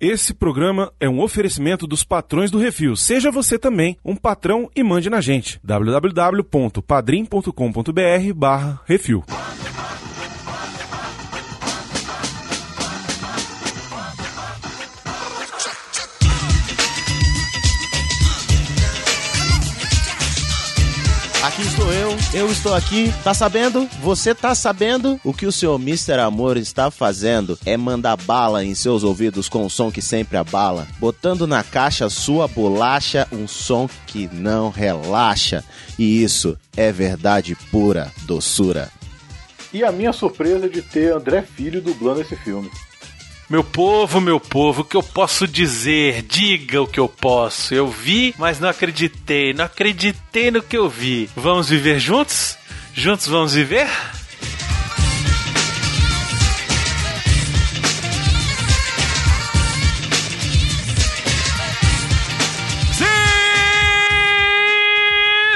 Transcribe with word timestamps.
Esse 0.00 0.32
programa 0.32 0.90
é 0.98 1.06
um 1.06 1.20
oferecimento 1.20 1.86
dos 1.86 2.02
patrões 2.02 2.50
do 2.50 2.56
Refil. 2.56 2.96
Seja 2.96 3.30
você 3.30 3.58
também 3.58 3.98
um 4.02 4.16
patrão 4.16 4.70
e 4.74 4.82
mande 4.82 5.10
na 5.10 5.20
gente. 5.20 5.60
www.padrim.com.br 5.62 8.34
barra 8.34 8.80
Refil. 8.86 9.22
Aqui 21.60 21.68
estou 21.68 21.92
eu, 21.92 22.16
eu 22.32 22.50
estou 22.50 22.74
aqui. 22.74 23.14
Tá 23.22 23.34
sabendo? 23.34 23.86
Você 24.00 24.34
tá 24.34 24.54
sabendo? 24.54 25.20
O 25.22 25.34
que 25.34 25.44
o 25.44 25.52
seu 25.52 25.74
Mr. 25.74 26.18
Amor 26.18 26.56
está 26.56 26.90
fazendo 26.90 27.58
é 27.66 27.76
mandar 27.76 28.16
bala 28.16 28.64
em 28.64 28.74
seus 28.74 29.04
ouvidos 29.04 29.46
com 29.46 29.66
um 29.66 29.68
som 29.68 29.90
que 29.90 30.00
sempre 30.00 30.38
abala, 30.38 30.88
botando 30.98 31.46
na 31.46 31.62
caixa 31.62 32.08
sua 32.08 32.48
bolacha 32.48 33.28
um 33.30 33.46
som 33.46 33.90
que 34.06 34.26
não 34.32 34.70
relaxa. 34.70 35.62
E 35.98 36.22
isso 36.22 36.56
é 36.74 36.90
verdade 36.90 37.54
pura 37.70 38.10
doçura. 38.22 38.90
E 39.70 39.84
a 39.84 39.92
minha 39.92 40.14
surpresa 40.14 40.66
de 40.66 40.80
ter 40.80 41.12
André 41.12 41.42
Filho 41.42 41.82
dublando 41.82 42.22
esse 42.22 42.36
filme. 42.36 42.70
Meu 43.50 43.64
povo, 43.64 44.20
meu 44.20 44.38
povo, 44.38 44.82
o 44.82 44.84
que 44.84 44.96
eu 44.96 45.02
posso 45.02 45.44
dizer? 45.44 46.22
Diga 46.22 46.80
o 46.80 46.86
que 46.86 47.00
eu 47.00 47.08
posso. 47.08 47.74
Eu 47.74 47.88
vi, 47.88 48.32
mas 48.38 48.60
não 48.60 48.68
acreditei. 48.68 49.52
Não 49.52 49.64
acreditei 49.64 50.52
no 50.52 50.62
que 50.62 50.78
eu 50.78 50.88
vi. 50.88 51.28
Vamos 51.34 51.68
viver 51.68 51.98
juntos? 51.98 52.56
Juntos 52.94 53.26
vamos 53.26 53.52
viver? 53.52 53.88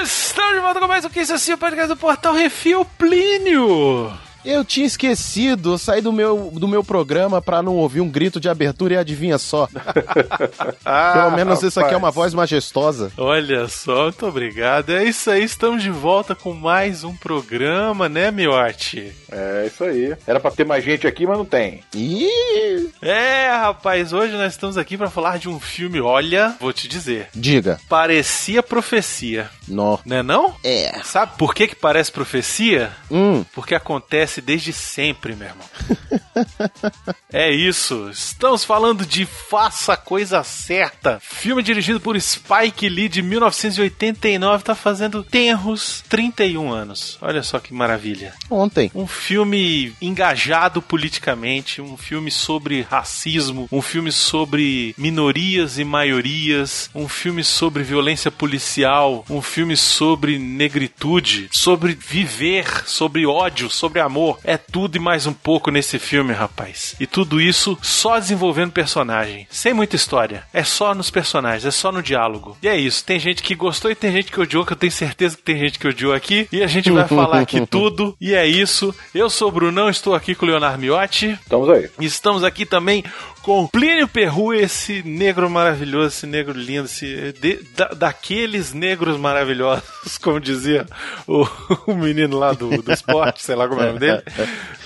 Estamos 0.02 0.55
de 0.55 0.61
volta 0.61 0.80
com 0.80 0.88
mais 0.88 1.05
um 1.05 1.08
que 1.11 1.20
isso 1.20 1.33
assim, 1.33 1.52
o 1.52 1.58
podcast 1.58 1.86
do 1.86 1.96
Portal 1.96 2.34
Refil 2.34 2.84
Plínio. 2.98 4.23
Eu 4.44 4.64
tinha 4.64 4.86
esquecido, 4.86 5.72
eu 5.72 5.78
saí 5.78 6.00
do 6.00 6.12
meu, 6.12 6.50
do 6.52 6.68
meu 6.68 6.84
programa 6.84 7.40
pra 7.40 7.62
não 7.62 7.76
ouvir 7.76 8.00
um 8.00 8.08
grito 8.08 8.38
de 8.38 8.48
abertura 8.48 8.94
e 8.94 8.96
adivinha 8.96 9.38
só. 9.38 9.68
Pelo 11.14 11.30
menos 11.32 11.62
isso 11.62 11.80
aqui 11.80 11.94
é 11.94 11.96
uma 11.96 12.10
voz 12.10 12.34
majestosa. 12.34 13.10
Olha 13.16 13.66
só, 13.68 14.04
muito 14.04 14.26
obrigado. 14.26 14.90
É 14.90 15.04
isso 15.04 15.30
aí, 15.30 15.42
estamos 15.42 15.82
de 15.82 15.90
volta 15.90 16.34
com 16.34 16.52
mais 16.52 17.04
um 17.04 17.14
programa, 17.16 18.08
né, 18.08 18.30
Miotti? 18.30 19.12
É 19.30 19.66
isso 19.66 19.82
aí. 19.84 20.14
Era 20.26 20.38
pra 20.38 20.50
ter 20.50 20.64
mais 20.66 20.84
gente 20.84 21.06
aqui, 21.06 21.26
mas 21.26 21.38
não 21.38 21.44
tem. 21.44 21.80
Ih! 21.94 22.90
É, 23.00 23.48
rapaz, 23.48 24.12
hoje 24.12 24.34
nós 24.34 24.52
estamos 24.52 24.76
aqui 24.76 24.96
pra 24.96 25.10
falar 25.10 25.38
de 25.38 25.48
um 25.48 25.58
filme, 25.58 26.00
olha, 26.00 26.54
vou 26.60 26.72
te 26.72 26.86
dizer, 26.86 27.28
Diga. 27.34 27.78
parecia 27.88 28.62
profecia, 28.62 29.48
Nó. 29.68 29.98
né 30.04 30.22
não? 30.22 30.54
É. 30.62 31.00
Sabe 31.04 31.36
por 31.38 31.54
que 31.54 31.68
que 31.68 31.76
parece 31.76 32.12
profecia? 32.12 32.92
Hum. 33.10 33.44
Porque 33.52 33.74
acontece 33.74 34.40
desde 34.40 34.72
sempre, 34.72 35.34
meu 35.34 35.48
irmão. 35.48 35.66
é 37.32 37.50
isso. 37.50 38.08
Estamos 38.10 38.64
falando 38.64 39.06
de 39.06 39.24
Faça 39.24 39.94
a 39.94 39.96
Coisa 39.96 40.42
Certa. 40.42 41.18
Filme 41.20 41.62
dirigido 41.62 42.00
por 42.00 42.20
Spike 42.20 42.88
Lee 42.88 43.08
de 43.08 43.22
1989. 43.22 44.64
Tá 44.64 44.74
fazendo 44.74 45.22
tenros 45.22 46.02
31 46.08 46.72
anos. 46.72 47.18
Olha 47.20 47.42
só 47.42 47.58
que 47.58 47.72
maravilha. 47.72 48.34
Ontem. 48.50 48.90
Um 48.94 49.06
filme 49.06 49.94
engajado 50.00 50.82
politicamente, 50.82 51.80
um 51.80 51.96
filme 51.96 52.30
sobre 52.30 52.82
racismo, 52.82 53.68
um 53.70 53.82
filme 53.82 54.12
sobre 54.12 54.94
minorias 54.98 55.78
e 55.78 55.84
maiorias, 55.84 56.90
um 56.94 57.08
filme 57.08 57.42
sobre 57.42 57.82
violência 57.82 58.30
policial, 58.30 59.24
um 59.28 59.40
filme 59.40 59.53
sobre 59.77 60.36
negritude, 60.36 61.48
sobre 61.52 61.94
viver, 61.94 62.67
sobre 62.86 63.24
ódio, 63.24 63.70
sobre 63.70 64.01
amor. 64.01 64.39
É 64.42 64.56
tudo 64.56 64.96
e 64.96 64.98
mais 64.98 65.27
um 65.27 65.33
pouco 65.33 65.70
nesse 65.70 65.98
filme, 65.98 66.33
rapaz. 66.33 66.96
E 66.98 67.06
tudo 67.06 67.40
isso 67.40 67.78
só 67.80 68.18
desenvolvendo 68.18 68.73
personagem, 68.73 69.46
sem 69.48 69.73
muita 69.73 69.95
história. 69.95 70.42
É 70.52 70.64
só 70.64 70.92
nos 70.92 71.08
personagens, 71.08 71.64
é 71.64 71.70
só 71.70 71.92
no 71.92 72.02
diálogo. 72.02 72.56
E 72.61 72.68
é 72.68 72.77
isso. 72.77 73.05
Tem 73.05 73.18
gente 73.20 73.42
que 73.42 73.55
gostou 73.55 73.90
e 73.90 73.95
tem 73.95 74.11
gente 74.11 74.33
que 74.33 74.40
odiou, 74.40 74.67
que 74.67 74.73
eu 74.73 74.77
tenho 74.77 74.92
certeza 74.92 75.36
que 75.36 75.42
tem 75.42 75.58
gente 75.58 75.78
que 75.78 75.86
odiou 75.86 76.12
aqui. 76.12 76.48
E 76.51 76.62
a 76.62 76.67
gente 76.67 76.90
vai 76.90 77.07
falar 77.07 77.40
aqui 77.40 77.64
tudo. 77.67 78.17
E 78.20 78.34
é 78.34 78.46
isso. 78.46 78.92
Eu 79.14 79.30
sou 79.30 79.48
o 79.48 79.52
Brunão, 79.52 79.89
estou 79.89 80.14
aqui 80.14 80.34
com 80.34 80.45
o 80.45 80.48
Leonardo 80.48 80.80
Miotti. 80.80 81.39
Estamos 81.42 81.68
aí. 81.68 81.89
Estamos 82.01 82.42
aqui 82.42 82.67
também 82.67 83.05
com 83.44 83.66
Plínio 83.66 84.08
Perru, 84.08 84.55
esse 84.55 85.02
negro 85.02 85.48
maravilhoso, 85.50 86.08
esse 86.08 86.27
negro 86.27 86.52
lindo, 86.58 86.86
esse, 86.86 87.32
de- 87.40 87.60
da- 87.77 87.88
daqueles 87.88 88.72
negros 88.72 89.16
maravilhosos, 89.18 89.84
como 90.22 90.40
dizia 90.40 90.86
o, 91.27 91.46
o 91.86 91.94
menino 91.94 92.38
lá 92.38 92.52
do, 92.52 92.83
do 92.83 92.92
esporte, 92.92 93.42
sei 93.42 93.54
lá 93.54 93.68
como 93.68 93.80
é 93.80 93.84
o 93.84 93.86
nome 93.88 93.98
dele, 94.00 94.22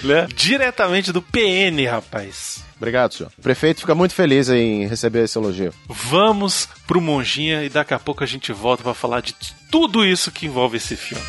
né? 0.02 0.26
Diretamente 0.34 1.12
do 1.12 1.22
PN, 1.22 1.86
rapaz. 1.90 2.64
Obrigado, 2.76 3.12
senhor. 3.14 3.32
O 3.36 3.42
prefeito 3.42 3.80
fica 3.80 3.94
muito 3.94 4.14
feliz 4.14 4.48
em 4.48 4.86
receber 4.86 5.24
esse 5.24 5.36
elogio. 5.36 5.72
Vamos 5.88 6.68
pro 6.86 7.00
Monjinha 7.00 7.64
e 7.64 7.68
daqui 7.68 7.92
a 7.92 7.98
pouco 7.98 8.22
a 8.22 8.26
gente 8.26 8.52
volta 8.52 8.82
pra 8.84 8.94
falar 8.94 9.20
de 9.20 9.34
tudo 9.70 10.04
isso 10.06 10.30
que 10.30 10.46
envolve 10.46 10.76
esse 10.76 10.94
filme. 10.96 11.24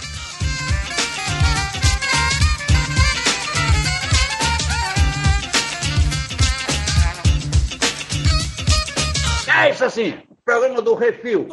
É 9.70 9.72
isso 9.72 9.86
assim, 9.86 10.18
programa 10.44 10.82
do 10.82 10.96
Refil. 10.96 11.48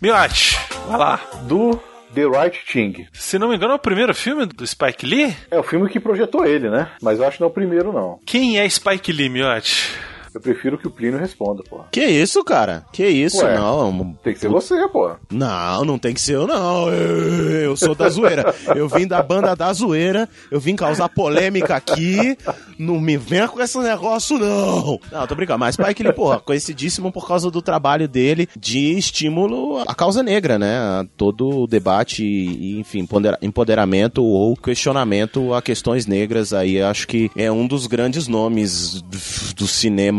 Miotti, 0.00 0.58
vai 0.88 0.98
lá. 0.98 1.20
Do 1.42 1.78
The 2.14 2.24
Right 2.26 2.58
Thing. 2.72 3.06
Se 3.12 3.38
não 3.38 3.48
me 3.48 3.56
engano, 3.56 3.72
é 3.72 3.76
o 3.76 3.78
primeiro 3.78 4.14
filme 4.14 4.46
do 4.46 4.66
Spike 4.66 5.04
Lee? 5.04 5.36
É 5.50 5.58
o 5.58 5.62
filme 5.62 5.88
que 5.88 5.98
projetou 6.00 6.46
ele, 6.46 6.70
né? 6.70 6.88
Mas 7.02 7.18
eu 7.18 7.26
acho 7.26 7.36
que 7.36 7.40
não 7.42 7.48
é 7.48 7.50
o 7.50 7.54
primeiro, 7.54 7.92
não. 7.92 8.20
Quem 8.24 8.58
é 8.58 8.68
Spike 8.68 9.12
Lee, 9.12 9.28
Miotti? 9.28 9.90
Eu 10.34 10.40
prefiro 10.40 10.76
que 10.76 10.86
o 10.86 10.90
Plínio 10.90 11.18
responda, 11.18 11.62
pô. 11.68 11.80
Que 11.92 12.04
isso, 12.04 12.42
cara? 12.42 12.84
Que 12.92 13.06
isso? 13.06 13.38
Ué, 13.44 13.54
não. 13.56 14.16
Tem 14.22 14.34
que 14.34 14.40
ser 14.40 14.48
você, 14.48 14.88
pô. 14.88 15.12
Não, 15.30 15.84
não 15.84 15.98
tem 15.98 16.12
que 16.12 16.20
ser 16.20 16.34
eu, 16.34 16.46
não. 16.46 16.88
Eu, 16.92 17.50
eu 17.60 17.76
sou 17.76 17.94
da 17.94 18.08
zoeira. 18.08 18.52
Eu 18.74 18.88
vim 18.88 19.06
da 19.06 19.22
banda 19.22 19.54
da 19.54 19.72
zoeira. 19.72 20.28
Eu 20.50 20.58
vim 20.58 20.74
causar 20.74 21.08
polêmica 21.08 21.76
aqui. 21.76 22.36
Não 22.78 22.98
me 23.00 23.16
venha 23.16 23.46
com 23.46 23.60
esse 23.62 23.78
negócio, 23.78 24.36
não. 24.38 24.98
Não, 25.12 25.26
tô 25.26 25.34
brincando. 25.36 25.60
Mas 25.60 25.76
Spike 25.76 26.02
Lee, 26.02 26.12
porra, 26.12 26.40
conhecidíssimo 26.40 27.12
por 27.12 27.26
causa 27.28 27.48
do 27.50 27.62
trabalho 27.62 28.08
dele 28.08 28.48
de 28.58 28.98
estímulo 28.98 29.78
à 29.86 29.94
causa 29.94 30.22
negra, 30.22 30.58
né? 30.58 31.06
Todo 31.16 31.60
o 31.62 31.66
debate 31.68 32.24
e, 32.24 32.80
enfim, 32.80 33.00
empodera- 33.00 33.38
empoderamento 33.40 34.24
ou 34.24 34.56
questionamento 34.56 35.54
a 35.54 35.62
questões 35.62 36.06
negras. 36.06 36.52
Aí 36.52 36.82
acho 36.82 37.06
que 37.06 37.30
é 37.36 37.50
um 37.52 37.66
dos 37.68 37.86
grandes 37.86 38.26
nomes 38.26 39.00
do- 39.02 39.54
do 39.54 39.68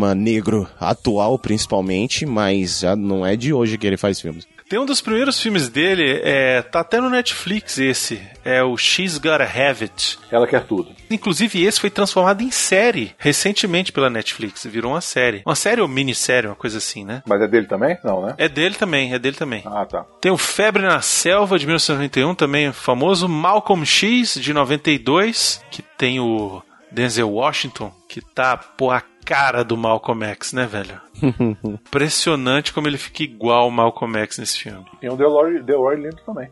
cinema 0.05 0.13
negro 0.13 0.67
atual, 0.79 1.39
principalmente, 1.39 2.25
mas 2.25 2.79
já 2.79 2.95
não 2.95 3.25
é 3.25 3.35
de 3.35 3.53
hoje 3.53 3.77
que 3.77 3.87
ele 3.87 3.97
faz 3.97 4.21
filmes. 4.21 4.47
Tem 4.67 4.79
um 4.79 4.85
dos 4.85 4.99
primeiros 4.99 5.39
filmes 5.39 5.69
dele, 5.69 6.21
é, 6.23 6.59
tá 6.63 6.79
até 6.79 6.99
no 6.99 7.07
Netflix 7.07 7.77
esse, 7.77 8.19
é 8.43 8.63
o 8.63 8.75
She's 8.75 9.19
Gotta 9.19 9.43
Have 9.43 9.83
It. 9.83 10.17
Ela 10.31 10.47
quer 10.47 10.63
tudo. 10.65 10.89
Inclusive 11.09 11.63
esse 11.63 11.79
foi 11.79 11.91
transformado 11.91 12.41
em 12.41 12.49
série 12.49 13.13
recentemente 13.19 13.91
pela 13.91 14.09
Netflix, 14.09 14.65
virou 14.65 14.93
uma 14.93 15.01
série. 15.01 15.43
Uma 15.45 15.53
série 15.53 15.81
ou 15.81 15.87
minissérie, 15.87 16.49
uma 16.49 16.55
coisa 16.55 16.79
assim, 16.79 17.05
né? 17.05 17.21
Mas 17.27 17.41
é 17.43 17.47
dele 17.47 17.67
também? 17.67 17.95
Não, 18.03 18.25
né? 18.25 18.33
É 18.39 18.49
dele 18.49 18.73
também, 18.73 19.13
é 19.13 19.19
dele 19.19 19.35
também. 19.35 19.61
Ah, 19.65 19.85
tá. 19.85 20.03
Tem 20.19 20.31
o 20.31 20.37
Febre 20.37 20.81
na 20.81 20.99
Selva 20.99 21.59
de 21.59 21.67
1991, 21.67 22.33
também 22.33 22.71
famoso. 22.71 23.29
Malcolm 23.29 23.85
X 23.85 24.33
de 24.33 24.51
92, 24.51 25.63
que 25.69 25.83
tem 25.83 26.19
o 26.19 26.63
Denzel 26.91 27.29
Washington, 27.29 27.93
que 28.09 28.19
tá, 28.21 28.57
pô, 28.57 28.89
a 28.89 29.03
cara 29.25 29.63
do 29.63 29.75
Malcolm 29.75 30.23
X, 30.23 30.53
né, 30.53 30.65
velho? 30.65 31.01
Impressionante 31.65 32.71
como 32.71 32.87
ele 32.87 32.97
fica 32.97 33.23
igual 33.23 33.63
ao 33.63 33.71
Malcolm 33.71 34.17
X 34.19 34.37
nesse 34.37 34.59
filme. 34.59 34.85
Tem 35.01 35.09
o 35.09 35.17
Delroy, 35.17 35.61
Delroy 35.61 35.95
Lindo 35.95 36.21
também. 36.25 36.49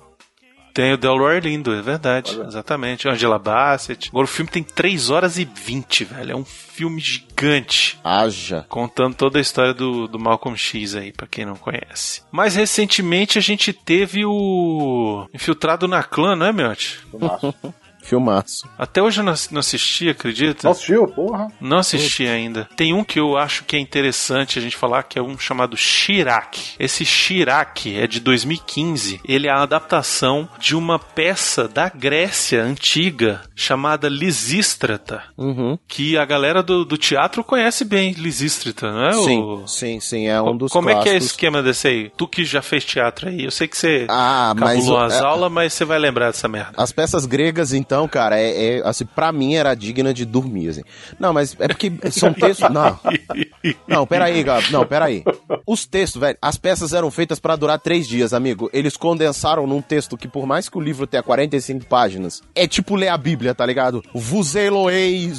Tem 0.73 0.91
o 0.91 0.97
Delroy 0.97 1.39
Lindo, 1.39 1.71
é 1.71 1.83
verdade. 1.83 2.35
Olha. 2.35 2.47
Exatamente. 2.47 3.07
Angela 3.07 3.37
Bassett. 3.37 4.09
Agora 4.09 4.25
o 4.25 4.27
filme 4.27 4.49
tem 4.49 4.63
3 4.63 5.11
horas 5.11 5.37
e 5.37 5.45
20, 5.45 6.03
velho. 6.05 6.31
É 6.31 6.35
um 6.35 6.43
filme 6.43 6.99
gigante. 6.99 7.99
Haja. 8.03 8.65
Contando 8.67 9.15
toda 9.15 9.37
a 9.37 9.41
história 9.41 9.73
do, 9.73 10.07
do 10.07 10.17
Malcolm 10.17 10.57
X 10.57 10.95
aí, 10.95 11.11
pra 11.11 11.27
quem 11.27 11.45
não 11.45 11.55
conhece. 11.55 12.23
Mais 12.31 12.55
recentemente 12.55 13.37
a 13.37 13.41
gente 13.41 13.71
teve 13.71 14.25
o 14.25 15.27
Infiltrado 15.31 15.87
na 15.87 16.01
Clã, 16.01 16.35
não 16.35 16.47
é, 16.47 16.51
Miotti? 16.51 16.99
Filmaço. 18.03 18.67
Até 18.77 19.01
hoje 19.01 19.19
eu 19.21 19.23
não 19.23 19.33
não 19.51 19.59
assisti, 19.59 20.09
acredita? 20.09 20.59
Não 20.63 20.71
assistiu? 20.71 21.07
Porra. 21.07 21.47
Não 21.59 21.77
assisti 21.79 22.27
ainda. 22.27 22.67
Tem 22.75 22.93
um 22.93 23.03
que 23.03 23.19
eu 23.19 23.37
acho 23.37 23.63
que 23.63 23.75
é 23.75 23.79
interessante 23.79 24.59
a 24.59 24.61
gente 24.61 24.75
falar, 24.77 25.03
que 25.03 25.17
é 25.17 25.21
um 25.21 25.37
chamado 25.37 25.75
Shirak. 25.77 26.75
Esse 26.79 27.03
Shirak 27.05 27.95
é 27.95 28.05
de 28.07 28.19
2015. 28.19 29.19
Ele 29.27 29.47
é 29.47 29.51
a 29.51 29.61
adaptação 29.63 30.47
de 30.59 30.75
uma 30.75 30.99
peça 30.99 31.67
da 31.67 31.89
Grécia 31.89 32.63
antiga 32.63 33.41
chamada 33.55 34.07
Lisístrata, 34.09 35.23
Uhum. 35.37 35.77
que 35.87 36.17
a 36.17 36.25
galera 36.25 36.61
do, 36.61 36.83
do 36.85 36.97
teatro 36.97 37.43
conhece 37.43 37.85
bem 37.85 38.11
Lisístrata, 38.11 38.91
não 38.91 39.05
é? 39.07 39.13
Sim, 39.13 39.39
o- 39.41 39.67
sim, 39.67 39.99
sim, 39.99 40.27
é 40.27 40.41
um 40.41 40.55
dos 40.57 40.71
Como 40.71 40.89
é 40.89 40.93
que 40.93 40.97
é 40.97 41.01
o 41.01 41.03
clássicos. 41.05 41.25
esquema 41.31 41.63
desse 41.63 41.87
aí? 41.87 42.11
Tu 42.17 42.27
que 42.27 42.43
já 42.45 42.61
fez 42.61 42.83
teatro 42.85 43.29
aí, 43.29 43.43
eu 43.45 43.51
sei 43.51 43.67
que 43.67 43.77
você 43.77 44.05
Ah, 44.09 44.53
mas 44.57 44.79
cabulou 44.79 44.97
o- 44.99 45.01
as 45.03 45.13
é- 45.13 45.19
aulas, 45.19 45.51
mas 45.51 45.73
você 45.73 45.85
vai 45.85 45.97
lembrar 45.99 46.27
dessa 46.27 46.47
merda. 46.47 46.73
As 46.77 46.91
peças 46.91 47.25
gregas, 47.25 47.73
então, 47.73 47.92
cara, 48.07 48.39
é, 48.39 48.77
é 48.79 48.81
assim, 48.87 49.05
pra 49.05 49.31
mim 49.31 49.55
era 49.55 49.73
digna 49.75 50.13
de 50.13 50.25
dormir, 50.25 50.69
assim. 50.69 50.81
Não, 51.19 51.31
mas 51.33 51.55
é 51.59 51.67
porque 51.67 51.91
são 52.11 52.33
textos. 52.33 52.69
Não. 52.69 52.99
Não, 53.87 54.05
peraí, 54.05 54.43
Gabo. 54.43 54.65
Não, 54.71 54.85
peraí. 54.85 55.23
Os 55.65 55.85
textos, 55.85 56.19
velho, 56.19 56.37
as 56.41 56.57
peças 56.57 56.93
eram 56.93 57.09
feitas 57.11 57.39
pra 57.39 57.55
durar 57.55 57.79
três 57.79 58.07
dias, 58.07 58.33
amigo. 58.33 58.69
Eles 58.73 58.97
condensaram 58.97 59.65
num 59.67 59.81
texto 59.81 60.17
que, 60.17 60.27
por 60.27 60.45
mais 60.45 60.67
que 60.69 60.77
o 60.77 60.81
livro 60.81 61.07
tenha 61.07 61.23
45 61.23 61.85
páginas, 61.85 62.41
é 62.55 62.67
tipo 62.67 62.95
ler 62.95 63.09
a 63.09 63.17
Bíblia, 63.17 63.53
tá 63.55 63.65
ligado? 63.65 64.03
Vuzeloei. 64.13 65.31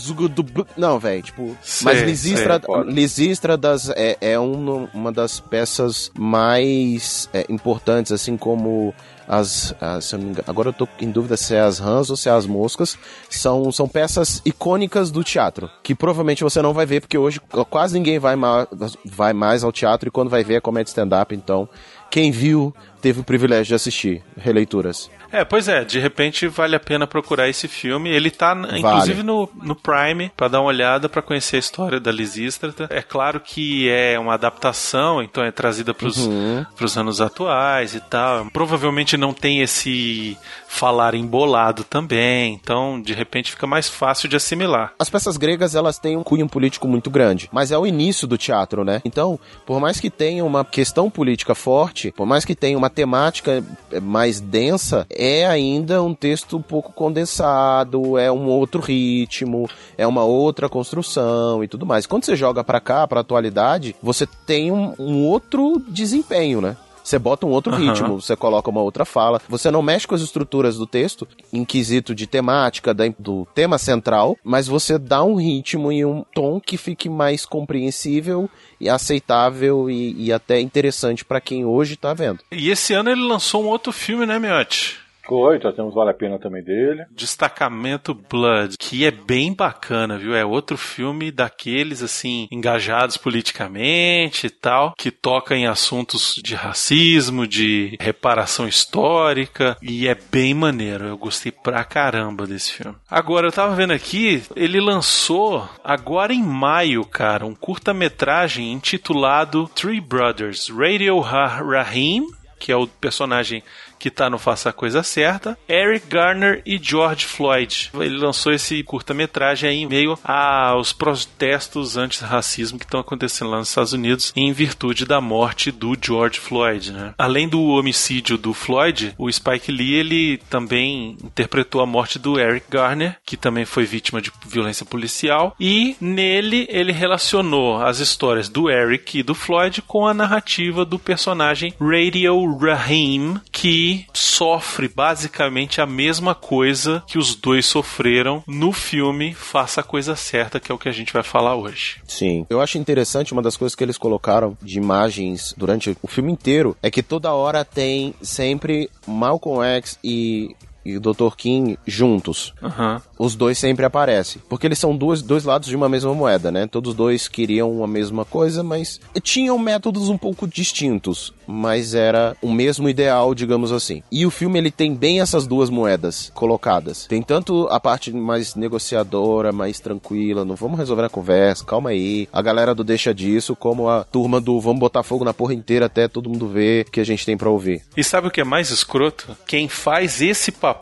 Não, 0.76 0.98
velho, 0.98 1.22
tipo. 1.22 1.56
Mas 1.82 2.02
Lisistra, 2.02 2.54
sei, 2.54 2.66
foda. 2.66 2.90
Lisístradas 2.90 3.90
é, 3.90 4.16
é 4.20 4.38
um- 4.40 4.88
uma 4.94 5.12
das 5.12 5.40
peças 5.40 6.10
mais 6.18 7.28
é, 7.32 7.44
importantes, 7.48 8.12
assim 8.12 8.36
como 8.36 8.94
as, 9.28 9.74
as- 9.80 10.12
engano, 10.12 10.44
agora 10.46 10.68
eu 10.68 10.72
tô 10.72 10.86
em 11.00 11.10
dúvida 11.10 11.36
se 11.36 11.54
é 11.54 11.60
as 11.60 11.78
rãs 11.78 12.10
ou 12.10 12.16
se 12.16 12.28
é 12.28 12.32
as 12.32 12.46
moscas, 12.46 12.98
são, 13.28 13.70
são 13.72 13.88
peças 13.88 14.40
icônicas 14.44 15.10
do 15.10 15.24
teatro, 15.24 15.70
que 15.82 15.94
provavelmente 15.94 16.42
você 16.44 16.60
não 16.62 16.72
vai 16.72 16.86
ver, 16.86 17.00
porque 17.00 17.18
hoje 17.18 17.40
quase 17.70 17.94
ninguém 17.94 18.18
vai, 18.18 18.36
ma 18.36 18.66
vai 19.04 19.32
mais 19.32 19.64
ao 19.64 19.72
teatro 19.72 20.08
e 20.08 20.10
quando 20.12 20.28
vai 20.30 20.44
ver 20.44 20.54
é 20.54 20.60
comédia 20.60 20.90
stand-up, 20.90 21.34
então 21.34 21.68
quem 22.10 22.30
viu 22.30 22.72
teve 23.04 23.20
o 23.20 23.24
privilégio 23.24 23.66
de 23.66 23.74
assistir 23.74 24.22
releituras. 24.38 25.10
É, 25.30 25.44
pois 25.44 25.68
é, 25.68 25.84
de 25.84 25.98
repente 25.98 26.46
vale 26.46 26.74
a 26.74 26.80
pena 26.80 27.06
procurar 27.06 27.48
esse 27.50 27.68
filme. 27.68 28.08
Ele 28.08 28.30
tá, 28.30 28.54
n- 28.54 28.78
inclusive, 28.78 29.22
no, 29.22 29.46
no 29.62 29.74
Prime, 29.76 30.30
pra 30.34 30.48
dar 30.48 30.60
uma 30.60 30.68
olhada, 30.68 31.06
pra 31.06 31.20
conhecer 31.20 31.56
a 31.56 31.58
história 31.58 32.00
da 32.00 32.10
Lisístrata. 32.10 32.86
É 32.88 33.02
claro 33.02 33.40
que 33.40 33.90
é 33.90 34.18
uma 34.18 34.32
adaptação, 34.34 35.22
então 35.22 35.44
é 35.44 35.50
trazida 35.50 35.92
pros, 35.92 36.16
Uhum. 36.16 36.64
pros 36.76 36.96
anos 36.96 37.20
atuais 37.20 37.94
e 37.94 38.00
tal. 38.00 38.46
Provavelmente 38.52 39.18
não 39.18 39.34
tem 39.34 39.60
esse 39.60 40.38
falar 40.66 41.14
embolado 41.14 41.84
também, 41.84 42.54
então 42.54 43.00
de 43.00 43.12
repente 43.12 43.50
fica 43.50 43.66
mais 43.66 43.88
fácil 43.88 44.28
de 44.28 44.36
assimilar. 44.36 44.92
As 44.98 45.10
peças 45.10 45.36
gregas, 45.36 45.74
elas 45.74 45.98
têm 45.98 46.16
um 46.16 46.22
cunho 46.24 46.48
político 46.48 46.88
muito 46.88 47.10
grande, 47.10 47.48
mas 47.52 47.70
é 47.70 47.78
o 47.78 47.86
início 47.86 48.26
do 48.26 48.38
teatro, 48.38 48.82
né? 48.84 49.00
Então, 49.04 49.38
por 49.66 49.78
mais 49.80 50.00
que 50.00 50.10
tenha 50.10 50.44
uma 50.44 50.64
questão 50.64 51.10
política 51.10 51.54
forte, 51.54 52.10
por 52.12 52.26
mais 52.26 52.44
que 52.44 52.54
tenha 52.56 52.78
uma 52.78 52.90
temática 52.94 53.62
eh, 53.91 54.00
mais 54.00 54.41
densa, 54.41 55.06
é 55.11 55.46
ainda 55.46 56.02
um 56.02 56.14
texto 56.14 56.56
um 56.56 56.62
pouco 56.62 56.93
condensado, 56.93 58.17
é 58.19 58.31
um 58.31 58.46
outro 58.46 58.81
ritmo, 58.81 59.69
é 59.99 60.06
uma 60.06 60.25
outra 60.25 60.69
construção 60.69 61.62
e 61.62 61.69
tudo 61.69 61.85
mais. 61.85 62.06
Quando 62.06 62.25
você 62.25 62.37
joga 62.37 62.62
pra 62.62 62.81
cá, 62.81 63.06
pra 63.06 63.20
atualidade, 63.20 63.96
você 64.02 64.26
tem 64.46 64.70
um, 64.70 64.94
um 64.99 65.25
outro 65.26 65.82
desempenho, 65.88 66.61
né? 66.61 66.76
Você 67.04 67.18
bota 67.18 67.44
um 67.46 67.50
outro 67.50 67.72
Aham. 67.74 67.92
ritmo, 67.92 68.20
você 68.20 68.34
coloca 68.34 68.70
uma 68.70 68.80
outra 68.80 69.04
fala. 69.04 69.40
Você 69.48 69.70
não 69.70 69.82
mexe 69.82 70.06
com 70.08 70.14
as 70.14 70.22
estruturas 70.22 70.78
do 70.78 70.86
texto, 70.86 71.28
em 71.52 71.62
quesito 71.64 72.14
de 72.14 72.26
temática, 72.26 72.94
da- 72.94 73.04
do 73.18 73.46
tema 73.54 73.76
central, 73.76 74.38
mas 74.42 74.66
você 74.66 74.98
dá 74.98 75.22
um 75.22 75.34
ritmo 75.36 75.92
e 75.92 76.02
um 76.04 76.24
tom 76.34 76.58
que 76.58 76.78
fique 76.78 77.10
mais 77.10 77.44
compreensível 77.44 78.48
e 78.80 78.88
aceitável 78.88 79.90
e, 79.90 80.14
e 80.26 80.32
até 80.32 80.58
interessante 80.60 81.24
pra 81.24 81.40
quem 81.40 81.64
hoje 81.64 81.94
tá 81.96 82.14
vendo. 82.14 82.40
E 82.50 82.70
esse 82.70 82.94
ano 82.94 83.10
ele 83.10 83.20
lançou 83.22 83.62
um 83.62 83.68
outro 83.68 83.92
filme, 83.92 84.24
né, 84.24 84.38
Miotti? 84.38 85.03
Foi, 85.26 85.60
já 85.60 85.72
temos 85.72 85.94
Vale 85.94 86.10
a 86.10 86.14
Pena 86.14 86.38
também 86.38 86.62
dele. 86.62 87.04
Destacamento 87.10 88.12
Blood, 88.14 88.76
que 88.78 89.04
é 89.04 89.10
bem 89.10 89.52
bacana, 89.54 90.18
viu? 90.18 90.34
É 90.34 90.44
outro 90.44 90.76
filme 90.76 91.30
daqueles, 91.30 92.02
assim, 92.02 92.46
engajados 92.50 93.16
politicamente 93.16 94.46
e 94.46 94.50
tal, 94.50 94.94
que 94.98 95.10
toca 95.10 95.56
em 95.56 95.66
assuntos 95.66 96.40
de 96.42 96.54
racismo, 96.54 97.46
de 97.46 97.96
reparação 98.00 98.68
histórica, 98.68 99.76
e 99.82 100.06
é 100.08 100.14
bem 100.14 100.54
maneiro. 100.54 101.04
Eu 101.06 101.16
gostei 101.18 101.52
pra 101.52 101.84
caramba 101.84 102.46
desse 102.46 102.72
filme. 102.72 102.96
Agora, 103.10 103.46
eu 103.46 103.52
tava 103.52 103.74
vendo 103.74 103.92
aqui, 103.92 104.42
ele 104.54 104.80
lançou 104.80 105.68
agora 105.82 106.32
em 106.32 106.42
maio, 106.42 107.04
cara, 107.04 107.46
um 107.46 107.54
curta-metragem 107.54 108.72
intitulado 108.72 109.68
Three 109.74 110.00
Brothers, 110.00 110.68
Radio 110.68 111.18
Ra- 111.20 111.46
Rahim, 111.62 112.26
que 112.58 112.72
é 112.72 112.76
o 112.76 112.86
personagem 112.86 113.62
que 113.99 114.11
tá 114.11 114.29
no 114.29 114.38
Faça 114.38 114.70
a 114.70 114.73
Coisa 114.73 115.02
Certa, 115.02 115.56
Eric 115.69 116.06
Garner 116.08 116.62
e 116.67 116.79
George 116.81 117.25
Floyd. 117.26 117.91
Ele 117.94 118.17
lançou 118.17 118.52
esse 118.52 118.82
curta-metragem 118.82 119.82
em 119.82 119.87
meio 119.87 120.19
aos 120.25 120.93
protestos 120.93 121.96
anti-racismo 121.96 122.79
que 122.79 122.85
estão 122.85 123.00
acontecendo 123.00 123.50
lá 123.50 123.58
nos 123.58 123.69
Estados 123.69 123.93
Unidos 123.93 124.32
em 124.37 124.52
virtude 124.52 125.05
da 125.05 125.20
morte 125.20 125.70
do 125.70 125.96
George 126.00 126.38
Floyd, 126.38 126.93
né? 126.93 127.14
Além 127.19 127.49
do 127.49 127.62
homicídio 127.62 128.37
do 128.37 128.52
Floyd, 128.52 129.14
o 129.19 129.31
Spike 129.31 129.73
Lee 129.73 129.94
ele 129.94 130.38
também 130.50 131.17
interpretou 131.23 131.81
a 131.81 131.87
morte 131.87 132.19
do 132.19 132.38
Eric 132.38 132.67
Garner, 132.70 133.17
que 133.25 133.37
também 133.37 133.64
foi 133.64 133.85
vítima 133.85 134.20
de 134.20 134.31
violência 134.46 134.85
policial, 134.87 135.55
e 135.58 135.96
nele 136.00 136.67
ele 136.70 136.93
relacionou 136.93 137.82
as 137.82 137.99
histórias 137.99 138.49
do 138.49 138.70
Eric 138.70 139.19
e 139.19 139.23
do 139.23 139.35
Floyd 139.35 139.82
com 139.82 140.06
a 140.06 140.14
narrativa 140.14 140.85
do 140.85 140.99
personagem 140.99 141.75
Radio 141.81 142.56
Rahim, 142.56 143.41
que 143.50 143.83
sofre 144.12 144.88
basicamente 144.88 145.81
a 145.81 145.86
mesma 145.86 146.34
coisa 146.34 147.02
que 147.06 147.19
os 147.19 147.34
dois 147.34 147.66
sofreram 147.66 148.42
no 148.46 148.72
filme 148.72 149.34
Faça 149.34 149.81
a 149.81 149.84
Coisa 149.84 150.16
Certa, 150.16 150.60
que 150.60 150.70
é 150.70 150.75
o 150.75 150.78
que 150.78 150.88
a 150.88 150.92
gente 150.92 151.12
vai 151.12 151.22
falar 151.22 151.54
hoje. 151.54 152.00
Sim. 152.06 152.46
Eu 152.48 152.60
acho 152.60 152.78
interessante 152.78 153.32
uma 153.32 153.42
das 153.42 153.56
coisas 153.56 153.75
que 153.75 153.84
eles 153.84 153.98
colocaram 153.98 154.56
de 154.62 154.78
imagens 154.78 155.54
durante 155.56 155.96
o 156.02 156.08
filme 156.08 156.32
inteiro 156.32 156.76
é 156.82 156.90
que 156.90 157.02
toda 157.02 157.32
hora 157.32 157.64
tem 157.64 158.14
sempre 158.22 158.90
Malcolm 159.06 159.62
X 159.64 159.98
e, 160.02 160.54
e 160.84 160.96
o 160.96 161.00
Dr. 161.00 161.34
King 161.36 161.78
juntos. 161.86 162.52
Aham. 162.62 163.00
Os 163.19 163.34
dois 163.34 163.58
sempre 163.58 163.84
aparecem. 163.84 164.42
Porque 164.48 164.66
eles 164.66 164.78
são 164.78 164.96
dois, 164.96 165.22
dois 165.22 165.44
lados 165.44 165.69
de 165.69 165.76
uma 165.76 165.88
mesma 165.88 166.14
moeda, 166.14 166.50
né? 166.50 166.66
Todos 166.66 166.94
dois 166.94 167.28
queriam 167.28 167.82
a 167.82 167.86
mesma 167.86 168.24
coisa, 168.24 168.62
mas 168.62 169.00
tinham 169.22 169.58
métodos 169.58 170.08
um 170.08 170.19
pouco 170.19 170.46
distintos. 170.46 171.32
Mas 171.46 171.94
era 171.94 172.36
o 172.43 172.53
mesmo 172.53 172.88
ideal, 172.88 173.34
digamos 173.34 173.72
assim. 173.72 174.03
E 174.10 174.26
o 174.26 174.31
filme 174.31 174.58
ele 174.58 174.70
tem 174.70 174.94
bem 174.94 175.20
essas 175.20 175.46
duas 175.46 175.70
moedas 175.70 176.31
colocadas. 176.34 177.06
Tem 177.06 177.22
tanto 177.22 177.69
a 177.70 177.79
parte 177.79 178.12
mais 178.12 178.55
negociadora, 178.55 179.53
mais 179.53 179.81
tranquila, 179.81 180.44
não 180.44 180.56
vamos 180.56 180.79
resolver 180.79 181.05
a 181.05 181.08
conversa, 181.10 181.64
calma 181.64 181.91
aí. 181.91 182.29
A 182.32 182.43
galera 182.43 182.74
do 182.74 182.82
deixa 182.84 183.14
disso, 183.14 183.55
como 183.55 183.88
a 183.88 184.05
turma 184.05 184.41
do 184.41 184.60
vamos 184.60 184.81
botar 184.81 185.03
fogo 185.03 185.24
na 185.24 185.34
porra 185.34 185.55
inteira 185.55 185.86
até 185.86 186.08
todo 186.08 186.29
mundo 186.29 186.48
ver 186.48 186.86
o 186.86 186.91
que 186.91 187.00
a 187.00 187.05
gente 187.05 187.24
tem 187.24 187.36
pra 187.36 187.50
ouvir. 187.50 187.82
E 187.96 188.03
sabe 188.03 188.29
o 188.29 188.31
que 188.31 188.41
é 188.41 188.44
mais 188.44 188.70
escroto? 188.70 189.36
Quem 189.46 189.69
faz 189.69 190.20
esse 190.20 190.50
papel 190.50 190.73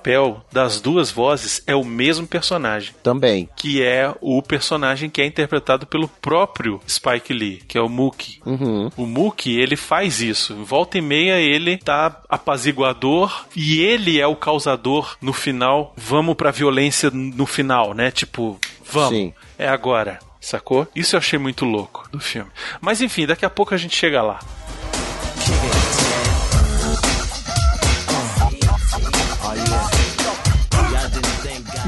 das 0.52 0.80
duas 0.80 1.10
vozes 1.10 1.62
é 1.66 1.74
o 1.74 1.84
mesmo 1.84 2.26
personagem. 2.26 2.94
Também. 3.02 3.48
Que 3.56 3.82
é 3.82 4.12
o 4.20 4.42
personagem 4.42 5.10
que 5.10 5.20
é 5.20 5.26
interpretado 5.26 5.86
pelo 5.86 6.08
próprio 6.08 6.80
Spike 6.88 7.32
Lee, 7.32 7.62
que 7.66 7.78
é 7.78 7.80
o 7.80 7.88
Mookie. 7.88 8.40
Uhum. 8.44 8.90
O 8.96 9.06
Mookie, 9.06 9.58
ele 9.58 9.76
faz 9.76 10.20
isso. 10.20 10.54
Volta 10.64 10.98
e 10.98 11.00
meia 11.00 11.38
ele 11.38 11.76
tá 11.76 12.20
apaziguador 12.28 13.46
e 13.56 13.80
ele 13.80 14.20
é 14.20 14.26
o 14.26 14.36
causador 14.36 15.16
no 15.20 15.32
final. 15.32 15.92
Vamos 15.96 16.34
pra 16.34 16.50
violência 16.50 17.10
no 17.12 17.46
final, 17.46 17.94
né? 17.94 18.10
Tipo, 18.10 18.58
vamos. 18.90 19.10
Sim. 19.10 19.32
É 19.58 19.68
agora. 19.68 20.18
Sacou? 20.40 20.88
Isso 20.94 21.14
eu 21.14 21.18
achei 21.18 21.38
muito 21.38 21.64
louco 21.64 22.08
do 22.10 22.18
filme. 22.18 22.50
Mas 22.80 23.00
enfim, 23.00 23.26
daqui 23.26 23.44
a 23.44 23.50
pouco 23.50 23.74
a 23.74 23.76
gente 23.76 23.94
chega 23.94 24.20
lá. 24.22 24.40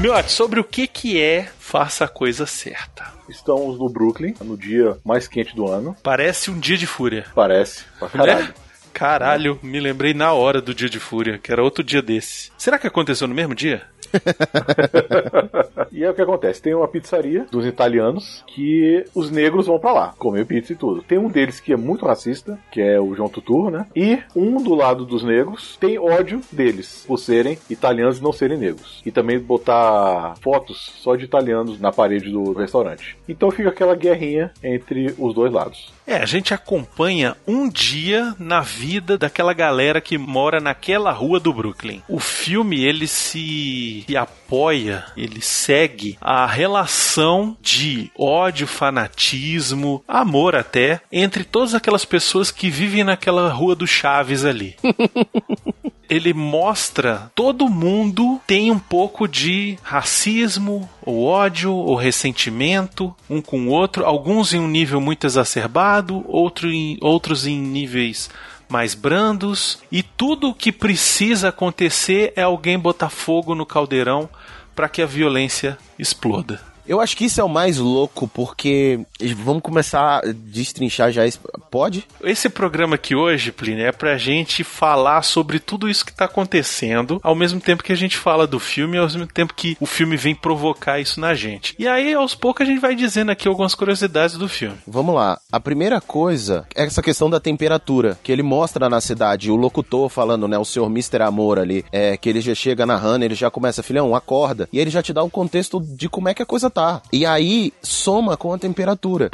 Miotti, 0.05 0.31
sobre 0.31 0.59
o 0.59 0.63
que 0.63 0.85
que 0.85 1.19
é 1.19 1.49
Faça 1.57 2.05
a 2.05 2.07
Coisa 2.07 2.45
Certa? 2.45 3.11
Estamos 3.27 3.79
no 3.79 3.89
Brooklyn, 3.89 4.35
no 4.39 4.55
dia 4.55 4.99
mais 5.03 5.27
quente 5.27 5.55
do 5.55 5.67
ano. 5.67 5.97
Parece 6.03 6.51
um 6.51 6.59
dia 6.59 6.77
de 6.77 6.85
fúria. 6.85 7.25
Parece, 7.33 7.83
pra 7.97 8.07
caralho. 8.09 8.45
Né? 8.45 8.53
Caralho, 8.95 9.59
me 9.61 9.77
lembrei 9.77 10.13
na 10.13 10.31
hora 10.31 10.61
do 10.61 10.73
Dia 10.73 10.87
de 10.87 11.01
Fúria, 11.01 11.37
que 11.37 11.51
era 11.51 11.61
outro 11.61 11.83
dia 11.83 12.01
desse. 12.01 12.49
Será 12.57 12.79
que 12.79 12.87
aconteceu 12.87 13.27
no 13.27 13.35
mesmo 13.35 13.53
dia? 13.53 13.81
e 15.91 16.01
é 16.01 16.09
o 16.09 16.13
que 16.13 16.21
acontece: 16.21 16.61
tem 16.61 16.73
uma 16.73 16.87
pizzaria 16.87 17.45
dos 17.51 17.65
italianos 17.65 18.41
que 18.47 19.03
os 19.13 19.29
negros 19.29 19.67
vão 19.67 19.77
pra 19.77 19.91
lá 19.91 20.13
comer 20.17 20.45
pizza 20.45 20.71
e 20.71 20.77
tudo. 20.77 21.03
Tem 21.03 21.17
um 21.17 21.27
deles 21.27 21.59
que 21.59 21.73
é 21.73 21.75
muito 21.75 22.05
racista, 22.05 22.57
que 22.71 22.81
é 22.81 22.97
o 22.97 23.13
João 23.13 23.27
Tutur, 23.27 23.69
né? 23.69 23.85
E 23.93 24.17
um 24.33 24.63
do 24.63 24.73
lado 24.73 25.05
dos 25.05 25.23
negros 25.23 25.75
tem 25.75 25.99
ódio 25.99 26.39
deles 26.49 27.03
por 27.05 27.17
serem 27.17 27.57
italianos 27.69 28.19
e 28.19 28.23
não 28.23 28.31
serem 28.31 28.57
negros. 28.57 29.01
E 29.05 29.11
também 29.11 29.37
botar 29.37 30.35
fotos 30.41 30.93
só 31.03 31.17
de 31.17 31.25
italianos 31.25 31.81
na 31.81 31.91
parede 31.91 32.31
do 32.31 32.53
restaurante. 32.53 33.17
Então 33.27 33.51
fica 33.51 33.67
aquela 33.67 33.93
guerrinha 33.93 34.53
entre 34.63 35.13
os 35.17 35.33
dois 35.33 35.51
lados. 35.51 35.93
É, 36.07 36.17
a 36.17 36.25
gente 36.25 36.53
acompanha 36.53 37.35
um 37.47 37.67
dia 37.67 38.35
na 38.37 38.61
vida 38.61 39.17
daquela 39.17 39.53
galera 39.53 39.99
que 39.99 40.17
mora 40.17 40.59
naquela 40.59 41.11
rua 41.11 41.39
do 41.39 41.51
Brooklyn. 41.51 42.03
O 42.07 42.19
filme 42.19 42.83
ele 42.83 43.07
se, 43.07 44.03
se 44.07 44.15
apoia, 44.15 45.03
ele 45.17 45.41
segue 45.41 46.17
a 46.21 46.45
relação 46.45 47.57
de 47.59 48.11
ódio, 48.17 48.67
fanatismo, 48.67 50.03
amor 50.07 50.55
até 50.55 51.01
entre 51.11 51.43
todas 51.43 51.73
aquelas 51.73 52.05
pessoas 52.05 52.51
que 52.51 52.69
vivem 52.69 53.03
naquela 53.03 53.49
rua 53.49 53.75
do 53.75 53.87
Chaves 53.87 54.45
ali. 54.45 54.75
ele 56.09 56.33
mostra 56.33 57.31
todo 57.35 57.69
mundo 57.69 58.39
tem 58.45 58.71
um 58.71 58.79
pouco 58.79 59.27
de 59.27 59.77
racismo, 59.81 60.89
ou 61.01 61.23
ódio, 61.23 61.73
ou 61.73 61.95
ressentimento 61.95 63.15
um 63.29 63.41
com 63.41 63.67
o 63.67 63.69
outro, 63.69 64.05
alguns 64.05 64.53
em 64.53 64.59
um 64.59 64.67
nível 64.67 64.99
muito 65.01 65.25
exacerbado, 65.25 66.23
outro 66.27 66.71
em, 66.71 66.97
outros 67.01 67.45
em 67.47 67.57
níveis 67.57 68.29
mais 68.67 68.95
brandos, 68.95 69.79
e 69.91 70.01
tudo 70.01 70.49
o 70.49 70.53
que 70.53 70.71
precisa 70.71 71.49
acontecer 71.49 72.33
é 72.35 72.41
alguém 72.41 72.79
botar 72.79 73.09
fogo 73.09 73.53
no 73.53 73.65
caldeirão 73.65 74.27
para 74.75 74.89
que 74.89 75.01
a 75.01 75.05
violência 75.05 75.77
exploda. 75.97 76.74
Eu 76.87 77.01
acho 77.01 77.17
que 77.17 77.25
isso 77.25 77.41
é 77.41 77.43
o 77.43 77.49
mais 77.49 77.77
louco, 77.77 78.27
porque 78.27 78.99
vamos 79.37 79.63
começar 79.63 80.19
a 80.19 80.21
destrinchar 80.31 81.11
já. 81.11 81.25
Esse... 81.25 81.39
Pode? 81.71 82.07
Esse 82.23 82.47
programa 82.47 82.95
aqui 82.95 83.15
hoje, 83.15 83.51
Plínio, 83.51 83.85
é 83.85 83.91
pra 83.91 84.17
gente 84.17 84.63
falar 84.63 85.23
sobre 85.23 85.59
tudo 85.59 85.89
isso 85.89 86.05
que 86.05 86.13
tá 86.13 86.25
acontecendo, 86.25 87.19
ao 87.23 87.35
mesmo 87.35 87.59
tempo 87.59 87.83
que 87.83 87.91
a 87.91 87.97
gente 87.97 88.17
fala 88.17 88.45
do 88.45 88.59
filme, 88.59 88.97
ao 88.97 89.05
mesmo 89.05 89.27
tempo 89.27 89.53
que 89.53 89.75
o 89.79 89.85
filme 89.85 90.15
vem 90.15 90.35
provocar 90.35 90.99
isso 90.99 91.19
na 91.19 91.33
gente. 91.33 91.75
E 91.79 91.87
aí, 91.87 92.13
aos 92.13 92.35
poucos, 92.35 92.65
a 92.65 92.69
gente 92.69 92.79
vai 92.79 92.95
dizendo 92.95 93.31
aqui 93.31 93.47
algumas 93.47 93.73
curiosidades 93.73 94.37
do 94.37 94.47
filme. 94.47 94.77
Vamos 94.87 95.15
lá. 95.15 95.39
A 95.51 95.59
primeira 95.59 95.99
coisa 95.99 96.67
é 96.75 96.83
essa 96.85 97.01
questão 97.01 97.29
da 97.29 97.39
temperatura, 97.39 98.17
que 98.21 98.31
ele 98.31 98.43
mostra 98.43 98.87
na 98.87 99.01
cidade, 99.01 99.49
o 99.49 99.55
locutor 99.55 100.07
falando, 100.09 100.47
né, 100.47 100.57
o 100.57 100.65
senhor 100.65 100.85
Mr. 100.87 101.23
Amor 101.23 101.57
ali, 101.57 101.83
é, 101.91 102.15
que 102.15 102.29
ele 102.29 102.41
já 102.41 102.53
chega 102.53 102.85
narrando, 102.85 103.25
ele 103.25 103.35
já 103.35 103.49
começa, 103.49 103.81
filhão, 103.81 104.15
acorda, 104.15 104.69
e 104.71 104.79
ele 104.79 104.89
já 104.89 105.01
te 105.01 105.11
dá 105.11 105.23
o 105.23 105.29
contexto 105.29 105.79
de 105.79 106.07
como 106.07 106.29
é 106.29 106.33
que 106.33 106.43
a 106.43 106.45
coisa 106.45 106.69
E 107.11 107.25
aí 107.25 107.73
soma 107.81 108.35
com 108.35 108.53
a 108.53 108.57
temperatura. 108.57 109.29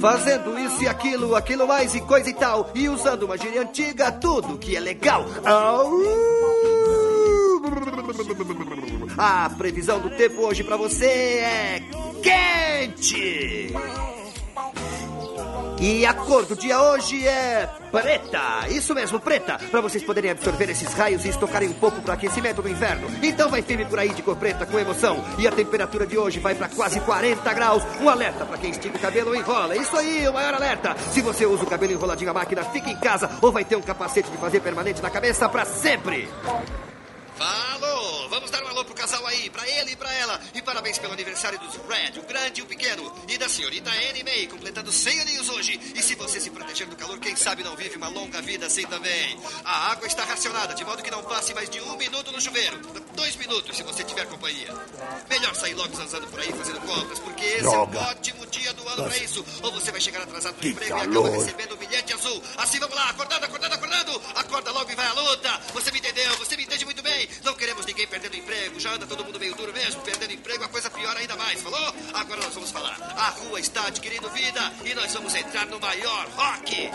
Fazendo 0.00 0.58
isso 0.58 0.82
e 0.82 0.88
aquilo, 0.88 1.36
aquilo 1.36 1.66
mais 1.66 1.94
e 1.94 2.00
coisa 2.00 2.28
e 2.28 2.34
tal. 2.34 2.70
E 2.74 2.88
usando 2.88 3.22
uma 3.22 3.38
gíria 3.38 3.62
antiga, 3.62 4.10
tudo 4.10 4.58
que 4.58 4.76
é 4.76 4.80
legal. 4.80 5.24
A 9.16 9.50
previsão 9.56 10.00
do 10.00 10.10
tempo 10.10 10.42
hoje 10.42 10.64
para 10.64 10.76
você 10.76 11.06
é 11.06 11.82
quente. 12.20 13.72
E 15.80 16.06
a 16.06 16.14
cor 16.14 16.46
do 16.46 16.54
dia 16.54 16.80
hoje 16.80 17.26
é 17.26 17.68
preta. 17.90 18.68
Isso 18.68 18.94
mesmo, 18.94 19.18
preta. 19.18 19.58
Para 19.70 19.80
vocês 19.80 20.02
poderem 20.04 20.30
absorver 20.30 20.70
esses 20.70 20.92
raios 20.94 21.24
e 21.24 21.28
estocarem 21.28 21.68
um 21.68 21.74
pouco 21.74 22.00
para 22.02 22.14
aquecimento 22.14 22.62
do 22.62 22.68
inverno. 22.68 23.08
Então 23.22 23.50
vai 23.50 23.62
firme 23.62 23.84
por 23.84 23.98
aí 23.98 24.10
de 24.10 24.22
cor 24.22 24.36
preta 24.36 24.64
com 24.64 24.78
emoção. 24.78 25.22
E 25.38 25.46
a 25.46 25.50
temperatura 25.50 26.06
de 26.06 26.16
hoje 26.16 26.38
vai 26.38 26.54
para 26.54 26.68
quase 26.68 27.00
40 27.00 27.52
graus. 27.52 27.82
Um 28.00 28.08
alerta 28.08 28.44
para 28.44 28.58
quem 28.58 28.70
estica 28.70 28.96
o 28.96 29.00
cabelo 29.00 29.30
ou 29.30 29.36
enrola. 29.36 29.76
Isso 29.76 29.96
aí, 29.96 30.28
o 30.28 30.32
maior 30.32 30.54
alerta. 30.54 30.96
Se 31.10 31.20
você 31.20 31.44
usa 31.44 31.64
o 31.64 31.66
cabelo 31.66 31.92
enroladinho 31.92 32.30
à 32.30 32.34
máquina, 32.34 32.62
fique 32.64 32.90
em 32.90 32.96
casa 32.96 33.28
ou 33.40 33.50
vai 33.50 33.64
ter 33.64 33.76
um 33.76 33.82
capacete 33.82 34.30
de 34.30 34.36
fazer 34.36 34.60
permanente 34.60 35.02
na 35.02 35.10
cabeça 35.10 35.48
para 35.48 35.64
sempre. 35.64 36.28
Falou! 37.36 37.81
Vamos 38.32 38.50
dar 38.50 38.64
um 38.64 38.68
alô 38.68 38.82
pro 38.82 38.94
casal 38.94 39.26
aí, 39.26 39.50
pra 39.50 39.68
ele 39.68 39.92
e 39.92 39.96
pra 39.96 40.10
ela. 40.14 40.40
E 40.54 40.62
parabéns 40.62 40.96
pelo 40.96 41.12
aniversário 41.12 41.58
dos 41.58 41.76
Red, 41.86 42.18
o 42.18 42.22
grande 42.22 42.60
e 42.60 42.62
o 42.62 42.66
pequeno. 42.66 43.14
E 43.28 43.36
da 43.36 43.46
senhorita 43.46 43.90
Annie 43.90 44.24
May, 44.24 44.46
completando 44.46 44.90
100 44.90 45.20
aninhos 45.20 45.50
hoje. 45.50 45.78
E 45.94 46.02
se 46.02 46.14
você 46.14 46.40
se 46.40 46.48
proteger 46.48 46.88
do 46.88 46.96
calor, 46.96 47.18
quem 47.18 47.36
sabe 47.36 47.62
não 47.62 47.76
vive 47.76 47.98
uma 47.98 48.08
longa 48.08 48.40
vida 48.40 48.64
assim 48.64 48.86
também. 48.86 49.38
A 49.62 49.92
água 49.92 50.06
está 50.06 50.24
racionada, 50.24 50.72
de 50.72 50.82
modo 50.82 51.02
que 51.02 51.10
não 51.10 51.22
passe 51.22 51.52
mais 51.52 51.68
de 51.68 51.78
um 51.82 51.94
minuto 51.98 52.32
no 52.32 52.40
chuveiro. 52.40 52.80
Dois 53.14 53.36
minutos, 53.36 53.76
se 53.76 53.82
você 53.82 54.02
tiver 54.04 54.26
companhia. 54.26 54.68
Melhor 55.28 55.54
sair 55.54 55.74
logo 55.74 55.94
zanzando 55.96 56.26
por 56.28 56.40
aí 56.40 56.52
fazendo 56.52 56.80
compras, 56.80 57.18
porque 57.18 57.44
esse 57.44 57.62
Droga. 57.62 57.98
é 57.98 58.02
um 58.02 58.04
ótimo 58.04 58.46
dia 58.46 58.72
do 58.72 58.88
ano 58.88 59.04
pra 59.04 59.16
isso. 59.18 59.44
Ou 59.62 59.72
você 59.72 59.90
vai 59.92 60.00
chegar 60.00 60.22
atrasado 60.22 60.56
no 60.60 60.68
emprego 60.68 60.96
e 60.96 61.00
calor. 61.00 61.26
acaba 61.26 61.38
recebendo 61.44 61.74
um 61.74 61.76
bilhete 61.78 62.12
azul. 62.14 62.42
Assim, 62.56 62.78
vamos 62.78 62.94
lá, 62.96 63.10
acordando, 63.10 63.44
acordando, 63.44 63.74
acordando. 63.74 64.22
Acorda 64.34 64.70
logo 64.72 64.90
e 64.90 64.94
vai 64.94 65.06
à 65.06 65.12
luta. 65.12 65.60
Você 65.74 65.90
me 65.90 65.98
entendeu? 65.98 66.36
Você 66.38 66.56
me 66.56 66.64
entende 66.64 66.84
muito 66.84 67.02
bem. 67.02 67.28
Não 67.44 67.54
queremos 67.54 67.84
ninguém 67.86 68.06
perdendo 68.06 68.36
emprego. 68.36 68.80
Já 68.80 68.94
anda 68.94 69.06
todo 69.06 69.24
mundo 69.24 69.38
meio 69.38 69.54
duro 69.54 69.72
mesmo. 69.72 70.00
Perdendo 70.02 70.32
emprego, 70.32 70.64
a 70.64 70.68
coisa 70.68 70.90
pior 70.90 71.16
ainda 71.16 71.36
mais. 71.36 71.60
Falou? 71.60 71.94
Agora 72.14 72.42
nós 72.42 72.54
vamos 72.54 72.70
falar. 72.70 72.96
A 73.16 73.28
rua 73.30 73.60
está 73.60 73.86
adquirindo 73.86 74.28
vida 74.30 74.72
e 74.84 74.94
nós 74.94 75.12
vamos 75.12 75.34
entrar 75.34 75.66
no 75.66 75.78
maior 75.78 76.26
rock. 76.34 76.90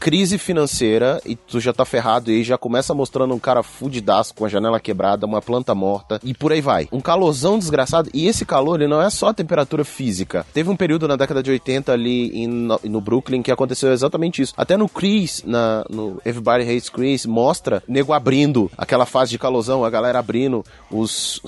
Crise 0.00 0.38
financeira 0.38 1.20
e 1.26 1.36
tu 1.36 1.60
já 1.60 1.74
tá 1.74 1.84
ferrado 1.84 2.30
aí, 2.30 2.42
já 2.42 2.56
começa 2.56 2.94
mostrando 2.94 3.34
um 3.34 3.38
cara 3.38 3.62
fudidaço 3.62 4.34
com 4.34 4.46
a 4.46 4.48
janela 4.48 4.80
quebrada, 4.80 5.26
uma 5.26 5.42
planta 5.42 5.74
morta 5.74 6.18
e 6.24 6.32
por 6.32 6.52
aí 6.52 6.62
vai. 6.62 6.88
Um 6.90 7.02
calorzão 7.02 7.58
desgraçado. 7.58 8.08
E 8.14 8.26
esse 8.26 8.46
calor, 8.46 8.80
ele 8.80 8.88
não 8.88 9.02
é 9.02 9.10
só 9.10 9.28
a 9.28 9.34
temperatura 9.34 9.84
física. 9.84 10.46
Teve 10.54 10.70
um 10.70 10.76
período 10.76 11.06
na 11.06 11.16
década 11.16 11.42
de 11.42 11.50
80 11.50 11.92
ali 11.92 12.30
em, 12.34 12.48
no, 12.48 12.80
no 12.82 13.00
Brooklyn 13.02 13.42
que 13.42 13.52
aconteceu 13.52 13.92
exatamente 13.92 14.40
isso. 14.40 14.54
Até 14.56 14.74
no 14.74 14.88
Chris, 14.88 15.42
na, 15.44 15.84
no 15.90 16.18
Everybody 16.24 16.62
Hates 16.62 16.88
Chris, 16.88 17.26
mostra 17.26 17.82
nego 17.86 18.14
abrindo 18.14 18.70
aquela 18.78 19.04
fase 19.04 19.32
de 19.32 19.38
calorzão, 19.38 19.84
a 19.84 19.90
galera 19.90 20.18
abrindo 20.18 20.64
os 20.90 21.42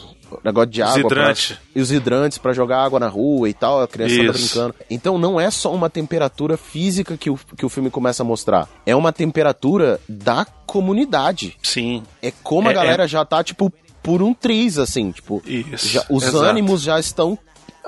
negócio 0.44 0.70
de 0.70 0.82
Os 0.82 0.88
água. 0.88 1.08
pra- 1.08 1.20
hidrantes. 1.22 1.56
e 1.74 1.80
os 1.80 1.90
hidrantes 1.92 2.38
pra 2.38 2.52
jogar 2.52 2.82
água 2.84 2.98
na 3.00 3.08
rua 3.08 3.48
e 3.48 3.54
tal, 3.54 3.80
a 3.82 3.88
criançada 3.88 4.22
Isso. 4.22 4.32
brincando. 4.54 4.74
Então 4.90 5.18
não 5.18 5.40
é 5.40 5.50
só 5.50 5.72
uma 5.74 5.88
temperatura 5.90 6.56
física 6.56 7.16
que 7.16 7.30
o, 7.30 7.38
que 7.56 7.64
o 7.66 7.68
filme 7.68 7.90
começa 7.90 8.22
a 8.22 8.26
mostrar. 8.26 8.68
É 8.86 8.94
uma 8.96 9.12
temperatura 9.12 10.00
da 10.08 10.44
comunidade. 10.66 11.56
Sim. 11.62 12.02
É 12.20 12.32
como 12.42 12.68
a 12.68 12.72
É- 12.72 12.74
galera 12.74 13.06
já 13.08 13.24
tá, 13.24 13.42
tipo, 13.44 13.72
por 14.02 14.22
um 14.22 14.34
triz, 14.34 14.78
assim, 14.78 15.10
tipo. 15.12 15.42
Isso, 15.46 15.88
já- 15.88 16.04
os 16.10 16.24
exato. 16.24 16.44
ânimos 16.44 16.82
já 16.82 16.98
estão 16.98 17.38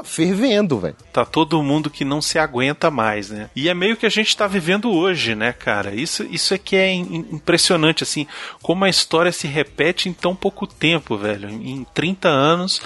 fervendo, 0.02 0.78
velho. 0.78 0.96
Tá 1.12 1.24
todo 1.24 1.62
mundo 1.62 1.90
que 1.90 2.04
não 2.04 2.20
se 2.20 2.38
aguenta 2.38 2.90
mais, 2.90 3.30
né? 3.30 3.48
E 3.54 3.68
é 3.68 3.74
meio 3.74 3.96
que 3.96 4.06
a 4.06 4.10
gente 4.10 4.36
tá 4.36 4.46
vivendo 4.46 4.90
hoje, 4.92 5.34
né, 5.34 5.52
cara? 5.52 5.94
Isso, 5.94 6.24
isso 6.30 6.54
é 6.54 6.58
que 6.58 6.74
é 6.76 6.92
im- 6.92 7.26
impressionante, 7.32 8.02
assim, 8.02 8.26
como 8.62 8.84
a 8.84 8.88
história 8.88 9.30
se 9.32 9.46
repete 9.46 10.08
em 10.08 10.12
tão 10.12 10.34
pouco 10.34 10.66
tempo, 10.66 11.16
velho. 11.16 11.48
Em 11.48 11.86
30 11.94 12.28
anos 12.28 12.80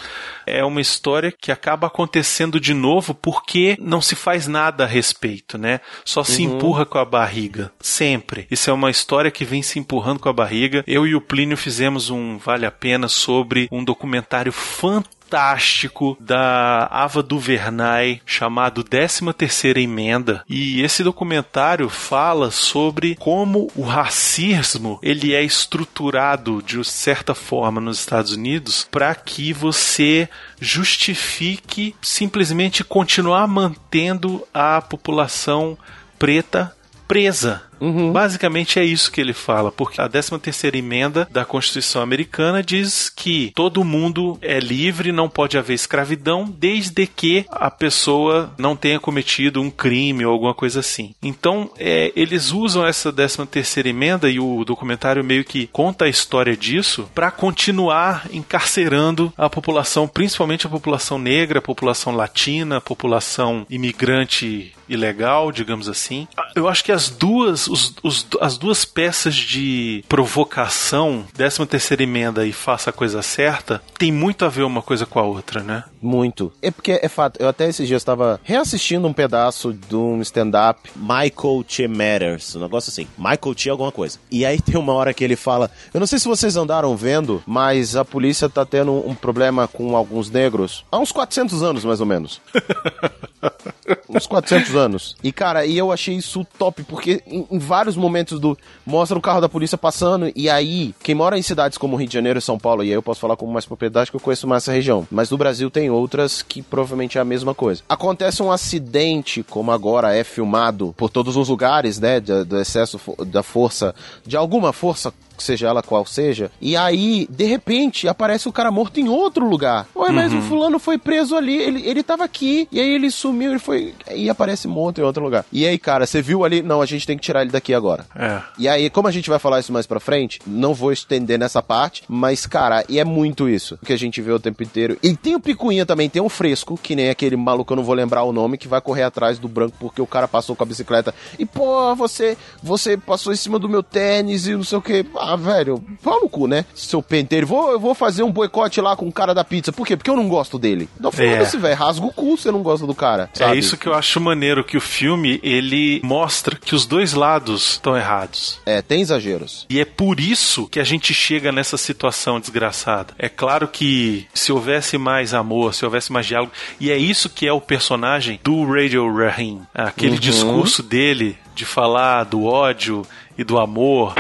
é 0.47 0.65
uma 0.65 0.81
história 0.81 1.33
que 1.33 1.53
acaba 1.53 1.87
acontecendo 1.87 2.59
de 2.61 2.73
novo 2.75 3.15
porque 3.15 3.77
não 3.81 4.01
se 4.01 4.15
faz 4.15 4.47
nada 4.47 4.85
a 4.85 4.87
respeito, 4.87 5.57
né? 5.59 5.81
Só 6.05 6.25
se 6.25 6.43
empurra 6.43 6.85
com 6.87 6.99
a 6.99 7.05
barriga. 7.05 7.71
Sempre. 7.81 8.47
Isso 8.51 8.71
é 8.71 8.73
uma 8.73 8.91
história 8.91 9.31
que 9.31 9.45
vem 9.45 9.63
se 9.63 9.79
empurrando 9.79 10.21
com 10.21 10.29
a 10.29 10.33
barriga. 10.33 10.83
Eu 10.87 11.07
e 11.07 11.15
o 11.15 11.21
Plínio 11.21 11.57
fizemos 11.57 12.11
um 12.11 12.39
Vale 12.39 12.67
a 12.67 12.71
Pena 12.71 13.09
sobre 13.09 13.69
um 13.71 13.85
documentário 13.85 14.53
fantástico 14.53 15.18
fantástico 15.29 16.17
da 16.19 16.89
Ava 16.91 17.23
DuVernay 17.23 18.23
chamado 18.25 18.83
13 18.83 19.31
Terceira 19.35 19.79
Emenda. 19.79 20.43
E 20.49 20.81
esse 20.81 21.05
documentário 21.05 21.91
fala 21.91 22.51
sobre 22.51 23.15
como 23.17 23.71
o 23.77 23.83
racismo 23.83 24.99
ele 25.03 25.35
é 25.35 25.45
estruturado 25.45 26.63
de 26.63 26.83
certa 26.83 27.35
forma 27.35 27.79
nos 27.79 27.99
Estados 28.01 28.33
Unidos 28.33 28.89
para 28.91 29.15
que 29.15 29.53
você 29.53 30.29
justifique 30.59 31.95
simplesmente 32.01 32.83
continuar 32.83 33.47
mantendo 33.47 34.47
a 34.55 34.81
população 34.81 35.77
preta 36.19 36.75
presa 37.07 37.68
Basicamente 38.13 38.79
é 38.79 38.85
isso 38.85 39.11
que 39.11 39.21
ele 39.21 39.33
fala, 39.33 39.71
porque 39.71 40.01
a 40.01 40.09
13 40.09 40.39
terceira 40.39 40.77
emenda 40.77 41.29
da 41.31 41.45
Constituição 41.45 42.03
Americana 42.03 42.63
diz 42.63 43.09
que 43.09 43.53
todo 43.55 43.85
mundo 43.85 44.39
é 44.43 44.59
livre, 44.59 45.13
não 45.13 45.29
pode 45.29 45.57
haver 45.57 45.75
escravidão, 45.75 46.45
desde 46.45 47.07
que 47.07 47.45
a 47.51 47.71
pessoa 47.71 48.53
não 48.59 48.77
tenha 48.77 49.01
cometido 49.01 49.61
um 49.61 49.71
crime 49.71 50.25
ou 50.25 50.33
alguma 50.33 50.55
coisa 50.55 50.81
assim. 50.81 51.15
Então, 51.23 51.71
é, 51.79 52.13
eles 52.15 52.53
usam 52.53 52.87
essa 52.87 53.13
13 53.13 53.47
terceira 53.47 53.89
emenda 53.89 54.31
e 54.31 54.41
o 54.41 54.65
documentário 54.65 55.25
meio 55.25 55.45
que 55.45 55.67
conta 55.69 56.05
a 56.05 56.09
história 56.09 56.57
disso 56.57 57.09
para 57.15 57.31
continuar 57.31 58.27
encarcerando 58.33 59.33
a 59.37 59.49
população, 59.49 60.09
principalmente 60.09 60.67
a 60.67 60.71
população 60.71 61.19
negra, 61.19 61.59
a 61.59 61.63
população 61.63 62.15
latina, 62.15 62.79
a 62.79 62.81
população 62.81 63.67
imigrante 63.69 64.73
ilegal, 64.89 65.51
digamos 65.53 65.89
assim. 65.89 66.27
Eu 66.55 66.69
acho 66.69 66.85
que 66.85 66.93
as 66.93 67.09
duas, 67.09 67.67
os- 67.69 67.95
os- 68.03 68.27
as 68.41 68.57
duas 68.57 68.85
peças 68.85 69.35
de 69.35 70.05
provocação, 70.09 71.25
13 71.35 71.67
terceira 71.67 72.03
emenda 72.03 72.47
e 72.47 72.53
faça 72.53 72.91
a 72.91 72.93
coisa 72.93 73.23
certa, 73.23 73.83
tem 73.99 74.11
muito 74.13 74.45
a 74.45 74.49
ver 74.49 74.63
uma 74.63 74.83
coisa 74.83 75.05
com 75.07 75.19
a 75.19 75.23
outra, 75.23 75.63
né? 75.63 75.85
Muito. 76.01 76.53
É 76.63 76.71
porque 76.71 76.99
é 77.03 77.09
fato, 77.09 77.41
eu 77.41 77.49
até 77.49 77.69
esses 77.69 77.87
dias 77.89 78.01
estava 78.03 78.41
reassistindo 78.45 79.07
um 79.09 79.13
pedaço 79.13 79.73
de 79.73 79.97
um 79.97 80.21
stand-up 80.23 80.89
Michael 80.97 81.65
Che 81.67 81.89
Matters, 81.89 82.55
um 82.57 82.61
negócio 82.61 82.91
assim. 82.91 83.07
Michael 83.19 83.55
Che 83.57 83.69
alguma 83.71 83.91
coisa. 83.93 84.19
E 84.31 84.47
aí 84.47 84.61
tem 84.61 84.77
uma 84.79 84.93
hora 84.93 85.13
que 85.13 85.25
ele 85.25 85.37
fala, 85.37 85.71
eu 85.93 85.99
não 86.01 86.07
sei 86.07 86.19
se 86.19 86.29
vocês 86.29 86.57
andaram 86.57 86.97
vendo, 86.97 87.43
mas 87.47 87.97
a 87.97 88.05
polícia 88.05 88.49
tá 88.49 88.65
tendo 88.65 88.93
um 89.09 89.15
problema 89.15 89.67
com 89.67 89.97
alguns 89.97 90.31
negros 90.31 90.85
há 90.91 90.99
uns 90.99 91.11
400 91.13 91.63
anos 91.63 91.85
mais 91.85 92.01
ou 92.01 92.07
menos. 92.07 92.41
uns 94.09 94.27
400 94.27 94.75
anos. 94.77 94.78
E 95.23 95.33
cara, 95.33 95.67
e 95.67 95.77
eu 95.77 95.91
achei 95.93 96.15
isso 96.15 96.47
top, 96.59 96.83
porque 96.85 97.23
em, 97.27 97.47
em 97.51 97.59
vários 97.59 97.97
momentos 97.97 98.39
do 98.39 98.57
mostra 98.87 99.19
o 99.19 99.21
carro 99.21 99.41
da 99.41 99.49
polícia 99.49 99.77
passando 99.77 100.31
e 100.35 100.49
aí 100.49 100.95
quem 101.03 101.15
mora 101.15 101.39
em 101.39 101.43
cidades 101.43 101.79
como 101.79 101.97
Rio 101.97 102.09
de 102.09 102.15
Janeiro 102.15 102.39
e 102.39 102.43
São 102.43 102.59
Paulo, 102.59 102.85
e 102.85 102.89
aí 102.89 102.95
eu 102.95 103.03
posso 103.03 103.21
falar 103.21 103.37
com 103.37 103.47
mais 103.47 103.67
propriedade 103.67 104.11
que 104.11 104.17
eu 104.17 104.21
conheço 104.21 104.47
mais 104.47 104.63
essa 104.63 104.73
região, 104.73 105.07
mas 105.11 105.31
no 105.31 105.39
Brasil 105.39 105.71
tem 105.71 105.91
outras 105.91 106.43
que 106.43 106.63
provavelmente 106.63 107.19
é 107.19 107.21
a 107.21 107.25
mesma 107.25 107.55
coisa. 107.55 107.83
Acontece 107.89 108.43
um 108.43 108.53
acidente, 108.53 109.43
como 109.43 109.71
agora 109.71 110.15
é 110.15 110.25
filmado 110.25 110.95
por 110.97 111.11
todos 111.11 111.37
os 111.37 111.49
lugares, 111.49 111.99
né, 111.99 112.21
do, 112.21 112.45
do 112.45 112.61
excesso 112.61 113.01
da 113.27 113.43
força, 113.43 113.95
de 114.27 114.37
alguma 114.37 114.73
força 114.73 115.13
seja 115.43 115.69
ela 115.69 115.83
qual 115.83 116.05
seja, 116.07 116.51
e 116.61 116.77
aí, 116.77 117.27
de 117.31 117.45
repente, 117.45 118.09
aparece 118.09 118.49
o 118.49 118.53
cara 118.53 118.71
morto 118.71 119.01
em 119.01 119.09
outro 119.09 119.49
lugar. 119.49 119.87
Ué, 119.95 120.11
mas 120.11 120.33
o 120.33 120.41
fulano 120.43 120.79
foi 120.79 120.99
preso 120.99 121.37
ali, 121.37 121.57
ele, 121.57 121.87
ele 121.87 122.03
tava 122.03 122.25
aqui, 122.25 122.69
e 122.71 122.81
aí 122.81 122.89
ele 122.89 123.11
sumiu, 123.11 123.51
ele 123.51 123.59
foi. 123.59 123.95
E 124.15 124.29
aparece 124.29 124.69
morto 124.69 125.01
em 125.01 125.05
outro 125.05 125.23
lugar. 125.23 125.45
E 125.53 125.67
aí, 125.67 125.79
cara, 125.79 126.07
você 126.07 126.21
viu 126.21 126.45
ali? 126.45 126.63
Não, 126.63 126.81
a 126.81 126.87
gente 126.87 127.07
tem 127.07 127.17
que 127.17 127.23
tirar 127.23 127.43
ele 127.43 127.51
daqui 127.51 127.75
agora. 127.75 128.07
É. 128.15 128.41
E 128.59 128.69
aí, 128.69 128.91
como 128.91 129.09
a 129.09 129.11
gente 129.11 129.31
vai 129.31 129.39
falar 129.39 129.61
isso 129.61 129.73
mais 129.73 129.87
pra 129.87 130.01
frente, 130.01 130.41
não 130.47 130.75
vou 130.75 130.93
estender 130.93 131.39
nessa 131.39 131.63
parte, 131.63 132.03
mas, 132.09 132.47
cara, 132.47 132.85
e 132.89 132.99
é 132.99 133.05
muito 133.05 133.49
isso 133.49 133.79
que 133.85 133.93
a 133.93 133.99
gente 133.99 134.21
vê 134.21 134.33
o 134.33 134.41
tempo 134.41 134.63
inteiro. 134.63 134.99
E 135.03 135.17
tem 135.17 135.35
o 135.35 135.41
picuinha 135.41 135.87
também, 135.87 136.09
tem 136.09 136.23
um 136.23 136.29
fresco, 136.29 136.79
que 136.83 136.95
nem 136.95 137.11
aquele 137.11 137.37
maluco, 137.37 137.73
eu 137.73 137.77
não 137.77 137.85
vou 137.85 137.95
lembrar 137.95 138.23
o 138.23 138.33
nome, 138.33 138.59
que 138.59 138.69
vai 138.69 138.81
correr 138.81 139.03
atrás 139.03 139.39
do 139.39 139.49
branco 139.49 139.77
porque 139.79 140.01
o 140.03 140.07
cara 140.07 140.29
passou 140.29 140.55
com 140.57 140.63
a 140.63 140.67
bicicleta. 140.67 141.15
E, 141.39 141.47
pô, 141.47 141.95
você, 141.95 142.37
você 142.63 142.97
passou 142.97 143.33
em 143.33 143.37
cima 143.37 143.59
do 143.59 143.69
meu 143.69 143.83
tênis 143.83 144.47
e 144.47 144.55
não 144.55 144.65
sei 144.65 144.79
o 144.79 144.83
que. 144.83 145.07
Ah, 145.17 145.28
velho, 145.37 145.83
pau 146.03 146.21
no 146.21 146.29
cu, 146.29 146.47
né? 146.47 146.65
Seu 146.75 147.03
penteiro. 147.03 147.47
Vou, 147.47 147.71
eu 147.73 147.81
vou 147.81 147.95
fazer 147.95 148.23
um 148.23 148.31
boicote 148.33 148.81
lá 148.81 148.97
com 148.97 149.07
o 149.09 149.13
cara 149.13 149.35
da 149.35 149.45
pizza. 149.45 149.73
Por 149.73 149.87
quê? 149.87 149.97
Porque 149.97 150.11
eu 150.11 150.17
não 150.17 150.29
gosto 150.29 150.59
dele. 150.59 150.89
Não, 150.99 151.11
foda-se, 151.13 151.57
velho. 151.57 151.77
Rasga 151.77 152.07
o 152.07 152.13
cu, 152.13 152.37
você 152.37 152.51
não 152.51 152.63
gosta 152.63 152.87
do 152.87 152.95
cara. 152.95 153.31
É 153.35 153.39
sabe? 153.39 153.59
isso 153.59 153.77
que 153.77 153.87
eu 153.87 153.95
acho 153.95 154.21
maneiro, 154.21 154.65
que 154.65 154.77
o 154.77 154.81
filme, 154.81 155.41
ele 155.43 156.01
mostra 156.05 156.57
que 156.57 156.75
os 156.75 156.87
dois 156.87 157.13
lados 157.13 157.73
estão 157.73 157.97
errados. 157.97 158.61
É, 158.67 158.81
tem 158.83 159.01
exageros. 159.01 159.67
E 159.69 159.81
é 159.81 159.85
por 159.85 160.21
isso 160.21 160.67
que 160.69 160.81
a 160.81 160.85
gente 160.85 161.13
chega 161.15 161.51
nessa 161.53 161.77
situação 161.77 162.41
desgraçada. 162.41 163.15
É 163.19 163.29
claro 163.29 163.69
que 163.69 164.27
se 164.35 164.53
houvesse 164.53 164.99
mais 164.99 165.35
amor, 165.35 165.75
se 165.75 165.85
houvesse 165.85 166.13
mais 166.13 166.27
diálogo, 166.27 166.53
e 166.81 166.91
é 166.91 166.97
isso 166.97 167.29
que 167.29 167.47
é 167.47 167.53
o 167.53 167.61
personagem 167.61 168.41
do 168.43 168.65
Radio 168.65 169.13
Rahim. 169.15 169.63
Aquele 169.75 170.15
Uhum. 170.15 170.19
discurso 170.21 170.83
dele 170.83 171.37
de 171.55 171.65
falar 171.65 172.25
do 172.25 172.45
ódio 172.45 173.03
e 173.37 173.45
do 173.45 173.59
amor. 173.59 174.15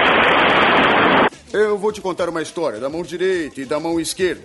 Eu 1.52 1.78
vou 1.78 1.93
te 1.93 2.00
contar 2.00 2.28
uma 2.28 2.43
história 2.43 2.78
da 2.78 2.90
mão 2.90 3.02
direita 3.02 3.61
e 3.61 3.64
da 3.64 3.81
mão 3.81 3.99
esquerda. 3.99 4.45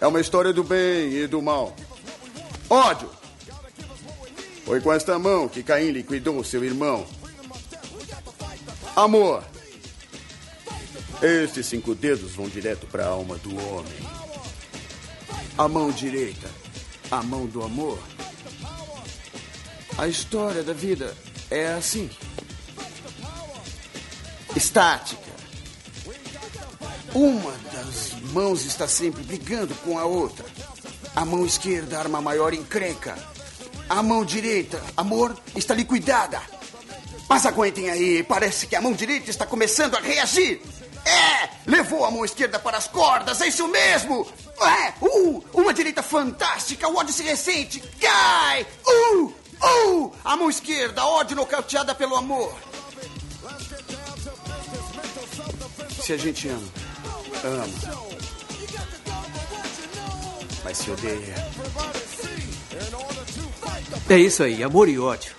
É 0.00 0.06
uma 0.06 0.20
história 0.20 0.52
do 0.52 0.64
bem 0.64 1.12
e 1.12 1.26
do 1.26 1.42
mal. 1.42 1.74
Ódio! 2.70 3.10
Foi 4.64 4.80
com 4.80 4.92
esta 4.92 5.18
mão 5.18 5.48
que 5.48 5.62
Caim 5.62 5.90
liquidou 5.90 6.42
seu 6.44 6.64
irmão. 6.64 7.06
Amor! 8.96 9.44
Estes 11.20 11.66
cinco 11.66 11.94
dedos 11.94 12.32
vão 12.32 12.48
direto 12.48 12.86
para 12.86 13.04
a 13.04 13.08
alma 13.08 13.36
do 13.38 13.50
homem. 13.50 13.92
A 15.56 15.68
mão 15.68 15.90
direita, 15.90 16.48
a 17.10 17.22
mão 17.22 17.46
do 17.46 17.62
amor. 17.62 17.98
A 19.98 20.06
história 20.06 20.62
da 20.62 20.72
vida 20.72 21.14
é 21.50 21.74
assim. 21.74 22.08
Estática. 24.54 25.37
Uma 27.14 27.52
das 27.72 28.12
mãos 28.32 28.64
está 28.64 28.86
sempre 28.86 29.22
brigando 29.22 29.74
com 29.76 29.98
a 29.98 30.04
outra. 30.04 30.44
A 31.16 31.24
mão 31.24 31.44
esquerda 31.46 31.98
arma 31.98 32.20
maior 32.20 32.52
encrenca. 32.52 33.16
A 33.88 34.02
mão 34.02 34.24
direita, 34.24 34.82
amor, 34.96 35.36
está 35.56 35.74
liquidada. 35.74 36.40
Mas 37.28 37.46
aguentem 37.46 37.90
aí, 37.90 38.22
parece 38.22 38.66
que 38.66 38.76
a 38.76 38.80
mão 38.80 38.92
direita 38.92 39.30
está 39.30 39.46
começando 39.46 39.96
a 39.96 40.00
reagir. 40.00 40.60
É, 41.04 41.48
levou 41.66 42.04
a 42.04 42.10
mão 42.10 42.24
esquerda 42.24 42.58
para 42.58 42.76
as 42.76 42.86
cordas, 42.86 43.40
é 43.40 43.48
isso 43.48 43.66
mesmo. 43.68 44.26
É, 44.60 44.92
uh, 45.00 45.44
uma 45.54 45.72
direita 45.72 46.02
fantástica, 46.02 46.88
o 46.88 46.96
ódio 46.96 47.14
se 47.14 47.22
ressente, 47.22 47.82
cai. 48.00 48.66
Uh, 48.86 49.32
uh, 49.62 50.12
a 50.24 50.36
mão 50.36 50.50
esquerda, 50.50 51.06
ódio 51.06 51.36
nocauteada 51.36 51.94
pelo 51.94 52.16
amor. 52.16 52.54
Se 56.02 56.12
a 56.12 56.16
gente 56.16 56.48
ama, 56.48 56.68
ama. 57.44 57.66
Mas 60.64 60.76
se 60.78 60.90
odeia. 60.90 61.34
É 64.10 64.18
isso 64.18 64.42
aí, 64.42 64.62
amor 64.62 64.88
e 64.88 64.98
ódio. 64.98 65.32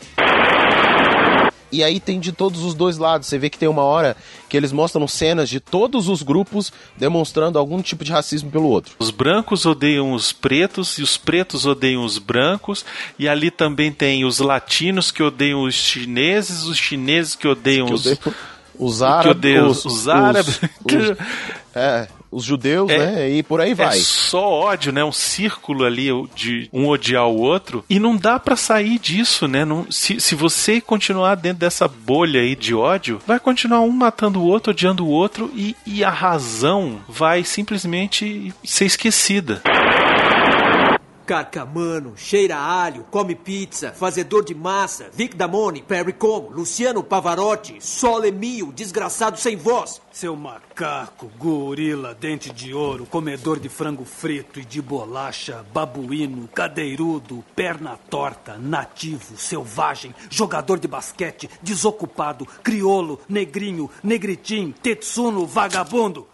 E 1.72 1.84
aí 1.84 2.00
tem 2.00 2.20
de 2.20 2.32
todos 2.32 2.64
os 2.64 2.74
dois 2.74 2.98
lados. 2.98 3.28
Você 3.28 3.38
vê 3.38 3.48
que 3.48 3.58
tem 3.58 3.70
uma 3.70 3.84
hora 3.84 4.18
que 4.48 4.58
eles 4.58 4.72
mostram 4.72 5.08
cenas 5.08 5.48
de 5.48 5.60
todos 5.60 6.08
os 6.10 6.24
grupos 6.24 6.74
demonstrando 6.98 7.60
algum 7.60 7.80
tipo 7.80 8.04
de 8.04 8.12
racismo 8.12 8.50
pelo 8.50 8.68
outro. 8.68 8.96
Os 8.98 9.12
brancos 9.12 9.68
odeiam 9.68 10.14
os 10.14 10.32
pretos 10.32 10.98
e 10.98 11.04
os 11.04 11.16
pretos 11.16 11.68
odeiam 11.68 12.04
os 12.04 12.18
brancos. 12.18 12.84
E 13.20 13.28
ali 13.30 13.52
também 13.52 13.92
tem 13.92 14.26
os 14.26 14.40
latinos 14.40 15.12
que 15.12 15.22
odeiam 15.22 15.62
os 15.62 15.76
chineses, 15.76 16.64
os 16.64 16.78
chineses 16.78 17.36
que 17.36 17.48
odeiam 17.48 17.86
Que 17.88 17.94
os. 17.94 18.02
odeiam 18.08 18.18
os 18.80 18.98
que 18.98 19.04
árabes, 19.04 19.32
odeiam 19.38 19.68
os, 19.68 19.86
os 19.86 20.08
árabes. 20.08 20.60
os- 20.86 21.18
é, 21.76 22.08
os 22.32 22.44
judeus, 22.44 22.90
É- 22.90 22.98
né? 22.98 23.30
E 23.30 23.44
por 23.44 23.60
aí 23.62 23.74
vai. 23.74 23.98
É 23.98 24.02
só 24.02 24.48
ódio, 24.50 24.92
né? 24.92 25.04
Um 25.04 25.12
círculo 25.12 25.86
ali 25.86 26.10
de 26.36 26.70
um 26.72 26.88
odiar 26.88 27.28
o 27.28 27.38
outro. 27.38 27.84
E 27.90 28.00
não 28.00 28.16
dá 28.16 28.40
pra 28.40 28.56
sair 28.56 29.00
disso, 29.00 29.48
né? 29.48 29.66
Não, 29.66 29.86
se, 29.90 30.20
se 30.20 30.36
você 30.36 30.80
continuar 30.82 31.36
dentro 31.36 31.60
dessa 31.60 31.88
bolha 31.88 32.42
aí 32.42 32.56
de 32.56 32.74
ódio, 32.76 33.20
vai 33.26 33.40
continuar 33.40 33.82
um 33.82 33.90
matando 33.92 34.42
o 34.42 34.46
outro, 34.46 34.72
odiando 34.72 35.06
o 35.06 35.10
outro, 35.10 35.52
e, 35.56 35.76
e 35.86 36.04
a 36.04 36.10
razão 36.10 37.00
vai 37.08 37.44
simplesmente 37.44 38.54
ser 38.64 38.86
esquecida. 38.86 39.62
Carcamano, 41.30 42.18
cheira 42.18 42.58
a 42.58 42.84
alho, 42.86 43.06
come 43.12 43.36
pizza, 43.36 43.92
fazedor 43.92 44.44
de 44.44 44.56
massa, 44.56 45.12
Vic 45.14 45.36
Damone, 45.36 45.84
Perry 45.84 46.14
Como, 46.14 46.50
Luciano 46.50 47.04
Pavarotti, 47.04 47.78
Sole 47.80 48.32
Mio, 48.32 48.72
desgraçado 48.72 49.38
sem 49.38 49.56
voz. 49.56 50.02
Seu 50.12 50.36
macaco, 50.36 51.30
gorila, 51.38 52.16
dente 52.16 52.52
de 52.52 52.74
ouro, 52.74 53.06
comedor 53.06 53.60
de 53.60 53.70
frango 53.70 54.06
frito 54.06 54.60
e 54.60 54.66
de 54.66 54.82
bolacha, 54.82 55.64
babuíno, 55.72 56.48
cadeirudo, 56.48 57.46
perna 57.56 57.96
torta, 58.10 58.58
nativo, 58.58 59.38
selvagem, 59.38 60.16
jogador 60.32 60.80
de 60.80 60.88
basquete, 60.88 61.48
desocupado, 61.62 62.44
criolo, 62.64 63.20
negrinho, 63.30 63.88
negritim, 64.02 64.72
tetsuno, 64.72 65.46
vagabundo. 65.46 66.28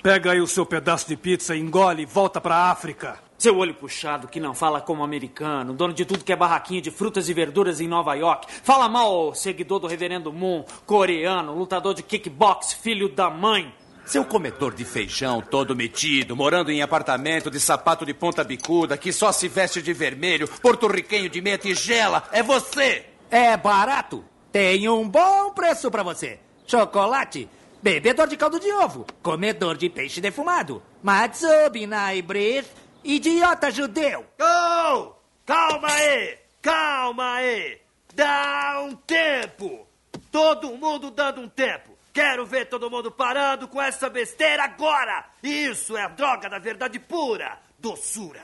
Pega 0.00 0.30
aí 0.30 0.40
o 0.40 0.46
seu 0.46 0.64
pedaço 0.64 1.08
de 1.08 1.16
pizza, 1.16 1.56
engole 1.56 2.04
e 2.04 2.06
volta 2.06 2.40
pra 2.40 2.70
África. 2.70 3.26
Seu 3.38 3.56
olho 3.56 3.72
puxado 3.72 4.26
que 4.26 4.40
não 4.40 4.52
fala 4.52 4.80
como 4.80 5.04
americano, 5.04 5.72
dono 5.72 5.94
de 5.94 6.04
tudo 6.04 6.24
que 6.24 6.32
é 6.32 6.36
barraquinha 6.36 6.82
de 6.82 6.90
frutas 6.90 7.28
e 7.28 7.32
verduras 7.32 7.80
em 7.80 7.86
Nova 7.86 8.12
York. 8.14 8.48
Fala 8.64 8.88
mal, 8.88 9.32
seguidor 9.32 9.78
do 9.78 9.86
Reverendo 9.86 10.32
Moon, 10.32 10.64
coreano, 10.84 11.56
lutador 11.56 11.94
de 11.94 12.02
kickbox, 12.02 12.72
filho 12.72 13.08
da 13.08 13.30
mãe. 13.30 13.72
Seu 14.04 14.24
comedor 14.24 14.74
de 14.74 14.84
feijão 14.84 15.40
todo 15.40 15.76
metido, 15.76 16.34
morando 16.34 16.72
em 16.72 16.82
apartamento 16.82 17.48
de 17.48 17.60
sapato 17.60 18.04
de 18.04 18.12
ponta 18.12 18.42
bicuda, 18.42 18.96
que 18.96 19.12
só 19.12 19.30
se 19.30 19.46
veste 19.46 19.80
de 19.80 19.92
vermelho, 19.92 20.48
porto-riquenho 20.60 21.30
de 21.30 21.40
meia 21.40 21.58
tigela, 21.58 22.24
é 22.32 22.42
você! 22.42 23.06
É 23.30 23.56
barato. 23.56 24.24
Tem 24.50 24.88
um 24.88 25.08
bom 25.08 25.50
preço 25.50 25.88
pra 25.92 26.02
você. 26.02 26.40
Chocolate, 26.66 27.48
bebedor 27.80 28.26
de 28.26 28.36
caldo 28.36 28.58
de 28.58 28.72
ovo, 28.72 29.06
comedor 29.22 29.76
de 29.76 29.88
peixe 29.88 30.20
defumado, 30.20 30.82
Matsubi 31.00 31.86
idiota 33.04 33.70
judeu. 33.70 34.26
Oh! 34.40 35.14
Calma 35.44 35.88
aí! 35.90 36.38
Calma 36.60 37.34
aí! 37.34 37.80
Dá 38.14 38.80
um 38.84 38.94
tempo! 38.94 39.86
Todo 40.30 40.76
mundo 40.76 41.10
dando 41.10 41.40
um 41.40 41.48
tempo! 41.48 41.96
Quero 42.12 42.44
ver 42.44 42.68
todo 42.68 42.90
mundo 42.90 43.10
parando 43.10 43.68
com 43.68 43.80
essa 43.80 44.10
besteira 44.10 44.64
agora! 44.64 45.24
Isso 45.42 45.96
é 45.96 46.02
a 46.02 46.08
droga 46.08 46.48
da 46.48 46.58
verdade 46.58 46.98
pura! 46.98 47.58
Doçura! 47.78 48.42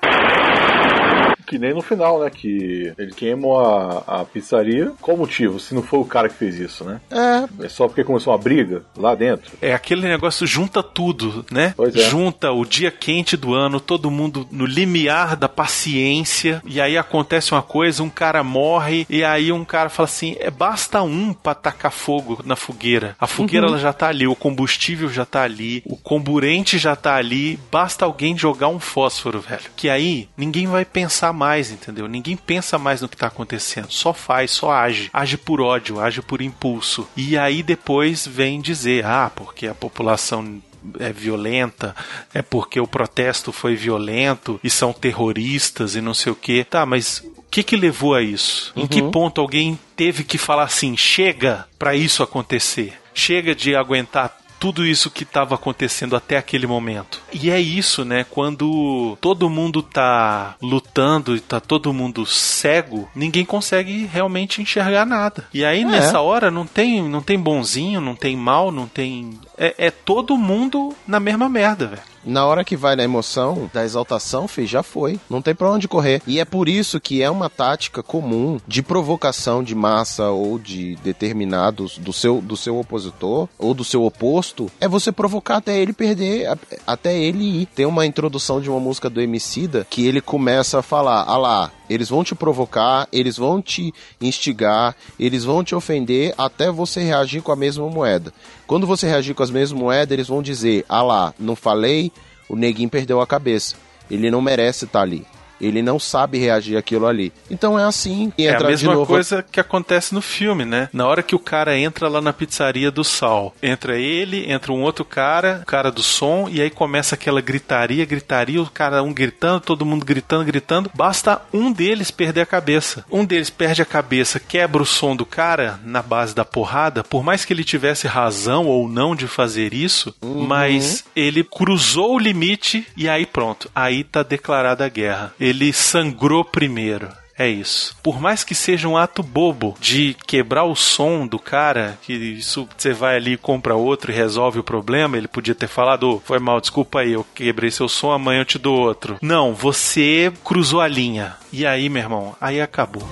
Que 1.46 1.58
nem 1.58 1.74
no 1.74 1.82
final, 1.82 2.20
né? 2.20 2.30
Que 2.30 2.92
eles 2.96 3.14
queimam 3.14 3.58
a, 3.58 4.20
a 4.20 4.24
pizzaria. 4.24 4.92
Qual 5.00 5.16
o 5.16 5.20
motivo? 5.20 5.58
Se 5.60 5.74
não 5.74 5.82
foi 5.82 5.98
o 6.00 6.04
cara 6.04 6.28
que 6.28 6.34
fez 6.36 6.58
isso, 6.58 6.84
né? 6.84 7.00
É. 7.10 7.64
É 7.66 7.68
só 7.68 7.86
porque 7.86 8.02
começou 8.04 8.32
uma 8.32 8.38
briga 8.38 8.82
lá 8.96 9.14
dentro. 9.14 9.52
É 9.60 9.74
aquele 9.74 10.02
negócio 10.02 10.46
junta 10.46 10.82
tudo, 10.82 11.44
né? 11.50 11.74
Pois 11.76 11.94
é. 11.94 12.00
Junta 12.08 12.50
o 12.52 12.64
dia 12.64 12.90
quente 12.90 13.36
do 13.36 13.54
ano, 13.54 13.78
todo 13.80 14.10
mundo 14.10 14.46
no 14.50 14.64
limiar 14.66 15.36
da 15.36 15.48
paciência, 15.48 16.62
e 16.64 16.80
aí 16.80 16.96
acontece 16.96 17.52
uma 17.52 17.62
coisa, 17.62 18.02
um 18.02 18.08
cara 18.10 18.42
morre, 18.42 19.06
e 19.10 19.22
aí 19.22 19.52
um 19.52 19.64
cara 19.64 19.88
fala 19.90 20.06
assim: 20.08 20.36
é, 20.40 20.50
basta 20.50 21.02
um 21.02 21.32
pra 21.32 21.54
tacar 21.54 21.92
fogo 21.92 22.40
na 22.44 22.56
fogueira. 22.56 23.16
A 23.20 23.26
fogueira 23.26 23.66
Uhum. 23.66 23.72
ela 23.74 23.78
já 23.80 23.92
tá 23.92 24.08
ali, 24.08 24.26
o 24.26 24.34
combustível 24.34 25.08
já 25.08 25.24
tá 25.24 25.42
ali, 25.42 25.82
o 25.86 25.96
comburente 25.96 26.78
já 26.78 26.96
tá 26.96 27.14
ali, 27.16 27.58
basta 27.70 28.04
alguém 28.04 28.36
jogar 28.36 28.68
um 28.68 28.80
fósforo, 28.80 29.40
velho. 29.40 29.62
Que 29.76 29.88
aí 29.90 30.28
ninguém 30.36 30.66
vai 30.66 30.84
pensar 30.84 31.32
mais, 31.34 31.70
entendeu? 31.70 32.08
Ninguém 32.08 32.36
pensa 32.36 32.78
mais 32.78 33.02
no 33.02 33.08
que 33.08 33.16
tá 33.16 33.26
acontecendo, 33.26 33.90
só 33.90 34.14
faz, 34.14 34.50
só 34.52 34.70
age. 34.72 35.10
Age 35.12 35.36
por 35.36 35.60
ódio, 35.60 36.00
age 36.00 36.22
por 36.22 36.40
impulso. 36.40 37.06
E 37.16 37.36
aí 37.36 37.62
depois 37.62 38.26
vem 38.26 38.60
dizer: 38.60 39.04
ah, 39.04 39.30
porque 39.34 39.66
a 39.66 39.74
população 39.74 40.62
é 40.98 41.12
violenta, 41.12 41.94
é 42.32 42.40
porque 42.42 42.78
o 42.80 42.86
protesto 42.86 43.52
foi 43.52 43.74
violento 43.74 44.60
e 44.62 44.70
são 44.70 44.92
terroristas 44.92 45.94
e 45.96 46.00
não 46.00 46.14
sei 46.14 46.32
o 46.32 46.36
que. 46.36 46.64
Tá, 46.64 46.84
mas 46.86 47.24
o 47.36 47.42
que 47.50 47.62
que 47.62 47.76
levou 47.76 48.14
a 48.14 48.22
isso? 48.22 48.72
Em 48.76 48.86
que 48.86 49.00
Uhum. 49.00 49.10
ponto 49.10 49.40
alguém 49.40 49.78
teve 49.96 50.24
que 50.24 50.36
falar 50.38 50.64
assim, 50.64 50.96
chega 50.96 51.66
pra 51.78 51.94
isso 51.94 52.22
acontecer? 52.22 52.92
Chega 53.14 53.54
de 53.54 53.74
aguentar 53.76 54.36
tudo 54.64 54.86
isso 54.86 55.10
que 55.10 55.24
estava 55.24 55.56
acontecendo 55.56 56.16
até 56.16 56.38
aquele 56.38 56.66
momento. 56.66 57.20
E 57.30 57.50
é 57.50 57.60
isso, 57.60 58.02
né? 58.02 58.24
Quando 58.30 59.14
todo 59.20 59.50
mundo 59.50 59.82
tá 59.82 60.54
lutando 60.62 61.36
e 61.36 61.40
tá 61.40 61.60
todo 61.60 61.92
mundo 61.92 62.24
cego, 62.24 63.06
ninguém 63.14 63.44
consegue 63.44 64.06
realmente 64.06 64.62
enxergar 64.62 65.04
nada. 65.04 65.46
E 65.52 65.66
aí 65.66 65.82
É. 65.82 65.84
nessa 65.84 66.18
hora 66.22 66.50
não 66.50 66.66
tem, 66.66 67.06
não 67.06 67.20
tem 67.20 67.38
bonzinho, 67.38 68.00
não 68.00 68.14
tem 68.14 68.34
mal, 68.38 68.72
não 68.72 68.86
tem 68.86 69.38
é, 69.58 69.74
é 69.76 69.90
todo 69.90 70.34
mundo 70.38 70.96
na 71.06 71.20
mesma 71.20 71.46
merda, 71.46 71.86
velho. 71.86 72.13
Na 72.24 72.46
hora 72.46 72.64
que 72.64 72.76
vai 72.76 72.96
na 72.96 73.04
emoção, 73.04 73.70
da 73.72 73.84
exaltação, 73.84 74.48
filho, 74.48 74.66
já 74.66 74.82
foi. 74.82 75.18
Não 75.28 75.42
tem 75.42 75.54
pra 75.54 75.70
onde 75.70 75.88
correr. 75.88 76.22
E 76.26 76.40
é 76.40 76.44
por 76.44 76.68
isso 76.68 77.00
que 77.00 77.22
é 77.22 77.30
uma 77.30 77.50
tática 77.50 78.02
comum 78.02 78.58
de 78.66 78.82
provocação 78.82 79.62
de 79.62 79.74
massa 79.74 80.30
ou 80.30 80.58
de 80.58 80.96
determinados 80.96 81.98
do 81.98 82.12
seu, 82.12 82.40
do 82.40 82.56
seu 82.56 82.78
opositor 82.78 83.48
ou 83.58 83.74
do 83.74 83.84
seu 83.84 84.04
oposto, 84.04 84.70
é 84.80 84.88
você 84.88 85.12
provocar 85.12 85.56
até 85.56 85.78
ele 85.78 85.92
perder, 85.92 86.58
até 86.86 87.16
ele 87.16 87.62
ir. 87.62 87.66
Tem 87.66 87.86
uma 87.86 88.06
introdução 88.06 88.60
de 88.60 88.70
uma 88.70 88.80
música 88.80 89.10
do 89.10 89.20
Emicida 89.20 89.86
que 89.88 90.06
ele 90.06 90.20
começa 90.20 90.78
a 90.78 90.82
falar, 90.82 91.24
ah 91.26 91.36
lá, 91.36 91.72
eles 91.88 92.08
vão 92.08 92.24
te 92.24 92.34
provocar, 92.34 93.08
eles 93.12 93.36
vão 93.36 93.60
te 93.60 93.92
instigar, 94.20 94.96
eles 95.18 95.44
vão 95.44 95.62
te 95.62 95.74
ofender 95.74 96.34
até 96.36 96.70
você 96.70 97.02
reagir 97.02 97.42
com 97.42 97.52
a 97.52 97.56
mesma 97.56 97.88
moeda. 97.88 98.32
Quando 98.66 98.86
você 98.86 99.06
reagir 99.06 99.34
com 99.34 99.42
as 99.42 99.50
mesmas 99.50 99.78
moedas, 99.78 100.12
eles 100.12 100.28
vão 100.28 100.42
dizer: 100.42 100.84
ah 100.88 101.02
lá, 101.02 101.34
não 101.38 101.56
falei, 101.56 102.10
o 102.48 102.56
neguinho 102.56 102.88
perdeu 102.88 103.20
a 103.20 103.26
cabeça. 103.26 103.76
Ele 104.10 104.30
não 104.30 104.40
merece 104.40 104.84
estar 104.84 105.00
ali. 105.00 105.26
Ele 105.60 105.82
não 105.82 105.98
sabe 105.98 106.38
reagir 106.38 106.76
àquilo 106.76 107.06
ali. 107.06 107.32
Então 107.50 107.78
é 107.78 107.84
assim. 107.84 108.32
E 108.36 108.46
É 108.46 108.56
a 108.56 108.60
mesma 108.60 109.06
coisa 109.06 109.42
que 109.42 109.60
acontece 109.60 110.14
no 110.14 110.20
filme, 110.20 110.64
né? 110.64 110.88
Na 110.92 111.06
hora 111.06 111.22
que 111.22 111.34
o 111.34 111.38
cara 111.38 111.76
entra 111.78 112.08
lá 112.08 112.20
na 112.20 112.32
pizzaria 112.32 112.90
do 112.90 113.04
Sal, 113.04 113.54
entra 113.62 113.96
ele, 113.96 114.50
entra 114.50 114.72
um 114.72 114.82
outro 114.82 115.04
cara, 115.04 115.60
o 115.62 115.66
cara 115.66 115.90
do 115.90 116.02
som, 116.02 116.48
e 116.50 116.60
aí 116.60 116.70
começa 116.70 117.14
aquela 117.14 117.40
gritaria, 117.40 118.04
gritaria, 118.04 118.60
o 118.60 118.70
cara 118.70 119.02
um 119.02 119.12
gritando, 119.12 119.60
todo 119.60 119.86
mundo 119.86 120.04
gritando, 120.04 120.44
gritando. 120.44 120.90
Basta 120.94 121.42
um 121.52 121.72
deles 121.72 122.10
perder 122.10 122.42
a 122.42 122.46
cabeça. 122.46 123.04
Um 123.10 123.24
deles 123.24 123.50
perde 123.50 123.82
a 123.82 123.86
cabeça, 123.86 124.40
quebra 124.40 124.82
o 124.82 124.86
som 124.86 125.14
do 125.16 125.24
cara 125.24 125.80
na 125.84 126.02
base 126.02 126.34
da 126.34 126.44
porrada, 126.44 127.04
por 127.04 127.22
mais 127.22 127.44
que 127.44 127.52
ele 127.52 127.64
tivesse 127.64 128.06
razão 128.06 128.66
ou 128.66 128.88
não 128.88 129.14
de 129.14 129.26
fazer 129.26 129.72
isso, 129.74 130.14
mas 130.22 131.04
ele 131.14 131.44
cruzou 131.44 132.14
o 132.14 132.18
limite 132.18 132.86
e 132.96 133.08
aí 133.08 133.26
pronto, 133.26 133.70
aí 133.74 134.04
tá 134.04 134.22
declarada 134.22 134.84
a 134.84 134.88
guerra. 134.88 135.32
Ele 135.44 135.74
sangrou 135.74 136.42
primeiro. 136.42 137.12
É 137.36 137.46
isso. 137.46 137.94
Por 138.02 138.18
mais 138.18 138.42
que 138.42 138.54
seja 138.54 138.88
um 138.88 138.96
ato 138.96 139.22
bobo 139.22 139.76
de 139.78 140.16
quebrar 140.26 140.64
o 140.64 140.74
som 140.74 141.26
do 141.26 141.38
cara, 141.38 141.98
que 142.00 142.14
isso 142.14 142.66
você 142.74 142.94
vai 142.94 143.16
ali, 143.16 143.36
compra 143.36 143.74
outro 143.74 144.10
e 144.10 144.14
resolve 144.14 144.60
o 144.60 144.64
problema, 144.64 145.18
ele 145.18 145.28
podia 145.28 145.54
ter 145.54 145.66
falado, 145.66 146.08
"Ô, 146.14 146.20
foi 146.20 146.38
mal, 146.38 146.62
desculpa 146.62 147.00
aí, 147.00 147.12
eu 147.12 147.26
quebrei 147.34 147.70
seu 147.70 147.90
som, 147.90 148.10
amanhã 148.10 148.40
eu 148.40 148.44
te 148.46 148.58
dou 148.58 148.74
outro. 148.78 149.18
Não, 149.20 149.52
você 149.52 150.32
cruzou 150.42 150.80
a 150.80 150.88
linha. 150.88 151.36
E 151.52 151.66
aí, 151.66 151.90
meu 151.90 152.02
irmão, 152.02 152.34
aí 152.40 152.58
acabou. 152.58 153.06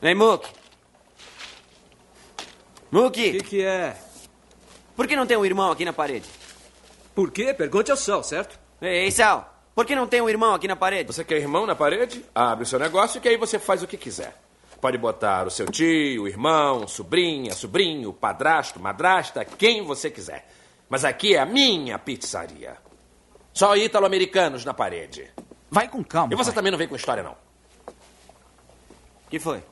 Ei, 0.00 0.14
Mook. 0.14 0.46
Mookie. 2.92 3.30
O 3.30 3.32
que, 3.32 3.40
que 3.40 3.62
é? 3.62 3.96
Por 4.96 5.06
que 5.06 5.16
não 5.16 5.26
tem 5.26 5.36
um 5.36 5.44
irmão 5.44 5.70
aqui 5.70 5.84
na 5.84 5.92
parede? 5.92 6.28
Por 7.14 7.30
quê? 7.30 7.52
Pergunte 7.52 7.90
ao 7.90 7.96
Sal, 7.96 8.22
certo? 8.22 8.58
Ei, 8.80 9.10
Sal. 9.10 9.52
Por 9.74 9.84
que 9.84 9.96
não 9.96 10.06
tem 10.06 10.20
um 10.20 10.28
irmão 10.28 10.54
aqui 10.54 10.68
na 10.68 10.76
parede? 10.76 11.12
Você 11.12 11.24
quer 11.24 11.38
irmão 11.38 11.66
na 11.66 11.74
parede? 11.74 12.24
Abre 12.34 12.62
o 12.62 12.66
seu 12.66 12.78
negócio 12.78 13.20
que 13.20 13.28
aí 13.28 13.36
você 13.36 13.58
faz 13.58 13.82
o 13.82 13.86
que 13.88 13.96
quiser. 13.96 14.36
Pode 14.80 14.98
botar 14.98 15.46
o 15.46 15.50
seu 15.50 15.66
tio, 15.66 16.24
o 16.24 16.28
irmão, 16.28 16.86
sobrinha, 16.86 17.54
sobrinho, 17.54 18.12
padrasto, 18.12 18.78
madrasta, 18.78 19.44
quem 19.44 19.82
você 19.82 20.10
quiser. 20.10 20.46
Mas 20.88 21.04
aqui 21.04 21.34
é 21.34 21.40
a 21.40 21.46
minha 21.46 21.98
pizzaria. 21.98 22.76
Só 23.52 23.76
ítalo-americanos 23.76 24.64
na 24.64 24.74
parede. 24.74 25.28
Vai 25.70 25.88
com 25.88 26.04
calma. 26.04 26.32
E 26.32 26.36
você 26.36 26.52
também 26.52 26.70
não 26.70 26.78
vem 26.78 26.86
com 26.86 26.94
história, 26.94 27.22
não. 27.22 27.36
que 29.28 29.40
foi? 29.40 29.62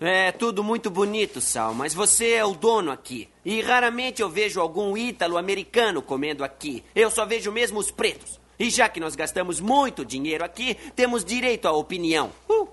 É 0.00 0.30
tudo 0.30 0.62
muito 0.62 0.90
bonito, 0.90 1.40
Sal, 1.40 1.74
mas 1.74 1.92
você 1.92 2.32
é 2.32 2.44
o 2.44 2.54
dono 2.54 2.92
aqui. 2.92 3.28
E 3.44 3.60
raramente 3.60 4.22
eu 4.22 4.30
vejo 4.30 4.60
algum 4.60 4.96
ítalo-americano 4.96 6.00
comendo 6.00 6.44
aqui. 6.44 6.84
Eu 6.94 7.10
só 7.10 7.26
vejo 7.26 7.50
mesmo 7.50 7.80
os 7.80 7.90
pretos. 7.90 8.38
E 8.58 8.70
já 8.70 8.88
que 8.88 9.00
nós 9.00 9.16
gastamos 9.16 9.60
muito 9.60 10.04
dinheiro 10.04 10.44
aqui, 10.44 10.74
temos 10.94 11.24
direito 11.24 11.66
à 11.66 11.72
opinião. 11.72 12.30
Uh! 12.48 12.68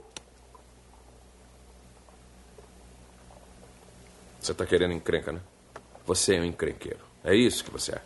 Você 4.40 4.54
tá 4.54 4.66
querendo 4.66 4.94
encrenca, 4.94 5.32
né? 5.32 5.42
Você 6.06 6.36
é 6.36 6.42
um 6.42 6.46
encrenqueiro. 6.46 7.00
É 7.24 7.36
isso 7.36 7.64
que 7.64 7.72
você 7.72 7.94
é. 7.94 8.02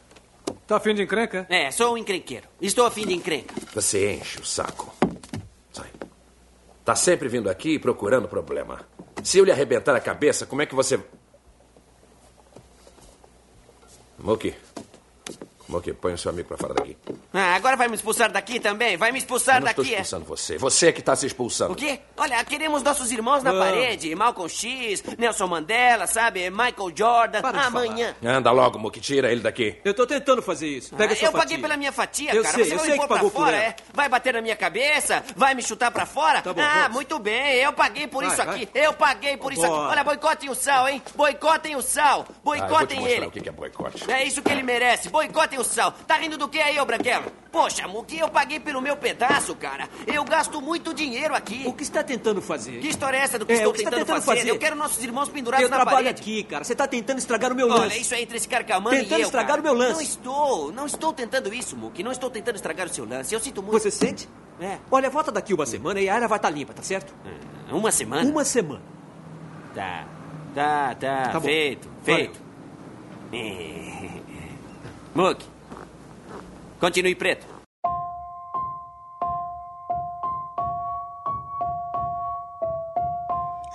Tá 0.66 0.78
afim 0.78 0.96
de 0.96 1.04
encrenca? 1.04 1.46
É, 1.50 1.70
sou 1.72 1.94
um 1.94 1.98
encrenqueiro. 1.98 2.48
Estou 2.62 2.86
afim 2.86 3.06
de 3.06 3.14
encrenca. 3.14 3.54
Você 3.74 4.14
enche 4.14 4.40
o 4.40 4.46
saco. 4.46 4.94
Tá 6.90 6.96
sempre 6.96 7.30
vindo 7.30 7.52
aqui 7.52 7.78
procurando 7.78 8.28
problema. 8.28 8.80
Se 9.24 9.38
eu 9.38 9.46
lhe 9.46 9.52
arrebentar 9.52 9.96
a 9.96 10.00
cabeça, 10.00 10.48
como 10.48 10.64
é 10.64 10.66
que 10.66 10.74
você. 10.74 11.00
Moki. 14.18 14.56
Moki, 15.70 15.94
põe 15.94 16.14
o 16.14 16.18
seu 16.18 16.32
amigo 16.32 16.48
pra 16.48 16.58
fora 16.58 16.74
daqui. 16.74 16.98
Ah, 17.32 17.54
agora 17.56 17.78
vai 17.78 17.88
me 17.88 17.94
expulsar 17.96 18.32
daqui 18.32 18.60
também? 18.60 18.98
Vai 18.98 19.12
me 19.12 19.20
expulsar 19.20 19.58
eu 19.58 19.62
não 19.62 19.68
estou 19.70 19.84
daqui? 19.84 19.96
é? 19.96 20.02
expulsando 20.02 20.26
você. 20.26 20.58
Você 20.58 20.88
é 20.88 20.92
que 20.92 21.02
tá 21.02 21.16
se 21.16 21.28
expulsando. 21.28 21.74
O 21.74 21.76
quê? 21.76 22.00
Olha, 22.18 22.44
queremos 22.44 22.82
nossos 22.82 23.12
irmãos 23.12 23.44
na 23.44 23.54
Não. 23.54 23.60
parede. 23.60 24.14
Malcolm 24.16 24.50
X, 24.50 25.04
Nelson 25.18 25.46
Mandela, 25.46 26.08
sabe? 26.08 26.50
Michael 26.50 26.92
Jordan. 26.96 27.42
Para 27.42 27.60
de 27.60 27.68
Amanhã. 27.68 28.16
Anda 28.26 28.50
logo, 28.52 28.80
Moki, 28.80 29.00
tira 29.00 29.32
ele 29.32 29.42
daqui. 29.42 29.78
Eu 29.86 29.94
tô 29.94 30.08
tentando 30.08 30.42
fazer 30.42 30.68
isso. 30.68 30.96
Pega 30.96 31.14
Ah, 31.14 31.16
sua 31.16 31.28
eu 31.28 31.32
fatia. 31.32 31.40
paguei 31.48 31.58
pela 31.60 31.78
minha 31.78 31.92
fatia, 31.92 32.34
Eu 32.34 32.42
cara. 32.42 32.56
sei, 32.56 32.64
Você 32.66 32.74
eu 32.74 32.78
vai 32.78 32.86
sei 32.88 32.96
me 32.96 33.08
pôr 33.08 33.20
pra 33.20 33.30
fora, 33.30 33.56
é? 33.58 33.76
Vai 33.94 34.10
bater 34.10 34.34
na 34.34 34.42
minha 34.42 34.56
cabeça? 34.56 35.24
Vai 35.36 35.54
me 35.54 35.62
chutar 35.62 35.92
pra 35.92 36.08
fora? 36.08 36.42
Tá 36.42 36.52
bom, 36.52 36.62
ah, 36.62 36.80
vamos. 36.82 36.94
muito 36.96 37.20
bem. 37.20 37.58
Eu 37.58 37.74
paguei 37.74 38.08
por 38.08 38.24
Vai, 38.24 38.34
isso 38.34 38.44
vai. 38.44 38.56
aqui. 38.56 38.70
Eu 38.74 38.92
paguei 38.94 39.38
por 39.38 39.54
isso 39.54 39.64
aqui. 39.64 39.72
Olha, 39.74 40.04
boicotem 40.04 40.50
o 40.50 40.56
sal, 40.56 40.90
hein? 40.90 41.00
Boicotem 41.16 41.76
o 41.76 41.82
sal. 41.84 42.26
Ah, 42.28 42.32
eu 42.32 42.36
vou 42.44 42.56
te 42.56 42.60
Boicotem 42.60 43.00
mostrar 43.02 43.16
ele. 43.18 43.26
o 43.28 43.32
que 43.32 43.42
que 43.42 43.50
é 43.50 43.52
boicote. 43.52 44.12
É 44.12 44.24
isso 44.24 44.42
que 44.42 44.52
ele 44.52 44.64
merece. 44.64 45.10
Boicotem 45.10 45.59
o 45.62 45.64
sal. 45.64 45.92
Tá 46.08 46.16
rindo 46.16 46.38
do 46.38 46.48
que 46.48 46.60
aí, 46.60 46.80
ô 46.80 46.86
Branquelo? 46.86 47.32
Poxa, 47.52 47.88
Muki, 47.88 48.20
eu 48.20 48.30
paguei 48.30 48.60
pelo 48.60 48.80
meu 48.82 48.96
pedaço, 48.96 49.56
cara. 49.56 49.90
Eu 50.06 50.24
gasto 50.24 50.62
muito 50.62 50.94
dinheiro 50.94 51.34
aqui. 51.34 51.64
O 51.66 51.74
que 51.74 51.82
está 51.84 52.04
tentando 52.04 52.42
fazer? 52.42 52.80
Que 52.80 52.88
história 52.90 53.18
é 53.18 53.22
essa 53.22 53.40
do 53.40 53.46
que 53.46 53.54
É, 53.54 53.56
estou 53.56 53.72
o 53.72 53.74
que 53.74 53.80
está 53.80 53.90
tentando, 53.90 54.06
tentando 54.08 54.24
fazer? 54.24 54.38
fazer? 54.40 54.50
Eu 54.52 54.60
quero 54.60 54.76
nossos 54.76 55.04
irmãos 55.04 55.30
pendurados 55.30 55.64
Eu 55.64 55.70
na 55.70 55.76
trabalho 55.78 55.98
parede. 55.98 56.22
aqui, 56.22 56.44
cara. 56.44 56.64
Você 56.64 56.74
está 56.74 56.88
tentando 56.88 57.18
estragar 57.18 57.52
o 57.52 57.56
meu 57.56 57.68
Olha, 57.68 57.82
lance. 57.84 58.00
isso 58.02 58.14
é 58.14 58.22
entre 58.22 58.38
esse 58.38 58.48
carcamano 58.48 58.96
e 58.96 59.00
Tentando 59.00 59.20
eu, 59.22 59.26
estragar 59.26 59.50
cara. 59.58 59.62
o 59.62 59.64
meu 59.64 59.74
lance. 59.74 59.94
Não 59.94 60.02
estou, 60.02 60.72
não 60.72 60.86
estou 60.86 61.12
tentando 61.14 61.54
isso, 61.54 61.76
Muki. 61.76 62.04
Não 62.04 62.12
estou 62.12 62.30
tentando 62.30 62.56
estragar 62.56 62.86
o 62.88 62.94
seu 62.94 63.06
lance. 63.06 63.34
Eu 63.34 63.40
sinto 63.40 63.62
muito. 63.64 63.80
Você 63.80 63.90
sente? 63.90 64.30
É. 64.62 64.78
Olha, 64.92 65.10
volta 65.10 65.32
daqui 65.32 65.54
uma 65.54 65.66
semana 65.66 66.00
e 66.02 66.08
a 66.10 66.16
área 66.16 66.28
vai 66.28 66.38
estar 66.38 66.50
limpa, 66.50 66.74
tá 66.74 66.84
certo? 66.84 67.14
Uma 67.72 67.92
semana? 67.92 68.30
Uma 68.30 68.44
semana. 68.44 68.82
Tá, 69.74 70.06
tá, 70.54 70.96
tá. 70.96 71.24
Tá 71.30 71.40
bom. 71.40 71.46
feito, 71.48 71.90
Valeu. 72.06 72.32
Muki, 75.16 75.46
continue 76.80 77.16
preto. 77.16 77.46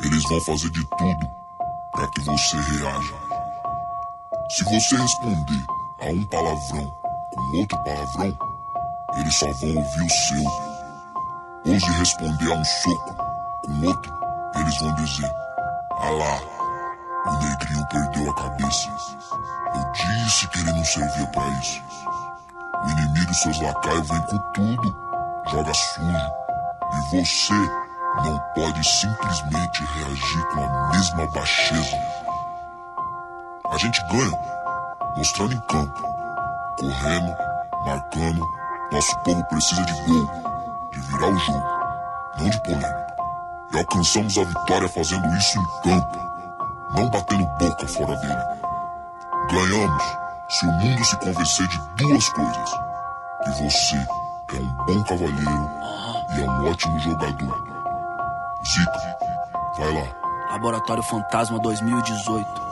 Eles 0.04 0.22
vão 0.28 0.40
fazer 0.42 0.70
de 0.70 0.86
tudo 0.96 1.30
para 1.92 2.08
que 2.08 2.20
você 2.20 2.56
reaja. 2.56 3.14
Se 4.50 4.64
você 4.64 4.96
responder 4.96 5.64
a 6.00 6.06
um 6.06 6.24
palavrão 6.26 6.94
com 7.34 7.56
outro 7.58 7.82
palavrão, 7.84 8.38
eles 9.18 9.34
só 9.34 9.50
vão 9.52 9.76
ouvir 9.76 10.02
o 10.02 10.10
seu. 10.10 10.44
Ouse 11.66 11.98
responder 11.98 12.52
a 12.52 12.54
um 12.54 12.64
soco 12.64 13.16
com 13.64 13.86
outro, 13.86 14.12
eles 14.60 14.78
vão 14.78 14.94
dizer: 14.94 15.30
Ah 15.98 16.10
lá, 16.10 16.53
o 17.26 17.32
negrinho 17.38 17.86
perdeu 17.88 18.30
a 18.30 18.34
cabeça. 18.34 18.88
Eu 19.74 19.92
disse 19.92 20.46
que 20.48 20.58
ele 20.60 20.72
não 20.72 20.84
servia 20.84 21.26
para 21.28 21.48
isso. 21.60 21.82
O 22.84 22.90
inimigo 22.90 23.30
e 23.30 23.34
seus 23.34 23.60
lacaios 23.60 24.08
vem 24.08 24.20
com 24.22 24.38
tudo, 24.52 24.96
joga 25.50 25.74
sujo. 25.74 26.32
E 26.92 27.16
você 27.16 27.54
não 28.22 28.38
pode 28.54 28.84
simplesmente 28.84 29.84
reagir 29.84 30.46
com 30.48 30.64
a 30.64 30.88
mesma 30.90 31.26
baixeza. 31.28 31.96
A 33.70 33.78
gente 33.78 34.00
ganha 34.08 34.38
mostrando 35.16 35.54
em 35.54 35.60
campo, 35.60 36.02
correndo, 36.78 37.36
marcando. 37.84 38.46
Nosso 38.92 39.18
povo 39.20 39.42
precisa 39.46 39.82
de 39.82 39.92
gol, 40.04 40.30
de 40.92 41.00
virar 41.00 41.28
o 41.28 41.38
jogo, 41.38 41.64
não 42.38 42.50
de 42.50 42.62
polêmica. 42.62 43.06
E 43.72 43.78
alcançamos 43.78 44.38
a 44.38 44.44
vitória 44.44 44.88
fazendo 44.88 45.26
isso 45.36 45.58
em 45.58 45.82
campo, 45.82 46.23
não 46.94 47.10
batendo 47.10 47.44
boca 47.58 47.86
fora 47.88 48.16
dele. 48.16 48.44
Ganhamos 49.50 50.04
se 50.48 50.66
o 50.66 50.72
mundo 50.72 51.04
se 51.04 51.16
convencer 51.16 51.66
de 51.68 51.78
duas 51.96 52.28
coisas: 52.30 52.70
que 53.44 53.50
você 53.62 53.96
é 54.54 54.60
um 54.60 54.84
bom 54.86 55.02
cavalheiro 55.04 55.70
e 56.36 56.40
é 56.40 56.44
um 56.44 56.70
ótimo 56.70 56.98
jogador. 57.00 57.64
Zica, 58.64 59.16
vai 59.78 59.92
lá. 59.92 60.24
Laboratório 60.50 61.02
Fantasma 61.02 61.58
2018. 61.58 62.64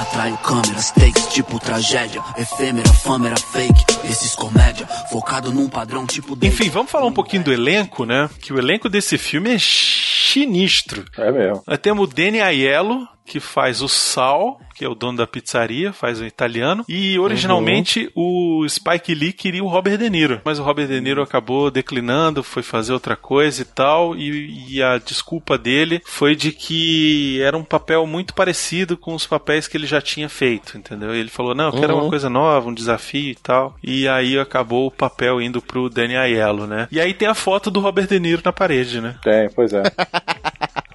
Atraio 0.00 0.36
câmeras, 0.38 0.90
takes 0.90 1.26
tipo 1.28 1.58
tragédia. 1.58 2.22
Efêmera, 2.36 2.92
fama 2.92 3.28
era 3.28 3.36
fake. 3.38 3.91
Esses 4.04 4.34
comédia, 4.34 4.86
focado 5.10 5.52
num 5.52 5.68
padrão 5.68 6.06
tipo. 6.06 6.36
Enfim, 6.42 6.68
vamos 6.68 6.90
falar 6.90 7.06
um 7.06 7.12
pouquinho 7.12 7.44
do 7.44 7.52
elenco, 7.52 8.04
né? 8.04 8.28
Que 8.40 8.52
o 8.52 8.58
elenco 8.58 8.88
desse 8.88 9.16
filme 9.16 9.54
é 9.54 9.58
sinistro. 9.58 11.04
É 11.16 11.30
mesmo. 11.30 11.62
Nós 11.66 11.78
temos 11.78 12.08
o 12.08 12.12
Danny 12.12 12.40
Aiello, 12.40 13.06
que 13.24 13.38
faz 13.40 13.80
o 13.82 13.88
Sal, 13.88 14.60
que 14.74 14.84
é 14.84 14.88
o 14.88 14.94
dono 14.94 15.18
da 15.18 15.26
pizzaria, 15.26 15.92
faz 15.92 16.20
o 16.20 16.24
italiano. 16.24 16.84
E 16.88 17.18
originalmente 17.18 18.10
o 18.14 18.66
Spike 18.68 19.14
Lee 19.14 19.32
queria 19.32 19.62
o 19.62 19.68
Robert 19.68 19.96
De 19.98 20.10
Niro, 20.10 20.40
mas 20.44 20.58
o 20.58 20.62
Robert 20.62 20.86
De 20.88 21.00
Niro 21.00 21.22
acabou 21.22 21.70
declinando, 21.70 22.42
foi 22.42 22.62
fazer 22.62 22.92
outra 22.92 23.14
coisa 23.16 23.62
e 23.62 23.64
tal. 23.64 24.16
E, 24.16 24.74
e 24.76 24.82
a 24.82 24.98
desculpa 24.98 25.56
dele 25.56 26.02
foi 26.04 26.34
de 26.34 26.52
que 26.52 27.40
era 27.42 27.56
um 27.56 27.64
papel 27.64 28.06
muito 28.06 28.34
parecido 28.34 28.96
com 28.96 29.14
os 29.14 29.26
papéis 29.26 29.68
que 29.68 29.76
ele 29.76 29.86
já 29.86 30.00
tinha 30.00 30.28
feito, 30.28 30.76
entendeu? 30.76 31.14
E 31.14 31.18
ele 31.18 31.30
falou: 31.30 31.54
Não, 31.54 31.66
eu 31.66 31.72
quero 31.72 31.94
Uhum. 31.94 32.02
uma 32.02 32.08
coisa 32.10 32.28
nova, 32.30 32.68
um 32.68 32.74
desafio 32.74 33.30
e 33.30 33.34
tal. 33.36 33.76
E 33.82 34.08
aí 34.08 34.38
acabou 34.38 34.86
o 34.86 34.90
papel 34.90 35.40
indo 35.40 35.60
pro 35.62 35.88
Danny 35.88 36.16
Aiello, 36.16 36.66
né? 36.66 36.88
E 36.90 37.00
aí 37.00 37.14
tem 37.14 37.28
a 37.28 37.34
foto 37.34 37.70
do 37.70 37.80
Robert 37.80 38.06
De 38.08 38.18
Niro 38.18 38.42
na 38.44 38.52
parede, 38.52 39.00
né? 39.00 39.16
Tem, 39.22 39.48
pois 39.50 39.72
é. 39.72 39.82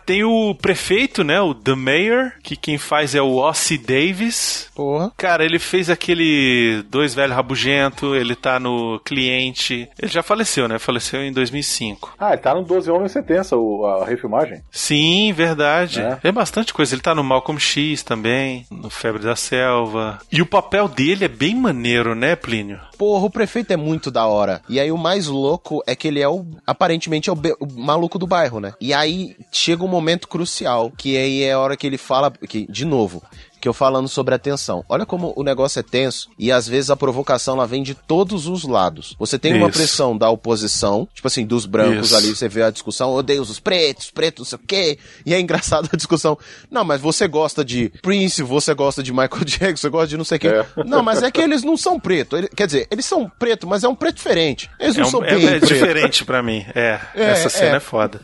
Tem 0.08 0.24
o 0.24 0.56
prefeito, 0.56 1.22
né? 1.22 1.41
O 1.41 1.54
The 1.54 1.76
Mayor, 1.76 2.32
que 2.41 2.56
quem 2.56 2.78
faz 2.78 3.13
é 3.13 3.22
o 3.22 3.36
Ossie 3.36 3.78
Davis. 3.78 4.70
Porra. 4.74 5.12
Cara, 5.17 5.43
ele 5.43 5.60
fez 5.60 5.89
aquele 5.89 6.82
Dois 6.89 7.13
Velhos 7.13 7.36
Rabugento, 7.36 8.15
ele 8.15 8.34
tá 8.34 8.58
no 8.58 9.02
Cliente. 9.04 9.89
Ele 10.02 10.10
já 10.10 10.24
faleceu, 10.24 10.65
né? 10.67 10.80
Faleceu 10.80 11.22
em 11.22 11.34
2005. 11.34 12.15
Ah, 12.17 12.30
ele 12.30 12.38
tá 12.41 12.56
no 12.56 12.63
12 12.63 12.89
Homens 12.89 13.12
Sentença, 13.12 13.56
a 13.58 14.06
refilmagem. 14.06 14.62
Sim, 14.72 15.34
verdade. 15.34 16.00
É. 16.00 16.20
É. 16.24 16.32
bastante 16.32 16.74
coisa. 16.74 16.96
Ele 16.96 17.02
tá 17.02 17.13
no 17.13 17.24
Malcolm 17.24 17.60
X 17.60 18.02
também, 18.02 18.65
no 18.72 18.89
Febre 18.89 19.22
da 19.24 19.36
Selva. 19.36 20.20
E 20.32 20.41
o 20.41 20.46
papel 20.46 20.88
dele 20.88 21.26
é 21.26 21.28
bem 21.28 21.54
maneiro, 21.54 22.15
né, 22.15 22.34
Plínio? 22.38 22.80
Porra, 22.98 23.26
o 23.26 23.30
prefeito 23.30 23.72
é 23.74 23.78
muito 23.78 24.10
da 24.10 24.26
hora. 24.26 24.62
E 24.70 24.80
aí 24.80 24.91
o 24.91 24.98
mais 24.98 25.28
louco 25.28 25.84
é 25.86 25.96
que 25.96 26.08
ele 26.08 26.22
é 26.22 26.28
o. 26.30 26.46
Aparentemente 26.65 27.30
é 27.30 27.34
o, 27.34 27.36
be- 27.36 27.56
o 27.60 27.67
maluco 27.80 28.17
do 28.17 28.26
bairro, 28.26 28.60
né? 28.60 28.74
E 28.80 28.93
aí 28.93 29.36
chega 29.52 29.84
um 29.84 29.88
momento 29.98 30.28
crucial, 30.28 30.92
que 30.96 31.18
aí 31.18 31.44
é 31.44 31.54
a 31.54 31.60
hora 31.60 31.76
que 31.76 31.86
ele 31.88 31.98
fala. 31.98 32.32
Que, 32.32 32.66
de 32.72 32.86
novo. 32.86 33.24
Que 33.60 33.68
eu 33.68 33.74
falando 33.74 34.08
sobre 34.08 34.36
a 34.36 34.38
tensão. 34.38 34.86
Olha 34.88 35.04
como 35.04 35.34
o 35.36 35.44
negócio 35.44 35.80
é 35.80 35.84
tenso 35.84 36.30
e 36.38 36.52
às 36.52 36.68
vezes 36.68 36.92
a 36.92 36.96
provocação 36.96 37.56
ela 37.56 37.66
vem 37.66 37.82
de 37.82 37.96
todos 37.96 38.46
os 38.46 38.64
lados. 38.66 39.16
Você 39.18 39.40
tem 39.40 39.56
uma 39.56 39.68
Isso. 39.70 39.80
pressão 39.80 40.16
da 40.16 40.30
oposição, 40.30 41.08
tipo 41.12 41.28
assim, 41.28 41.44
dos 41.44 41.66
brancos 41.66 42.08
Isso. 42.10 42.16
ali, 42.16 42.28
você 42.36 42.48
vê 42.48 42.62
a 42.62 42.70
discussão, 42.70 43.12
odeio 43.16 43.42
os 43.42 43.60
pretos, 43.60 44.12
pretos, 44.12 44.42
não 44.42 44.46
sei 44.46 44.56
o 44.58 44.68
quê. 44.68 45.00
E 45.26 45.34
é 45.34 45.40
engraçado 45.40 45.90
a 45.92 45.98
discussão. 45.98 46.38
Não, 46.70 46.84
mas 46.86 47.02
você 47.02 47.28
gosta 47.28 47.66
de 47.66 47.92
Prince, 48.04 48.44
você 48.44 48.76
gosta 48.76 49.02
de 49.02 49.12
Michael 49.12 49.30
Jackson, 49.44 49.76
você 49.82 49.90
gosta 49.90 50.08
de 50.08 50.18
não 50.18 50.24
sei 50.26 50.38
quem. 50.38 50.52
Não, 50.86 51.02
mas 51.02 51.24
é 51.24 51.32
que 51.32 51.42
eles 51.42 51.64
não 51.64 51.76
são 51.76 52.00
pretos. 52.00 52.40
Quer 52.56 52.68
dizer, 52.68 52.88
eles 52.92 53.06
são 53.08 53.28
pretos, 53.40 53.68
mas 53.68 53.84
é 53.84 53.88
um 53.88 53.96
preto 53.96 54.18
diferente. 54.18 54.70
Eles 54.80 54.96
não 54.96 55.04
é, 55.04 55.08
um- 55.08 55.10
são 55.12 55.26
é- 55.26 55.36
bem 55.36 55.46
é 55.48 55.50
preto. 55.58 55.66
diferente 55.68 56.24
pra 56.24 56.44
mim. 56.44 56.64
É, 56.76 57.00
É, 57.16 57.24
essa 57.32 57.50
cena 57.50 57.74
é. 57.74 57.78
é 57.78 57.80
foda. 57.80 58.22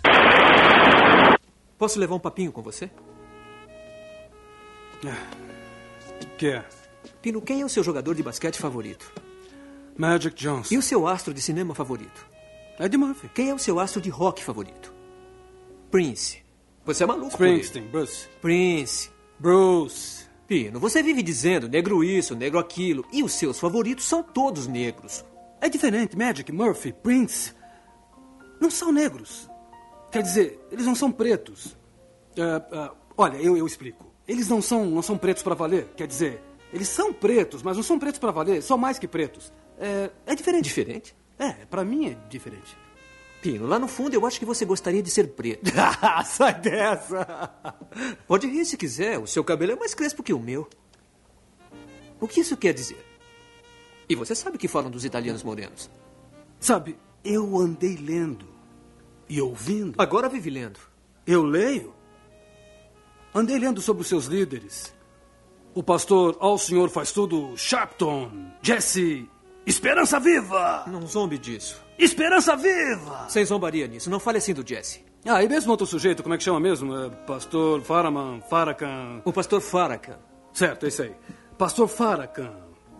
Posso 1.84 2.00
levar 2.00 2.15
um 2.15 2.19
papinho 2.19 2.50
com 2.50 2.62
você? 2.62 2.89
Que 6.38 6.48
é? 6.48 6.65
Pino, 7.22 7.41
quem 7.41 7.60
é 7.60 7.65
o 7.65 7.67
seu 7.67 7.84
jogador 7.84 8.15
de 8.15 8.24
basquete 8.24 8.58
favorito? 8.58 9.12
Magic 9.98 10.34
Johnson. 10.34 10.74
E 10.74 10.78
o 10.78 10.82
seu 10.82 11.06
astro 11.06 11.34
de 11.34 11.41
cinema 11.41 11.76
favorito? 11.76 12.26
Ed 12.80 12.96
Murphy. 12.96 13.28
Quem 13.36 13.50
é 13.50 13.54
o 13.54 13.60
seu 13.60 13.82
astro 13.82 14.00
de 14.00 14.10
rock 14.10 14.41
favorito? 14.41 14.93
Prince. 15.91 16.41
Você 16.86 17.04
é 17.04 17.06
maluco. 17.06 17.32
Springsteen, 17.32 17.86
Bruce. 17.89 18.30
Prince. 18.41 19.12
Bruce. 19.38 20.26
Pino, 20.48 20.80
você 20.80 21.04
vive 21.04 21.22
dizendo 21.22 21.67
negro 21.67 22.02
isso, 22.02 22.34
negro 22.34 22.60
aquilo. 22.60 23.06
E 23.12 23.22
os 23.22 23.34
seus 23.34 23.60
favoritos 23.60 24.06
são 24.06 24.24
todos 24.24 24.67
negros. 24.67 25.26
É 25.60 25.67
diferente. 25.67 26.15
Magic, 26.15 26.50
Murphy, 26.50 26.93
Prince. 26.93 27.54
Não 28.62 28.72
são 28.72 28.89
negros. 28.89 29.52
Quer 30.13 30.21
dizer, 30.21 30.60
eles 30.71 30.86
não 30.86 30.93
são 30.93 31.12
pretos. 31.12 31.76
Ah, 32.38 32.63
ah, 32.71 32.91
olha, 33.17 33.38
eu, 33.38 33.58
eu 33.58 33.65
explico. 33.65 34.06
Eles 34.28 34.47
não 34.47 34.62
são, 34.62 34.86
não 34.86 35.02
são 35.02 35.17
pretos 35.17 35.41
pra 35.41 35.56
valer. 35.56 35.88
Quer 35.97 36.06
dizer, 36.06 36.39
eles 36.71 36.88
são 36.88 37.12
pretos, 37.12 37.63
mas 37.63 37.76
não 37.76 37.84
são 37.84 37.97
pretos 37.97 38.19
pra 38.19 38.30
valer. 38.30 38.62
São 38.62 38.78
mais 38.78 38.99
que 38.99 39.08
pretos. 39.08 39.52
É, 39.80 40.12
é 40.28 40.36
diferente. 40.36 40.65
Diferente? 40.65 41.15
É, 41.39 41.54
pra 41.65 41.84
mim 41.84 42.12
é 42.12 42.17
diferente. 42.30 42.78
Pino, 43.41 43.65
lá 43.65 43.80
no 43.80 43.88
fundo 43.88 44.13
eu 44.13 44.23
acho 44.28 44.38
que 44.38 44.45
você 44.45 44.63
gostaria 44.65 45.02
de 45.02 45.10
ser 45.10 45.30
preto. 45.30 45.71
Sai 46.28 46.62
dessa! 46.62 47.52
Pode 48.28 48.45
rir 48.45 48.65
se 48.65 48.78
quiser, 48.78 49.17
o 49.17 49.26
seu 49.26 49.43
cabelo 49.43 49.71
é 49.71 49.76
mais 49.76 49.95
crespo 49.95 50.21
que 50.21 50.32
o 50.32 50.39
meu. 50.39 50.69
O 52.21 52.28
que 52.28 52.41
isso 52.41 52.56
quer 52.56 52.73
dizer? 52.76 53.04
E 54.08 54.15
você 54.15 54.36
sabe 54.36 54.58
o 54.58 54.60
que 54.60 54.67
falam 54.67 54.91
dos 54.91 55.06
italianos 55.06 55.41
morenos? 55.41 55.89
Sabe, 56.60 56.97
eu 57.26 57.58
andei 57.58 57.97
lendo 57.97 58.53
e 59.34 59.41
ouvindo. 59.41 60.00
Agora 60.00 60.30
vive 60.30 60.52
lendo. 60.52 60.80
Eu 61.26 61.43
leio. 61.43 61.91
Andei 63.34 63.58
lendo 63.58 63.82
sobre 63.82 64.04
os 64.04 64.08
seus 64.08 64.26
líderes. 64.26 64.93
O 65.74 65.82
pastor 65.82 66.38
Ao 66.39 66.56
Senhor 66.56 66.88
Faz 66.91 67.12
Tudo, 67.12 67.58
Sharpton, 67.58 68.30
Jesse, 68.62 69.28
Esperança 69.65 70.19
Viva! 70.19 70.84
Não 70.86 71.08
zombe 71.08 71.39
disso. 71.39 71.84
Esperança 71.98 72.56
Viva! 72.56 73.26
Sem 73.28 73.43
zombaria 73.43 73.88
nisso, 73.88 74.08
não 74.08 74.19
fale 74.19 74.38
assim 74.38 74.54
do 74.54 74.63
Jesse. 74.67 75.04
Ah, 75.26 75.43
e 75.43 75.50
mesmo 75.50 75.72
outro 75.72 75.88
sujeito, 75.88 76.22
como 76.22 76.36
é 76.36 76.38
que 76.38 76.43
chama 76.43 76.60
mesmo? 76.60 76.96
É, 76.96 77.10
pastor 77.10 77.82
Faraman, 77.82 78.39
Farakan. 78.41 79.24
O 79.26 79.34
pastor 79.34 79.62
Farrakhan. 79.62 80.19
Certo, 80.54 80.86
é 80.86 80.89
isso 80.89 81.02
aí. 81.02 81.15
Pastor 81.58 81.88
Farakan. 81.88 82.54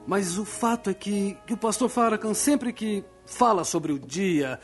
Mas 0.08 0.40
o 0.40 0.46
fato 0.46 0.90
é 0.90 0.96
que, 0.96 1.38
que 1.46 1.54
o 1.54 1.58
pastor 1.58 1.90
Farakan, 1.90 2.34
sempre 2.34 2.74
que 2.74 3.06
fala 3.24 3.64
sobre 3.64 3.92
o 3.94 4.00
dia 4.00 4.60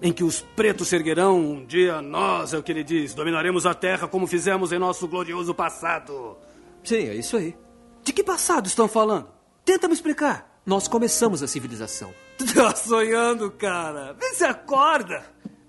em 0.00 0.12
que 0.12 0.24
os 0.24 0.40
pretos 0.40 0.88
se 0.88 0.96
erguerão, 0.96 1.38
um 1.38 1.64
dia 1.64 2.02
nós, 2.02 2.52
é 2.52 2.58
o 2.58 2.62
que 2.62 2.72
ele 2.72 2.84
diz, 2.84 3.14
dominaremos 3.14 3.66
a 3.66 3.74
terra 3.74 4.06
como 4.06 4.26
fizemos 4.26 4.72
em 4.72 4.78
nosso 4.78 5.08
glorioso 5.08 5.54
passado. 5.54 6.36
Sim, 6.84 7.08
é 7.08 7.14
isso 7.14 7.36
aí. 7.36 7.56
De 8.04 8.12
que 8.12 8.22
passado 8.22 8.66
estão 8.66 8.86
falando? 8.86 9.28
Tenta 9.64 9.88
me 9.88 9.94
explicar. 9.94 10.60
Nós 10.64 10.86
começamos 10.88 11.42
a 11.42 11.46
civilização. 11.46 12.12
Tá 12.54 12.74
sonhando, 12.76 13.50
cara. 13.50 14.12
Vê 14.12 14.34
se 14.34 14.44
acorda. 14.44 15.24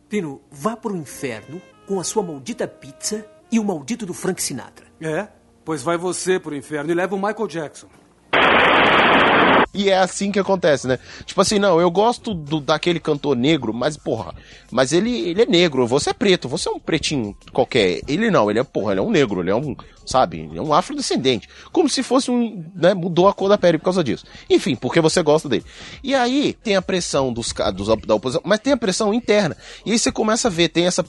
Pino, 0.10 0.42
vá 0.52 0.76
pro 0.76 0.96
inferno 0.96 1.62
com 1.88 2.00
a 2.00 2.04
sua 2.04 2.22
maldita 2.22 2.68
pizza 2.68 3.26
e 3.52 3.60
o 3.60 3.64
maldito 3.64 4.06
do 4.06 4.14
Frank 4.14 4.42
Sinatra. 4.42 4.88
É? 5.00 5.28
Pois 5.64 5.82
vai 5.82 5.98
você 5.98 6.40
pro 6.40 6.56
inferno 6.56 6.92
e 6.92 6.94
leva 6.94 7.16
o 7.16 7.18
Michael 7.18 7.48
Jackson. 7.48 7.88
E 9.78 9.92
é 9.92 9.98
assim 10.00 10.32
que 10.32 10.40
acontece, 10.40 10.88
né? 10.88 10.98
Tipo 11.24 11.40
assim, 11.40 11.60
não, 11.60 11.80
eu 11.80 11.92
gosto 11.92 12.34
do, 12.34 12.60
daquele 12.60 13.00
cantor 13.00 13.36
negro, 13.36 13.72
mas 13.72 13.96
porra, 13.96 14.34
mas 14.72 14.92
ele, 14.92 15.12
ele 15.30 15.44
é 15.44 15.46
negro, 15.46 15.86
você 15.86 16.10
é 16.10 16.14
preto, 16.14 16.50
você 16.50 16.68
é 16.68 16.72
um 16.72 16.80
pretinho 16.80 17.38
qualquer. 17.54 18.02
Ele 18.08 18.32
não, 18.32 18.50
ele 18.50 18.58
é, 18.58 18.64
porra, 18.64 18.94
ele 18.94 19.02
é 19.02 19.04
um 19.04 19.12
negro, 19.12 19.40
ele 19.40 19.52
é 19.52 19.56
um, 19.56 19.76
sabe, 20.04 20.40
ele 20.40 20.58
é 20.58 20.62
um 20.64 20.74
afrodescendente. 20.74 21.48
Como 21.72 21.88
se 21.88 22.02
fosse 22.02 22.32
um, 22.32 22.66
né, 22.74 22.96
mudou 22.96 23.28
a 23.28 23.34
cor 23.36 23.50
da 23.50 23.58
pele 23.58 23.78
por 23.78 23.84
causa 23.84 24.04
disso. 24.04 24.26
Enfim, 24.50 24.76
porque 24.76 25.00
você 25.00 25.22
gosta 25.22 25.48
dele. 25.48 25.64
E 26.04 26.16
aí 26.16 26.54
tem 26.54 26.76
a 26.76 26.82
pressão 26.82 27.32
dos, 27.32 27.54
dos 27.76 27.88
da 28.04 28.16
oposição, 28.16 28.42
mas 28.44 28.60
tem 28.60 28.74
a 28.74 28.78
pressão 28.78 29.14
interna. 29.14 29.56
E 29.86 29.92
aí 29.92 30.00
você 30.00 30.12
começa 30.12 30.48
a 30.48 30.52
ver, 30.52 30.70
tem 30.70 30.88
essa 30.88 31.06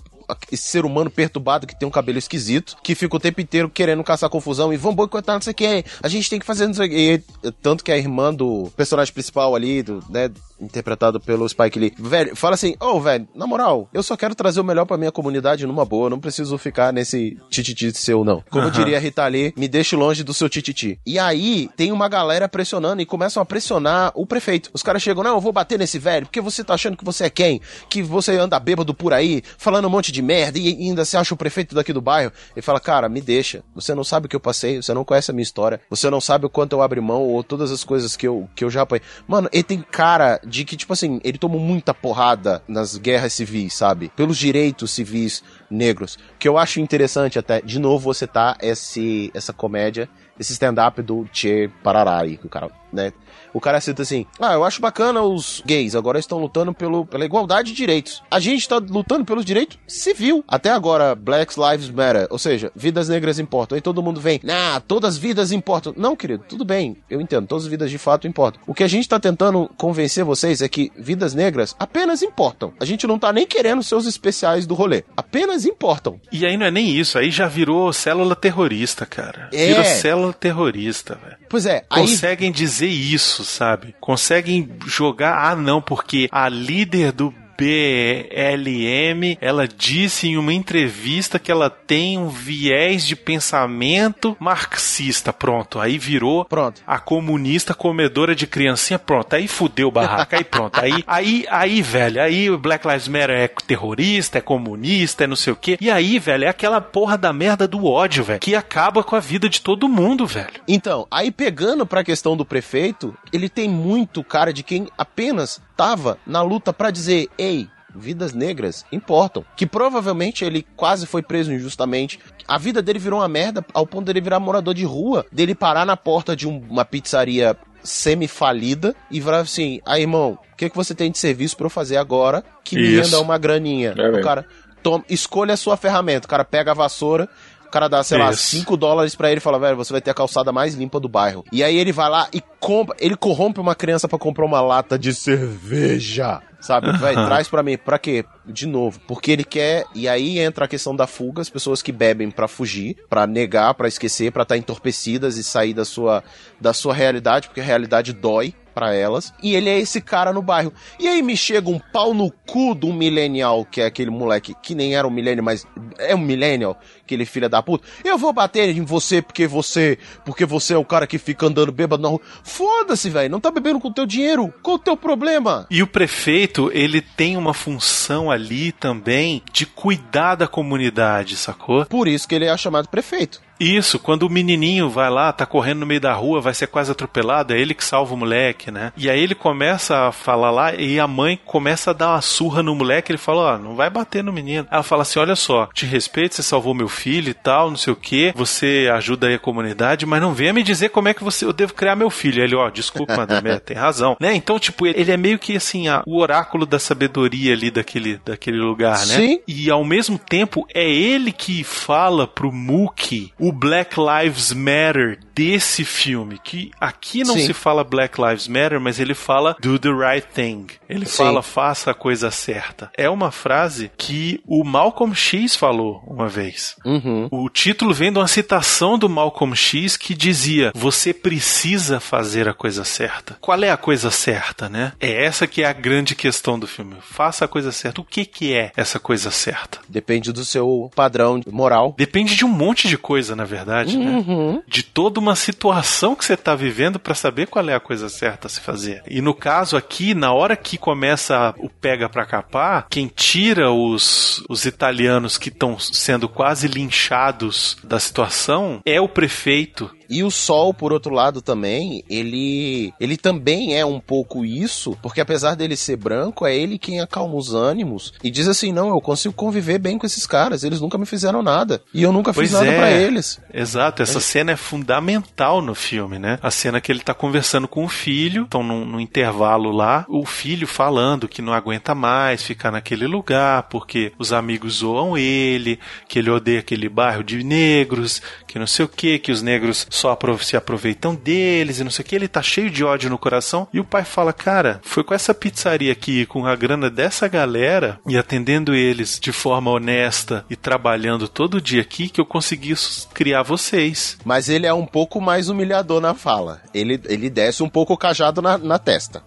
esse 0.51 0.65
ser 0.65 0.85
humano 0.85 1.11
perturbado 1.11 1.67
que 1.67 1.79
tem 1.79 1.87
um 1.87 1.91
cabelo 1.91 2.19
esquisito, 2.19 2.77
que 2.83 2.95
fica 2.95 3.17
o 3.17 3.21
tempo 3.21 3.41
inteiro 3.41 3.69
querendo 3.69 4.03
caçar 4.05 4.31
confusão 4.31 4.73
e 4.73 4.77
vamos 4.77 4.97
boicotar 4.97 5.37
não 5.37 5.43
sei 5.43 5.53
o 5.53 5.55
que, 5.55 5.85
a 6.03 6.09
gente 6.09 6.29
tem 6.29 6.39
que 6.39 6.47
fazer 6.47 6.67
não 6.67 6.75
sei 6.75 6.87
o 6.87 6.91
que. 6.91 7.53
Tanto 7.63 7.85
que 7.85 7.93
a 7.93 7.99
irmã 7.99 8.33
do 8.33 8.71
personagem 8.77 9.13
principal 9.13 9.55
ali, 9.55 9.83
do, 9.83 10.03
né, 10.09 10.31
interpretado 10.61 11.21
pelo 11.21 11.49
Spike 11.49 11.79
Lee, 11.79 11.95
velho, 11.99 12.35
fala 12.35 12.55
assim: 12.55 12.75
Ô, 12.81 12.97
oh, 12.97 13.01
velho, 13.01 13.29
na 13.35 13.47
moral, 13.47 13.89
eu 13.93 14.03
só 14.03 14.17
quero 14.17 14.35
trazer 14.35 14.61
o 14.61 14.65
melhor 14.65 14.85
pra 14.85 14.97
minha 14.97 15.13
comunidade 15.13 15.67
numa 15.67 15.85
boa, 15.85 16.11
não 16.11 16.19
preciso 16.19 16.57
ficar 16.59 16.93
nesse 16.93 17.39
tititi 17.49 17.97
seu, 17.97 18.25
não. 18.25 18.43
Como 18.51 18.65
Aham. 18.65 18.73
diria 18.73 18.97
a 18.97 19.01
Rita 19.01 19.27
Lee, 19.27 19.53
me 19.57 19.69
deixe 19.69 19.97
longe 19.97 20.23
do 20.25 20.35
seu 20.35 20.49
tititi. 20.49 20.99
E 21.07 21.19
aí, 21.19 21.69
tem 21.77 21.93
uma 21.93 22.09
galera 22.09 22.49
pressionando 22.49 23.01
e 23.01 23.07
começam 23.07 23.43
a 23.43 23.47
pressionar 23.47 24.13
o 24.15 24.27
prefeito. 24.27 24.71
Os 24.73 24.83
caras 24.83 25.03
chegam: 25.03 25.23
Não, 25.23 25.35
eu 25.35 25.41
vou 25.41 25.53
bater 25.53 25.79
nesse 25.79 25.99
velho, 25.99 26.27
porque 26.27 26.41
você 26.41 26.65
tá 26.65 26.75
achando 26.75 26.97
que 26.97 27.05
você 27.05 27.25
é 27.25 27.31
quem? 27.31 27.61
Que 27.89 28.03
você 28.03 28.37
anda 28.37 28.59
bêbado 28.59 28.95
por 28.95 29.13
aí, 29.13 29.43
falando 29.57 29.87
um 29.87 29.91
monte 29.91 30.11
de 30.13 30.18
merda 30.23 30.59
e 30.59 30.69
ainda 30.69 31.05
se 31.05 31.17
acha 31.17 31.35
o 31.35 31.37
prefeito 31.37 31.75
daqui 31.75 31.93
do 31.93 32.01
bairro. 32.01 32.33
Ele 32.55 32.63
fala: 32.63 32.81
Cara, 32.81 33.09
me 33.09 33.21
deixa. 33.21 33.63
Você 33.75 33.95
não 33.95 34.05
sabe 34.05 34.27
o 34.27 34.29
que 34.29 34.37
eu 34.37 34.41
passei, 34.41 34.81
você 34.81 34.93
não 34.95 35.05
conhece 35.05 35.31
a 35.31 35.35
minha 35.35 35.43
história, 35.43 35.81
você 35.89 36.11
não 36.11 36.21
sabe 36.21 36.47
o 36.47 36.51
quanto 36.51 36.73
eu 36.73 36.83
abri 36.83 37.01
mão 37.01 37.23
ou 37.23 37.43
todas 37.43 37.71
as 37.71 37.85
coisas 37.85 38.17
que 38.17 38.27
eu, 38.27 38.49
que 38.55 38.65
eu 38.65 38.71
já 38.71 38.83
apanhei. 38.83 39.03
Mano, 39.27 39.49
ele 39.53 39.63
tem 39.63 39.81
cara 39.81 40.41
de 40.45 40.65
que, 40.65 40.77
tipo 40.77 40.93
assim, 40.93 41.21
ele 41.25 41.39
tomou 41.39 41.61
muita 41.61 41.93
porrada 41.95 42.63
nas 42.67 42.97
guerras 42.97 43.33
civis, 43.33 43.75
sabe? 43.75 44.11
Pelos 44.17 44.37
direitos 44.37 44.91
civis 44.91 45.43
negros. 45.71 46.19
Que 46.39 46.49
eu 46.49 46.59
acho 46.59 46.81
interessante 46.81 47.39
até, 47.39 47.61
de 47.61 47.79
novo, 47.79 48.13
você 48.13 48.27
tá 48.27 48.57
esse, 48.61 49.31
essa 49.35 49.53
comédia, 49.53 50.09
esse 50.39 50.53
stand-up 50.53 51.03
do 51.03 51.27
Che 51.33 51.71
Pararari, 51.83 52.37
que 52.37 52.47
o 52.47 52.49
cara, 52.49 52.71
né? 52.93 53.13
O 53.53 53.61
cara 53.61 53.81
cita 53.81 54.03
assim: 54.03 54.27
Ah, 54.41 54.55
eu 54.55 54.65
acho 54.65 54.81
bacana 54.81 55.23
os 55.23 55.63
gays, 55.65 55.95
agora 55.95 56.19
estão 56.19 56.39
lutando 56.39 56.73
pelo, 56.73 57.07
pela 57.07 57.25
igualdade 57.25 57.71
de 57.71 57.77
direitos. 57.77 58.23
A 58.31 58.41
gente 58.41 58.69
tá 58.69 58.77
lutando 58.77 59.25
pelos 59.25 59.45
direitos 59.45 59.79
civil. 59.87 60.45
Até 60.47 60.71
agora, 60.71 61.15
Black 61.15 61.55
Lives 61.59 61.91
Matter, 61.91 62.27
ou 62.31 62.39
seja, 62.39 62.71
vidas 62.75 63.09
negras 63.09 63.39
importam. 63.39 63.77
Aí 63.77 63.83
todo 63.83 64.03
mundo 64.03 64.21
vem, 64.21 64.41
nah, 64.43 64.81
todas 64.81 65.15
as 65.15 65.19
vidas 65.19 65.53
importam. 65.53 65.95
Não, 65.97 66.15
querido, 66.15 66.45
tudo 66.49 66.65
bem, 66.65 66.97
eu 67.09 67.21
entendo, 67.21 67.47
todas 67.47 67.65
as 67.65 67.71
vidas 67.71 67.91
de 67.91 67.99
fato 67.99 68.27
importam. 68.27 68.61
O 68.67 68.75
que 68.75 68.85
a 68.85 68.89
gente 68.89 69.09
tá 69.09 69.19
tentando 69.19 69.71
convencer 69.77 70.25
vocês 70.25 70.61
é 70.61 70.69
que 70.69 70.93
vidas 70.97 71.35
negras 71.35 71.75
apenas 71.79 72.23
importam. 72.23 72.73
A 72.81 72.85
gente 72.85 73.07
não 73.07 73.19
tá 73.19 73.33
nem 73.33 73.47
querendo 73.47 73.83
seus 73.83 74.07
especiais 74.07 74.67
do 74.67 74.75
rolê. 74.75 75.05
Apenas 75.17 75.65
importam. 75.65 76.21
E 76.31 76.45
aí 76.45 76.57
não 76.57 76.67
é 76.67 76.71
nem 76.71 76.89
isso, 76.91 77.19
aí 77.19 77.31
já 77.31 77.47
virou 77.47 77.93
célula 77.93 78.37
terrorista, 78.37 79.07
cara. 79.07 79.49
É. 79.53 79.69
Virou 79.69 79.85
célula 79.85 80.33
terrorista, 80.33 81.19
velho. 81.23 81.38
Pois 81.49 81.67
é, 81.67 81.85
aí 81.89 82.03
Conseguem 82.03 82.53
dizer 82.53 82.89
isso, 82.89 83.45
sabe? 83.45 83.95
Conseguem 84.01 84.69
jogar, 84.87 85.51
ah 85.51 85.57
não, 85.57 85.81
porque 85.81 86.29
a 86.31 86.49
líder 86.49 87.13
do 87.13 87.33
BLM, 87.59 89.37
ela 89.41 89.67
disse 89.67 90.29
em 90.29 90.37
uma 90.37 90.53
entrevista 90.53 91.41
que 91.41 91.51
ela 91.51 91.69
tem 91.69 92.17
um 92.17 92.29
viés 92.29 93.05
de 93.05 93.17
pensamento 93.17 94.37
marxista. 94.39 95.33
Pronto, 95.33 95.81
aí 95.81 95.99
virou 95.99 96.45
pronto. 96.45 96.81
a 96.87 97.01
comunista 97.01 97.75
comedora 97.75 98.35
de 98.35 98.47
criancinha. 98.47 98.99
Pronto, 98.99 99.35
aí 99.35 99.49
fudeu 99.49 99.89
o 99.89 99.91
barraco, 99.91 100.37
aí 100.37 100.45
pronto. 100.45 100.79
Aí, 100.79 101.03
aí, 101.07 101.45
aí, 101.51 101.83
velho, 101.83 102.23
aí 102.23 102.49
o 102.49 102.57
Black 102.57 102.87
Lives 102.87 103.09
Matter 103.09 103.31
é 103.31 103.49
terrorista, 103.49 104.39
é 104.39 104.41
comunista, 104.41 105.25
é 105.25 105.27
não 105.27 105.37
sei 105.37 105.53
o 105.53 105.57
quê. 105.57 105.77
E 105.81 105.91
aí, 105.91 106.19
velho, 106.21 106.45
é 106.45 106.49
aquela 106.49 106.81
porra 106.81 107.19
da 107.19 107.33
merda 107.33 107.67
do 107.67 107.85
ódio, 107.85 108.23
velho, 108.23 108.39
que 108.39 108.55
acaba 108.55 109.03
com 109.03 109.17
a 109.17 109.21
vida 109.21 109.49
de 109.49 109.61
todo 109.61 109.89
mundo, 109.89 110.27
velho. 110.27 110.61
Então, 110.69 111.09
aí 111.11 111.33
pegando 111.33 111.85
pra 111.85 112.05
questão 112.05 112.37
do 112.37 112.45
prefeito, 112.45 113.17
ele 113.33 113.49
tem 113.49 113.69
muito 113.69 114.23
cara 114.23 114.53
de 114.53 114.63
quem 114.63 114.87
apenas 114.97 115.61
tava 115.77 116.19
na 116.27 116.43
luta 116.43 116.73
pra 116.73 116.91
dizer, 116.91 117.29
ei, 117.49 117.69
vidas 117.95 118.33
negras 118.33 118.85
importam. 118.93 119.45
Que 119.57 119.67
provavelmente 119.67 120.45
ele 120.45 120.67
quase 120.77 121.07
foi 121.07 121.23
preso 121.23 121.53
injustamente. 121.53 122.19
A 122.47 122.59
vida 122.59 122.81
dele 122.83 122.99
virou 122.99 123.21
uma 123.21 123.29
merda 123.29 123.65
ao 123.75 123.87
ponto 123.87 124.05
dele 124.07 124.21
virar 124.21 124.39
morador 124.41 124.75
de 124.75 124.85
rua, 124.85 125.25
dele 125.33 125.55
parar 125.55 125.85
na 125.87 125.97
porta 125.97 126.37
de 126.37 126.47
um- 126.47 126.63
uma 126.69 126.85
pizzaria 126.85 127.57
semi-falida 127.83 128.95
e 129.11 129.21
falar 129.21 129.41
assim: 129.41 129.81
aí, 129.85 130.03
irmão, 130.03 130.39
o 130.53 130.57
que, 130.57 130.69
que 130.71 130.77
você 130.77 130.95
tem 130.95 131.11
de 131.11 131.19
serviço 131.19 131.57
pra 131.57 131.67
eu 131.67 131.71
fazer 131.71 131.97
agora 131.97 132.45
que 132.65 132.77
me 132.77 132.83
Isso. 132.83 133.03
renda 133.11 133.21
uma 133.21 133.39
graninha? 133.39 133.95
É 133.97 134.09
o 134.11 134.21
cara, 134.23 134.47
toma, 134.83 135.05
escolha 135.09 135.55
a 135.55 135.57
sua 135.57 135.77
ferramenta. 135.77 136.27
O 136.27 136.31
cara 136.31 136.45
pega 136.45 136.71
a 136.71 136.75
vassoura. 136.75 137.29
O 137.69 137.71
cara 137.71 137.87
dá, 137.87 138.03
sei 138.03 138.17
lá, 138.17 138.31
Isso. 138.31 138.45
5 138.45 138.77
dólares 138.79 139.15
pra 139.15 139.31
ele 139.31 139.39
e 139.39 139.43
fala, 139.43 139.59
velho, 139.59 139.77
você 139.77 139.93
vai 139.93 140.01
ter 140.01 140.11
a 140.11 140.15
calçada 140.15 140.51
mais 140.51 140.75
limpa 140.75 140.99
do 140.99 141.07
bairro. 141.09 141.45
E 141.53 141.63
aí 141.63 141.77
ele 141.77 141.93
vai 141.93 142.09
lá 142.09 142.27
e 142.33 142.43
compra, 142.59 142.97
ele 142.99 143.15
corrompe 143.15 143.61
uma 143.61 143.75
criança 143.75 144.09
pra 144.09 144.19
comprar 144.19 144.47
uma 144.47 144.61
lata 144.63 144.99
de 144.99 145.13
cerveja. 145.15 146.41
Sabe? 146.61 146.91
Vai, 146.99 147.15
Aham. 147.15 147.27
traz 147.27 147.47
pra 147.47 147.63
mim. 147.63 147.77
Pra 147.79 147.99
quê? 148.01 148.25
De 148.45 148.67
novo. 148.67 148.99
Porque 149.07 149.31
ele 149.31 149.45
quer. 149.45 149.85
E 149.95 150.09
aí 150.09 150.41
entra 150.41 150.65
a 150.65 150.69
questão 150.69 150.97
da 150.97 151.07
fuga. 151.07 151.41
As 151.41 151.49
pessoas 151.49 151.83
que 151.83 151.93
bebem 151.93 152.31
pra 152.33 152.49
fugir, 152.49 152.97
pra 153.09 153.29
negar, 153.29 153.75
pra 153.75 153.87
esquecer, 153.87 154.33
pra 154.33 154.43
estar 154.43 154.57
entorpecidas 154.57 155.37
e 155.37 155.45
sair 155.45 155.73
da 155.73 155.85
sua, 155.85 156.25
da 156.61 156.73
sua 156.73 156.93
realidade, 156.93 157.47
porque 157.47 157.61
a 157.61 157.65
realidade 157.65 158.13
dói 158.13 158.53
pra 158.75 158.93
elas. 158.95 159.33
E 159.43 159.55
ele 159.55 159.69
é 159.69 159.79
esse 159.79 160.01
cara 160.01 160.33
no 160.33 160.43
bairro. 160.43 160.73
E 160.99 161.07
aí 161.07 161.21
me 161.23 161.37
chega 161.37 161.69
um 161.69 161.79
pau 161.79 162.13
no 162.15 162.31
cu 162.47 162.75
de 162.75 162.87
um 162.87 162.93
millennial, 162.93 163.65
que 163.65 163.81
é 163.81 163.87
aquele 163.87 164.11
moleque 164.11 164.55
que 164.63 164.75
nem 164.75 164.97
era 164.97 165.07
um 165.07 165.11
millennial, 165.11 165.45
mas 165.45 165.67
é 165.99 166.15
um 166.15 166.19
millennial, 166.19 166.79
aquele 167.09 167.25
filho 167.25 167.49
da 167.49 167.63
puta. 167.63 167.87
Eu 168.05 168.19
vou 168.19 168.33
bater 168.33 168.69
em 168.69 168.85
você 168.85 169.23
porque 169.23 169.47
você, 169.47 169.99
porque 170.25 170.45
você 170.45 170.75
é 170.75 170.77
o 170.77 170.85
cara 170.85 171.07
que 171.07 171.19
fica 171.19 171.47
andando 171.47 171.73
bêbado 171.73 172.03
na 172.03 172.09
rua. 172.09 172.21
Foda-se, 172.43 173.09
velho. 173.09 173.31
Não 173.31 173.41
tá 173.41 173.51
bebendo 173.51 173.81
com 173.81 173.89
o 173.89 173.95
teu 173.95 174.05
dinheiro. 174.05 174.53
Qual 174.63 174.77
o 174.77 174.79
teu 174.79 174.97
problema? 174.97 175.67
E 175.71 175.83
o 175.83 175.87
prefeito, 175.87 176.71
ele 176.75 177.01
tem 177.01 177.37
uma 177.37 177.55
função 177.55 178.31
ali 178.31 178.73
também 178.73 179.43
de 179.51 179.65
cuidar 179.65 180.35
da 180.35 180.47
comunidade, 180.47 181.37
sacou? 181.37 181.87
Por 181.87 182.07
isso 182.07 182.29
que 182.29 182.35
ele 182.35 182.45
é 182.45 182.57
chamado 182.57 182.89
prefeito. 182.89 183.41
Isso, 183.61 183.99
quando 183.99 184.23
o 184.23 184.31
menininho 184.31 184.89
vai 184.89 185.11
lá, 185.11 185.33
tá 185.33 185.45
correndo 185.45 185.81
no 185.81 185.87
meio 185.87 186.01
da 186.01 186.13
rua, 186.13 186.41
vai 186.41 186.55
ser 186.55 186.69
quase 186.69 186.93
atropelado, 186.93 187.53
é 187.53 187.59
ele 187.59 187.75
que 187.75 187.85
salva 187.85 188.15
o 188.15 188.17
moleque, 188.17 188.71
né? 188.71 188.93
E 188.97 189.11
aí 189.11 189.21
ele 189.21 189.35
começa 189.35 190.09
a 190.09 190.13
falar 190.13 190.51
lá 190.51 190.75
e 190.75 191.01
a 191.01 191.09
mãe 191.09 191.39
começa 191.45 191.91
a 191.91 191.95
dar 191.95 192.11
uma 192.11 192.21
surra 192.21 192.63
no 192.63 192.75
moleque, 192.75 193.11
ele 193.11 193.19
fala, 193.19 193.55
ó, 193.55 193.59
não 193.59 193.75
vai 193.75 193.91
bater 193.91 194.23
no 194.23 194.33
menino. 194.33 194.69
Ela 194.71 194.83
fala 194.85 195.03
assim, 195.03 195.19
olha 195.19 195.35
só, 195.35 195.67
te 195.75 195.87
respeito, 195.87 196.37
você 196.37 196.43
salvou 196.43 196.73
meu 196.73 196.89
filho 196.99 197.31
e 197.31 197.35
tal, 197.35 197.71
não 197.71 197.77
sei 197.77 197.93
o 197.93 197.97
que, 197.97 198.33
você 198.37 198.89
ajuda 198.93 199.27
aí 199.29 199.35
a 199.35 199.39
comunidade, 199.39 200.05
mas 200.05 200.21
não 200.21 200.35
venha 200.35 200.53
me 200.53 200.63
dizer 200.63 200.91
como 200.91 201.09
é 201.09 201.15
que 201.15 201.25
você, 201.25 201.45
eu 201.45 201.53
devo 201.53 201.73
criar 201.75 201.97
meu 201.97 202.11
filho. 202.11 202.43
Aí 202.43 202.49
ele, 202.49 202.57
ó, 202.57 202.69
desculpa, 202.71 203.17
madame, 203.17 203.59
tem 203.61 203.77
razão, 203.77 204.17
né? 204.21 204.35
Então, 204.35 204.59
tipo, 204.59 204.87
ele 204.87 204.99
ele 204.99 205.13
é 205.13 205.17
meio 205.17 205.39
que 205.39 205.57
assim, 205.57 205.89
a- 205.89 206.03
o 206.07 206.19
oráculo 206.21 206.67
da 206.67 206.79
sabedoria 206.79 207.53
ali 207.55 207.71
daquele, 207.71 208.21
daquele 208.25 208.59
lugar, 208.59 208.99
né? 208.99 209.15
Sim. 209.17 209.41
E 209.47 209.71
ao 209.71 209.85
mesmo 209.85 210.19
tempo 210.19 210.67
é 210.75 210.91
ele 210.91 211.31
que 211.33 211.63
fala 211.65 212.27
pro 212.27 212.53
Mookie 212.53 213.33
o 213.39 213.53
Black 213.53 213.95
Lives 213.99 214.53
Matter 214.53 215.19
desse 215.35 215.85
filme. 215.85 216.39
Que 216.43 216.71
aqui 216.81 217.23
não 217.25 217.35
Sim. 217.35 217.47
se 217.47 217.53
fala 217.55 217.85
Black 217.85 218.21
Lives 218.21 218.49
Matter, 218.49 218.81
mas 218.81 218.99
ele 218.99 219.15
fala 219.15 219.57
do 219.61 219.79
the 219.79 219.89
right 219.91 220.27
thing. 220.35 220.67
Ele 220.89 221.07
Sim. 221.07 221.17
fala 221.19 221.43
faça 221.43 221.93
a 221.93 221.95
coisa 221.95 222.31
certa. 222.31 222.91
É 222.97 223.09
uma 223.09 223.31
frase 223.31 223.91
que 223.97 224.41
o 224.47 224.65
Malcolm 224.65 225.15
X 225.15 225.55
falou 225.55 226.03
uma 226.07 226.29
vez. 226.29 226.77
Uhum. 226.89 227.29
O 227.31 227.49
título 227.51 227.93
vem 227.93 228.11
de 228.11 228.19
uma 228.19 228.27
citação 228.27 228.99
do 228.99 229.09
Malcolm 229.09 229.55
X 229.55 229.97
que 229.97 230.15
dizia: 230.15 230.73
Você 230.75 231.13
precisa 231.13 232.01
fazer 232.01 232.49
a 232.49 232.55
coisa 232.55 232.85
certa. 232.85 233.37
Qual 233.41 233.63
é 233.63 233.71
a 233.71 233.77
coisa 233.77 234.11
certa, 234.11 234.69
né? 234.69 234.93
É 234.99 235.25
essa 235.25 235.47
que 235.47 235.63
é 235.63 235.67
a 235.67 235.73
grande 235.73 236.15
questão 236.15 236.59
do 236.59 236.67
filme. 236.67 236.97
Faça 237.03 237.45
a 237.45 237.49
coisa 237.49 237.71
certa. 237.73 238.01
O 238.01 238.05
que, 238.05 238.25
que 238.25 238.55
é 238.55 238.73
essa 238.77 238.99
coisa 238.99 239.31
certa? 239.31 239.79
Depende 239.89 240.33
do 240.33 240.45
seu 240.45 240.91
padrão 240.95 241.41
moral. 241.51 241.95
Depende 241.97 242.35
de 242.35 242.45
um 242.45 242.49
monte 242.49 242.89
de 242.89 242.97
coisa, 242.97 243.37
na 243.37 243.45
verdade, 243.45 243.97
né? 243.99 244.25
Uhum. 244.27 244.63
De 244.67 244.83
toda 244.83 245.21
uma 245.21 245.37
situação 245.37 246.15
que 246.15 246.25
você 246.25 246.35
está 246.35 246.55
vivendo 246.55 246.99
para 246.99 247.15
saber 247.15 247.47
qual 247.47 247.69
é 247.69 247.75
a 247.75 247.81
coisa 247.81 248.09
certa 248.09 248.47
a 248.47 248.51
se 248.51 248.61
fazer. 248.61 249.03
E 249.07 249.21
no 249.21 249.35
caso 249.35 249.77
aqui, 249.77 250.15
na 250.15 250.33
hora 250.33 250.57
que 250.57 250.79
começa 250.79 251.55
o 251.59 251.69
pega 251.69 252.09
pra 252.09 252.25
capar, 252.25 252.87
quem 252.89 253.09
tira 253.09 253.71
os, 253.71 254.43
os 254.49 254.65
italianos 254.65 255.37
que 255.37 255.49
estão 255.49 255.79
sendo 255.79 256.29
quase 256.29 256.69
linchados 256.79 257.77
da 257.83 257.99
situação 257.99 258.81
é 258.87 259.01
o 259.01 259.09
prefeito 259.09 259.91
E 260.09 260.23
o 260.23 260.31
Sol, 260.31 260.73
por 260.73 260.93
outro 260.93 261.13
lado, 261.13 261.43
também, 261.43 262.03
ele, 262.09 262.93
ele 262.99 263.17
também 263.17 263.77
é 263.77 263.85
um 263.85 264.01
pouco 264.01 264.45
isso, 264.45 264.97
porque 265.03 265.21
apesar 265.21 265.55
dele 265.55 265.77
ser 265.77 265.97
branco, 265.97 266.47
é 266.47 266.57
ele 266.57 266.79
quem 266.79 267.01
acalma 267.01 267.37
os 267.37 267.55
ânimos 267.55 268.15
e 268.23 268.31
diz 268.31 268.49
assim: 268.49 268.73
não, 268.73 268.89
eu 268.89 269.01
consigo 269.01 269.35
conviver 269.35 269.79
bem 269.79 269.99
com 269.99 270.07
esses 270.07 270.27
caras, 270.27 270.65
eles 270.65 270.81
nunca 270.81 270.97
me 270.99 271.07
fizeram 271.07 271.43
nada. 271.43 271.83
E 271.93 272.03
eu 272.03 272.13
nunca 272.13 272.33
fiz 272.33 272.51
Pois 272.51 272.53
nada 272.53 272.67
é. 272.67 272.77
pra 272.77 272.91
eles. 272.91 273.41
Exato, 273.53 274.03
essa 274.03 274.21
cena 274.21 274.53
é 274.53 274.57
fundamental 274.57 275.61
no 275.61 275.75
filme, 275.75 276.19
né? 276.19 276.39
A 276.43 276.51
cena 276.51 276.81
que 276.81 276.91
ele 276.91 277.01
tá 277.01 277.13
conversando 277.15 277.69
com 277.69 277.85
o 277.85 277.89
filho, 277.89 278.45
estão 278.45 278.63
num, 278.63 278.85
num 278.85 279.01
intervalo 279.01 279.71
lá, 279.71 280.07
o 280.09 280.25
filho 280.25 280.67
falando 280.67 281.29
que 281.29 281.43
não 281.43 281.53
aguenta 281.53 281.95
mais 281.95 282.43
ficar 282.43 282.71
naquele 282.71 283.07
lugar, 283.07 283.65
porque 283.65 284.13
os 284.19 284.33
amigos 284.33 284.79
zoam 284.79 285.17
ele, 285.17 285.79
que 286.09 286.19
ele 286.19 286.31
odeia 286.31 286.61
aquele 286.61 286.89
bairro 286.89 287.23
de 287.23 287.43
negros, 287.43 288.23
que 288.49 288.59
não 288.59 288.67
sei 288.67 288.85
o 288.85 288.89
que, 288.89 289.19
que 289.19 289.31
os 289.31 289.43
negros 289.43 289.87
só 289.91 290.19
se 290.41 290.57
aproveitam 290.57 291.15
deles 291.15 291.79
e 291.79 291.85
não 291.85 291.91
sei 291.91 292.03
o 292.03 292.09
que. 292.09 292.17
Ele 292.17 292.27
tá 292.27 292.43
cheio 292.43 292.71
de 292.71 292.83
ódio 292.83 293.11
no 293.11 293.19
coração. 293.19 293.69
E 293.73 293.79
o 293.79 293.85
pai 293.85 294.05
fala: 294.05 294.33
Cara, 294.33 294.81
foi 294.83 295.05
com 295.05 295.15
essa 295.15 295.35
pizzaria 295.35 295.93
aqui, 295.93 296.25
com 296.27 296.47
a 296.47 296.57
grana 296.57 296.89
dessa 296.91 297.29
galera 297.29 298.01
e 298.07 298.17
atendendo 298.17 298.75
eles 298.75 299.21
de 299.21 299.31
forma 299.31 299.71
honesta 299.71 300.45
e 300.49 300.57
trabalhando 300.57 301.29
todo 301.29 301.61
dia 301.61 301.83
aqui, 301.83 302.09
que 302.09 302.21
eu 302.21 302.27
consegui 302.27 302.75
criar 303.13 303.43
vocês. 303.43 304.17
Mas 304.25 304.49
ele 304.49 304.67
é 304.67 304.73
um 304.73 304.87
pouco 304.87 305.21
mais 305.21 305.49
humilhador 305.49 306.01
na 306.01 306.15
fala. 306.15 306.63
Ele, 306.73 307.01
ele 307.05 307.29
desce 307.29 307.63
um 307.63 307.69
pouco 307.69 307.93
o 307.93 307.99
cajado 307.99 308.41
na, 308.41 308.57
na 308.57 308.79
testa. 308.79 309.23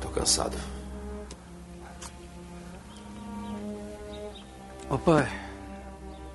Tô 0.00 0.08
cansado. 0.08 0.56
Ô 4.90 4.98
pai, 4.98 5.28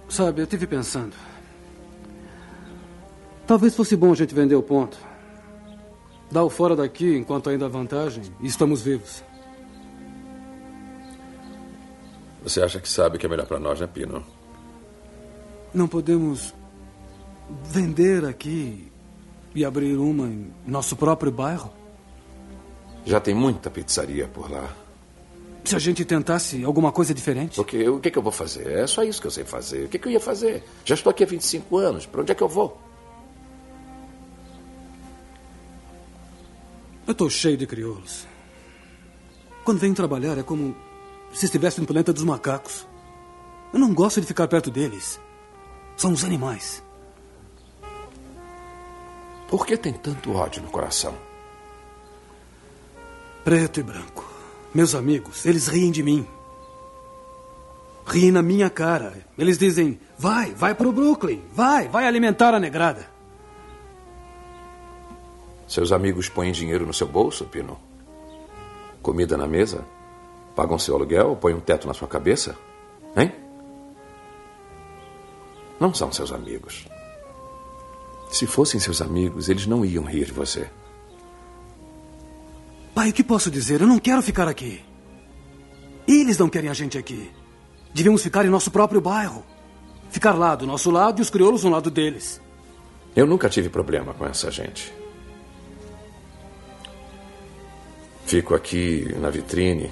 sabe, 0.10 0.42
eu 0.42 0.48
tive 0.48 0.68
pensando. 0.68 1.16
Talvez 3.46 3.76
fosse 3.76 3.96
bom 3.96 4.12
a 4.12 4.16
gente 4.16 4.34
vender 4.34 4.56
o 4.56 4.64
ponto. 4.64 4.98
Dar 6.32 6.44
o 6.44 6.50
fora 6.50 6.76
daqui 6.76 7.16
enquanto 7.16 7.50
ainda 7.50 7.66
há 7.66 7.70
vantagem 7.70 8.24
e 8.42 8.48
estamos 8.48 8.82
vivos. 8.82 9.24
Você 12.44 12.62
acha 12.62 12.80
que 12.80 12.90
sabe 12.90 13.18
que 13.18 13.26
é 13.26 13.30
melhor 13.30 13.46
pra 13.46 13.60
nós, 13.60 13.80
né, 13.80 13.88
Pino? 13.88 14.24
Não 15.74 15.88
podemos 15.88 16.54
vender 17.64 18.26
aqui 18.26 18.92
e 19.54 19.66
abrir 19.66 19.96
uma 19.98 20.26
em 20.26 20.54
nosso 20.66 20.96
próprio 20.96 21.32
bairro? 21.32 21.72
Já 23.06 23.20
tem 23.20 23.34
muita 23.34 23.70
pizzaria 23.70 24.28
por 24.28 24.50
lá. 24.50 24.70
Se 25.66 25.76
a 25.76 25.80
gente 25.80 26.06
tentasse 26.06 26.64
alguma 26.64 26.92
coisa 26.92 27.12
diferente? 27.14 27.60
O 27.60 27.64
que, 27.64 27.90
o 27.90 28.00
que, 28.00 28.12
que 28.12 28.18
eu 28.18 28.22
vou 28.22 28.32
fazer? 28.32 28.68
É 28.68 28.86
só 28.86 29.04
isso 29.04 29.20
que 29.20 29.26
eu 29.26 29.32
sei 29.32 29.44
fazer. 29.44 29.86
O 29.86 29.90
que, 29.90 29.98
que 29.98 30.08
eu 30.08 30.12
ia 30.12 30.20
fazer? 30.20 30.64
Já 30.86 30.94
estou 30.94 31.10
aqui 31.10 31.24
há 31.24 31.28
25 31.28 31.78
anos. 31.78 32.06
Pra 32.06 32.22
onde 32.22 32.32
é 32.32 32.36
que 32.36 32.44
eu 32.44 32.48
vou? 32.48 32.80
Eu 37.08 37.14
estou 37.14 37.30
cheio 37.30 37.58
de 37.58 37.66
crioulos. 37.66 38.28
Quando 39.64 39.80
venho 39.80 39.96
trabalhar 39.96 40.38
é 40.38 40.44
como 40.44 40.76
se 41.34 41.46
estivesse 41.46 41.82
no 41.82 41.88
planeta 41.88 42.14
dos 42.14 42.24
macacos. 42.24 42.88
Eu 43.74 43.80
não 43.80 43.92
gosto 43.92 44.22
de 44.22 44.28
ficar 44.28 44.48
perto 44.48 44.70
deles. 44.70 45.20
São 45.98 46.14
os 46.14 46.24
animais. 46.24 46.84
Por 49.48 49.66
que 49.66 49.76
tem 49.78 49.94
tanto 49.94 50.32
ódio 50.32 50.62
no 50.62 50.70
coração? 50.70 51.16
Preto 53.44 53.80
e 53.80 53.84
branco. 53.84 54.35
Meus 54.76 54.94
amigos, 54.94 55.46
eles 55.46 55.70
riem 55.70 55.90
de 55.90 56.04
mim. 56.04 56.28
Riem 58.06 58.30
na 58.30 58.42
minha 58.42 58.70
cara. 58.70 59.26
Eles 59.38 59.58
dizem: 59.58 59.98
vai, 60.20 60.52
vai 60.52 60.76
pro 60.76 60.92
Brooklyn. 60.92 61.42
Vai, 61.54 61.88
vai 61.88 62.06
alimentar 62.06 62.54
a 62.54 62.60
negrada. 62.60 63.10
Seus 65.66 65.94
amigos 65.94 66.28
põem 66.28 66.52
dinheiro 66.52 66.86
no 66.86 66.94
seu 66.94 67.08
bolso, 67.08 67.46
Pino? 67.46 67.80
Comida 69.02 69.38
na 69.38 69.48
mesa? 69.48 69.86
Pagam 70.58 70.78
seu 70.78 70.94
aluguel? 70.96 71.38
Põem 71.38 71.54
um 71.54 71.62
teto 71.62 71.88
na 71.88 71.94
sua 71.94 72.10
cabeça? 72.10 72.54
Hein? 73.16 73.32
Não 75.80 75.94
são 75.94 76.12
seus 76.12 76.34
amigos. 76.34 76.86
Se 78.30 78.46
fossem 78.46 78.78
seus 78.78 79.02
amigos, 79.02 79.48
eles 79.48 79.66
não 79.66 79.86
iam 79.86 80.04
rir 80.04 80.26
de 80.26 80.34
você. 80.34 80.70
Pai, 82.96 83.10
o 83.10 83.14
que 83.14 83.26
posso 83.26 83.52
dizer? 83.52 83.82
Eu 83.82 83.88
não 83.88 84.00
quero 84.00 84.22
ficar 84.22 84.48
aqui. 84.48 84.82
Eles 86.08 86.38
não 86.38 86.48
querem 86.48 86.70
a 86.70 86.74
gente 86.74 86.98
aqui. 86.98 87.30
Devíamos 87.94 88.24
ficar 88.24 88.46
em 88.46 88.50
nosso 88.50 88.72
próprio 88.72 89.02
bairro. 89.02 89.44
Ficar 90.10 90.32
lá 90.32 90.56
do 90.56 90.66
nosso 90.66 90.90
lado 90.90 91.20
e 91.20 91.22
os 91.22 91.30
crioulos 91.30 91.64
do 91.64 91.70
lado 91.70 91.92
deles. 91.92 92.42
Eu 93.14 93.28
nunca 93.28 93.50
tive 93.50 93.68
problema 93.68 94.14
com 94.14 94.26
essa 94.26 94.50
gente. 94.50 94.94
Fico 98.26 98.56
aqui 98.56 99.14
na 99.20 99.30
vitrine 99.30 99.92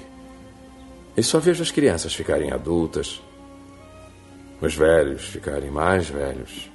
e 1.14 1.22
só 1.22 1.38
vejo 1.38 1.62
as 1.62 1.70
crianças 1.70 2.14
ficarem 2.14 2.52
adultas, 2.52 3.22
os 4.60 4.74
velhos 4.74 5.26
ficarem 5.26 5.70
mais 5.70 6.08
velhos. 6.08 6.70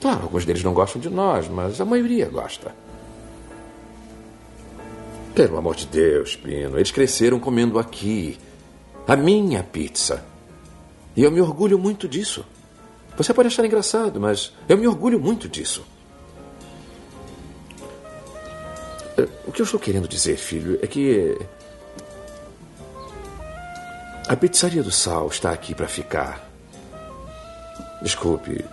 Claro, 0.00 0.24
alguns 0.24 0.44
deles 0.44 0.64
não 0.64 0.74
gostam 0.74 1.00
de 1.00 1.08
nós, 1.08 1.48
mas 1.48 1.80
a 1.80 1.84
maioria 1.84 2.28
gosta. 2.28 2.74
Pelo 5.34 5.58
amor 5.58 5.74
de 5.74 5.86
Deus, 5.86 6.36
Pino, 6.36 6.78
eles 6.78 6.92
cresceram 6.92 7.40
comendo 7.40 7.78
aqui. 7.78 8.38
A 9.06 9.16
minha 9.16 9.62
pizza. 9.62 10.24
E 11.16 11.22
eu 11.22 11.30
me 11.30 11.40
orgulho 11.40 11.78
muito 11.78 12.08
disso. 12.08 12.44
Você 13.16 13.34
pode 13.34 13.48
achar 13.48 13.64
engraçado, 13.64 14.20
mas 14.20 14.52
eu 14.68 14.78
me 14.78 14.86
orgulho 14.86 15.20
muito 15.20 15.48
disso. 15.48 15.84
Eh, 19.18 19.28
O 19.46 19.52
que 19.52 19.60
eu 19.60 19.64
estou 19.64 19.78
querendo 19.78 20.08
dizer, 20.08 20.36
filho, 20.36 20.78
é 20.82 20.86
que. 20.86 21.36
A 24.26 24.34
pizzaria 24.34 24.82
do 24.82 24.90
Sal 24.90 25.28
está 25.28 25.50
aqui 25.50 25.74
para 25.74 25.86
ficar. 25.86 26.48
Desculpe. 28.02 28.64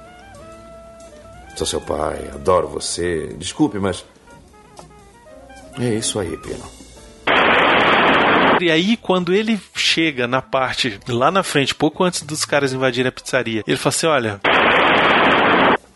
Sou 1.57 1.67
seu 1.67 1.81
pai, 1.81 2.29
adoro 2.33 2.67
você. 2.69 3.27
Desculpe, 3.37 3.79
mas. 3.79 4.05
É 5.79 5.93
isso 5.95 6.19
aí, 6.19 6.37
Pino. 6.37 6.63
E 8.61 8.69
aí, 8.69 8.95
quando 8.95 9.33
ele 9.33 9.59
chega 9.73 10.27
na 10.27 10.41
parte 10.41 10.99
lá 11.07 11.31
na 11.31 11.41
frente, 11.41 11.73
pouco 11.73 12.03
antes 12.03 12.21
dos 12.21 12.45
caras 12.45 12.73
invadirem 12.73 13.09
a 13.09 13.11
pizzaria, 13.11 13.63
ele 13.65 13.77
fala 13.77 13.95
assim: 13.95 14.07
Olha, 14.07 14.41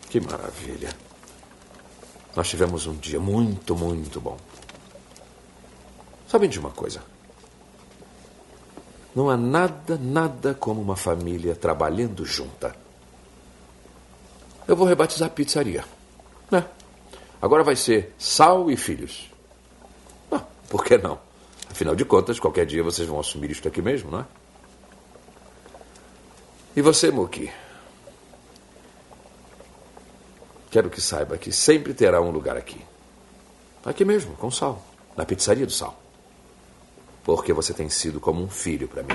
Que 0.08 0.20
maravilha. 0.20 0.90
Nós 2.34 2.48
tivemos 2.48 2.86
um 2.86 2.94
dia 2.94 3.20
muito, 3.20 3.74
muito 3.76 4.20
bom. 4.20 4.36
Sabem 6.28 6.50
de 6.50 6.58
uma 6.58 6.70
coisa? 6.70 7.02
Não 9.14 9.30
há 9.30 9.36
nada, 9.36 9.96
nada 9.98 10.54
como 10.54 10.80
uma 10.80 10.96
família 10.96 11.54
trabalhando 11.54 12.26
junta. 12.26 12.76
Eu 14.68 14.76
vou 14.76 14.86
rebatizar 14.86 15.28
a 15.28 15.30
pizzaria. 15.30 15.84
Né? 16.50 16.64
Agora 17.40 17.62
vai 17.62 17.76
ser 17.76 18.12
Sal 18.18 18.70
e 18.70 18.76
Filhos. 18.76 19.30
Por 20.68 20.84
que 20.84 20.98
não? 20.98 21.18
Afinal 21.70 21.94
de 21.94 22.04
contas, 22.04 22.38
qualquer 22.40 22.66
dia 22.66 22.82
vocês 22.82 23.06
vão 23.06 23.20
assumir 23.20 23.50
isto 23.50 23.68
aqui 23.68 23.82
mesmo, 23.82 24.10
não 24.10 24.20
é? 24.20 24.24
E 26.76 26.82
você, 26.82 27.10
Muki? 27.10 27.50
Quero 30.70 30.90
que 30.90 31.00
saiba 31.00 31.38
que 31.38 31.52
sempre 31.52 31.94
terá 31.94 32.20
um 32.20 32.30
lugar 32.30 32.56
aqui. 32.56 32.80
Aqui 33.84 34.04
mesmo, 34.04 34.34
com 34.36 34.50
Sal. 34.50 34.84
Na 35.16 35.24
pizzaria 35.24 35.64
do 35.64 35.72
Sal. 35.72 35.98
Porque 37.24 37.52
você 37.52 37.72
tem 37.72 37.88
sido 37.88 38.20
como 38.20 38.42
um 38.42 38.48
filho 38.48 38.86
para 38.86 39.02
mim. 39.02 39.14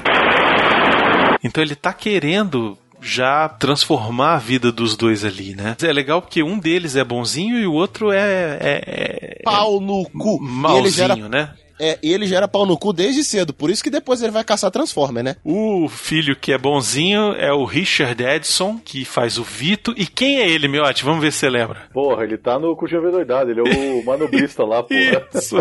Então 1.44 1.64
ele 1.64 1.76
tá 1.76 1.94
querendo 1.94 2.78
já 3.02 3.50
transformar 3.50 4.36
a 4.36 4.38
vida 4.38 4.72
dos 4.72 4.96
dois 4.96 5.26
ali, 5.26 5.56
né? 5.56 5.76
É 5.82 5.92
legal 5.92 6.22
porque 6.22 6.44
um 6.44 6.60
deles 6.60 6.96
é 6.96 7.04
bonzinho 7.04 7.58
e 7.58 7.66
o 7.66 7.74
outro 7.74 8.12
é. 8.12 8.58
é, 8.62 8.82
é 8.88 9.42
Pau 9.44 9.80
no 9.80 10.04
cu. 10.10 10.40
E 10.42 10.46
ele 10.46 10.52
malzinho, 10.52 11.30
né? 11.30 11.54
É, 11.84 11.98
ele 12.04 12.28
gera 12.28 12.48
pau 12.48 12.64
no 12.64 12.78
cu 12.78 12.94
desde 12.94 13.24
cedo, 13.24 13.52
por 13.52 13.72
isso 13.72 13.84
que 13.84 13.90
depois 13.90 14.22
ele 14.22 14.32
vai 14.32 14.44
caçar 14.44 14.70
Transformer, 14.70 15.24
né? 15.24 15.36
O 15.44 15.90
filho 15.90 16.36
que 16.36 16.54
é 16.54 16.58
bonzinho 16.58 17.34
é 17.34 17.52
o 17.52 17.66
Richard 17.66 18.24
Edson, 18.24 18.80
que 18.86 19.04
faz 19.04 19.40
o 19.40 19.44
Vito. 19.44 19.92
E 19.98 20.06
quem 20.06 20.40
é 20.40 20.48
ele, 20.48 20.68
Miotti? 20.68 21.04
Vamos 21.04 21.24
ver 21.24 21.32
se 21.32 21.40
você 21.40 21.50
lembra. 21.50 21.90
Porra, 21.92 22.24
ele 22.24 22.38
tá 22.38 22.60
no 22.60 22.76
Curtindo 22.76 23.10
Doidado, 23.10 23.50
ele 23.50 23.62
é 23.62 23.64
o 23.64 24.06
manobrista 24.06 24.64
lá, 24.64 24.84
porra. 24.84 25.28
Isso. 25.34 25.58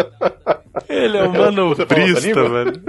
Ele 0.91 1.17
é 1.17 1.23
o 1.23 1.33
manobrista, 1.33 2.49
velho. 2.49 2.83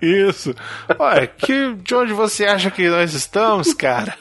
Isso. 0.00 0.54
Olha, 0.98 1.26
que, 1.26 1.74
de 1.74 1.94
onde 1.94 2.12
você 2.12 2.44
acha 2.46 2.70
que 2.70 2.88
nós 2.88 3.12
estamos, 3.14 3.74
cara? 3.74 4.16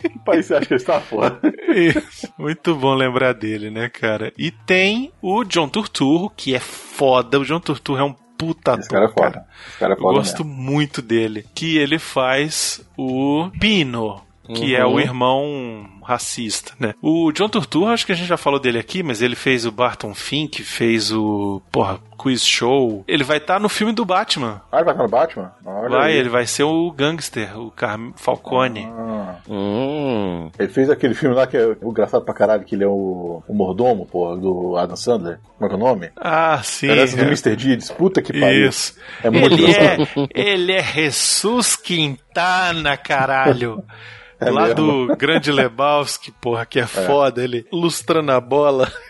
Que 0.00 0.18
país 0.24 0.46
você 0.46 0.54
acha 0.54 0.66
que 0.66 0.74
ele 0.74 0.80
está, 0.80 1.00
porra? 1.00 1.38
Isso. 1.74 2.32
Muito 2.38 2.74
bom 2.76 2.94
lembrar 2.94 3.34
dele, 3.34 3.70
né, 3.70 3.88
cara? 3.88 4.32
E 4.38 4.50
tem 4.50 5.12
o 5.20 5.44
John 5.44 5.68
Turturro, 5.68 6.30
que 6.30 6.54
é 6.54 6.60
foda. 6.60 7.38
O 7.40 7.44
John 7.44 7.60
Turturro 7.60 7.98
é 8.00 8.04
um 8.04 8.14
puta 8.38 8.74
ator, 8.74 8.88
cara 8.88 9.04
é 9.06 9.08
foda. 9.08 9.44
Esse 9.68 9.78
cara 9.78 9.92
é 9.94 9.96
Eu 9.96 10.00
foda 10.00 10.18
gosto 10.18 10.44
muito 10.44 11.02
dele. 11.02 11.44
Que 11.54 11.78
ele 11.78 11.98
faz 11.98 12.80
o 12.96 13.50
Pino. 13.58 14.22
que 14.54 14.76
é 14.76 14.84
o 14.84 14.90
Uhum. 14.90 15.00
irmão 15.00 15.88
racista, 16.06 16.72
né? 16.78 16.94
O 17.02 17.32
John 17.32 17.48
Turturro, 17.48 17.88
acho 17.88 18.06
que 18.06 18.12
a 18.12 18.14
gente 18.14 18.28
já 18.28 18.36
falou 18.36 18.60
dele 18.60 18.78
aqui, 18.78 19.02
mas 19.02 19.20
ele 19.20 19.34
fez 19.34 19.66
o 19.66 19.72
Barton 19.72 20.14
Fink, 20.14 20.62
fez 20.62 21.12
o, 21.12 21.60
porra, 21.72 21.98
Quiz 22.16 22.44
Show. 22.44 23.04
Ele 23.06 23.24
vai 23.24 23.38
estar 23.38 23.60
no 23.60 23.68
filme 23.68 23.92
do 23.92 24.04
Batman. 24.04 24.62
Ah, 24.70 24.76
ele 24.76 24.84
vai 24.84 24.94
estar 24.94 25.02
no 25.02 25.10
Batman? 25.10 25.52
Olha 25.64 25.88
vai, 25.88 26.12
aí. 26.12 26.18
ele 26.18 26.28
vai 26.28 26.46
ser 26.46 26.62
o 26.62 26.90
gangster, 26.90 27.58
o 27.58 27.70
Car 27.70 27.98
Falcone. 28.16 28.88
Ah. 28.90 29.36
Hum. 29.48 30.50
Ele 30.58 30.68
fez 30.68 30.90
aquele 30.90 31.14
filme 31.14 31.34
lá 31.34 31.46
que 31.46 31.56
é 31.56 31.76
engraçado 31.82 32.24
pra 32.24 32.34
caralho, 32.34 32.64
que 32.64 32.74
ele 32.74 32.84
é 32.84 32.88
o, 32.88 33.42
o 33.46 33.54
mordomo, 33.54 34.06
pô, 34.06 34.34
do 34.36 34.76
Adam 34.76 34.96
Sandler. 34.96 35.38
Como 35.58 35.66
é 35.66 35.68
que 35.68 35.74
é 35.74 35.76
o 35.76 35.88
nome? 35.88 36.10
Ah, 36.16 36.60
sim. 36.62 36.88
Parece 36.88 37.16
do 37.16 37.22
é. 37.22 37.26
Mr. 37.26 37.56
Deeds. 37.56 37.90
Puta 37.90 38.22
que 38.22 38.32
pariu. 38.32 38.68
Isso. 38.68 38.96
É 39.22 39.30
muito 39.30 39.54
ele, 39.54 39.72
é, 39.72 39.96
ele 40.34 40.72
é 40.72 40.82
Jesus 40.82 41.76
Quintana, 41.76 42.96
caralho. 42.96 43.82
É 44.40 44.50
Lá 44.50 44.68
mesmo. 44.68 45.06
do 45.08 45.16
Grande 45.16 45.50
Lebowski, 45.50 46.30
porra, 46.30 46.66
que 46.66 46.78
é, 46.78 46.86
foda, 46.86 47.42
ele 47.42 47.66
lustrando 47.72 48.32
a 48.32 48.40
bola. 48.40 48.92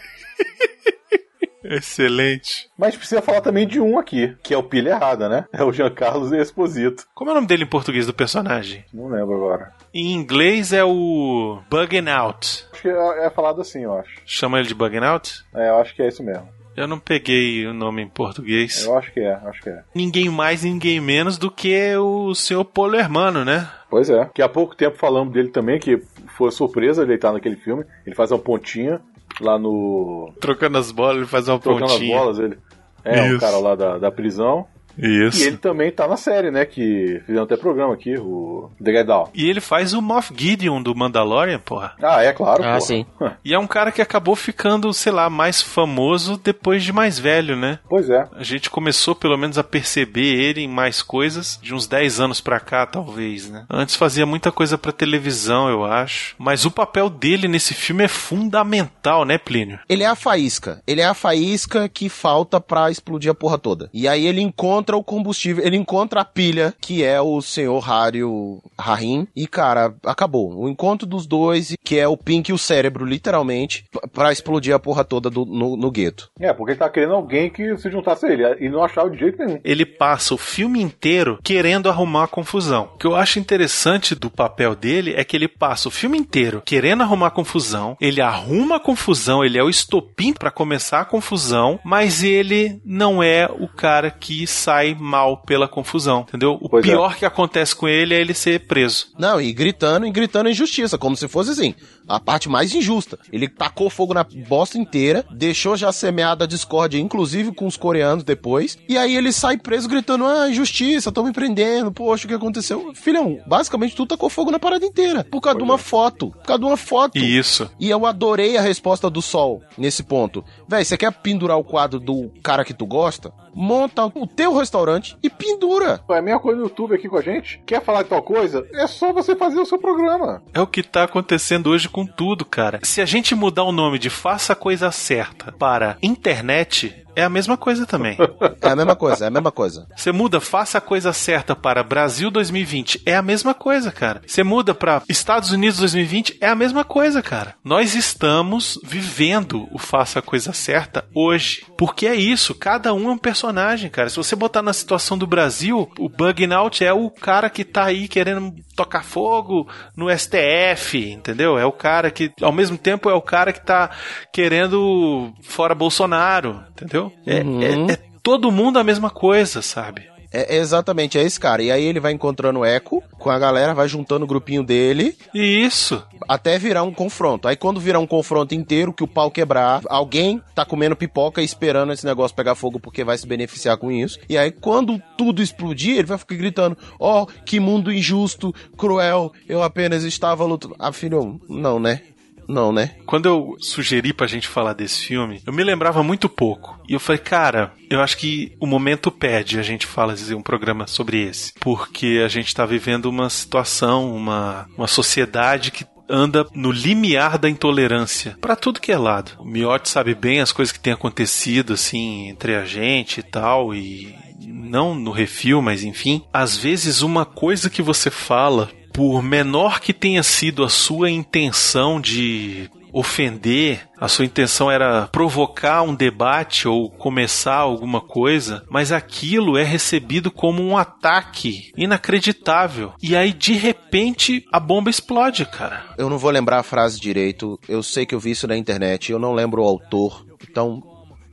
Excelente. 1.68 2.68
Mas 2.78 2.96
precisa 2.96 3.20
falar 3.20 3.40
também 3.40 3.66
de 3.66 3.80
um 3.80 3.98
aqui, 3.98 4.36
que 4.42 4.54
é 4.54 4.56
o 4.56 4.62
pilha 4.62 4.90
errada, 4.90 5.28
né? 5.28 5.46
É 5.52 5.64
o 5.64 5.72
Giancarlo 5.72 6.32
Esposito. 6.36 7.04
Como 7.14 7.30
é 7.30 7.32
o 7.32 7.34
nome 7.34 7.46
dele 7.48 7.64
em 7.64 7.68
português 7.68 8.06
do 8.06 8.14
personagem? 8.14 8.84
Não 8.94 9.08
lembro 9.08 9.34
agora. 9.34 9.72
Em 9.92 10.12
inglês 10.12 10.72
é 10.72 10.84
o 10.84 11.58
Bugging 11.68 12.08
Out. 12.08 12.66
Acho 12.72 12.82
que 12.82 12.88
é, 12.88 13.26
é 13.26 13.30
falado 13.30 13.60
assim, 13.60 13.82
eu 13.82 13.94
acho. 13.98 14.10
Chama 14.24 14.58
ele 14.58 14.68
de 14.68 14.74
Bugging 14.74 15.04
Out? 15.04 15.44
É, 15.54 15.70
eu 15.70 15.78
acho 15.78 15.94
que 15.94 16.02
é 16.02 16.08
isso 16.08 16.22
mesmo. 16.22 16.48
Eu 16.76 16.86
não 16.86 16.98
peguei 16.98 17.66
o 17.66 17.72
nome 17.72 18.02
em 18.02 18.08
português. 18.08 18.84
Eu 18.84 18.98
acho 18.98 19.10
que 19.10 19.20
é, 19.20 19.32
acho 19.46 19.62
que 19.62 19.70
é. 19.70 19.82
Ninguém 19.94 20.28
mais, 20.28 20.62
ninguém 20.62 21.00
menos 21.00 21.38
do 21.38 21.50
que 21.50 21.96
o 21.96 22.34
seu 22.34 22.62
Polo 22.66 22.96
Hermano, 22.96 23.46
né? 23.46 23.66
Pois 23.96 24.10
é. 24.10 24.28
Que 24.34 24.42
há 24.42 24.48
pouco 24.48 24.76
tempo 24.76 24.98
falamos 24.98 25.32
dele 25.32 25.48
também, 25.48 25.78
que 25.78 25.96
foi 26.36 26.50
surpresa 26.50 27.02
ele 27.02 27.14
estar 27.14 27.32
naquele 27.32 27.56
filme. 27.56 27.82
Ele 28.04 28.14
faz 28.14 28.30
uma 28.30 28.38
pontinha 28.38 29.00
lá 29.40 29.58
no. 29.58 30.34
Trocando 30.38 30.76
as 30.76 30.92
bolas, 30.92 31.16
ele 31.16 31.26
faz 31.26 31.48
uma 31.48 31.58
Trocando 31.58 31.86
pontinha. 31.86 32.14
as 32.14 32.20
bolas, 32.20 32.38
ele. 32.38 32.58
É, 33.02 33.26
Isso. 33.26 33.36
o 33.36 33.40
cara 33.40 33.56
lá 33.56 33.74
da, 33.74 33.96
da 33.96 34.10
prisão. 34.10 34.66
Isso. 34.98 35.42
E 35.42 35.46
ele 35.46 35.56
também 35.56 35.90
tá 35.90 36.06
na 36.08 36.16
série, 36.16 36.50
né? 36.50 36.64
Que 36.64 37.20
fizeram 37.26 37.44
até 37.44 37.56
programa 37.56 37.94
aqui, 37.94 38.14
o 38.18 38.70
The 38.82 38.92
Get 38.92 39.06
Down. 39.06 39.28
E 39.34 39.48
ele 39.48 39.60
faz 39.60 39.92
o 39.92 40.00
Moff 40.02 40.32
Gideon 40.36 40.82
do 40.82 40.94
Mandalorian, 40.94 41.58
porra. 41.58 41.94
Ah, 42.02 42.22
é 42.22 42.32
claro, 42.32 42.62
Ah, 42.62 42.66
porra. 42.68 42.80
sim. 42.80 43.06
E 43.44 43.54
é 43.54 43.58
um 43.58 43.66
cara 43.66 43.92
que 43.92 44.02
acabou 44.02 44.34
ficando, 44.34 44.92
sei 44.92 45.12
lá, 45.12 45.30
mais 45.30 45.60
famoso 45.62 46.36
depois 46.42 46.82
de 46.82 46.92
mais 46.92 47.18
velho, 47.18 47.56
né? 47.56 47.78
Pois 47.88 48.08
é. 48.10 48.26
A 48.34 48.42
gente 48.42 48.68
começou 48.70 49.14
pelo 49.14 49.36
menos 49.36 49.56
a 49.58 49.64
perceber 49.64 50.34
ele 50.34 50.62
em 50.62 50.68
mais 50.68 51.02
coisas 51.02 51.58
de 51.62 51.72
uns 51.74 51.86
10 51.86 52.18
anos 52.20 52.40
pra 52.40 52.58
cá, 52.58 52.84
talvez, 52.86 53.48
né? 53.50 53.64
Antes 53.70 53.94
fazia 53.94 54.26
muita 54.26 54.50
coisa 54.50 54.76
pra 54.76 54.90
televisão, 54.92 55.68
eu 55.68 55.84
acho. 55.84 56.34
Mas 56.38 56.64
o 56.64 56.70
papel 56.70 57.08
dele 57.08 57.46
nesse 57.48 57.74
filme 57.74 58.04
é 58.04 58.08
fundamental, 58.08 59.24
né, 59.24 59.38
Plínio? 59.38 59.78
Ele 59.88 60.02
é 60.02 60.06
a 60.06 60.14
faísca. 60.14 60.82
Ele 60.86 61.00
é 61.00 61.04
a 61.06 61.14
faísca 61.14 61.88
que 61.88 62.08
falta 62.08 62.60
pra 62.60 62.90
explodir 62.90 63.30
a 63.30 63.34
porra 63.34 63.58
toda. 63.58 63.90
E 63.92 64.06
aí 64.08 64.26
ele 64.26 64.40
encontra 64.40 64.85
o 64.94 65.02
combustível, 65.02 65.64
ele 65.64 65.76
encontra 65.76 66.20
a 66.20 66.24
pilha, 66.24 66.74
que 66.78 67.02
é 67.02 67.18
o 67.18 67.40
senhor 67.40 67.90
Hario 67.90 68.60
Rahim. 68.78 69.26
E, 69.34 69.46
cara, 69.46 69.94
acabou. 70.04 70.54
O 70.54 70.68
encontro 70.68 71.06
dos 71.06 71.26
dois, 71.26 71.74
que 71.82 71.98
é 71.98 72.06
o 72.06 72.16
Pink 72.16 72.50
e 72.50 72.54
o 72.54 72.58
cérebro, 72.58 73.06
literalmente, 73.06 73.84
p- 73.90 74.06
pra 74.12 74.30
explodir 74.32 74.74
a 74.74 74.78
porra 74.78 75.02
toda 75.04 75.30
do- 75.30 75.46
no, 75.46 75.76
no 75.76 75.90
gueto. 75.90 76.30
É, 76.38 76.52
porque 76.52 76.72
ele 76.72 76.78
tá 76.78 76.90
querendo 76.90 77.14
alguém 77.14 77.48
que 77.48 77.76
se 77.78 77.90
juntasse 77.90 78.26
a 78.26 78.30
ele. 78.32 78.44
E 78.60 78.68
não 78.68 78.84
achava 78.84 79.08
de 79.10 79.18
jeito 79.18 79.38
nenhum. 79.42 79.58
Ele 79.64 79.86
passa 79.86 80.34
o 80.34 80.38
filme 80.38 80.82
inteiro 80.82 81.38
querendo 81.42 81.88
arrumar 81.88 82.24
a 82.24 82.28
confusão. 82.28 82.90
O 82.94 82.98
que 82.98 83.06
eu 83.06 83.14
acho 83.16 83.38
interessante 83.38 84.14
do 84.14 84.28
papel 84.30 84.74
dele 84.74 85.14
é 85.16 85.24
que 85.24 85.34
ele 85.36 85.48
passa 85.48 85.88
o 85.88 85.90
filme 85.90 86.18
inteiro 86.18 86.60
querendo 86.64 87.02
arrumar 87.02 87.30
confusão, 87.30 87.96
ele 88.00 88.20
arruma 88.20 88.76
a 88.76 88.80
confusão, 88.80 89.42
ele 89.44 89.56
é 89.58 89.62
o 89.62 89.70
estopim 89.70 90.32
pra 90.32 90.50
começar 90.50 91.00
a 91.00 91.04
confusão, 91.04 91.78
mas 91.84 92.22
ele 92.22 92.80
não 92.84 93.22
é 93.22 93.48
o 93.58 93.68
cara 93.68 94.10
que 94.10 94.46
sai 94.46 94.75
mal 94.94 95.38
pela 95.38 95.68
confusão, 95.68 96.24
entendeu? 96.28 96.58
O 96.60 96.68
Pois 96.68 96.84
é. 96.84 96.88
pior 96.88 97.16
que 97.16 97.24
acontece 97.24 97.74
com 97.74 97.88
ele 97.88 98.14
é 98.14 98.20
ele 98.20 98.34
ser 98.34 98.66
preso. 98.66 99.08
Não, 99.18 99.40
e 99.40 99.52
gritando, 99.52 100.06
e 100.06 100.10
gritando 100.10 100.48
injustiça, 100.48 100.98
como 100.98 101.16
se 101.16 101.28
fosse 101.28 101.50
assim, 101.50 101.74
a 102.08 102.20
parte 102.20 102.48
mais 102.48 102.74
injusta. 102.74 103.18
Ele 103.32 103.48
tacou 103.48 103.90
fogo 103.90 104.14
na 104.14 104.24
bosta 104.24 104.78
inteira, 104.78 105.24
deixou 105.30 105.76
já 105.76 105.90
semeada 105.92 106.44
a 106.44 106.46
discórdia, 106.46 106.98
inclusive 106.98 107.52
com 107.52 107.66
os 107.66 107.76
coreanos 107.76 108.24
depois, 108.24 108.78
e 108.88 108.96
aí 108.96 109.16
ele 109.16 109.32
sai 109.32 109.56
preso 109.56 109.88
gritando, 109.88 110.24
ah, 110.26 110.48
injustiça, 110.48 111.08
estão 111.08 111.24
me 111.24 111.32
prendendo, 111.32 111.92
poxa, 111.92 112.24
o 112.24 112.28
que 112.28 112.34
aconteceu? 112.34 112.92
Filhão, 112.94 113.38
basicamente 113.46 113.96
tu 113.96 114.06
tacou 114.06 114.28
fogo 114.28 114.50
na 114.50 114.58
parada 114.58 114.84
inteira, 114.84 115.24
por 115.24 115.40
causa 115.40 115.58
de 115.58 115.64
uma 115.64 115.78
foto, 115.78 116.30
por 116.30 116.44
causa 116.44 116.60
de 116.60 116.66
uma 116.66 116.76
foto. 116.76 117.18
Isso. 117.18 117.70
E 117.78 117.90
eu 117.90 118.06
adorei 118.06 118.56
a 118.56 118.62
resposta 118.62 119.08
do 119.10 119.22
Sol 119.22 119.62
nesse 119.76 120.02
ponto. 120.02 120.44
Véi, 120.68 120.84
você 120.84 120.96
quer 120.96 121.12
pendurar 121.12 121.58
o 121.58 121.64
quadro 121.64 121.98
do 121.98 122.30
cara 122.42 122.64
que 122.64 122.74
tu 122.74 122.86
gosta? 122.86 123.32
Monta 123.56 124.04
o 124.14 124.26
teu 124.26 124.54
restaurante 124.54 125.16
e 125.22 125.30
pendura. 125.30 126.00
É 126.10 126.18
a 126.18 126.22
mesma 126.22 126.40
coisa 126.40 126.60
no 126.60 126.66
YouTube 126.66 126.94
aqui 126.94 127.08
com 127.08 127.16
a 127.16 127.22
gente. 127.22 127.60
Quer 127.64 127.82
falar 127.82 128.02
de 128.02 128.10
tal 128.10 128.22
coisa? 128.22 128.66
É 128.74 128.86
só 128.86 129.14
você 129.14 129.34
fazer 129.34 129.58
o 129.58 129.64
seu 129.64 129.78
programa. 129.78 130.42
É 130.52 130.60
o 130.60 130.66
que 130.66 130.82
tá 130.82 131.04
acontecendo 131.04 131.70
hoje 131.70 131.88
com 131.88 132.04
tudo, 132.04 132.44
cara. 132.44 132.80
Se 132.82 133.00
a 133.00 133.06
gente 133.06 133.34
mudar 133.34 133.64
o 133.64 133.72
nome 133.72 133.98
de 133.98 134.10
Faça 134.10 134.52
a 134.52 134.56
Coisa 134.56 134.90
Certa 134.92 135.52
para 135.52 135.96
internet, 136.02 137.06
é 137.16 137.22
a 137.22 137.30
mesma 137.30 137.56
coisa 137.56 137.86
também. 137.86 138.16
É 138.60 138.70
a 138.70 138.76
mesma 138.76 138.96
coisa, 138.96 139.24
é 139.24 139.28
a 139.28 139.30
mesma 139.30 139.52
coisa. 139.52 139.86
Você 139.96 140.10
muda 140.10 140.40
Faça 140.40 140.78
a 140.78 140.80
Coisa 140.80 141.12
Certa 141.12 141.54
para 141.54 141.82
Brasil 141.82 142.30
2020, 142.30 143.02
é 143.06 143.14
a 143.14 143.22
mesma 143.22 143.54
coisa, 143.54 143.92
cara. 143.92 144.20
Você 144.26 144.42
muda 144.42 144.74
para 144.74 145.02
Estados 145.08 145.52
Unidos 145.52 145.78
2020, 145.78 146.38
é 146.40 146.48
a 146.48 146.54
mesma 146.54 146.82
coisa, 146.84 147.22
cara. 147.22 147.54
Nós 147.62 147.94
estamos 147.94 148.78
vivendo 148.82 149.68
o 149.70 149.78
Faça 149.78 150.18
a 150.18 150.22
Coisa 150.22 150.52
Certa 150.52 151.04
hoje. 151.14 151.64
Porque 151.78 152.06
é 152.06 152.14
isso, 152.14 152.54
cada 152.54 152.92
um 152.92 153.08
é 153.08 153.12
um 153.12 153.18
personagem, 153.18 153.45
cara. 153.90 154.08
Se 154.08 154.16
você 154.16 154.34
botar 154.36 154.62
na 154.62 154.72
situação 154.72 155.16
do 155.18 155.26
Brasil, 155.26 155.90
o 155.98 156.08
Bugging 156.08 156.52
Out 156.52 156.84
é 156.84 156.92
o 156.92 157.10
cara 157.10 157.48
que 157.50 157.64
tá 157.64 157.84
aí 157.84 158.08
querendo 158.08 158.54
tocar 158.74 159.04
fogo 159.04 159.68
no 159.96 160.10
STF, 160.10 161.10
entendeu? 161.10 161.58
É 161.58 161.64
o 161.64 161.72
cara 161.72 162.10
que, 162.10 162.32
ao 162.40 162.52
mesmo 162.52 162.76
tempo, 162.78 163.08
é 163.10 163.14
o 163.14 163.22
cara 163.22 163.52
que 163.52 163.64
tá 163.64 163.90
querendo 164.32 165.32
fora 165.42 165.74
Bolsonaro, 165.74 166.62
entendeu? 166.70 167.12
É- 167.26 167.42
Uhum. 167.42 167.62
é- 167.88 167.92
é 167.92 167.98
todo 168.22 168.50
mundo 168.52 168.78
a 168.78 168.84
mesma 168.84 169.10
coisa, 169.10 169.62
sabe? 169.62 170.08
É 170.36 170.56
exatamente, 170.56 171.16
é 171.18 171.22
esse 171.22 171.40
cara. 171.40 171.62
E 171.62 171.70
aí 171.70 171.82
ele 171.82 171.98
vai 171.98 172.12
encontrando 172.12 172.60
o 172.60 172.66
Echo 172.66 173.02
com 173.18 173.30
a 173.30 173.38
galera, 173.38 173.72
vai 173.74 173.88
juntando 173.88 174.24
o 174.24 174.28
grupinho 174.28 174.62
dele. 174.62 175.16
Isso. 175.34 176.02
Até 176.28 176.58
virar 176.58 176.82
um 176.82 176.92
confronto. 176.92 177.48
Aí 177.48 177.56
quando 177.56 177.80
virar 177.80 178.00
um 178.00 178.06
confronto 178.06 178.54
inteiro, 178.54 178.92
que 178.92 179.04
o 179.04 179.08
pau 179.08 179.30
quebrar, 179.30 179.80
alguém 179.88 180.42
tá 180.54 180.64
comendo 180.64 180.94
pipoca 180.94 181.40
e 181.40 181.44
esperando 181.44 181.92
esse 181.92 182.04
negócio 182.04 182.36
pegar 182.36 182.54
fogo 182.54 182.78
porque 182.78 183.02
vai 183.02 183.16
se 183.16 183.26
beneficiar 183.26 183.78
com 183.78 183.90
isso. 183.90 184.18
E 184.28 184.36
aí 184.36 184.50
quando 184.50 185.00
tudo 185.16 185.42
explodir, 185.42 185.96
ele 185.96 186.06
vai 186.06 186.18
ficar 186.18 186.34
gritando: 186.34 186.76
Ó, 187.00 187.26
que 187.44 187.58
mundo 187.58 187.92
injusto, 187.92 188.54
cruel, 188.76 189.32
eu 189.48 189.62
apenas 189.62 190.04
estava 190.04 190.44
lutando. 190.44 190.76
Ah, 190.78 190.92
filho, 190.92 191.40
não, 191.48 191.80
né? 191.80 192.02
Não, 192.48 192.72
né? 192.72 192.96
Quando 193.04 193.26
eu 193.26 193.56
sugeri 193.58 194.12
pra 194.12 194.26
gente 194.26 194.48
falar 194.48 194.72
desse 194.72 195.06
filme, 195.06 195.42
eu 195.46 195.52
me 195.52 195.64
lembrava 195.64 196.02
muito 196.02 196.28
pouco. 196.28 196.80
E 196.88 196.92
eu 196.92 197.00
falei, 197.00 197.20
cara, 197.20 197.72
eu 197.90 198.00
acho 198.00 198.16
que 198.16 198.56
o 198.60 198.66
momento 198.66 199.10
pede 199.10 199.58
a 199.58 199.62
gente 199.62 199.86
fazer 199.86 200.34
um 200.34 200.42
programa 200.42 200.86
sobre 200.86 201.22
esse. 201.22 201.52
Porque 201.60 202.22
a 202.24 202.28
gente 202.28 202.54
tá 202.54 202.64
vivendo 202.64 203.06
uma 203.06 203.28
situação, 203.28 204.14
uma, 204.14 204.66
uma 204.76 204.86
sociedade 204.86 205.70
que 205.70 205.84
anda 206.08 206.46
no 206.54 206.70
limiar 206.70 207.36
da 207.36 207.50
intolerância 207.50 208.36
Pra 208.40 208.54
tudo 208.54 208.80
que 208.80 208.92
é 208.92 208.98
lado. 208.98 209.32
O 209.40 209.44
Miotti 209.44 209.88
sabe 209.88 210.14
bem 210.14 210.40
as 210.40 210.52
coisas 210.52 210.72
que 210.72 210.78
têm 210.78 210.92
acontecido 210.92 211.72
assim 211.72 212.28
entre 212.28 212.54
a 212.54 212.64
gente 212.64 213.18
e 213.18 213.22
tal 213.22 213.74
e 213.74 214.14
não 214.46 214.94
no 214.94 215.10
refil, 215.10 215.60
mas 215.60 215.82
enfim, 215.82 216.24
às 216.32 216.56
vezes 216.56 217.02
uma 217.02 217.24
coisa 217.24 217.68
que 217.68 217.82
você 217.82 218.10
fala, 218.10 218.70
por 218.96 219.22
menor 219.22 219.78
que 219.78 219.92
tenha 219.92 220.22
sido 220.22 220.64
a 220.64 220.70
sua 220.70 221.10
intenção 221.10 222.00
de 222.00 222.70
ofender, 222.94 223.86
a 224.00 224.08
sua 224.08 224.24
intenção 224.24 224.70
era 224.70 225.06
provocar 225.08 225.82
um 225.82 225.94
debate 225.94 226.66
ou 226.66 226.88
começar 226.88 227.56
alguma 227.56 228.00
coisa, 228.00 228.64
mas 228.70 228.92
aquilo 228.92 229.58
é 229.58 229.62
recebido 229.62 230.30
como 230.30 230.62
um 230.62 230.78
ataque 230.78 231.70
inacreditável. 231.76 232.94
E 233.02 233.14
aí 233.14 233.34
de 233.34 233.52
repente 233.52 234.46
a 234.50 234.58
bomba 234.58 234.88
explode, 234.88 235.44
cara. 235.44 235.84
Eu 235.98 236.08
não 236.08 236.16
vou 236.16 236.30
lembrar 236.30 236.60
a 236.60 236.62
frase 236.62 236.98
direito. 236.98 237.60
Eu 237.68 237.82
sei 237.82 238.06
que 238.06 238.14
eu 238.14 238.20
vi 238.20 238.30
isso 238.30 238.48
na 238.48 238.56
internet. 238.56 239.12
Eu 239.12 239.18
não 239.18 239.34
lembro 239.34 239.62
o 239.62 239.66
autor. 239.66 240.24
Então, 240.48 240.82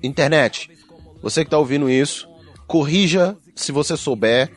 internet, 0.03 0.70
você 1.22 1.45
que 1.45 1.51
tá 1.51 1.57
ouvindo 1.57 1.89
isso, 1.89 2.28
corrija 2.68 3.38
se 3.55 3.72
você 3.72 3.95
souber. 3.95 4.51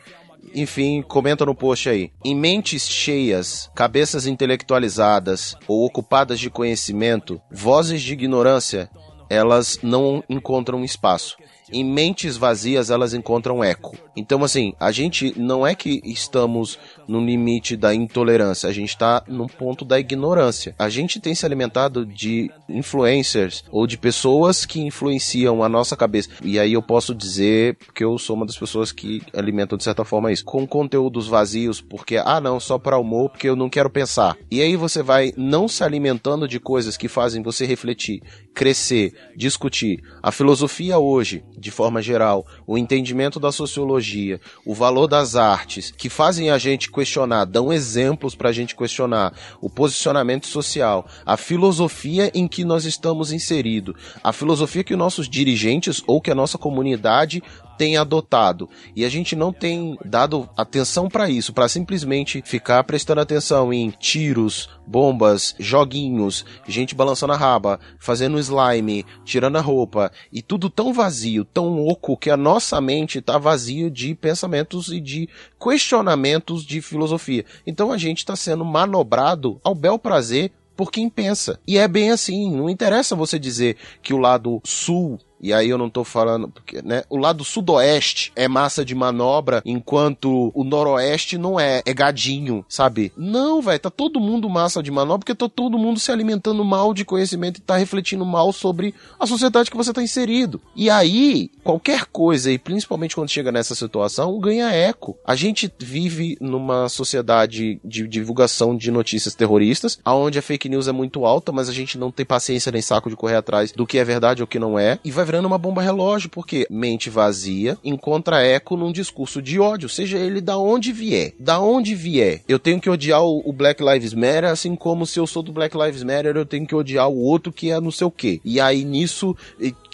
Enfim, 0.53 1.01
comenta 1.01 1.45
no 1.45 1.55
post 1.55 1.89
aí. 1.89 2.11
Em 2.23 2.35
mentes 2.35 2.87
cheias, 2.87 3.69
cabeças 3.75 4.25
intelectualizadas 4.25 5.55
ou 5.67 5.85
ocupadas 5.85 6.39
de 6.39 6.49
conhecimento, 6.49 7.41
vozes 7.51 8.01
de 8.01 8.13
ignorância, 8.13 8.89
elas 9.29 9.79
não 9.83 10.23
encontram 10.29 10.83
espaço. 10.83 11.37
Em 11.71 11.83
mentes 11.83 12.37
vazias, 12.37 12.89
elas 12.89 13.13
encontram 13.13 13.61
eco. 13.61 13.97
Então, 14.15 14.43
assim, 14.43 14.73
a 14.79 14.91
gente 14.91 15.37
não 15.37 15.67
é 15.67 15.75
que 15.75 16.01
estamos 16.05 16.79
no 17.07 17.23
limite 17.23 17.75
da 17.75 17.93
intolerância, 17.93 18.69
a 18.69 18.73
gente 18.73 18.89
está 18.89 19.23
no 19.27 19.47
ponto 19.47 19.85
da 19.85 19.99
ignorância. 19.99 20.75
A 20.77 20.89
gente 20.89 21.19
tem 21.19 21.33
se 21.33 21.45
alimentado 21.45 22.05
de 22.05 22.51
influencers 22.69 23.63
ou 23.71 23.87
de 23.87 23.97
pessoas 23.97 24.65
que 24.65 24.81
influenciam 24.81 25.63
a 25.63 25.69
nossa 25.69 25.95
cabeça. 25.95 26.29
E 26.43 26.59
aí 26.59 26.73
eu 26.73 26.81
posso 26.81 27.15
dizer 27.15 27.77
que 27.93 28.03
eu 28.03 28.17
sou 28.17 28.35
uma 28.35 28.45
das 28.45 28.57
pessoas 28.57 28.91
que 28.91 29.21
alimentam 29.33 29.77
de 29.77 29.83
certa 29.83 30.03
forma 30.03 30.31
isso. 30.31 30.45
Com 30.45 30.67
conteúdos 30.67 31.27
vazios, 31.27 31.81
porque, 31.81 32.17
ah, 32.17 32.41
não, 32.41 32.59
só 32.59 32.77
para 32.77 32.97
humor, 32.97 33.29
porque 33.29 33.49
eu 33.49 33.55
não 33.55 33.69
quero 33.69 33.89
pensar. 33.89 34.37
E 34.51 34.61
aí 34.61 34.75
você 34.75 35.01
vai 35.01 35.33
não 35.37 35.67
se 35.67 35.83
alimentando 35.83 36.47
de 36.47 36.59
coisas 36.59 36.97
que 36.97 37.07
fazem 37.07 37.41
você 37.41 37.65
refletir, 37.65 38.21
crescer, 38.57 39.13
discutir. 39.35 40.01
A 40.21 40.31
filosofia 40.31 40.97
hoje, 40.97 41.43
de 41.55 41.69
forma 41.69 42.01
geral, 42.01 42.43
o 42.65 42.75
entendimento 42.75 43.39
da 43.39 43.51
sociologia, 43.51 44.41
o 44.65 44.73
valor 44.73 45.05
das 45.05 45.35
artes, 45.35 45.91
que 45.91 46.09
fazem 46.09 46.49
a 46.49 46.57
gente 46.57 46.91
questionar, 46.91 47.45
dão 47.45 47.71
exemplos 47.71 48.33
para 48.33 48.49
a 48.49 48.51
gente 48.51 48.75
questionar, 48.75 49.31
o 49.61 49.69
posicionamento 49.69 50.47
social, 50.47 51.07
a 51.23 51.37
filosofia 51.37 52.31
em 52.33 52.47
que 52.47 52.65
nós 52.65 52.83
estamos 52.83 53.31
inseridos, 53.31 53.93
a 54.23 54.33
filosofia 54.33 54.83
que 54.83 54.95
nossos 54.95 55.29
dirigentes 55.29 56.01
ou 56.07 56.19
que 56.19 56.31
a 56.31 56.35
nossa 56.35 56.57
comunidade 56.57 57.43
tem 57.77 57.97
adotado. 57.97 58.69
E 58.95 59.05
a 59.05 59.09
gente 59.09 59.35
não 59.35 59.53
tem 59.53 59.97
dado 60.03 60.49
atenção 60.57 61.07
para 61.07 61.29
isso, 61.29 61.53
para 61.53 61.67
simplesmente 61.67 62.41
ficar 62.45 62.83
prestando 62.83 63.21
atenção 63.21 63.71
em 63.71 63.91
tiros, 63.91 64.69
bombas, 64.85 65.55
joguinhos, 65.59 66.45
gente 66.67 66.95
balançando 66.95 67.33
a 67.33 67.37
raba, 67.37 67.79
fazendo 67.99 68.39
slime, 68.39 69.05
tirando 69.23 69.57
a 69.57 69.61
roupa, 69.61 70.11
e 70.31 70.41
tudo 70.41 70.69
tão 70.69 70.93
vazio, 70.93 71.45
tão 71.45 71.85
oco 71.85 72.17
que 72.17 72.29
a 72.29 72.37
nossa 72.37 72.79
mente 72.81 73.21
tá 73.21 73.37
vazio 73.37 73.91
de 73.91 74.15
pensamentos 74.15 74.89
e 74.89 74.99
de 74.99 75.29
questionamentos 75.61 76.65
de 76.65 76.81
filosofia. 76.81 77.45
Então 77.65 77.91
a 77.91 77.97
gente 77.97 78.19
está 78.19 78.35
sendo 78.35 78.65
manobrado 78.65 79.59
ao 79.63 79.75
bel 79.75 79.99
prazer 79.99 80.51
por 80.77 80.91
quem 80.91 81.09
pensa. 81.09 81.59
E 81.67 81.77
é 81.77 81.87
bem 81.87 82.11
assim, 82.11 82.55
não 82.55 82.69
interessa 82.69 83.15
você 83.15 83.39
dizer 83.39 83.75
que 84.01 84.13
o 84.13 84.17
lado 84.17 84.61
sul 84.63 85.19
e 85.39 85.53
aí 85.53 85.69
eu 85.69 85.77
não 85.77 85.89
tô 85.89 86.03
falando, 86.03 86.47
porque, 86.49 86.81
né? 86.81 87.03
O 87.09 87.17
lado 87.17 87.43
sudoeste 87.43 88.31
é 88.35 88.47
massa 88.47 88.83
de 88.83 88.95
manobra, 88.95 89.61
enquanto 89.65 90.51
o 90.53 90.63
noroeste 90.63 91.37
não 91.37 91.59
é, 91.59 91.81
é 91.85 91.93
gadinho, 91.93 92.65
sabe? 92.67 93.11
Não, 93.15 93.61
velho, 93.61 93.79
tá 93.79 93.89
todo 93.89 94.19
mundo 94.19 94.49
massa 94.49 94.81
de 94.81 94.91
manobra 94.91 95.19
porque 95.19 95.35
tá 95.35 95.49
todo 95.49 95.77
mundo 95.77 95.99
se 95.99 96.11
alimentando 96.11 96.63
mal 96.63 96.93
de 96.93 97.05
conhecimento 97.05 97.57
e 97.57 97.61
tá 97.61 97.77
refletindo 97.77 98.25
mal 98.25 98.51
sobre 98.51 98.93
a 99.19 99.27
sociedade 99.27 99.69
que 99.69 99.77
você 99.77 99.93
tá 99.93 100.01
inserido. 100.01 100.61
E 100.75 100.89
aí, 100.89 101.51
qualquer 101.63 102.05
coisa, 102.05 102.51
e 102.51 102.57
principalmente 102.57 103.15
quando 103.15 103.29
chega 103.29 103.51
nessa 103.51 103.75
situação, 103.75 104.39
ganha 104.39 104.71
eco. 104.71 105.17
A 105.25 105.35
gente 105.35 105.71
vive 105.79 106.37
numa 106.41 106.89
sociedade 106.89 107.79
de 107.83 108.07
divulgação 108.07 108.75
de 108.75 108.89
notícias 108.91 109.35
terroristas, 109.35 109.99
onde 110.05 110.39
a 110.39 110.41
fake 110.41 110.69
news 110.69 110.87
é 110.87 110.91
muito 110.91 111.25
alta, 111.25 111.51
mas 111.51 111.69
a 111.69 111.73
gente 111.73 111.97
não 111.97 112.11
tem 112.11 112.25
paciência 112.25 112.71
nem 112.71 112.81
saco 112.81 113.09
de 113.09 113.15
correr 113.15 113.35
atrás 113.35 113.71
do 113.71 113.85
que 113.85 113.97
é 113.97 114.03
verdade 114.03 114.41
ou 114.41 114.47
que 114.47 114.59
não 114.59 114.79
é, 114.79 114.99
e 115.03 115.11
vai 115.11 115.26
virando 115.27 115.45
uma 115.45 115.57
bomba 115.57 115.81
relógio, 115.81 116.29
porque 116.29 116.65
mente 116.69 117.09
vazia 117.09 117.77
encontra 117.83 118.41
eco 118.41 118.77
num 118.77 118.93
discurso 118.93 119.41
de 119.41 119.59
ódio, 119.59 119.89
seja 119.89 120.17
ele 120.17 120.39
da 120.39 120.57
onde 120.57 120.93
vier. 120.93 121.33
Da 121.37 121.59
onde 121.59 121.93
vier. 121.93 122.41
Eu 122.47 122.57
tenho 122.57 122.79
que 122.79 122.89
odiar 122.89 123.21
o, 123.21 123.51
Black 123.51 123.83
Lives 123.83 124.13
Matter, 124.13 124.45
assim 124.45 124.75
como 124.75 125.05
se 125.05 125.19
eu 125.19 125.27
sou 125.27 125.43
do 125.43 125.51
Black 125.51 125.75
Lives 125.77 126.03
Matter, 126.03 126.37
eu 126.37 126.45
tenho 126.45 126.65
que 126.65 126.75
odiar 126.75 127.09
o 127.09 127.17
outro 127.17 127.51
que 127.51 127.71
é 127.71 127.81
não 127.81 127.91
sei 127.91 128.07
o 128.07 128.11
quê. 128.11 128.39
E 128.45 128.59
aí 128.59 128.85
nisso 128.85 129.35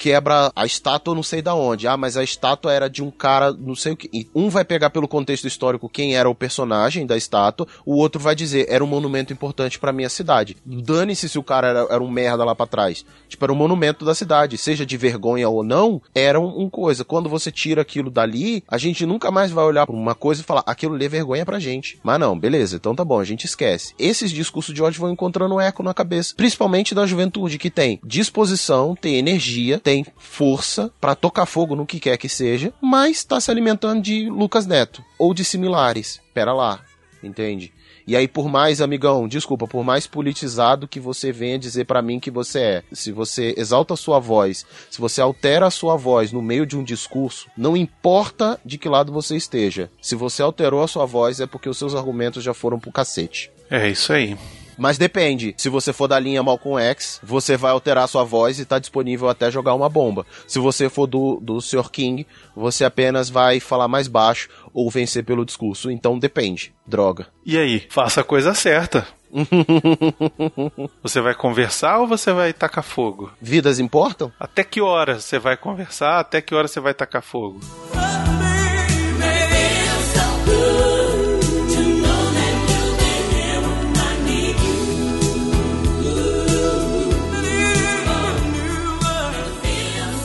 quebra 0.03 0.51
a 0.53 0.65
estátua 0.65 1.15
não 1.15 1.23
sei 1.23 1.41
da 1.41 1.55
onde. 1.55 1.87
Ah, 1.87 1.95
mas 1.95 2.17
a 2.17 2.23
estátua 2.25 2.73
era 2.73 2.89
de 2.89 3.01
um 3.01 3.09
cara 3.09 3.53
não 3.53 3.73
sei 3.73 3.93
o 3.93 3.95
que. 3.95 4.09
E 4.11 4.27
um 4.35 4.49
vai 4.49 4.65
pegar 4.65 4.89
pelo 4.89 5.07
contexto 5.07 5.47
histórico 5.47 5.87
quem 5.87 6.13
era 6.13 6.29
o 6.29 6.35
personagem 6.35 7.05
da 7.05 7.15
estátua, 7.15 7.65
o 7.85 7.95
outro 7.95 8.21
vai 8.21 8.35
dizer 8.35 8.65
era 8.67 8.83
um 8.83 8.87
monumento 8.87 9.31
importante 9.31 9.79
para 9.79 9.93
minha 9.93 10.09
cidade. 10.09 10.57
Dane-se 10.65 11.29
se 11.29 11.39
o 11.39 11.43
cara 11.43 11.67
era, 11.67 11.87
era 11.89 12.03
um 12.03 12.11
merda 12.11 12.43
lá 12.43 12.53
para 12.53 12.67
trás. 12.67 13.05
Tipo, 13.29 13.45
era 13.45 13.53
um 13.53 13.55
monumento 13.55 14.03
da 14.03 14.13
cidade, 14.13 14.57
seja 14.57 14.85
de 14.85 14.97
vergonha 14.97 15.47
ou 15.47 15.63
não, 15.63 16.01
era 16.13 16.37
um, 16.37 16.63
um, 16.63 16.69
coisa. 16.69 17.05
Quando 17.05 17.29
você 17.29 17.49
tira 17.49 17.81
aquilo 17.81 18.11
dali, 18.11 18.61
a 18.67 18.77
gente 18.77 19.05
nunca 19.05 19.31
mais 19.31 19.51
vai 19.51 19.63
olhar 19.63 19.87
para 19.87 19.95
uma 19.95 20.13
coisa 20.13 20.41
e 20.41 20.43
falar, 20.43 20.63
aquilo 20.65 21.01
é 21.01 21.07
vergonha 21.07 21.45
pra 21.45 21.59
gente. 21.59 21.97
Mas 22.03 22.19
não, 22.19 22.37
beleza, 22.37 22.75
então 22.75 22.93
tá 22.93 23.05
bom, 23.05 23.21
a 23.21 23.23
gente 23.23 23.45
esquece. 23.45 23.93
Esses 23.97 24.31
discursos 24.31 24.75
de 24.75 24.83
ódio 24.83 24.99
vão 24.99 25.11
encontrando 25.11 25.61
eco 25.61 25.81
na 25.81 25.93
cabeça, 25.93 26.35
principalmente 26.35 26.93
da 26.93 27.05
juventude, 27.05 27.57
que 27.57 27.69
tem 27.69 28.01
disposição, 28.03 28.97
tem 28.99 29.15
energia, 29.15 29.79
tem 29.79 29.92
força 30.17 30.89
para 31.01 31.15
tocar 31.15 31.45
fogo 31.45 31.75
no 31.75 31.85
que 31.85 31.99
quer 31.99 32.17
que 32.17 32.29
seja, 32.29 32.73
mas 32.81 33.25
tá 33.25 33.41
se 33.41 33.51
alimentando 33.51 34.01
de 34.01 34.29
Lucas 34.29 34.65
Neto 34.65 35.03
ou 35.19 35.33
de 35.33 35.43
similares. 35.43 36.21
Pera 36.33 36.53
lá, 36.53 36.79
entende? 37.21 37.73
E 38.05 38.15
aí, 38.17 38.27
por 38.27 38.49
mais, 38.49 38.81
amigão, 38.81 39.27
desculpa, 39.27 39.65
por 39.65 39.83
mais 39.83 40.05
politizado 40.05 40.87
que 40.87 40.99
você 40.99 41.31
venha 41.31 41.57
dizer 41.57 41.85
para 41.85 42.01
mim 42.01 42.19
que 42.19 42.29
você 42.29 42.59
é, 42.59 42.83
se 42.91 43.11
você 43.11 43.53
exalta 43.57 43.93
a 43.93 43.97
sua 43.97 44.19
voz, 44.19 44.65
se 44.89 44.99
você 44.99 45.21
altera 45.21 45.67
a 45.67 45.71
sua 45.71 45.95
voz 45.95 46.31
no 46.31 46.41
meio 46.41 46.65
de 46.65 46.77
um 46.77 46.83
discurso, 46.83 47.47
não 47.57 47.77
importa 47.77 48.59
de 48.65 48.77
que 48.77 48.89
lado 48.89 49.11
você 49.11 49.37
esteja. 49.37 49.89
Se 50.01 50.15
você 50.15 50.41
alterou 50.41 50.83
a 50.83 50.87
sua 50.87 51.05
voz, 51.05 51.39
é 51.39 51.47
porque 51.47 51.69
os 51.69 51.77
seus 51.77 51.95
argumentos 51.95 52.43
já 52.43 52.53
foram 52.53 52.77
pro 52.77 52.91
cacete. 52.91 53.49
É 53.69 53.89
isso 53.89 54.11
aí. 54.11 54.37
Mas 54.77 54.97
depende. 54.97 55.53
Se 55.57 55.69
você 55.69 55.93
for 55.93 56.07
da 56.07 56.19
linha 56.19 56.43
Malcolm 56.43 56.81
X, 56.81 57.19
você 57.23 57.57
vai 57.57 57.71
alterar 57.71 58.07
sua 58.07 58.23
voz 58.23 58.59
e 58.59 58.65
tá 58.65 58.79
disponível 58.79 59.29
até 59.29 59.49
jogar 59.51 59.73
uma 59.73 59.89
bomba. 59.89 60.25
Se 60.47 60.59
você 60.59 60.89
for 60.89 61.07
do, 61.07 61.39
do 61.41 61.61
Sr. 61.61 61.89
King, 61.91 62.27
você 62.55 62.85
apenas 62.85 63.29
vai 63.29 63.59
falar 63.59 63.87
mais 63.87 64.07
baixo 64.07 64.49
ou 64.73 64.89
vencer 64.89 65.23
pelo 65.23 65.45
discurso. 65.45 65.91
Então 65.91 66.17
depende. 66.17 66.73
Droga. 66.85 67.27
E 67.45 67.57
aí? 67.57 67.85
Faça 67.89 68.21
a 68.21 68.23
coisa 68.23 68.53
certa. 68.53 69.07
você 71.01 71.19
vai 71.19 71.33
conversar 71.33 71.99
ou 71.99 72.07
você 72.07 72.31
vai 72.31 72.53
tacar 72.53 72.83
fogo? 72.83 73.31
Vidas 73.41 73.79
importam? 73.79 74.31
Até 74.39 74.63
que 74.63 74.79
hora 74.79 75.19
você 75.19 75.39
vai 75.39 75.57
conversar? 75.57 76.19
Até 76.19 76.41
que 76.41 76.53
hora 76.53 76.67
você 76.67 76.79
vai 76.79 76.93
tacar 76.93 77.23
fogo? 77.23 77.59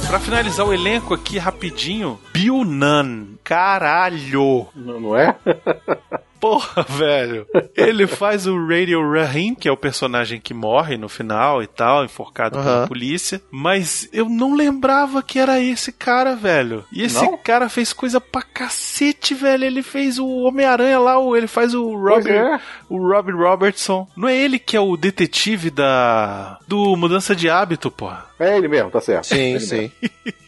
Pra 0.09 0.18
finalizar 0.18 0.66
o 0.66 0.72
elenco 0.72 1.12
aqui 1.12 1.36
rapidinho, 1.36 2.18
Bill 2.32 2.64
Nunn. 2.64 3.36
Caralho! 3.44 4.66
Não, 4.74 4.98
não 4.98 5.14
é? 5.16 5.36
Porra, 6.41 6.84
velho. 6.89 7.47
Ele 7.76 8.07
faz 8.07 8.47
o 8.47 8.66
Radio 8.66 9.01
Rahim, 9.12 9.55
que 9.55 9.68
é 9.68 9.72
o 9.72 9.76
personagem 9.76 10.41
que 10.41 10.55
morre 10.55 10.97
no 10.97 11.09
final 11.09 11.62
e 11.62 11.66
tal, 11.66 12.05
enforcado 12.05 12.59
uhum. 12.59 12.64
pela 12.64 12.86
polícia. 12.86 13.41
Mas 13.51 14.09
eu 14.12 14.28
não 14.28 14.55
lembrava 14.55 15.22
que 15.22 15.39
era 15.39 15.61
esse 15.61 15.93
cara, 15.93 16.34
velho. 16.34 16.84
E 16.93 17.03
esse 17.03 17.22
não? 17.22 17.36
cara 17.36 17.68
fez 17.68 17.93
coisa 17.93 18.20
pra 18.20 18.43
cacete, 18.43 19.34
velho. 19.34 19.64
Ele 19.64 19.82
fez 19.82 20.18
o 20.18 20.26
Homem-Aranha 20.26 20.99
lá, 20.99 21.14
ele 21.36 21.47
faz 21.47 21.74
o 21.74 21.95
Robin, 21.97 22.30
é. 22.30 22.61
o 22.89 22.99
Robin 22.99 23.32
Robertson. 23.32 24.07
Não 24.16 24.28
é 24.28 24.36
ele 24.36 24.59
que 24.59 24.76
é 24.76 24.80
o 24.80 24.97
detetive 24.97 25.70
da 25.70 26.59
do 26.66 26.97
Mudança 26.97 27.34
de 27.34 27.49
Hábito, 27.49 27.91
porra? 27.91 28.26
É 28.39 28.57
ele 28.57 28.68
mesmo, 28.68 28.91
tá 28.91 29.01
certo. 29.01 29.26
Sim, 29.26 29.55
é 29.55 29.61
sim. 29.61 29.93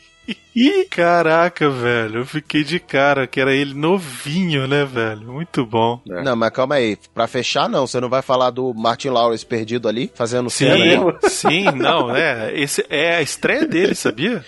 Ih, 0.54 0.84
caraca, 0.90 1.70
velho. 1.70 2.20
Eu 2.20 2.26
fiquei 2.26 2.62
de 2.64 2.78
cara 2.78 3.26
que 3.26 3.40
era 3.40 3.54
ele 3.54 3.74
novinho, 3.74 4.66
né, 4.66 4.84
velho? 4.84 5.32
Muito 5.32 5.64
bom. 5.64 6.00
É. 6.08 6.22
Não, 6.22 6.36
mas 6.36 6.50
calma 6.50 6.76
aí. 6.76 6.98
Pra 7.14 7.26
fechar, 7.26 7.68
não. 7.68 7.86
Você 7.86 8.00
não 8.00 8.08
vai 8.08 8.22
falar 8.22 8.50
do 8.50 8.74
Martin 8.74 9.08
Lawrence 9.08 9.46
perdido 9.46 9.88
ali, 9.88 10.10
fazendo 10.14 10.50
sim, 10.50 10.66
cena 10.66 11.18
Sim, 11.22 11.64
não, 11.76 12.08
né? 12.08 12.52
Esse 12.54 12.84
é 12.88 13.16
a 13.16 13.22
estreia 13.22 13.66
dele, 13.66 13.94
sabia? 13.94 14.44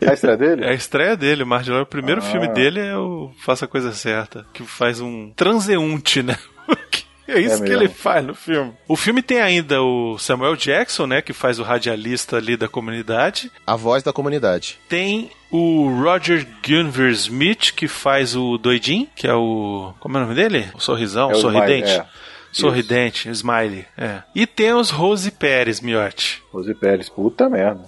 É 0.00 0.10
a 0.10 0.14
estreia 0.14 0.36
dele? 0.36 0.64
É 0.64 0.70
a 0.70 0.74
estreia 0.74 1.16
dele, 1.16 1.44
Martin 1.44 1.70
Lawrence. 1.70 1.88
O 1.88 1.90
primeiro 1.90 2.20
ah. 2.20 2.24
filme 2.24 2.48
dele 2.48 2.80
é 2.80 2.96
o 2.96 3.30
Faça 3.38 3.64
a 3.64 3.68
Coisa 3.68 3.92
Certa, 3.92 4.46
que 4.52 4.62
faz 4.64 5.00
um 5.00 5.32
transeunte, 5.34 6.22
né? 6.22 6.36
É 7.32 7.40
isso 7.40 7.62
é 7.62 7.66
que 7.66 7.72
ele 7.72 7.88
faz 7.88 8.24
no 8.24 8.34
filme. 8.34 8.72
O 8.88 8.96
filme 8.96 9.22
tem 9.22 9.40
ainda 9.40 9.82
o 9.82 10.18
Samuel 10.18 10.56
Jackson, 10.56 11.06
né? 11.06 11.22
Que 11.22 11.32
faz 11.32 11.58
o 11.58 11.62
radialista 11.62 12.36
ali 12.36 12.56
da 12.56 12.68
comunidade. 12.68 13.50
A 13.66 13.76
voz 13.76 14.02
da 14.02 14.12
comunidade. 14.12 14.78
Tem 14.88 15.30
o 15.50 15.88
Roger 16.02 16.46
Gunver 16.66 17.10
Smith, 17.12 17.72
que 17.74 17.88
faz 17.88 18.36
o 18.36 18.56
Doidin, 18.58 19.08
que 19.14 19.26
é 19.26 19.34
o. 19.34 19.92
Como 20.00 20.16
é 20.16 20.20
o 20.20 20.24
nome 20.24 20.34
dele? 20.34 20.68
O 20.74 20.80
sorrisão, 20.80 21.30
é 21.30 21.34
o 21.34 21.40
sorridente. 21.40 21.88
Smile, 21.88 22.06
é. 22.06 22.30
Sorridente, 22.52 23.28
Isso. 23.28 23.40
Smiley. 23.42 23.86
É. 23.96 24.22
E 24.34 24.46
tem 24.46 24.72
os 24.72 24.90
Rose 24.90 25.30
Pérez, 25.30 25.80
Miotti. 25.80 26.42
Rose 26.52 26.74
Pérez, 26.74 27.08
puta 27.08 27.48
merda. 27.48 27.84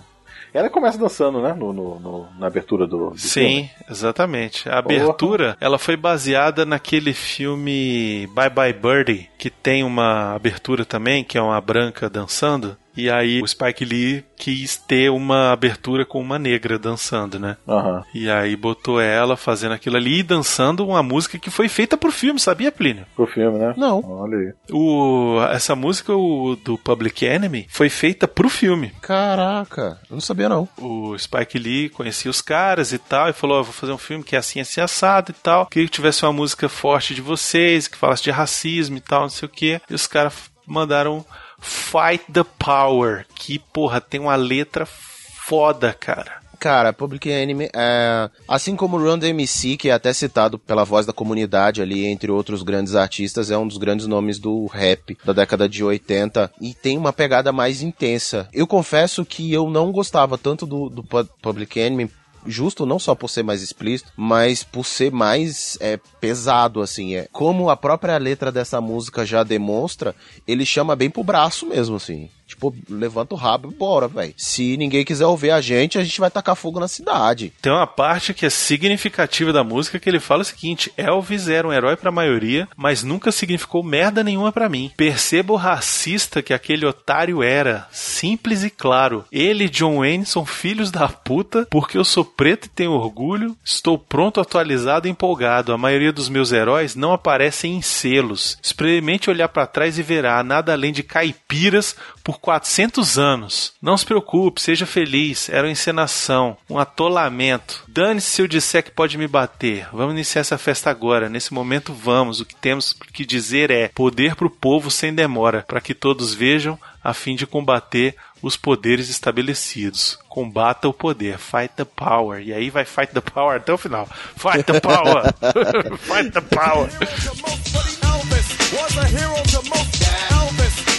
Ela 0.55 0.69
começa 0.69 0.99
dançando, 0.99 1.41
né? 1.41 1.55
No, 1.55 1.73
no, 1.73 1.99
no 1.99 2.27
na 2.39 2.47
abertura 2.47 2.87
do, 2.87 3.11
do 3.11 3.19
Sim, 3.19 3.41
filme. 3.41 3.71
exatamente. 3.89 4.69
A 4.69 4.79
abertura, 4.79 5.57
ela 5.61 5.79
foi 5.79 5.97
baseada 5.97 6.67
naquele 6.67 7.15
filme 7.15 8.29
Bye 8.35 8.51
Bye 8.51 8.73
Birdie, 8.75 9.31
que 9.39 9.49
tem 9.49 9.83
uma 9.83 10.35
abertura 10.35 10.85
também, 10.85 11.25
que 11.25 11.39
é 11.39 11.43
uma 11.43 11.61
branca 11.61 12.11
dançando. 12.11 12.77
E 12.97 13.11
aí 13.11 13.41
o 13.43 13.47
Spike 13.47 13.85
Lee 13.85 14.25
quis 14.37 14.77
ter 14.77 15.11
uma 15.11 15.53
abertura 15.53 16.05
com 16.05 16.21
uma 16.21 16.39
negra 16.39 16.79
dançando, 16.79 17.39
né? 17.39 17.57
Aham. 17.67 18.03
E 18.15 18.29
aí 18.29 18.57
botou 18.57 19.01
ela 19.01 19.37
fazendo 19.37 19.73
aquilo 19.73 19.97
ali 19.97 20.19
e 20.19 20.23
dançando 20.23 20.87
uma 20.87 21.03
música 21.03 21.39
que 21.39 21.51
foi 21.51 21.69
feita 21.69 21.97
pro 21.97 22.11
filme, 22.13 22.41
sabia, 22.41 22.73
Plínio? 22.73 23.07
Pro 23.15 23.27
filme, 23.27 23.59
né? 23.59 23.73
Não. 23.77 24.03
Olha 24.05 24.37
aí. 24.37 24.53
O, 24.71 25.39
essa 25.51 25.77
música 25.77 26.15
o, 26.15 26.57
do 26.57 26.77
Public 26.77 27.25
Enemy 27.25 27.67
foi 27.69 27.89
feita 27.89 28.27
pro 28.27 28.49
filme. 28.49 28.93
Caraca, 29.01 29.99
eu 30.11 30.15
não 30.15 30.21
sabia 30.21 30.49
não. 30.49 30.69
O 30.77 31.17
Spike 31.17 31.59
Lee 31.59 31.89
conhecia 31.89 32.31
os 32.31 32.41
caras 32.41 32.93
e 32.93 32.99
tal, 32.99 33.29
e 33.29 33.33
falou: 33.33 33.61
"Ó, 33.61 33.63
vou 33.63 33.73
fazer 33.73 33.93
um 33.93 33.99
filme 33.99 34.25
que 34.25 34.37
é 34.37 34.39
assim, 34.39 34.61
assim, 34.61 34.81
assado 34.81 35.31
e 35.31 35.35
tal. 35.35 35.67
Queria 35.67 35.87
que 35.87 35.95
tivesse 35.95 36.25
uma 36.25 36.33
música 36.33 36.69
forte 36.69 37.15
de 37.15 37.21
vocês, 37.21 37.87
que 37.89 37.97
falasse 37.97 38.23
de 38.25 38.31
racismo 38.31 38.97
e 38.97 39.01
tal, 39.01 39.23
não 39.23 39.29
sei 39.29 39.47
o 39.47 39.51
quê. 39.51 39.81
E 39.89 39.95
os 39.95 40.07
caras 40.07 40.51
mandaram 40.67 41.25
Fight 41.63 42.25
the 42.33 42.45
Power, 42.59 43.25
que, 43.35 43.59
porra, 43.59 44.01
tem 44.01 44.21
uma 44.21 44.35
letra 44.37 44.85
foda, 44.85 45.93
cara. 45.93 46.43
Cara, 46.59 46.93
Public 46.93 47.29
Enemy, 47.29 47.71
é, 47.75 48.31
assim 48.47 48.77
como 48.77 48.97
Run 48.97 49.19
DMC, 49.19 49.77
que 49.77 49.89
é 49.89 49.93
até 49.93 50.13
citado 50.13 50.61
pela 50.61 50.85
voz 50.85 51.05
da 51.05 51.13
comunidade 51.13 51.83
ali, 51.83 52.07
entre 52.07 52.31
outros 52.31 52.63
grandes 52.63 52.95
artistas, 52.95 53.51
é 53.51 53.59
um 53.59 53.67
dos 53.67 53.79
grandes 53.79 54.07
nomes 54.07 54.39
do 54.39 54.67
rap 54.67 55.19
da 55.25 55.33
década 55.33 55.69
de 55.69 55.83
80 55.83 56.53
e 56.61 56.73
tem 56.73 56.97
uma 56.97 57.13
pegada 57.13 57.51
mais 57.51 57.83
intensa. 57.83 58.49
Eu 58.53 58.65
confesso 58.69 59.25
que 59.25 59.53
eu 59.53 59.69
não 59.69 59.91
gostava 59.91 60.39
tanto 60.39 60.65
do, 60.65 60.89
do 60.89 61.03
Pu- 61.03 61.29
Public 61.43 61.81
Enemy 61.81 62.09
justo 62.47 62.87
não 62.87 62.99
só 62.99 63.15
por 63.15 63.29
ser 63.29 63.43
mais 63.43 63.63
explícito, 63.63 64.13
mas 64.17 64.63
por 64.63 64.85
ser 64.85 65.13
mais 65.13 65.77
é, 65.81 65.99
pesado, 66.21 66.81
assim. 66.81 67.15
É. 67.15 67.29
Como 67.33 67.71
a 67.71 67.77
própria 67.77 68.17
letra 68.19 68.51
dessa 68.51 68.81
música 68.81 69.25
já 69.25 69.43
demonstra, 69.43 70.15
ele 70.47 70.65
chama 70.65 70.97
bem 70.97 71.11
pro 71.11 71.25
braço 71.25 71.67
mesmo, 71.67 71.97
assim. 71.97 72.29
Tipo, 72.53 72.75
levanta 72.89 73.35
o 73.35 73.39
rabo 73.39 73.71
e 73.71 73.75
bora, 73.75 74.07
velho. 74.07 74.35
Se 74.37 74.77
ninguém 74.77 75.05
quiser 75.07 75.25
ouvir 75.25 75.51
a 75.51 75.61
gente, 75.61 75.99
a 75.99 76.05
gente 76.05 76.21
vai 76.21 76.31
tacar 76.31 76.55
fogo 76.55 76.79
na 76.79 76.87
cidade. 76.87 77.51
Tem 77.63 77.73
uma 77.73 77.87
parte 77.87 78.35
que 78.35 78.45
é 78.45 78.51
significativa 78.51 79.53
da 79.55 79.65
música 79.65 79.99
que 79.99 80.09
ele 80.09 80.21
fala 80.21 80.43
o 80.43 80.45
seguinte: 80.45 80.93
Elvis 80.97 81.49
era 81.49 81.67
um 81.67 81.73
herói 81.73 81.97
pra 81.97 82.13
maioria, 82.13 82.69
mas 82.77 83.03
nunca 83.03 83.33
significou 83.33 83.83
merda 83.83 84.23
nenhuma 84.23 84.53
pra 84.53 84.69
mim. 84.69 84.93
Perceba 84.97 85.55
o 85.55 85.57
racista 85.57 86.43
que 86.43 86.53
aquele 86.53 86.85
otário 86.85 87.43
era, 87.43 87.89
simples 87.91 88.63
e 88.65 88.69
claro. 88.71 89.25
Ele 89.33 89.65
e 89.65 89.71
John 89.71 90.01
Wayne 90.01 90.27
são 90.27 90.45
filhos 90.45 90.91
da 90.91 91.09
puta, 91.09 91.67
porque 91.71 91.97
eu 91.97 92.05
sou 92.05 92.25
preto 92.25 92.67
e 92.67 92.71
tenho 92.71 92.93
orgulho. 92.93 93.57
Estou 93.65 93.99
pronto, 93.99 94.41
atualizado 94.41 95.09
e 95.09 95.11
empolgado. 95.11 95.73
A 95.73 95.79
maioria 95.79 96.13
dos 96.13 96.29
meus 96.29 96.53
heróis 96.53 96.95
não 96.95 97.15
aparecem 97.15 97.77
em 97.77 97.83
selos. 97.83 98.59
Experimente 98.63 99.31
olhar 99.31 99.49
pra 99.49 99.67
trás 99.67 99.99
e 99.99 100.03
verá 100.03 100.43
nada 100.43 100.73
além 100.73 100.93
de 100.93 101.03
caipiras 101.03 101.97
por 102.23 102.41
400 102.43 103.19
anos. 103.19 103.73
Não 103.81 103.97
se 103.97 104.05
preocupe, 104.05 104.61
seja 104.61 104.85
feliz. 104.85 105.49
Era 105.49 105.67
uma 105.67 105.73
encenação, 105.73 106.57
um 106.69 106.79
atolamento. 106.79 107.85
Dane-se 107.87 108.31
se 108.31 108.43
eu 108.43 108.49
disser 108.49 108.83
que 108.83 108.91
pode 108.91 109.17
me 109.17 109.29
bater. 109.29 109.89
Vamos 109.93 110.13
iniciar 110.13 110.41
essa 110.41 110.59
festa 110.59 110.91
agora. 110.91 111.29
Nesse 111.29 111.55
momento, 111.55 111.95
vamos. 111.95 112.41
O 112.41 112.45
que 112.45 112.57
temos 112.57 112.93
que 112.93 113.25
dizer 113.25 113.71
é 113.71 113.89
poder 113.89 114.35
pro 114.35 114.51
povo 114.51 114.91
sem 114.91 115.15
demora, 115.15 115.65
para 115.67 115.81
que 115.81 115.95
todos 115.95 116.35
vejam, 116.35 116.79
a 117.03 117.15
fim 117.15 117.37
de 117.37 117.47
combater 117.47 118.17
os 118.43 118.57
poderes 118.57 119.09
estabelecidos. 119.09 120.19
Combata 120.29 120.89
o 120.89 120.93
poder. 120.93 121.39
Fight 121.39 121.73
the 121.77 121.85
power. 121.85 122.43
E 122.43 122.53
aí 122.53 122.71
vai 122.71 122.85
fight 122.85 123.15
the 123.15 123.21
power 123.21 123.57
até 123.57 123.73
o 123.73 123.79
final. 123.79 124.09
Fight 124.37 124.65
the 124.65 124.81
power. 124.81 125.23
fight 126.03 126.33
the 126.33 126.41
power. 126.41 126.89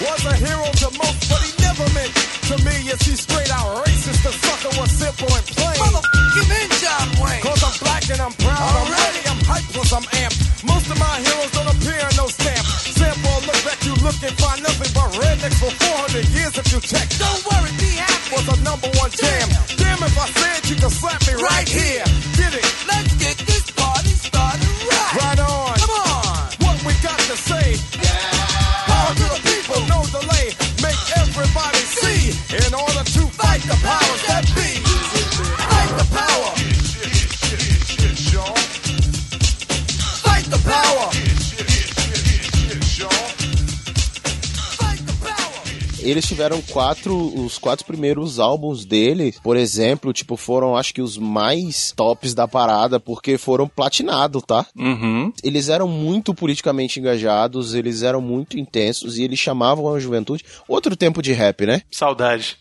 Was 0.02 0.26
a 0.26 0.34
hero 0.34 0.34
to 0.34 0.34
most. 0.34 0.34
Elvis 0.34 0.34
was 0.34 0.34
a 0.34 0.36
hero 0.42 0.66
to 0.82 0.90
most, 0.98 1.20
but 1.30 1.42
he 1.44 1.52
never 1.62 1.86
meant 1.94 2.14
to 2.50 2.56
me. 2.66 2.76
Is 2.90 3.02
he 3.06 3.16
straight 3.16 3.52
out 3.52 3.86
racist? 3.86 4.22
The 4.24 4.34
sucker 4.34 4.74
was 4.80 4.90
simple 4.90 5.30
and 5.30 5.46
plain. 5.54 5.78
Motherfucking 5.78 6.50
in 6.50 6.70
John 6.82 7.08
Wayne. 7.22 7.42
Cause 7.44 7.62
I'm 7.62 7.76
black 7.84 8.04
and 8.10 8.22
I'm 8.22 8.36
proud. 8.42 8.58
I'm 8.58 8.90
ready, 8.90 9.22
I'm 9.30 9.42
hyped 9.46 9.70
plus 9.74 9.92
I'm 9.94 10.08
amped. 10.24 10.40
Most 10.66 10.90
of 10.90 10.98
my 10.98 11.16
heroes 11.22 11.52
don't 11.52 11.70
appear 11.70 12.00
in 12.00 12.16
no 12.18 12.28
stamp. 12.28 12.66
Sample 12.66 13.40
look 13.46 13.60
back, 13.68 13.80
you 13.86 13.94
look 14.02 14.18
and 14.24 14.36
find 14.40 14.64
nothing 14.64 14.92
but 14.96 15.10
rednecks 15.20 15.60
for 15.62 15.72
400 15.72 16.26
years 16.34 16.54
if 16.58 16.68
you 16.74 16.80
check. 16.82 17.08
Don't 17.20 17.42
worry, 17.46 17.72
be 17.78 17.92
happy. 17.94 18.34
Was 18.34 18.48
a 18.50 18.58
number 18.64 18.90
one 18.98 19.12
jam. 19.14 19.48
Damn 19.78 20.02
if 20.02 20.16
I 20.18 20.28
said 20.32 20.60
you 20.70 20.76
could 20.80 20.94
slap 20.94 21.22
me 21.28 21.36
right 21.38 21.68
here. 21.68 22.06
Get 22.40 22.54
it? 22.56 22.66
Let's 22.90 23.14
get 23.22 23.38
this 23.46 23.70
party 23.72 24.14
started 24.16 24.74
right. 24.90 25.14
Right 25.22 25.40
on. 25.40 25.76
Come 25.78 25.96
on. 26.02 26.50
What 26.66 26.78
we 26.82 26.94
got 27.04 27.20
to 27.30 27.38
say. 27.38 28.03
In 32.04 32.74
order 32.74 33.04
to 33.04 33.22
fight 33.28 33.62
the 33.62 33.78
powers 33.82 34.22
that 34.28 34.52
be. 34.56 34.63
Eles 46.04 46.26
tiveram 46.26 46.62
quatro, 46.62 47.16
os 47.16 47.58
quatro 47.58 47.86
primeiros 47.86 48.40
álbuns 48.40 48.86
dele, 48.86 49.34
por 49.42 49.56
exemplo, 49.56 50.12
tipo, 50.12 50.36
foram 50.36 50.76
acho 50.76 50.94
que 50.94 51.02
os 51.02 51.18
mais 51.18 51.92
tops 51.96 52.34
da 52.34 52.48
parada, 52.48 53.00
porque 53.00 53.38
foram 53.38 53.68
platinados, 53.68 54.44
tá? 54.46 54.66
Uhum. 54.78 55.32
Eles 55.44 55.70
eram 55.70 55.88
muito 55.88 56.34
politicamente 56.34 57.00
engajados, 57.00 57.74
eles 57.74 58.04
eram 58.04 58.22
muito 58.22 58.60
intensos 58.60 59.18
e 59.18 59.24
eles 59.24 59.40
chamavam 59.40 59.94
a 59.94 60.00
juventude. 60.00 60.44
Outro 60.68 60.96
tempo 60.96 61.22
de 61.22 61.32
rap, 61.32 61.66
né? 61.66 61.82
Saudade. 61.90 62.58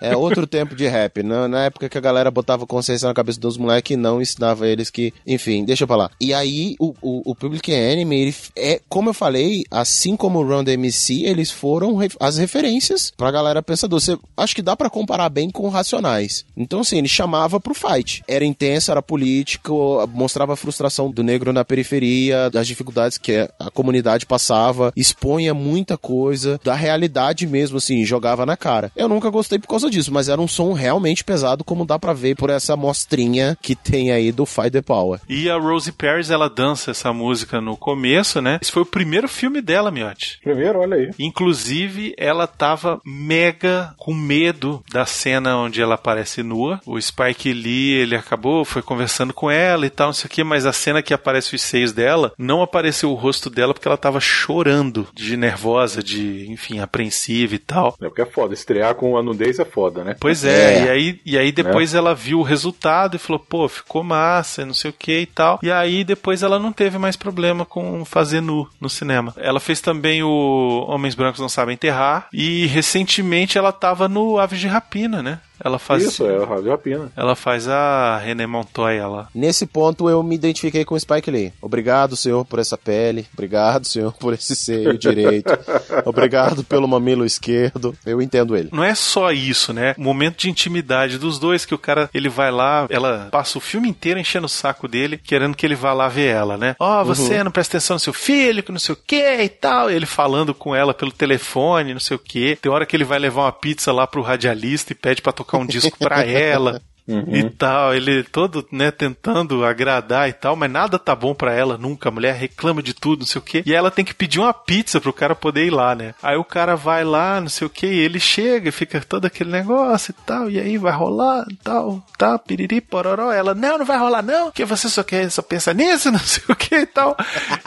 É 0.00 0.16
outro 0.16 0.46
tempo 0.46 0.74
de 0.74 0.86
rap. 0.86 1.22
Na, 1.22 1.48
na 1.48 1.64
época 1.64 1.88
que 1.88 1.96
a 1.96 2.00
galera 2.00 2.30
botava 2.30 2.66
consciência 2.66 3.08
na 3.08 3.14
cabeça 3.14 3.40
dos 3.40 3.56
moleques 3.56 3.94
e 3.94 3.96
não 3.96 4.20
ensinava 4.20 4.68
eles 4.68 4.90
que. 4.90 5.14
Enfim, 5.26 5.64
deixa 5.64 5.86
pra 5.86 5.96
lá. 5.96 6.10
E 6.20 6.34
aí, 6.34 6.76
o, 6.78 6.94
o, 7.00 7.30
o 7.30 7.34
Public 7.34 7.72
Enemy, 7.72 8.20
ele 8.20 8.34
é, 8.56 8.80
como 8.88 9.10
eu 9.10 9.14
falei, 9.14 9.64
assim 9.70 10.16
como 10.16 10.40
o 10.40 10.46
Run 10.46 10.62
DMC, 10.62 11.22
eles 11.24 11.50
foram 11.50 11.98
as 12.20 12.36
referências 12.44 13.12
pra 13.16 13.30
galera 13.30 13.62
pensador. 13.62 14.00
Você, 14.00 14.16
acho 14.36 14.54
que 14.54 14.62
dá 14.62 14.76
pra 14.76 14.90
comparar 14.90 15.28
bem 15.28 15.50
com 15.50 15.68
Racionais. 15.68 16.44
Então, 16.56 16.80
assim, 16.80 16.98
ele 16.98 17.08
chamava 17.08 17.58
pro 17.58 17.74
fight. 17.74 18.22
Era 18.28 18.44
intenso, 18.44 18.90
era 18.90 19.02
político, 19.02 20.08
mostrava 20.12 20.52
a 20.52 20.56
frustração 20.56 21.10
do 21.10 21.22
negro 21.22 21.52
na 21.52 21.64
periferia, 21.64 22.50
das 22.50 22.66
dificuldades 22.66 23.18
que 23.18 23.48
a 23.58 23.70
comunidade 23.70 24.26
passava, 24.26 24.92
expunha 24.96 25.54
muita 25.54 25.96
coisa, 25.96 26.60
da 26.62 26.74
realidade 26.74 27.46
mesmo, 27.46 27.78
assim, 27.78 28.04
jogava 28.04 28.44
na 28.44 28.56
cara. 28.56 28.92
Eu 28.94 29.08
nunca 29.08 29.30
gostei 29.30 29.58
por 29.58 29.68
causa 29.68 29.90
disso, 29.90 30.12
mas 30.12 30.28
era 30.28 30.40
um 30.40 30.48
som 30.48 30.72
realmente 30.72 31.24
pesado, 31.24 31.64
como 31.64 31.86
dá 31.86 31.98
pra 31.98 32.12
ver 32.12 32.36
por 32.36 32.50
essa 32.50 32.76
mostrinha 32.76 33.56
que 33.60 33.74
tem 33.74 34.12
aí 34.12 34.30
do 34.30 34.44
Fight 34.44 34.70
the 34.70 34.82
Power. 34.82 35.20
E 35.28 35.48
a 35.48 35.56
Rosie 35.56 35.92
Paris, 35.92 36.30
ela 36.30 36.48
dança 36.48 36.90
essa 36.90 37.12
música 37.12 37.60
no 37.60 37.76
começo, 37.76 38.40
né? 38.40 38.58
Esse 38.60 38.72
foi 38.72 38.82
o 38.82 38.86
primeiro 38.86 39.28
filme 39.28 39.60
dela, 39.60 39.90
Miotti. 39.90 40.38
Primeiro, 40.42 40.80
olha 40.80 40.96
aí. 40.96 41.10
Inclusive, 41.18 42.14
ela 42.18 42.33
tava 42.46 43.00
mega 43.04 43.94
com 43.96 44.12
medo 44.12 44.82
da 44.90 45.06
cena 45.06 45.56
onde 45.56 45.80
ela 45.80 45.94
aparece 45.94 46.42
nua. 46.42 46.80
O 46.86 47.00
Spike 47.00 47.52
Lee, 47.52 47.94
ele 47.94 48.16
acabou, 48.16 48.64
foi 48.64 48.82
conversando 48.82 49.32
com 49.32 49.50
ela 49.50 49.86
e 49.86 49.90
tal, 49.90 50.08
não 50.08 50.14
sei 50.14 50.26
o 50.26 50.30
que, 50.30 50.44
mas 50.44 50.66
a 50.66 50.72
cena 50.72 51.02
que 51.02 51.14
aparece 51.14 51.54
os 51.54 51.62
seios 51.62 51.92
dela, 51.92 52.32
não 52.38 52.62
apareceu 52.62 53.10
o 53.10 53.14
rosto 53.14 53.48
dela 53.48 53.72
porque 53.72 53.88
ela 53.88 53.96
tava 53.96 54.20
chorando 54.20 55.06
de 55.14 55.36
nervosa, 55.36 56.02
de, 56.02 56.50
enfim, 56.50 56.80
apreensiva 56.80 57.54
e 57.54 57.58
tal. 57.58 57.96
É 58.00 58.06
porque 58.06 58.22
é 58.22 58.26
foda. 58.26 58.54
Estrear 58.54 58.94
com 58.94 59.16
a 59.16 59.22
nudez 59.22 59.58
é 59.58 59.64
foda, 59.64 60.04
né? 60.04 60.16
Pois 60.18 60.44
é, 60.44 60.84
e 60.84 60.88
aí, 60.88 61.20
e 61.24 61.38
aí 61.38 61.52
depois 61.52 61.94
ela 61.94 62.14
viu 62.14 62.40
o 62.40 62.42
resultado 62.42 63.16
e 63.16 63.18
falou, 63.18 63.40
pô, 63.40 63.68
ficou 63.68 64.02
massa, 64.02 64.66
não 64.66 64.74
sei 64.74 64.90
o 64.90 64.94
que 64.94 65.20
e 65.20 65.26
tal. 65.26 65.58
E 65.62 65.70
aí 65.70 66.04
depois 66.04 66.42
ela 66.42 66.58
não 66.58 66.72
teve 66.72 66.98
mais 66.98 67.16
problema 67.16 67.64
com 67.64 68.04
fazer 68.04 68.40
nu 68.40 68.68
no 68.80 68.88
cinema. 68.88 69.34
Ela 69.36 69.60
fez 69.60 69.80
também 69.80 70.22
o 70.22 70.86
Homens 70.88 71.14
Brancos 71.14 71.40
Não 71.40 71.48
Sabem 71.48 71.74
Enterrar 71.74 72.23
e 72.32 72.66
recentemente 72.66 73.58
ela 73.58 73.72
tava 73.72 74.08
no 74.08 74.38
Aves 74.38 74.58
de 74.58 74.66
Rapina, 74.66 75.22
né? 75.22 75.40
Ela 75.64 75.78
faz 75.78 76.02
Isso, 76.04 76.26
é 76.26 76.38
o 76.38 76.44
Rádio 76.44 76.70
Rapina. 76.70 77.10
Ela 77.16 77.34
faz 77.34 77.66
a 77.66 78.18
René 78.18 78.46
Montoya 78.46 79.06
lá. 79.08 79.28
Nesse 79.34 79.66
ponto 79.66 80.08
eu 80.10 80.22
me 80.22 80.34
identifiquei 80.34 80.84
com 80.84 80.94
o 80.94 81.00
Spike 81.00 81.30
Lee. 81.30 81.52
Obrigado, 81.60 82.16
senhor, 82.16 82.44
por 82.44 82.58
essa 82.58 82.76
pele. 82.76 83.26
Obrigado, 83.32 83.86
senhor, 83.86 84.12
por 84.12 84.34
esse 84.34 84.54
seio 84.54 84.96
direito. 84.98 85.50
Obrigado 86.04 86.62
pelo 86.64 86.86
mamilo 86.86 87.24
esquerdo. 87.24 87.96
Eu 88.04 88.20
entendo 88.20 88.56
ele. 88.56 88.68
Não 88.72 88.84
é 88.84 88.94
só 88.94 89.32
isso, 89.32 89.72
né? 89.72 89.94
O 89.96 90.02
momento 90.02 90.36
de 90.38 90.50
intimidade 90.50 91.18
dos 91.18 91.38
dois 91.38 91.64
que 91.64 91.74
o 91.74 91.78
cara, 91.78 92.10
ele 92.12 92.28
vai 92.28 92.50
lá, 92.50 92.86
ela 92.90 93.28
passa 93.30 93.58
o 93.58 93.60
filme 93.60 93.88
inteiro 93.88 94.20
enchendo 94.20 94.46
o 94.46 94.48
saco 94.48 94.86
dele, 94.86 95.18
querendo 95.18 95.56
que 95.56 95.64
ele 95.64 95.74
vá 95.74 95.92
lá 95.92 96.08
ver 96.08 96.26
ela, 96.34 96.56
né? 96.56 96.76
Ó, 96.78 97.00
oh, 97.00 97.04
você 97.04 97.38
Uhum. 97.38 97.44
não 97.44 97.50
presta 97.50 97.76
atenção 97.78 97.94
no 97.94 98.00
seu 98.00 98.12
filho, 98.12 98.62
que 98.62 98.70
não 98.72 98.78
sei 98.78 98.94
o 98.94 98.98
que 99.06 99.42
e 99.42 99.48
tal. 99.48 99.90
Ele 99.90 100.04
falando 100.06 100.52
com 100.54 100.74
ela 100.74 100.92
pelo 100.92 101.10
telefone, 101.10 101.92
não 101.94 102.00
sei 102.00 102.16
o 102.16 102.20
que. 102.20 102.56
Tem 102.56 102.70
hora 102.70 102.84
que 102.84 102.94
ele 102.94 103.04
vai 103.04 103.18
levar 103.18 103.42
uma 103.42 103.52
pizza 103.52 103.92
lá 103.92 104.06
pro 104.06 104.20
radialista 104.22 104.92
e 104.92 104.96
pede 104.96 105.22
pra 105.22 105.32
tocar 105.32 105.53
um 105.58 105.66
disco 105.66 105.96
pra 105.98 106.24
ela. 106.24 106.80
Uhum. 107.06 107.36
e 107.36 107.50
tal. 107.50 107.94
Ele 107.94 108.22
todo, 108.22 108.66
né, 108.72 108.90
tentando 108.90 109.64
agradar 109.64 110.28
e 110.28 110.32
tal, 110.32 110.56
mas 110.56 110.70
nada 110.70 110.98
tá 110.98 111.14
bom 111.14 111.34
pra 111.34 111.52
ela 111.52 111.76
nunca. 111.76 112.08
A 112.08 112.12
mulher 112.12 112.34
reclama 112.34 112.82
de 112.82 112.94
tudo, 112.94 113.20
não 113.20 113.26
sei 113.26 113.38
o 113.38 113.42
quê. 113.44 113.62
E 113.66 113.74
ela 113.74 113.90
tem 113.90 114.04
que 114.04 114.14
pedir 114.14 114.38
uma 114.40 114.54
pizza 114.54 115.00
pro 115.00 115.12
cara 115.12 115.34
poder 115.34 115.66
ir 115.66 115.70
lá, 115.70 115.94
né? 115.94 116.14
Aí 116.22 116.36
o 116.36 116.44
cara 116.44 116.74
vai 116.76 117.04
lá, 117.04 117.40
não 117.40 117.48
sei 117.48 117.66
o 117.66 117.70
quê, 117.70 117.86
e 117.86 117.98
ele 117.98 118.18
chega 118.18 118.68
e 118.68 118.72
fica 118.72 119.00
todo 119.00 119.26
aquele 119.26 119.50
negócio 119.50 120.12
e 120.18 120.24
tal. 120.26 120.50
E 120.50 120.58
aí 120.58 120.78
vai 120.78 120.92
rolar 120.92 121.44
e 121.50 121.56
tal, 121.56 122.02
tá, 122.16 122.38
piriri, 122.38 122.80
pororó. 122.80 123.30
Ela, 123.32 123.54
não, 123.54 123.78
não 123.78 123.84
vai 123.84 123.98
rolar 123.98 124.22
não, 124.22 124.46
porque 124.46 124.64
você 124.64 124.88
só 124.88 125.02
quer, 125.02 125.30
só 125.30 125.42
pensa 125.42 125.74
nisso, 125.74 126.10
não 126.12 126.18
sei 126.18 126.42
o 126.48 126.56
que 126.56 126.74
e 126.74 126.86
tal. 126.86 127.16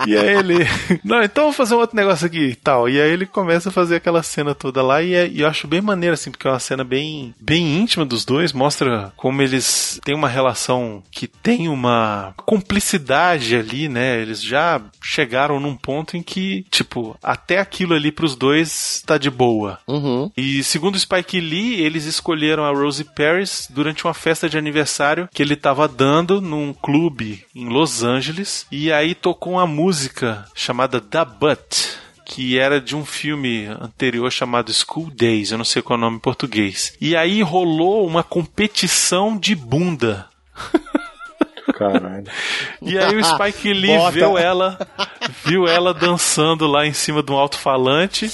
E 0.08 0.18
aí 0.18 0.36
ele, 0.38 0.58
não, 1.04 1.22
então 1.22 1.44
vou 1.46 1.54
fazer 1.54 1.76
um 1.76 1.80
outro 1.80 1.96
negócio 1.96 2.26
aqui 2.26 2.40
e 2.50 2.56
tal. 2.56 2.90
E 2.90 3.00
aí 3.00 3.12
ele 3.12 3.26
começa 3.26 3.70
a 3.70 3.72
fazer 3.72 3.98
aquela 3.98 4.24
cena 4.24 4.56
toda 4.56 4.82
lá 4.82 5.02
e, 5.04 5.14
é- 5.14 5.28
e 5.28 5.42
eu 5.42 5.48
acho 5.48 5.68
bem 5.68 5.82
maneiro, 5.82 6.14
assim, 6.16 6.32
porque 6.32 6.48
é 6.48 6.52
uma 6.52 6.60
cena 6.60 6.84
bem, 6.84 7.36
bem 7.40 7.78
íntima 7.78 8.06
dos 8.06 8.26
dois, 8.26 8.52
mostra 8.52 9.14
como 9.16 9.27
eles 9.42 10.00
têm 10.04 10.16
uma 10.16 10.28
relação 10.28 11.04
que 11.12 11.28
tem 11.28 11.68
uma 11.68 12.34
cumplicidade 12.38 13.56
ali, 13.56 13.88
né? 13.88 14.22
Eles 14.22 14.42
já 14.42 14.82
chegaram 15.02 15.60
num 15.60 15.76
ponto 15.76 16.18
em 16.18 16.24
que, 16.24 16.66
tipo, 16.70 17.18
até 17.22 17.60
aquilo 17.60 17.94
ali 17.94 18.12
pros 18.12 18.36
dois 18.36 19.04
tá 19.06 19.18
de 19.18 19.30
boa. 19.30 19.80
Uhum. 19.88 20.32
E 20.36 20.64
segundo 20.64 21.00
Spike 21.00 21.40
Lee, 21.40 21.82
eles 21.82 22.06
escolheram 22.06 22.64
a 22.64 22.72
Rosie 22.72 23.06
Paris 23.16 23.68
durante 23.70 24.06
uma 24.06 24.14
festa 24.14 24.50
de 24.50 24.58
aniversário 24.58 25.30
que 25.34 25.42
ele 25.42 25.56
tava 25.56 25.88
dando 25.88 26.42
num 26.42 26.74
clube 26.74 27.44
em 27.56 27.68
Los 27.68 28.04
Angeles. 28.04 28.66
E 28.72 28.92
aí 28.92 29.14
tocou 29.16 29.54
uma 29.54 29.68
música 29.68 30.46
chamada 30.56 31.00
Da 31.00 31.24
Butt. 31.26 32.07
Que 32.30 32.60
era 32.60 32.82
de 32.82 32.94
um 32.94 33.06
filme 33.06 33.68
anterior 33.68 34.30
chamado 34.30 34.74
School 34.74 35.10
Days, 35.10 35.52
eu 35.52 35.58
não 35.58 35.64
sei 35.64 35.82
qual 35.82 35.98
é 35.98 36.00
o 36.00 36.02
nome 36.02 36.18
em 36.18 36.20
português. 36.20 36.94
E 37.00 37.16
aí 37.16 37.42
rolou 37.42 38.06
uma 38.06 38.22
competição 38.22 39.38
de 39.38 39.56
bunda. 39.56 40.28
Caralho. 41.74 42.26
E 42.82 42.98
aí 42.98 43.16
o 43.16 43.24
Spike 43.24 43.72
Lee 43.72 43.98
Bota. 43.98 44.12
viu 44.12 44.38
ela, 44.38 44.78
viu 45.46 45.68
ela 45.68 45.94
dançando 45.94 46.68
lá 46.68 46.86
em 46.86 46.94
cima 46.94 47.24
de 47.24 47.32
um 47.32 47.38
alto-falante, 47.38 48.30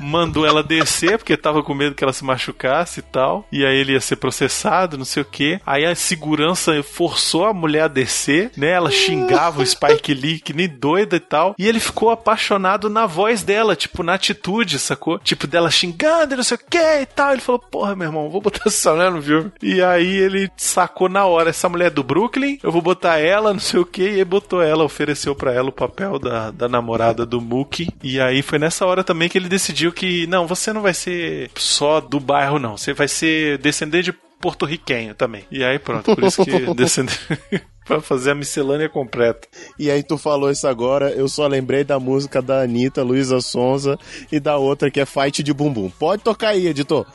mandou 0.00 0.46
ela 0.46 0.62
descer 0.62 1.18
porque 1.18 1.36
tava 1.36 1.62
com 1.62 1.74
medo 1.74 1.94
que 1.94 2.04
ela 2.04 2.12
se 2.12 2.24
machucasse 2.24 3.00
e 3.00 3.02
tal. 3.02 3.46
E 3.50 3.64
aí 3.64 3.76
ele 3.76 3.92
ia 3.92 4.00
ser 4.00 4.16
processado, 4.16 4.98
não 4.98 5.04
sei 5.04 5.22
o 5.22 5.26
que. 5.26 5.60
Aí 5.66 5.84
a 5.84 5.94
segurança 5.94 6.82
forçou 6.82 7.46
a 7.46 7.54
mulher 7.54 7.82
a 7.82 7.88
descer, 7.88 8.50
né? 8.56 8.70
Ela 8.70 8.90
xingava 8.90 9.62
o 9.62 9.66
Spike 9.66 10.14
Lee 10.14 10.40
que 10.40 10.52
nem 10.52 10.68
doida 10.68 11.16
e 11.16 11.20
tal. 11.20 11.54
E 11.58 11.66
ele 11.66 11.80
ficou 11.80 12.10
apaixonado 12.10 12.88
na 12.88 13.06
voz 13.06 13.42
dela, 13.42 13.76
tipo, 13.76 14.02
na 14.02 14.14
atitude, 14.14 14.78
sacou? 14.78 15.18
Tipo, 15.18 15.46
dela 15.46 15.70
xingando 15.70 16.34
e 16.34 16.36
não 16.36 16.44
sei 16.44 16.56
o 16.56 16.60
que 16.68 16.78
e 16.78 17.06
tal. 17.06 17.32
Ele 17.32 17.40
falou, 17.40 17.60
porra, 17.60 17.94
meu 17.94 18.08
irmão, 18.08 18.30
vou 18.30 18.40
botar 18.40 18.62
essa 18.66 18.92
mulher 18.92 19.10
no 19.10 19.22
filme. 19.22 19.52
E 19.62 19.82
aí 19.82 20.16
ele 20.16 20.50
sacou 20.56 21.08
na 21.08 21.24
hora, 21.26 21.50
essa 21.50 21.68
mulher 21.68 21.86
é 21.86 21.90
do 21.90 22.02
Brooklyn, 22.02 22.58
eu 22.62 22.70
vou 22.70 22.82
botar 22.82 23.18
ela, 23.18 23.52
não 23.52 23.60
sei 23.60 23.80
o 23.80 23.86
que, 23.86 24.02
e 24.02 24.14
aí 24.16 24.24
botou 24.24 24.62
ela, 24.62 24.84
ofereceu 24.84 25.34
pra 25.34 25.52
ela 25.52 25.68
o 25.68 25.72
papel 25.72 26.18
da, 26.18 26.50
da 26.50 26.68
namorada 26.68 27.26
do 27.26 27.40
Mookie. 27.40 27.88
E 28.02 28.20
aí 28.20 28.42
foi 28.42 28.58
nessa 28.58 28.86
hora 28.86 29.02
também 29.02 29.28
que 29.28 29.36
ele 29.36 29.48
decidiu 29.48 29.71
que, 29.92 30.26
não, 30.26 30.46
você 30.46 30.72
não 30.72 30.82
vai 30.82 30.94
ser 30.94 31.50
só 31.56 32.00
do 32.00 32.20
bairro, 32.20 32.58
não. 32.58 32.76
Você 32.76 32.92
vai 32.92 33.08
ser 33.08 33.58
descendente 33.58 34.12
de 34.12 34.12
porto-riquenho 34.40 35.14
também. 35.14 35.44
E 35.50 35.62
aí 35.62 35.78
pronto, 35.78 36.14
por 36.14 36.24
isso 36.24 36.44
que 36.44 36.58
descendente. 36.74 37.20
pra 37.84 38.00
fazer 38.00 38.30
a 38.32 38.34
miscelânea 38.34 38.88
completa. 38.88 39.46
E 39.78 39.90
aí 39.90 40.02
tu 40.02 40.16
falou 40.16 40.50
isso 40.50 40.66
agora, 40.66 41.10
eu 41.10 41.28
só 41.28 41.46
lembrei 41.46 41.84
da 41.84 41.98
música 41.98 42.40
da 42.40 42.62
Anitta, 42.62 43.02
Luísa 43.02 43.40
Sonza 43.40 43.98
e 44.30 44.38
da 44.40 44.56
outra 44.56 44.90
que 44.90 45.00
é 45.00 45.06
Fight 45.06 45.42
de 45.42 45.52
Bumbum. 45.52 45.90
Pode 45.90 46.22
tocar 46.22 46.48
aí, 46.50 46.66
editor. 46.68 47.06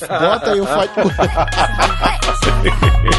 Bota 0.00 0.52
aí 0.52 0.60
o 0.60 0.66
Fight 0.66 0.92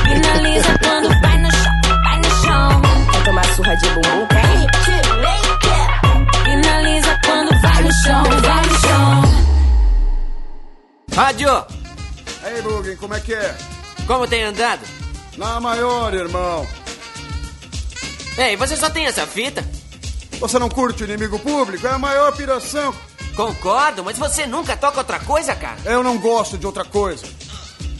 Finaliza 0.04 0.78
quando 0.84 1.10
vai 1.22 1.38
no 1.38 1.52
chão, 1.52 1.82
vai 2.04 2.18
no 2.18 2.30
chão. 2.43 2.82
Quer 3.12 3.24
tomar 3.24 3.46
surra 3.56 3.76
de 3.76 3.89
bumbum? 3.89 4.28
Finaliza 4.28 4.55
chão, 8.06 8.24
vai 8.41 8.66
no 8.66 8.80
chão. 8.80 9.45
Rádio, 11.16 11.66
Aí, 12.43 12.62
Bugin, 12.62 12.95
como 12.97 13.14
é 13.16 13.20
que 13.20 13.34
é? 13.34 13.58
como 14.06 14.28
tem 14.28 14.43
andado? 14.43 14.82
Na 15.36 15.60
maior, 15.60 16.14
irmão. 16.14 16.68
Ei, 18.38 18.56
você 18.56 18.76
só 18.76 18.89
tem 18.89 19.08
essa 19.08 19.26
fita? 19.26 19.68
Você 20.39 20.60
não 20.60 20.70
curte 20.70 21.03
o 21.03 21.06
inimigo 21.06 21.39
público? 21.39 21.88
É 21.88 21.91
a 21.91 21.97
maior 21.97 22.36
piração. 22.36 22.93
Concordo, 23.36 24.03
mas 24.03 24.18
você 24.18 24.45
nunca 24.45 24.78
toca 24.78 24.99
outra 24.99 25.20
coisa, 25.20 25.56
cara? 25.56 25.78
Eu 25.86 26.03
não 26.03 26.18
gosto 26.18 26.58
de 26.58 26.66
outra 26.68 26.86
coisa. 26.86 27.26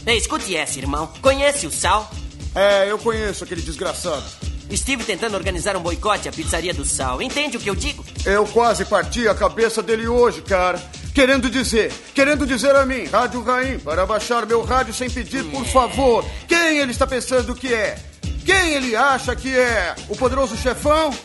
Ei, 0.06 0.16
escute 0.16 0.56
essa, 0.56 0.78
irmão. 0.78 1.10
Conhece 1.20 1.66
o 1.66 1.70
Sal? 1.72 2.08
É, 2.54 2.88
eu 2.90 2.98
conheço 2.98 3.42
aquele 3.42 3.60
desgraçado. 3.62 4.24
Estive 4.70 5.04
tentando 5.04 5.36
organizar 5.36 5.76
um 5.76 5.80
boicote 5.80 6.28
à 6.28 6.32
pizzaria 6.32 6.74
do 6.74 6.84
Sal. 6.84 7.22
Entende 7.22 7.56
o 7.56 7.60
que 7.60 7.70
eu 7.70 7.74
digo? 7.74 8.04
Eu 8.24 8.46
quase 8.46 8.84
parti 8.84 9.28
a 9.28 9.34
cabeça 9.34 9.82
dele 9.82 10.08
hoje, 10.08 10.42
cara. 10.42 10.78
Querendo 11.14 11.48
dizer, 11.48 11.92
querendo 12.14 12.46
dizer 12.46 12.74
a 12.74 12.84
mim, 12.84 13.04
Rádio 13.04 13.42
Raim, 13.42 13.78
para 13.78 14.04
baixar 14.04 14.44
meu 14.44 14.62
rádio 14.62 14.92
sem 14.92 15.08
pedir, 15.08 15.44
por 15.44 15.64
favor. 15.64 16.24
Quem 16.46 16.78
ele 16.78 16.90
está 16.90 17.06
pensando 17.06 17.54
que 17.54 17.72
é? 17.72 17.98
Quem 18.44 18.74
ele 18.74 18.94
acha 18.94 19.34
que 19.34 19.56
é? 19.56 19.94
O 20.08 20.16
poderoso 20.16 20.56
chefão? 20.56 21.16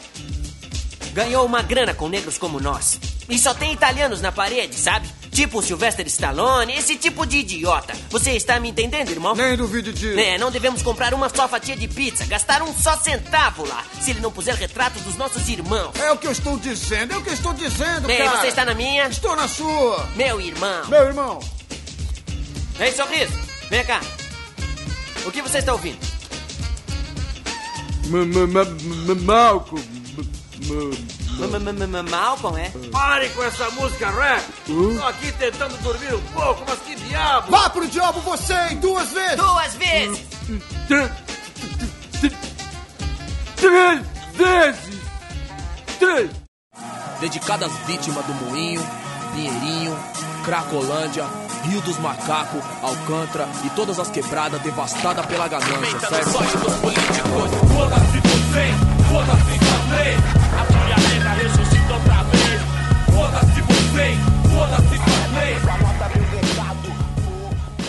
Ganhou 1.13 1.45
uma 1.45 1.61
grana 1.61 1.93
com 1.93 2.07
negros 2.07 2.37
como 2.37 2.59
nós. 2.59 2.99
E 3.27 3.37
só 3.37 3.53
tem 3.53 3.73
italianos 3.73 4.21
na 4.21 4.31
parede, 4.31 4.75
sabe? 4.75 5.07
Tipo 5.41 5.59
Sylvester 5.59 6.05
Stallone, 6.05 6.71
esse 6.75 6.95
tipo 6.95 7.25
de 7.25 7.37
idiota. 7.37 7.95
Você 8.11 8.33
está 8.33 8.59
me 8.59 8.69
entendendo, 8.69 9.09
irmão? 9.09 9.33
Nem 9.33 9.57
duvide 9.57 9.91
disso. 9.91 10.19
É, 10.19 10.37
não 10.37 10.51
devemos 10.51 10.83
comprar 10.83 11.15
uma 11.15 11.29
só 11.29 11.47
fatia 11.47 11.75
de 11.75 11.87
pizza, 11.87 12.23
gastar 12.27 12.61
um 12.61 12.71
só 12.75 12.95
centavo 12.97 13.67
lá, 13.67 13.83
se 13.99 14.11
ele 14.11 14.19
não 14.19 14.31
puser 14.31 14.53
retratos 14.53 15.01
dos 15.01 15.15
nossos 15.15 15.49
irmãos. 15.49 15.99
É 15.99 16.11
o 16.11 16.17
que 16.17 16.27
eu 16.27 16.31
estou 16.31 16.59
dizendo, 16.59 17.15
é 17.15 17.17
o 17.17 17.23
que 17.23 17.29
eu 17.29 17.33
estou 17.33 17.55
dizendo, 17.55 18.07
Ei, 18.07 18.19
cara. 18.19 18.37
você 18.37 18.47
está 18.49 18.63
na 18.63 18.75
minha? 18.75 19.07
Estou 19.07 19.35
na 19.35 19.47
sua. 19.47 20.07
Meu 20.15 20.39
irmão. 20.39 20.87
Meu 20.87 21.07
irmão. 21.07 21.39
Ei, 22.79 22.91
sorriso, 22.91 23.33
vem 23.67 23.83
cá. 23.83 23.99
O 25.25 25.31
que 25.31 25.41
você 25.41 25.57
está 25.57 25.73
ouvindo? 25.73 25.97
Malcolm. 29.25 29.81
Malcolm, 32.09 32.57
é? 32.57 32.71
Pare 32.91 33.29
com 33.29 33.43
essa 33.43 33.69
música 33.71 34.09
rap! 34.09 34.43
Tô 34.65 35.05
aqui 35.07 35.31
tentando 35.33 35.77
dormir 35.81 36.13
um 36.13 36.21
pouco, 36.33 36.63
mas 36.67 36.79
que 36.79 36.95
diabo! 36.95 37.51
Vá 37.51 37.69
pro 37.69 37.87
diabo 37.87 38.19
você, 38.21 38.53
hein, 38.53 38.77
duas 38.77 39.09
vezes! 39.11 39.37
Duas 39.37 39.75
vezes! 39.75 40.25
Três 43.55 44.01
vezes! 44.33 45.01
Três! 45.99 46.31
Dedicada 47.19 47.65
às 47.67 47.73
vítimas 47.85 48.25
do 48.25 48.33
Moinho, 48.33 48.81
Pinheirinho, 49.33 49.97
Cracolândia, 50.43 51.25
Rio 51.63 51.81
dos 51.81 51.97
Macacos, 51.99 52.63
Alcântara 52.81 53.47
e 53.63 53.69
todas 53.71 53.99
as 53.99 54.09
quebradas 54.09 54.59
devastadas 54.61 55.25
pela 55.27 55.47
ganância, 55.47 55.99
certo? 55.99 56.29
Foda-se 56.31 56.57
você, 58.17 58.73
foda-se 59.11 59.59
também. 59.59 60.15
A 60.35 60.40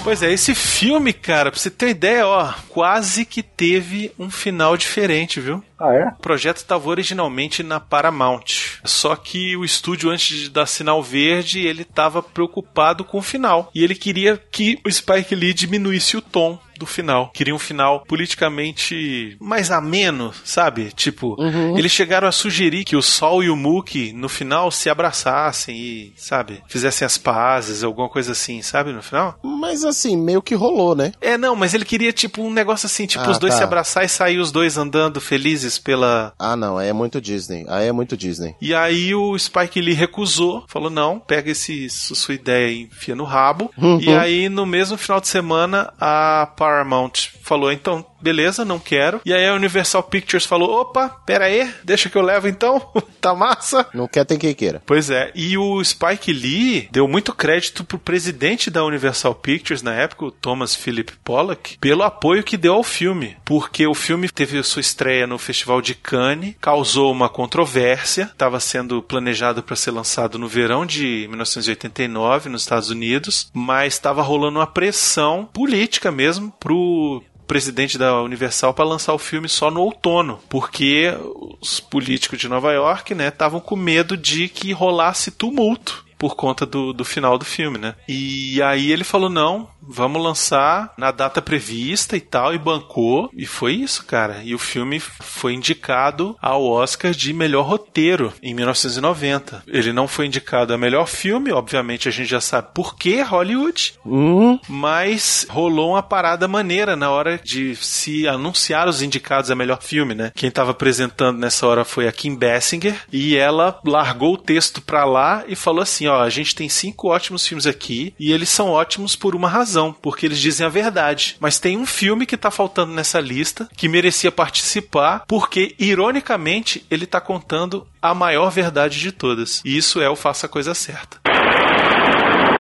Pois 0.04 0.20
é, 0.20 0.32
esse 0.32 0.52
filme, 0.52 1.12
cara, 1.12 1.50
pra 1.50 1.60
você 1.60 1.70
ter 1.70 1.90
ideia, 1.90 2.26
ó, 2.26 2.52
quase 2.68 3.24
que 3.24 3.40
teve 3.40 4.10
um 4.18 4.28
final 4.28 4.76
diferente, 4.76 5.40
viu? 5.40 5.62
Ah, 5.82 5.92
é? 5.94 6.06
O 6.08 6.22
projeto 6.22 6.58
estava 6.58 6.88
originalmente 6.88 7.62
na 7.62 7.80
Paramount. 7.80 8.78
Só 8.84 9.16
que 9.16 9.56
o 9.56 9.64
estúdio, 9.64 10.10
antes 10.10 10.36
de 10.38 10.48
dar 10.50 10.66
sinal 10.66 11.02
verde, 11.02 11.66
ele 11.66 11.82
estava 11.82 12.22
preocupado 12.22 13.04
com 13.04 13.18
o 13.18 13.22
final. 13.22 13.70
E 13.74 13.82
ele 13.82 13.94
queria 13.94 14.36
que 14.50 14.78
o 14.86 14.90
Spike 14.90 15.34
Lee 15.34 15.52
diminuísse 15.52 16.16
o 16.16 16.20
tom 16.22 16.58
do 16.78 16.86
final. 16.86 17.30
Queria 17.34 17.54
um 17.54 17.58
final 17.58 18.04
politicamente 18.08 19.36
mais 19.40 19.70
ameno, 19.70 20.32
sabe? 20.44 20.90
Tipo, 20.92 21.36
eles 21.76 21.92
chegaram 21.92 22.26
a 22.26 22.32
sugerir 22.32 22.84
que 22.84 22.96
o 22.96 23.02
Sol 23.02 23.42
e 23.42 23.50
o 23.50 23.56
Mookie 23.56 24.12
no 24.12 24.28
final 24.28 24.70
se 24.70 24.88
abraçassem 24.90 25.76
e, 25.76 26.12
sabe, 26.16 26.62
fizessem 26.66 27.04
as 27.06 27.18
pazes, 27.18 27.84
alguma 27.84 28.08
coisa 28.08 28.32
assim, 28.32 28.62
sabe? 28.62 28.92
No 28.92 29.02
final. 29.02 29.38
Mas 29.42 29.84
assim, 29.84 30.16
meio 30.16 30.42
que 30.42 30.54
rolou, 30.54 30.94
né? 30.94 31.12
É, 31.20 31.36
não, 31.36 31.54
mas 31.54 31.74
ele 31.74 31.84
queria 31.84 32.12
tipo 32.12 32.42
um 32.42 32.50
negócio 32.52 32.86
assim, 32.86 33.06
tipo 33.06 33.24
Ah, 33.24 33.30
os 33.30 33.38
dois 33.38 33.52
tá. 33.52 33.58
se 33.58 33.64
abraçar 33.64 34.04
e 34.04 34.08
sair 34.08 34.38
os 34.38 34.50
dois 34.50 34.76
andando 34.76 35.20
felizes 35.20 35.71
pela 35.78 36.32
Ah, 36.38 36.56
não, 36.56 36.76
aí 36.78 36.88
é 36.88 36.92
muito 36.92 37.20
Disney. 37.20 37.64
Aí 37.68 37.86
é 37.88 37.92
muito 37.92 38.16
Disney. 38.16 38.54
E 38.60 38.74
aí 38.74 39.14
o 39.14 39.38
Spike 39.38 39.80
Lee 39.80 39.94
recusou, 39.94 40.64
falou: 40.68 40.90
não, 40.90 41.18
pega 41.18 41.50
esse, 41.50 41.88
su- 41.88 42.14
sua 42.14 42.34
ideia 42.34 42.70
e 42.70 42.82
enfia 42.82 43.14
no 43.14 43.24
rabo. 43.24 43.70
Uhum. 43.78 44.00
E 44.00 44.10
aí, 44.14 44.48
no 44.48 44.64
mesmo 44.66 44.96
final 44.96 45.20
de 45.20 45.28
semana, 45.28 45.92
a 46.00 46.48
Paramount 46.56 47.12
falou: 47.42 47.70
então, 47.72 48.04
beleza, 48.22 48.64
não 48.64 48.78
quero. 48.78 49.20
E 49.24 49.32
aí 49.32 49.46
a 49.46 49.54
Universal 49.54 50.02
Pictures 50.04 50.46
falou: 50.46 50.80
opa, 50.80 51.08
pera 51.26 51.46
aí, 51.46 51.72
deixa 51.84 52.08
que 52.08 52.16
eu 52.16 52.22
levo 52.22 52.48
então, 52.48 52.80
tá 53.20 53.34
massa. 53.34 53.86
Não 53.92 54.08
quer, 54.08 54.24
tem 54.24 54.38
quem 54.38 54.54
queira. 54.54 54.82
Pois 54.86 55.10
é, 55.10 55.30
e 55.34 55.56
o 55.58 55.82
Spike 55.82 56.32
Lee 56.32 56.88
deu 56.90 57.08
muito 57.08 57.34
crédito 57.34 57.84
pro 57.84 57.98
presidente 57.98 58.70
da 58.70 58.84
Universal 58.84 59.34
Pictures 59.34 59.82
na 59.82 59.94
época, 59.94 60.26
o 60.26 60.30
Thomas 60.30 60.74
Philip 60.74 61.12
Pollock, 61.24 61.78
pelo 61.78 62.02
apoio 62.02 62.42
que 62.42 62.56
deu 62.56 62.74
ao 62.74 62.82
filme, 62.82 63.36
porque 63.44 63.86
o 63.86 63.94
filme 63.94 64.28
teve 64.28 64.62
sua 64.62 64.80
estreia 64.80 65.26
no 65.26 65.38
Festival 65.38 65.80
de 65.80 65.94
Cannes, 65.94 66.54
causou 66.60 67.10
uma 67.10 67.28
controvérsia, 67.28 68.24
estava 68.24 68.60
sendo 68.60 69.02
planejado 69.02 69.62
para 69.62 69.76
ser 69.76 69.90
lançado 69.90 70.38
no 70.38 70.48
verão 70.48 70.86
de 70.86 71.26
1989 71.28 72.48
nos 72.48 72.62
Estados 72.62 72.90
Unidos, 72.90 73.50
mas 73.52 73.94
estava 73.94 74.22
rolando 74.22 74.58
uma 74.58 74.66
pressão 74.66 75.48
política 75.52 76.10
mesmo 76.10 76.52
pro 76.58 77.22
presidente 77.52 77.98
da 77.98 78.22
Universal 78.22 78.72
para 78.72 78.86
lançar 78.86 79.12
o 79.12 79.18
filme 79.18 79.46
só 79.46 79.70
no 79.70 79.82
outono, 79.82 80.40
porque 80.48 81.14
os 81.60 81.80
políticos 81.80 82.38
de 82.38 82.48
Nova 82.48 82.72
York, 82.72 83.14
né, 83.14 83.28
estavam 83.28 83.60
com 83.60 83.76
medo 83.76 84.16
de 84.16 84.48
que 84.48 84.72
rolasse 84.72 85.30
tumulto 85.30 86.02
por 86.22 86.36
conta 86.36 86.64
do, 86.64 86.92
do 86.92 87.04
final 87.04 87.36
do 87.36 87.44
filme, 87.44 87.78
né? 87.78 87.96
E 88.08 88.62
aí 88.62 88.92
ele 88.92 89.02
falou: 89.02 89.28
não, 89.28 89.68
vamos 89.82 90.22
lançar 90.22 90.92
na 90.96 91.10
data 91.10 91.42
prevista 91.42 92.16
e 92.16 92.20
tal, 92.20 92.54
e 92.54 92.58
bancou. 92.58 93.28
E 93.34 93.44
foi 93.44 93.72
isso, 93.72 94.04
cara. 94.06 94.40
E 94.44 94.54
o 94.54 94.58
filme 94.58 95.00
foi 95.00 95.52
indicado 95.52 96.36
ao 96.40 96.64
Oscar 96.64 97.10
de 97.10 97.32
melhor 97.32 97.66
roteiro 97.66 98.32
em 98.40 98.54
1990. 98.54 99.64
Ele 99.66 99.92
não 99.92 100.06
foi 100.06 100.26
indicado 100.26 100.72
a 100.72 100.78
melhor 100.78 101.06
filme, 101.08 101.50
obviamente 101.50 102.08
a 102.08 102.12
gente 102.12 102.28
já 102.28 102.40
sabe 102.40 102.68
por 102.72 102.94
que 102.96 103.20
Hollywood, 103.20 103.94
Uhum. 104.04 104.60
mas 104.68 105.44
rolou 105.50 105.90
uma 105.90 106.02
parada 106.04 106.46
maneira 106.46 106.94
na 106.94 107.10
hora 107.10 107.40
de 107.42 107.74
se 107.74 108.28
anunciar 108.28 108.86
os 108.88 109.02
indicados 109.02 109.50
a 109.50 109.56
melhor 109.56 109.82
filme, 109.82 110.14
né? 110.14 110.30
Quem 110.36 110.50
tava 110.52 110.70
apresentando 110.70 111.38
nessa 111.38 111.66
hora 111.66 111.84
foi 111.84 112.06
a 112.06 112.12
Kim 112.12 112.36
Basinger 112.36 112.94
e 113.12 113.36
ela 113.36 113.80
largou 113.84 114.34
o 114.34 114.38
texto 114.38 114.80
pra 114.80 115.04
lá 115.04 115.42
e 115.48 115.56
falou 115.56 115.82
assim: 115.82 116.06
ó, 116.06 116.11
a 116.20 116.28
gente 116.28 116.54
tem 116.54 116.68
cinco 116.68 117.08
ótimos 117.08 117.46
filmes 117.46 117.66
aqui 117.66 118.14
e 118.18 118.32
eles 118.32 118.48
são 118.48 118.70
ótimos 118.70 119.16
por 119.16 119.34
uma 119.34 119.48
razão, 119.48 119.92
porque 119.92 120.26
eles 120.26 120.38
dizem 120.38 120.66
a 120.66 120.70
verdade. 120.70 121.36
Mas 121.40 121.58
tem 121.58 121.76
um 121.76 121.86
filme 121.86 122.26
que 122.26 122.36
tá 122.36 122.50
faltando 122.50 122.92
nessa 122.92 123.20
lista 123.20 123.68
que 123.76 123.88
merecia 123.88 124.30
participar, 124.30 125.24
porque 125.26 125.74
ironicamente 125.78 126.84
ele 126.90 127.06
tá 127.06 127.20
contando 127.20 127.86
a 128.00 128.14
maior 128.14 128.50
verdade 128.50 129.00
de 129.00 129.12
todas. 129.12 129.62
E 129.64 129.76
isso 129.76 130.00
é 130.00 130.08
o 130.08 130.16
Faça 130.16 130.46
a 130.46 130.48
Coisa 130.48 130.74
Certa. 130.74 131.20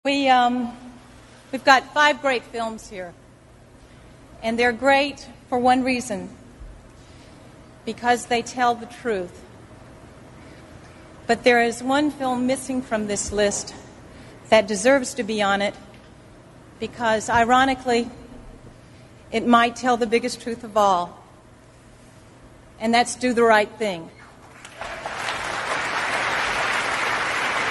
We, 0.05 0.31
um, 0.31 0.71
we've 1.51 1.65
got 1.65 1.83
five 1.93 2.19
great 2.21 2.43
films 2.51 2.89
here. 2.91 3.11
And 4.43 4.55
they're 4.57 4.71
great 4.71 5.27
for 5.49 5.59
one 5.59 5.83
reason 5.83 6.29
because 7.85 8.27
they 8.27 8.43
tell 8.43 8.75
the 8.75 8.85
truth. 8.85 9.44
But 11.27 11.43
there 11.43 11.63
is 11.63 11.81
one 11.81 12.11
film 12.11 12.45
missing 12.45 12.81
from 12.81 13.07
this 13.07 13.31
list 13.31 13.73
that 14.49 14.67
deserves 14.67 15.15
to 15.15 15.23
be 15.23 15.41
on 15.41 15.61
it 15.61 15.73
because, 16.79 17.29
ironically, 17.29 18.09
it 19.31 19.45
might 19.45 19.75
tell 19.75 19.97
the 19.97 20.05
biggest 20.05 20.41
truth 20.41 20.63
of 20.63 20.77
all. 20.77 21.23
And 22.79 22.93
that's 22.93 23.15
Do 23.15 23.33
the 23.33 23.43
Right 23.43 23.69
Thing. 23.79 24.09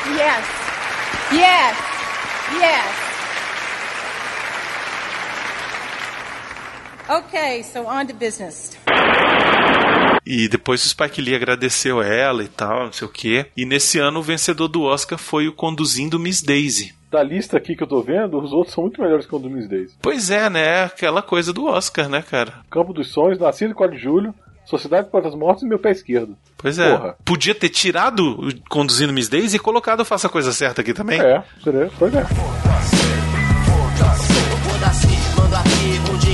Yes. 0.07 0.47
Yes. 1.33 1.77
Yes. 2.53 3.01
Okay, 7.09 7.63
so 7.63 7.87
on 7.87 8.07
to 8.09 8.15
business. 8.15 8.77
E 10.27 10.49
depois 10.49 10.85
o 10.85 10.89
Spike 10.89 11.21
Lee 11.21 11.35
agradeceu 11.35 12.01
ela 12.03 12.43
e 12.43 12.49
tal, 12.49 12.87
não 12.87 12.93
sei 12.93 13.07
o 13.07 13.11
quê. 13.11 13.47
E 13.57 13.65
nesse 13.65 13.99
ano 13.99 14.21
o 14.21 14.23
vencedor 14.23 14.69
do 14.69 14.83
Oscar 14.83 15.19
foi 15.19 15.47
o 15.49 15.53
Conduzindo 15.53 16.19
Miss 16.19 16.43
Daisy. 16.43 16.95
Da 17.11 17.23
lista 17.23 17.57
aqui 17.57 17.77
que 17.77 17.83
eu 17.83 17.87
tô 17.87 18.03
vendo, 18.03 18.39
os 18.41 18.53
outros 18.53 18.75
são 18.75 18.83
muito 18.83 19.01
melhores 19.01 19.27
que 19.27 19.35
o 19.35 19.39
do 19.39 19.49
Miss 19.51 19.69
Daisy. 19.69 19.95
Pois 20.03 20.31
é, 20.31 20.51
né? 20.51 20.85
Aquela 20.85 21.23
coisa 21.23 21.53
do 21.53 21.67
Oscar, 21.67 22.09
né, 22.09 22.23
cara? 22.23 22.55
Campo 22.71 22.93
dos 22.93 23.13
Sonhos, 23.13 23.39
Nascido 23.39 23.75
4 23.75 23.97
de 23.97 24.03
Julho, 24.03 24.35
Sociedade 24.65 25.11
para 25.11 25.29
as 25.29 25.35
Mortes 25.35 25.63
e 25.63 25.67
Meu 25.67 25.79
Pé 25.79 25.91
Esquerdo. 25.91 26.37
Pois 26.57 26.79
é. 26.79 26.97
Porra. 26.97 27.17
Podia 27.25 27.55
ter 27.55 27.69
tirado 27.69 28.41
o 28.41 28.49
Conduzindo 28.69 29.13
Miss 29.13 29.29
Daisy 29.29 29.57
e 29.57 29.61
colocado 29.61 30.01
o 30.01 30.05
Faça 30.05 30.27
a 30.27 30.31
Coisa 30.31 30.53
Certa 30.53 30.81
aqui 30.81 30.95
também. 30.95 31.21
É, 31.21 31.45
seria, 31.63 31.91
pois 31.99 32.15
é. 32.15 32.25
Foda-se, 34.65 35.07
mando 35.37 35.57
aqui, 35.57 36.01
o 36.13 36.19
dinheiro, 36.19 36.34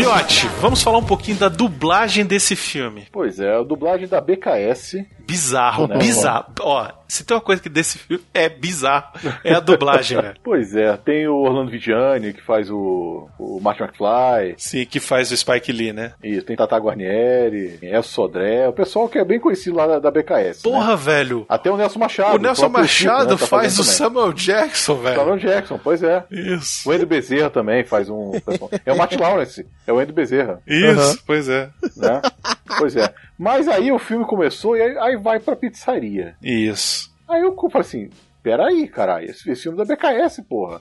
Miote, 0.00 0.48
vamos 0.62 0.82
falar 0.82 0.96
um 0.96 1.04
pouquinho 1.04 1.36
da 1.36 1.50
dublagem 1.50 2.24
desse 2.24 2.56
filme. 2.56 3.06
Pois 3.12 3.38
é, 3.38 3.54
a 3.54 3.62
dublagem 3.62 4.08
da 4.08 4.18
BKS. 4.18 5.04
Bizarro, 5.30 5.86
Né, 5.88 5.96
bizarro. 5.98 6.46
Ó, 6.60 6.88
se 7.06 7.24
tem 7.24 7.36
uma 7.36 7.40
coisa 7.40 7.62
que 7.62 7.68
desse 7.68 7.98
filme 7.98 8.22
é 8.34 8.48
bizarro, 8.48 9.12
é 9.44 9.54
a 9.54 9.60
dublagem, 9.60 10.20
velho. 10.20 10.34
Pois 10.42 10.74
é, 10.74 10.96
tem 10.96 11.26
o 11.28 11.36
Orlando 11.36 11.70
Vigiani, 11.70 12.32
que 12.32 12.42
faz 12.42 12.70
o, 12.70 13.28
o 13.38 13.60
Martin 13.60 13.82
McFly. 13.84 14.54
Sim, 14.56 14.84
que 14.86 14.98
faz 15.00 15.30
o 15.30 15.36
Spike 15.36 15.70
Lee, 15.72 15.92
né? 15.92 16.12
Isso, 16.22 16.44
tem 16.46 16.56
Tata 16.56 16.76
Guarnieri, 16.76 17.78
Elcio 17.82 18.12
Sodré, 18.12 18.66
o 18.68 18.72
pessoal 18.72 19.08
que 19.08 19.18
é 19.18 19.24
bem 19.24 19.38
conhecido 19.40 19.76
lá 19.76 19.98
da, 19.98 20.10
BKS. 20.10 20.64
né? 20.64 20.72
Porra, 20.72 20.96
velho. 20.96 21.46
Até 21.48 21.70
o 21.70 21.76
Nelson 21.76 21.98
Machado. 21.98 22.36
O 22.36 22.38
Nelson 22.38 22.66
Chico, 22.66 22.78
Machado 22.78 23.30
né, 23.34 23.36
tá 23.40 23.46
faz 23.46 23.78
o 23.78 23.84
fazendo 23.84 23.96
também. 23.96 24.20
Samuel 24.20 24.32
Jackson, 24.32 24.94
velho. 24.96 25.16
Samuel 25.16 25.38
Jackson, 25.38 25.80
pois 25.82 26.02
é. 26.02 26.24
Isso. 26.30 26.88
O 26.88 26.92
Andy 26.92 27.06
Bezerra 27.06 27.50
também 27.50 27.84
faz 27.84 28.08
um. 28.08 28.32
É 28.84 28.92
o 28.92 28.96
Matt 28.98 29.12
Lawrence, 29.18 29.66
é 29.86 29.92
o 29.92 29.98
Andy 29.98 30.12
Bezerra. 30.12 30.60
Isso, 30.66 31.22
pois 31.26 31.48
é. 31.48 31.68
Né? 31.96 32.20
Pois 32.78 32.96
é. 32.96 33.12
Mas 33.38 33.68
aí 33.68 33.90
o 33.92 33.98
filme 33.98 34.24
começou 34.24 34.76
e 34.76 34.82
aí, 34.82 34.98
aí 34.98 35.16
vai 35.16 35.40
pra 35.40 35.56
pizzaria. 35.56 36.34
Isso. 36.42 37.10
Aí 37.28 37.42
eu 37.42 37.54
falei 37.56 37.80
assim: 37.80 38.10
peraí, 38.42 38.88
caralho, 38.88 39.30
esse, 39.30 39.50
esse 39.50 39.62
filme 39.62 39.80
é 39.80 39.84
da 39.84 39.94
BKS, 39.94 40.42
porra. 40.48 40.80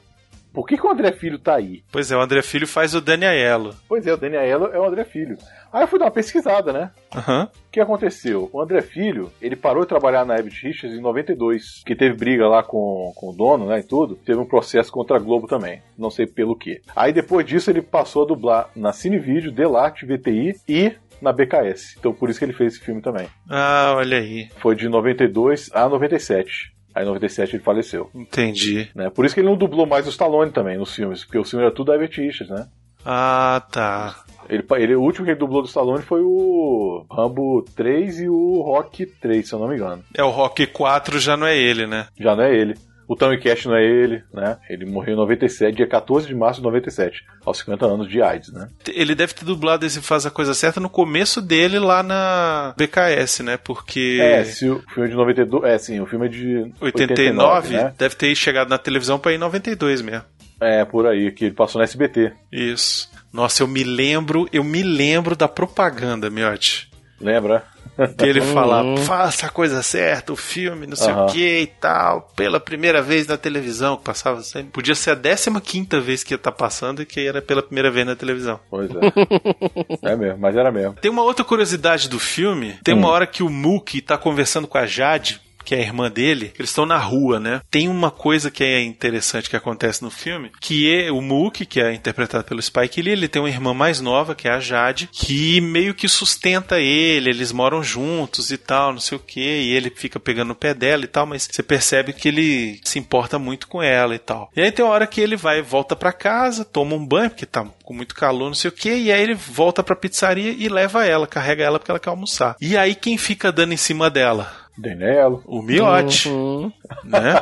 Por 0.52 0.66
que, 0.66 0.78
que 0.78 0.86
o 0.86 0.90
André 0.90 1.12
Filho 1.12 1.38
tá 1.38 1.56
aí? 1.56 1.84
Pois 1.92 2.12
é, 2.12 2.18
o 2.18 2.22
André 2.22 2.42
Filho 2.42 2.68
faz 2.68 2.96
o 2.96 3.02
Dani 3.02 3.26
Aiello. 3.26 3.76
Pois 3.88 4.06
é, 4.08 4.14
o 4.14 4.18
Daniel 4.18 4.66
é 4.74 4.80
o 4.80 4.84
André 4.84 5.04
Filho. 5.04 5.38
Aí 5.72 5.84
eu 5.84 5.88
fui 5.88 6.00
dar 6.00 6.06
uma 6.06 6.12
pesquisada, 6.12 6.74
né? 6.74 6.90
Aham. 7.16 7.46
O 7.46 7.72
que 7.72 7.80
aconteceu? 7.80 8.50
O 8.52 8.60
André 8.60 8.82
Filho, 8.82 9.32
ele 9.40 9.56
parou 9.56 9.84
de 9.84 9.90
trabalhar 9.90 10.26
na 10.26 10.34
Abbott 10.34 10.66
Richards 10.66 10.98
em 10.98 11.02
92, 11.02 11.84
que 11.86 11.96
teve 11.96 12.16
briga 12.16 12.48
lá 12.48 12.64
com, 12.64 13.14
com 13.16 13.30
o 13.30 13.34
dono, 13.34 13.68
né, 13.68 13.80
e 13.80 13.84
tudo. 13.84 14.16
Teve 14.16 14.40
um 14.40 14.46
processo 14.46 14.92
contra 14.92 15.18
a 15.18 15.20
Globo 15.20 15.46
também, 15.46 15.84
não 15.96 16.10
sei 16.10 16.26
pelo 16.26 16.56
que. 16.56 16.82
Aí 16.96 17.14
depois 17.14 17.46
disso 17.46 17.70
ele 17.70 17.84
passou 17.84 18.24
a 18.24 18.28
dublar 18.28 18.70
na 18.76 18.92
Cinevídeo, 18.92 19.52
Delarte, 19.52 20.06
VTI 20.08 20.56
e 20.68 20.94
na 21.22 21.32
BKS. 21.34 21.96
Então 22.00 22.14
por 22.14 22.30
isso 22.30 22.40
que 22.40 22.46
ele 22.46 22.54
fez 22.54 22.74
esse 22.76 22.84
filme 22.86 23.02
também. 23.02 23.28
Ah, 23.50 23.94
olha 23.96 24.18
aí. 24.18 24.50
Foi 24.58 24.76
de 24.76 24.88
92 24.90 25.70
a 25.74 25.88
97. 25.90 26.74
Aí 26.96 27.04
em 27.04 27.08
97 27.08 27.56
ele 27.56 27.64
faleceu. 27.64 28.10
Entendi. 28.16 28.90
Né? 28.96 29.10
Por 29.10 29.26
isso 29.26 29.34
que 29.36 29.42
ele 29.42 29.48
não 29.50 29.56
dublou 29.58 29.86
mais 29.86 30.06
o 30.08 30.10
Stallone 30.10 30.52
também 30.52 30.78
nos 30.78 30.94
filmes, 30.96 31.24
porque 31.24 31.38
o 31.38 31.44
filme 31.44 31.64
era 31.66 31.74
tudo 31.74 31.88
da 31.88 31.96
Abbott 31.96 32.20
Richards, 32.20 32.50
né? 32.50 32.68
Ah, 33.06 33.62
tá. 33.72 34.24
Ele, 34.50 34.66
ele- 34.78 34.96
o 34.96 35.02
último 35.02 35.24
que 35.26 35.32
ele 35.32 35.40
dublou 35.40 35.62
do 35.62 35.68
Stallone 35.68 36.02
foi 36.04 36.22
o 36.24 37.06
Rambo 37.10 37.64
3 37.76 38.20
e 38.22 38.28
o 38.28 38.62
Rock 38.62 39.06
3, 39.06 39.48
se 39.48 39.54
eu 39.54 39.60
não 39.60 39.68
me 39.70 39.76
engano. 39.76 40.04
É, 40.16 40.24
o 40.24 40.30
Rock 40.30 40.66
4 40.68 41.20
já 41.20 41.38
não 41.38 41.46
é 41.48 41.56
ele, 41.58 41.86
né? 41.86 42.08
Já 42.20 42.36
não 42.36 42.44
é 42.44 42.54
ele. 42.54 42.76
O 43.10 43.16
Tommy 43.16 43.40
Cash 43.40 43.66
não 43.66 43.76
é 43.76 43.84
ele, 43.84 44.22
né? 44.32 44.60
Ele 44.70 44.86
morreu 44.86 45.16
em 45.16 45.18
97, 45.18 45.76
dia 45.76 45.88
14 45.88 46.28
de 46.28 46.36
março 46.36 46.60
de 46.60 46.64
97, 46.64 47.26
aos 47.44 47.58
50 47.58 47.84
anos 47.88 48.08
de 48.08 48.22
AIDS, 48.22 48.54
né? 48.54 48.70
Ele 48.88 49.16
deve 49.16 49.34
ter 49.34 49.46
dublado 49.46 49.84
esse 49.84 50.00
Faz 50.00 50.28
a 50.28 50.30
Coisa 50.30 50.54
Certa 50.54 50.80
no 50.80 50.92
começo 50.92 51.42
dele 51.42 51.80
lá 51.80 52.04
na 52.04 52.76
BKS, 52.78 53.42
né? 53.42 53.58
Porque. 53.58 54.20
É, 54.22 54.44
se 54.44 54.70
o 54.70 54.84
filme 54.94 55.08
é 55.08 55.10
de 55.10 55.18
92, 55.18 55.64
é 55.74 55.78
sim, 55.80 56.00
o 56.00 56.06
filme 56.06 56.28
é 56.28 56.30
de 56.30 56.72
89, 56.80 57.70
né? 57.74 57.94
deve 57.98 58.14
ter 58.14 58.36
chegado 58.36 58.70
na 58.70 58.78
televisão 58.78 59.18
pra 59.18 59.32
ir 59.32 59.36
em 59.36 59.40
92 59.40 60.04
mesmo. 60.04 60.24
É, 60.62 60.86
por 60.86 61.08
aí, 61.08 61.32
que 61.32 61.46
ele 61.46 61.56
passou 61.56 61.80
na 61.80 61.86
SBT. 61.86 62.32
Isso. 62.52 63.10
Nossa, 63.34 63.64
eu 63.64 63.68
me 63.68 63.84
lembro, 63.84 64.48
eu 64.54 64.64
me 64.64 64.84
lembro 64.84 65.36
da 65.36 65.48
propaganda, 65.48 66.30
Miotti. 66.30 66.92
Lembra? 67.20 67.64
Dele 68.08 68.42
falar, 68.42 68.84
Uhum. 68.84 68.98
faça 68.98 69.48
a 69.48 69.50
coisa 69.50 69.82
certa, 69.84 70.32
o 70.34 70.36
filme, 70.36 70.88
não 70.88 70.96
sei 70.96 71.12
Aham. 71.12 71.26
o 71.26 71.28
que 71.32 71.60
e 71.62 71.68
tal, 71.68 72.30
pela 72.36 72.60
primeira 72.60 73.02
vez 73.02 73.28
na 73.28 73.38
televisão, 73.38 73.98
que 73.98 74.04
passava 74.04 74.42
sempre. 74.42 74.72
Podia 74.72 74.96
ser 74.96 75.12
a 75.12 75.16
15 75.16 75.60
quinta 75.62 76.00
vez 76.00 76.24
que 76.24 76.34
ia 76.34 76.38
estar 76.38 76.52
passando 76.52 77.02
e 77.02 77.06
que 77.06 77.26
era 77.28 77.42
pela 77.42 77.62
primeira 77.64 77.90
vez 77.92 78.06
na 78.06 78.16
televisão. 78.16 78.60
Pois 78.70 78.90
é. 78.92 80.12
é 80.12 80.16
mesmo, 80.16 80.40
mas 80.40 80.56
era 80.56 80.72
mesmo. 80.72 80.94
Tem 81.02 81.12
uma 81.12 81.24
outra 81.24 81.44
curiosidade 81.46 82.08
do 82.10 82.20
filme. 82.20 82.78
Tem 82.84 82.94
Hum. 82.94 83.00
uma 83.00 83.10
hora 83.10 83.28
que 83.28 83.44
o 83.44 83.50
Mookie 83.50 84.02
tá 84.02 84.18
conversando 84.18 84.68
com 84.68 84.78
a 84.78 84.86
Jade, 84.86 85.42
que 85.70 85.76
é 85.76 85.78
a 85.78 85.84
irmã 85.84 86.10
dele, 86.10 86.52
eles 86.58 86.72
estão 86.72 86.84
na 86.84 86.98
rua, 86.98 87.40
né? 87.40 87.62
Tem 87.70 87.88
uma 87.88 88.10
coisa 88.10 88.50
que 88.50 88.64
é 88.64 88.82
interessante 88.82 89.52
que 89.52 89.56
acontece 89.56 90.02
no 90.02 90.10
filme, 90.10 90.52
que 90.60 90.92
é 90.92 91.12
o 91.12 91.22
Mookie, 91.22 91.64
que 91.64 91.80
é 91.80 91.94
interpretado 91.94 92.44
pelo 92.44 92.60
Spike 92.60 93.00
Lee, 93.04 93.12
ele 93.12 93.28
tem 93.28 93.40
uma 93.40 93.52
irmã 93.52 93.72
mais 93.72 94.02
nova, 94.02 94.34
que 94.34 94.48
é 94.48 94.52
a 94.52 94.60
Jade, 94.60 95.08
que 95.14 95.62
meio 95.62 95.94
que 95.94 96.08
sustenta 96.08 96.80
ele, 96.80 97.30
eles 97.30 97.52
moram 97.52 97.84
juntos 97.84 98.50
e 98.50 98.58
tal, 98.58 98.94
não 98.94 99.00
sei 99.00 99.16
o 99.16 99.22
que, 99.22 99.40
e 99.40 99.76
ele 99.76 99.92
fica 99.96 100.20
pegando 100.20 100.48
no 100.48 100.56
pé 100.56 100.74
dela 100.74 101.04
e 101.04 101.08
tal, 101.08 101.28
mas 101.28 101.48
você 101.48 101.62
percebe 101.62 102.14
que 102.14 102.30
ele 102.30 102.82
se 102.84 102.98
importa 102.98 103.38
muito 103.38 103.68
com 103.68 103.80
ela 103.80 104.16
e 104.16 104.20
tal. 104.20 104.50
E 104.56 104.62
aí 104.64 104.72
tem 104.72 104.84
uma 104.84 104.92
hora 104.96 105.06
que 105.06 105.22
ele 105.22 105.36
vai, 105.36 105.62
volta 105.62 105.96
para 105.96 106.12
casa, 106.12 106.66
toma 106.66 106.96
um 106.96 107.06
banho, 107.06 107.30
porque 107.30 107.46
tá 107.46 107.64
com 107.84 107.94
muito 107.94 108.16
calor, 108.16 108.48
não 108.48 108.56
sei 108.56 108.70
o 108.70 108.74
que, 108.74 108.92
e 108.92 109.12
aí 109.12 109.22
ele 109.22 109.36
volta 109.36 109.84
pra 109.84 109.96
pizzaria 109.96 110.50
e 110.50 110.68
leva 110.68 111.06
ela, 111.06 111.28
carrega 111.28 111.64
ela 111.64 111.78
porque 111.78 111.92
ela 111.92 112.00
quer 112.00 112.10
almoçar. 112.10 112.56
E 112.60 112.76
aí 112.76 112.96
quem 112.96 113.20
fica 113.20 113.52
dando 113.52 113.74
em 113.74 113.78
cima 113.78 114.10
dela? 114.10 114.68
Denelo. 114.80 115.44
O 115.46 115.62
miote. 115.62 116.30
Uhum. 116.30 116.72
Né? 117.04 117.36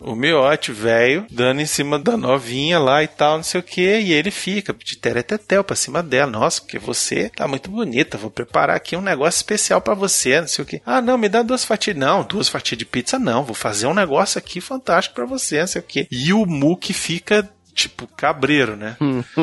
o 0.00 0.14
miote, 0.14 0.72
velho, 0.72 1.26
dando 1.30 1.60
em 1.60 1.66
cima 1.66 1.98
da 1.98 2.16
novinha 2.16 2.78
lá 2.78 3.02
e 3.02 3.08
tal, 3.08 3.36
não 3.36 3.42
sei 3.42 3.60
o 3.60 3.62
que, 3.64 3.98
e 4.00 4.12
ele 4.12 4.30
fica 4.30 4.72
de 4.72 4.96
teretetel 4.96 5.62
pra 5.62 5.76
cima 5.76 6.02
dela. 6.02 6.30
Nossa, 6.30 6.60
porque 6.60 6.78
você 6.78 7.28
tá 7.28 7.46
muito 7.46 7.70
bonita, 7.70 8.18
vou 8.18 8.30
preparar 8.30 8.76
aqui 8.76 8.96
um 8.96 9.00
negócio 9.00 9.38
especial 9.38 9.80
pra 9.80 9.94
você, 9.94 10.40
não 10.40 10.48
sei 10.48 10.62
o 10.62 10.66
que. 10.66 10.82
Ah, 10.84 11.00
não, 11.00 11.18
me 11.18 11.28
dá 11.28 11.42
duas 11.42 11.64
fatias. 11.64 11.96
Não, 11.96 12.22
duas 12.22 12.48
fatias 12.48 12.78
de 12.78 12.84
pizza 12.84 13.18
não, 13.18 13.44
vou 13.44 13.54
fazer 13.54 13.86
um 13.86 13.94
negócio 13.94 14.38
aqui 14.38 14.60
fantástico 14.60 15.14
pra 15.14 15.26
você, 15.26 15.60
não 15.60 15.66
sei 15.66 15.80
o 15.80 15.84
que. 15.84 16.08
E 16.10 16.32
o 16.32 16.46
Muki 16.46 16.92
fica 16.92 17.48
tipo 17.74 18.06
cabreiro, 18.06 18.76
né? 18.76 18.96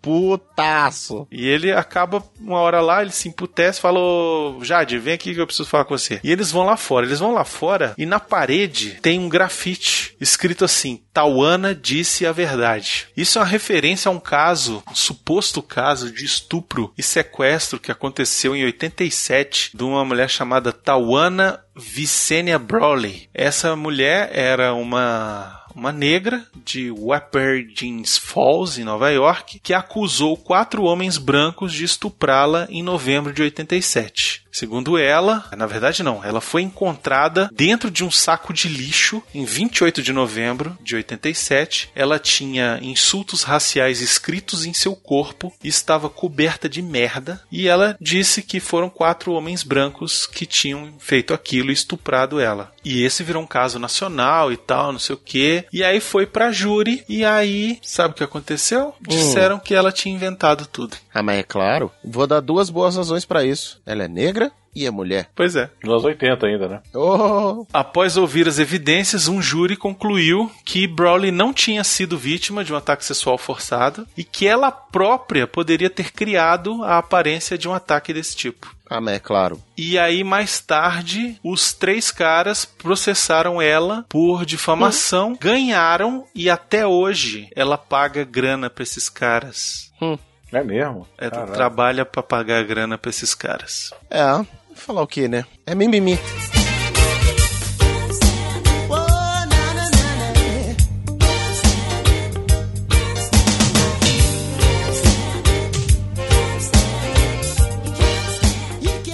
Putaço. 0.00 1.26
E 1.30 1.46
ele 1.46 1.72
acaba 1.72 2.22
uma 2.38 2.58
hora 2.58 2.80
lá, 2.80 3.02
ele 3.02 3.10
se 3.10 3.28
emputece, 3.28 3.80
falou: 3.80 4.62
Jade, 4.64 4.98
vem 4.98 5.14
aqui 5.14 5.34
que 5.34 5.40
eu 5.40 5.46
preciso 5.46 5.68
falar 5.68 5.84
com 5.84 5.96
você. 5.96 6.20
E 6.22 6.30
eles 6.30 6.50
vão 6.50 6.64
lá 6.64 6.76
fora. 6.76 7.06
Eles 7.06 7.18
vão 7.18 7.32
lá 7.32 7.44
fora 7.44 7.94
e 7.96 8.06
na 8.06 8.20
parede 8.20 8.98
tem 9.02 9.18
um 9.18 9.28
grafite 9.28 10.16
escrito 10.20 10.64
assim: 10.64 11.02
Tauana 11.12 11.74
disse 11.74 12.26
a 12.26 12.32
verdade. 12.32 13.08
Isso 13.16 13.38
é 13.38 13.42
uma 13.42 13.48
referência 13.48 14.08
a 14.08 14.12
um 14.12 14.20
caso, 14.20 14.82
um 14.90 14.94
suposto 14.94 15.62
caso 15.62 16.12
de 16.12 16.24
estupro 16.24 16.92
e 16.96 17.02
sequestro 17.02 17.80
que 17.80 17.92
aconteceu 17.92 18.54
em 18.54 18.64
87 18.64 19.72
de 19.74 19.84
uma 19.84 20.04
mulher 20.04 20.28
chamada 20.28 20.72
Tauana 20.72 21.60
Vicenia 21.74 22.58
Brawley. 22.58 23.28
Essa 23.32 23.74
mulher 23.74 24.30
era 24.32 24.74
uma 24.74 25.59
uma 25.74 25.92
negra 25.92 26.44
de 26.64 26.90
Wapperdings 26.90 28.16
Falls, 28.16 28.78
em 28.78 28.84
Nova 28.84 29.10
York, 29.10 29.60
que 29.60 29.74
acusou 29.74 30.36
quatro 30.36 30.84
homens 30.84 31.18
brancos 31.18 31.72
de 31.72 31.84
estuprá-la 31.84 32.66
em 32.70 32.82
novembro 32.82 33.32
de 33.32 33.42
87. 33.42 34.44
Segundo 34.52 34.98
ela, 34.98 35.44
na 35.56 35.66
verdade 35.66 36.02
não, 36.02 36.24
ela 36.24 36.40
foi 36.40 36.62
encontrada 36.62 37.50
dentro 37.52 37.90
de 37.90 38.04
um 38.04 38.10
saco 38.10 38.52
de 38.52 38.68
lixo 38.68 39.22
em 39.34 39.44
28 39.44 40.02
de 40.02 40.12
novembro 40.12 40.76
de 40.82 40.96
87. 40.96 41.90
Ela 41.94 42.18
tinha 42.18 42.78
insultos 42.82 43.42
raciais 43.42 44.00
escritos 44.00 44.64
em 44.64 44.72
seu 44.72 44.94
corpo 44.96 45.52
e 45.62 45.68
estava 45.68 46.10
coberta 46.10 46.68
de 46.68 46.82
merda. 46.82 47.40
E 47.50 47.68
ela 47.68 47.96
disse 48.00 48.42
que 48.42 48.60
foram 48.60 48.90
quatro 48.90 49.32
homens 49.32 49.62
brancos 49.62 50.26
que 50.26 50.46
tinham 50.46 50.94
feito 50.98 51.32
aquilo 51.32 51.70
e 51.70 51.74
estuprado 51.74 52.40
ela. 52.40 52.72
E 52.84 53.02
esse 53.04 53.22
virou 53.22 53.42
um 53.42 53.46
caso 53.46 53.78
nacional 53.78 54.52
e 54.52 54.56
tal, 54.56 54.92
não 54.92 54.98
sei 54.98 55.14
o 55.14 55.18
que. 55.18 55.64
E 55.72 55.84
aí 55.84 56.00
foi 56.00 56.26
pra 56.26 56.52
júri. 56.52 57.04
E 57.08 57.24
aí, 57.24 57.78
sabe 57.82 58.12
o 58.12 58.16
que 58.16 58.24
aconteceu? 58.24 58.94
Disseram 59.00 59.58
que 59.58 59.74
ela 59.74 59.92
tinha 59.92 60.14
inventado 60.14 60.66
tudo. 60.66 60.96
Ah, 61.12 61.22
mas 61.22 61.40
é 61.40 61.42
claro. 61.42 61.90
Vou 62.04 62.26
dar 62.26 62.40
duas 62.40 62.70
boas 62.70 62.96
razões 62.96 63.24
pra 63.24 63.44
isso. 63.44 63.80
Ela 63.84 64.04
é 64.04 64.08
negra 64.08 64.39
e 64.74 64.86
é 64.86 64.90
mulher. 64.90 65.28
Pois 65.34 65.56
é. 65.56 65.70
Nos 65.82 66.04
80 66.04 66.46
ainda, 66.46 66.68
né? 66.68 66.80
Oh. 66.94 67.66
Após 67.72 68.16
ouvir 68.16 68.46
as 68.48 68.58
evidências, 68.58 69.28
um 69.28 69.42
júri 69.42 69.76
concluiu 69.76 70.50
que 70.64 70.86
Brawley 70.86 71.30
não 71.30 71.52
tinha 71.52 71.82
sido 71.84 72.16
vítima 72.16 72.64
de 72.64 72.72
um 72.72 72.76
ataque 72.76 73.04
sexual 73.04 73.36
forçado 73.36 74.06
e 74.16 74.24
que 74.24 74.46
ela 74.46 74.70
própria 74.70 75.46
poderia 75.46 75.90
ter 75.90 76.12
criado 76.12 76.82
a 76.84 76.98
aparência 76.98 77.58
de 77.58 77.68
um 77.68 77.74
ataque 77.74 78.12
desse 78.12 78.36
tipo. 78.36 78.74
Ah, 78.88 79.00
mas 79.00 79.14
é 79.14 79.18
claro. 79.20 79.62
E 79.76 79.96
aí, 79.96 80.24
mais 80.24 80.60
tarde, 80.60 81.38
os 81.44 81.72
três 81.72 82.10
caras 82.10 82.64
processaram 82.64 83.62
ela 83.62 84.04
por 84.08 84.44
difamação, 84.44 85.36
ganharam 85.40 86.26
e 86.34 86.50
até 86.50 86.84
hoje 86.84 87.48
ela 87.54 87.78
paga 87.78 88.24
grana 88.24 88.68
pra 88.68 88.82
esses 88.82 89.08
caras. 89.08 89.92
Hum. 90.02 90.18
É 90.52 90.64
mesmo? 90.64 91.06
É, 91.16 91.30
trabalha 91.30 92.04
pra 92.04 92.22
pagar 92.22 92.64
grana 92.64 92.98
pra 92.98 93.10
esses 93.10 93.34
caras. 93.34 93.92
É, 94.10 94.44
falar 94.80 95.02
o 95.02 95.06
que, 95.06 95.28
né? 95.28 95.44
É 95.66 95.74
mimimi. 95.74 96.18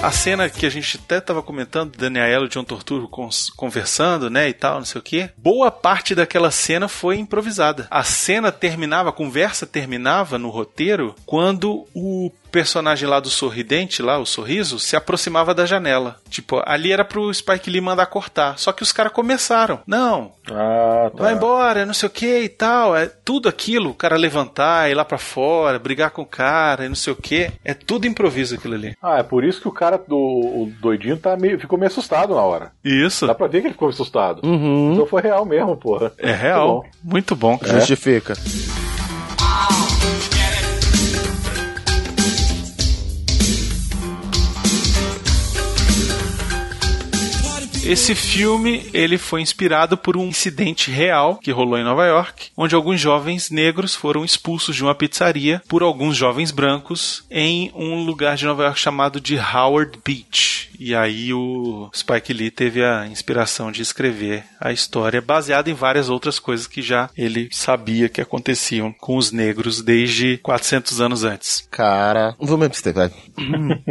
A 0.07 0.13
cena 0.13 0.49
que 0.49 0.65
a 0.65 0.71
gente 0.71 1.01
até 1.03 1.21
tava 1.21 1.43
comentando, 1.43 1.99
Daniel 1.99 2.45
e 2.45 2.49
John 2.49 2.63
Torturo 2.63 3.11
conversando, 3.57 4.31
né, 4.31 4.49
e 4.49 4.53
tal, 4.53 4.79
não 4.79 4.85
sei 4.85 5.01
o 5.01 5.03
quê. 5.03 5.31
Boa 5.37 5.69
parte 5.69 6.15
daquela 6.15 6.53
cena 6.53 6.87
foi 6.87 7.17
improvisada. 7.17 7.89
A 7.91 8.05
cena 8.05 8.53
terminava, 8.53 9.09
a 9.09 9.13
conversa 9.13 9.67
terminava 9.67 10.39
no 10.39 10.49
roteiro 10.49 11.17
quando 11.27 11.89
o 11.93 12.31
personagem 12.57 13.07
lá 13.07 13.21
do 13.21 13.29
sorridente, 13.29 14.01
lá, 14.01 14.19
o 14.19 14.25
sorriso, 14.25 14.79
se 14.79 14.97
aproximava 14.97 15.55
da 15.55 15.67
janela. 15.67 16.17
Tipo, 16.31 16.63
ali 16.65 16.91
era 16.91 17.05
pro 17.05 17.33
Spike 17.33 17.69
Lee 17.69 17.83
mandar 17.83 18.07
cortar. 18.07 18.59
Só 18.59 18.73
que 18.73 18.83
os 18.83 18.93
caras 18.93 19.13
começaram. 19.13 19.81
Não, 19.87 20.33
Ah, 20.51 21.11
tá. 21.15 21.23
vai 21.25 21.35
embora, 21.35 21.85
não 21.85 21.93
sei 21.93 22.07
o 22.07 22.11
que 22.11 22.41
e 22.45 22.49
tal. 22.49 22.97
É 22.97 23.07
tudo 23.07 23.47
aquilo, 23.47 23.91
o 23.91 23.95
cara 23.95 24.17
levantar, 24.17 24.91
ir 24.91 24.95
lá 24.95 25.05
pra 25.05 25.19
fora, 25.19 25.79
brigar 25.79 26.11
com 26.13 26.23
o 26.23 26.27
cara 26.27 26.87
e 26.87 26.89
não 26.89 26.95
sei 26.95 27.13
o 27.13 27.17
que. 27.17 27.51
É 27.63 27.75
tudo 27.75 28.07
improviso 28.07 28.55
aquilo 28.55 28.73
ali. 28.75 28.97
Ah, 29.03 29.19
é 29.19 29.23
por 29.23 29.45
isso 29.45 29.61
que 29.61 29.69
o 29.69 29.73
cara 29.73 29.99
do 29.99 30.17
o 30.17 30.73
doidinho 30.81 31.19
tá 31.19 31.37
meio, 31.37 31.61
ficou 31.61 31.79
meio 31.79 31.91
assustado 31.91 32.35
na 32.35 32.41
hora. 32.41 32.73
Isso. 32.83 33.27
Dá 33.27 33.35
pra 33.35 33.49
ver 33.49 33.61
que 33.61 33.67
ele 33.67 33.75
ficou 33.75 33.91
assustado. 33.91 34.41
Uhum. 34.47 34.95
Então 34.95 35.05
foi 35.07 35.21
real 35.21 35.45
mesmo, 35.45 35.77
porra. 35.77 36.11
É 36.17 36.33
real. 36.33 36.87
Muito 37.05 37.37
bom. 37.37 37.59
É. 37.63 37.69
Justifica. 37.75 38.33
Esse 47.89 48.17
filme 48.17 48.91
ele 48.93 49.17
foi 49.17 49.41
inspirado 49.41 49.97
por 49.97 50.17
um 50.17 50.27
incidente 50.27 50.91
real 50.91 51.37
que 51.37 51.53
rolou 51.53 51.79
em 51.79 51.85
Nova 51.85 52.05
York, 52.05 52.49
onde 52.57 52.75
alguns 52.75 53.01
jovens 53.01 53.49
negros 53.49 53.95
foram 53.95 54.25
expulsos 54.25 54.75
de 54.75 54.83
uma 54.83 54.95
pizzaria 54.95 55.63
por 55.69 55.85
alguns 55.85 56.17
jovens 56.17 56.51
brancos 56.51 57.25
em 57.31 57.71
um 57.77 58.05
lugar 58.05 58.37
de 58.37 58.45
Nova 58.45 58.65
York 58.65 58.81
chamado 58.81 59.21
de 59.21 59.39
Howard 59.39 60.01
Beach. 60.05 60.69
E 60.79 60.95
aí 60.95 61.33
o 61.33 61.91
Spike 61.95 62.33
Lee 62.33 62.51
teve 62.51 62.85
a 62.85 63.07
inspiração 63.07 63.71
de 63.71 63.83
escrever 63.83 64.45
a 64.61 64.73
história 64.73 65.21
baseada 65.21 65.71
em 65.71 65.75
várias 65.75 66.09
outras 66.09 66.39
coisas 66.39 66.67
que 66.67 66.83
já 66.83 67.11
ele 67.17 67.49
sabia 67.53 68.09
que 68.09 68.21
aconteciam 68.21 68.93
com 68.93 69.17
os 69.17 69.33
negros 69.33 69.83
desde 69.83 70.39
400 70.39 71.01
anos 71.01 71.25
antes. 71.25 71.67
Cara, 71.71 72.35
vou 72.39 72.59
mesmo 72.59 72.75
você, 72.75 72.93
vai. 72.93 73.11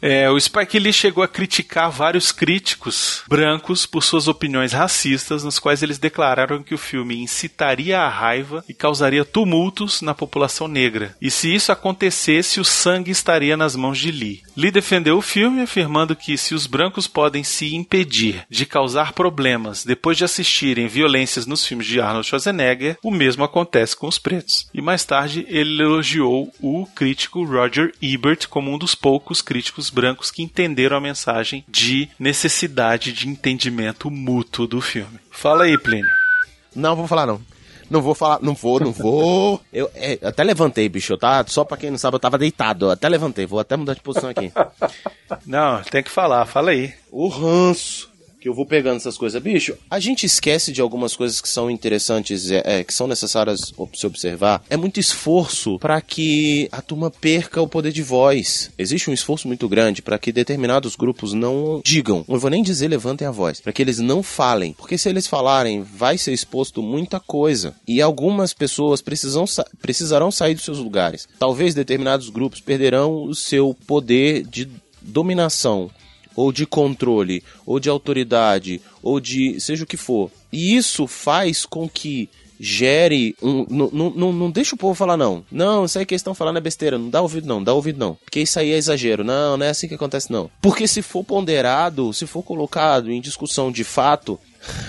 É, 0.00 0.28
o 0.28 0.38
Spike 0.38 0.80
Lee 0.80 0.92
chegou 0.92 1.22
a 1.22 1.28
criticar 1.28 1.88
vários 1.88 2.32
críticos 2.32 3.22
brancos 3.28 3.86
por 3.86 4.02
suas 4.02 4.26
opiniões 4.26 4.72
racistas, 4.72 5.44
nos 5.44 5.60
quais 5.60 5.80
eles 5.80 5.96
declararam 5.96 6.60
que 6.60 6.74
o 6.74 6.78
filme 6.78 7.22
incitaria 7.22 8.00
a 8.00 8.08
raiva 8.08 8.64
e 8.68 8.74
causaria 8.74 9.24
tumultos 9.24 10.02
na 10.02 10.12
população 10.12 10.66
negra. 10.66 11.16
E 11.22 11.30
se 11.30 11.54
isso 11.54 11.70
acontecesse, 11.70 12.58
o 12.58 12.64
sangue 12.64 13.12
estaria 13.12 13.56
nas 13.56 13.76
mãos 13.76 13.96
de 13.96 14.10
Lee. 14.10 14.42
Lee 14.56 14.72
defendeu 14.72 15.16
o 15.16 15.22
filme, 15.22 15.62
afirmando 15.62 16.01
que 16.16 16.36
se 16.36 16.54
os 16.54 16.66
brancos 16.66 17.06
podem 17.06 17.44
se 17.44 17.74
impedir 17.74 18.44
de 18.48 18.66
causar 18.66 19.12
problemas 19.12 19.84
depois 19.84 20.16
de 20.16 20.24
assistirem 20.24 20.88
violências 20.88 21.46
nos 21.46 21.66
filmes 21.66 21.86
de 21.86 22.00
Arnold 22.00 22.26
Schwarzenegger, 22.26 22.98
o 23.02 23.10
mesmo 23.10 23.44
acontece 23.44 23.96
com 23.96 24.08
os 24.08 24.18
pretos. 24.18 24.68
E 24.74 24.80
mais 24.80 25.04
tarde 25.04 25.46
ele 25.48 25.82
elogiou 25.82 26.52
o 26.60 26.86
crítico 26.94 27.44
Roger 27.44 27.92
Ebert 28.00 28.48
como 28.48 28.72
um 28.72 28.78
dos 28.78 28.94
poucos 28.94 29.40
críticos 29.40 29.90
brancos 29.90 30.30
que 30.30 30.42
entenderam 30.42 30.96
a 30.96 31.00
mensagem 31.00 31.64
de 31.68 32.08
necessidade 32.18 33.12
de 33.12 33.28
entendimento 33.28 34.10
mútuo 34.10 34.66
do 34.66 34.80
filme. 34.80 35.18
Fala 35.30 35.64
aí, 35.64 35.78
Plínio. 35.78 36.10
Não, 36.74 36.96
vou 36.96 37.06
falar 37.06 37.26
não. 37.26 37.40
Não 37.92 38.00
vou 38.00 38.14
falar, 38.14 38.38
não 38.40 38.54
vou, 38.54 38.80
não 38.80 38.90
vou. 38.90 39.60
Eu, 39.70 39.90
é, 39.94 40.18
até 40.22 40.42
levantei, 40.42 40.88
bicho, 40.88 41.14
tá? 41.18 41.44
Só 41.46 41.62
pra 41.62 41.76
quem 41.76 41.90
não 41.90 41.98
sabe, 41.98 42.14
eu 42.14 42.20
tava 42.20 42.38
deitado. 42.38 42.86
Eu 42.86 42.90
até 42.90 43.06
levantei, 43.06 43.44
vou 43.44 43.60
até 43.60 43.76
mudar 43.76 43.92
de 43.92 44.00
posição 44.00 44.30
aqui. 44.30 44.50
Não, 45.46 45.82
tem 45.82 46.02
que 46.02 46.10
falar, 46.10 46.44
fala 46.46 46.70
aí. 46.70 46.92
O 47.10 47.28
ranço 47.28 48.11
que 48.42 48.48
eu 48.48 48.54
vou 48.54 48.66
pegando 48.66 48.96
essas 48.96 49.16
coisas, 49.16 49.40
bicho, 49.40 49.76
a 49.88 50.00
gente 50.00 50.26
esquece 50.26 50.72
de 50.72 50.80
algumas 50.80 51.14
coisas 51.14 51.40
que 51.40 51.48
são 51.48 51.70
interessantes, 51.70 52.50
é, 52.50 52.62
é, 52.64 52.84
que 52.84 52.92
são 52.92 53.06
necessárias 53.06 53.72
se 53.94 54.06
observar. 54.06 54.64
É 54.68 54.76
muito 54.76 54.98
esforço 54.98 55.78
para 55.78 56.00
que 56.00 56.68
a 56.72 56.82
turma 56.82 57.08
perca 57.08 57.62
o 57.62 57.68
poder 57.68 57.92
de 57.92 58.02
voz. 58.02 58.70
Existe 58.76 59.08
um 59.08 59.12
esforço 59.12 59.46
muito 59.46 59.68
grande 59.68 60.02
para 60.02 60.18
que 60.18 60.32
determinados 60.32 60.96
grupos 60.96 61.32
não 61.32 61.80
digam, 61.84 62.24
eu 62.28 62.38
vou 62.40 62.50
nem 62.50 62.62
dizer 62.64 62.88
levantem 62.88 63.28
a 63.28 63.30
voz, 63.30 63.60
para 63.60 63.72
que 63.72 63.80
eles 63.80 64.00
não 64.00 64.22
falem, 64.24 64.72
porque 64.72 64.98
se 64.98 65.08
eles 65.08 65.28
falarem, 65.28 65.82
vai 65.82 66.18
ser 66.18 66.32
exposto 66.32 66.82
muita 66.82 67.20
coisa 67.20 67.74
e 67.86 68.02
algumas 68.02 68.52
pessoas 68.52 69.00
precisam 69.00 69.46
sa- 69.46 69.64
precisarão 69.80 70.32
sair 70.32 70.54
dos 70.54 70.64
seus 70.64 70.78
lugares. 70.78 71.28
Talvez 71.38 71.74
determinados 71.74 72.28
grupos 72.28 72.60
perderão 72.60 73.22
o 73.22 73.34
seu 73.36 73.76
poder 73.86 74.42
de 74.44 74.68
dominação 75.00 75.90
ou 76.36 76.52
de 76.52 76.66
controle, 76.66 77.42
ou 77.66 77.78
de 77.78 77.88
autoridade, 77.88 78.80
ou 79.02 79.20
de 79.20 79.60
seja 79.60 79.84
o 79.84 79.86
que 79.86 79.96
for. 79.96 80.30
E 80.52 80.76
isso 80.76 81.06
faz 81.06 81.64
com 81.64 81.88
que 81.88 82.28
gere 82.62 83.34
um. 83.42 83.66
Não, 84.14 84.50
deixa 84.50 84.76
o 84.76 84.78
povo 84.78 84.94
falar, 84.94 85.16
não. 85.16 85.44
Não, 85.50 85.84
isso 85.84 85.98
aí 85.98 86.06
que 86.06 86.14
eles 86.14 86.20
estão 86.20 86.34
falando 86.34 86.58
é 86.58 86.60
besteira. 86.60 86.96
Não 86.96 87.10
dá 87.10 87.20
ouvido, 87.20 87.48
não. 87.48 87.62
Dá 87.62 87.74
ouvido, 87.74 87.98
não. 87.98 88.14
Porque 88.24 88.40
isso 88.40 88.58
aí 88.58 88.70
é 88.70 88.76
exagero. 88.76 89.24
Não, 89.24 89.56
não 89.56 89.66
é 89.66 89.70
assim 89.70 89.88
que 89.88 89.94
acontece, 89.94 90.30
não. 90.30 90.48
Porque 90.60 90.86
se 90.86 91.02
for 91.02 91.24
ponderado, 91.24 92.12
se 92.12 92.24
for 92.24 92.42
colocado 92.44 93.10
em 93.10 93.20
discussão 93.20 93.72
de 93.72 93.82
fato. 93.82 94.38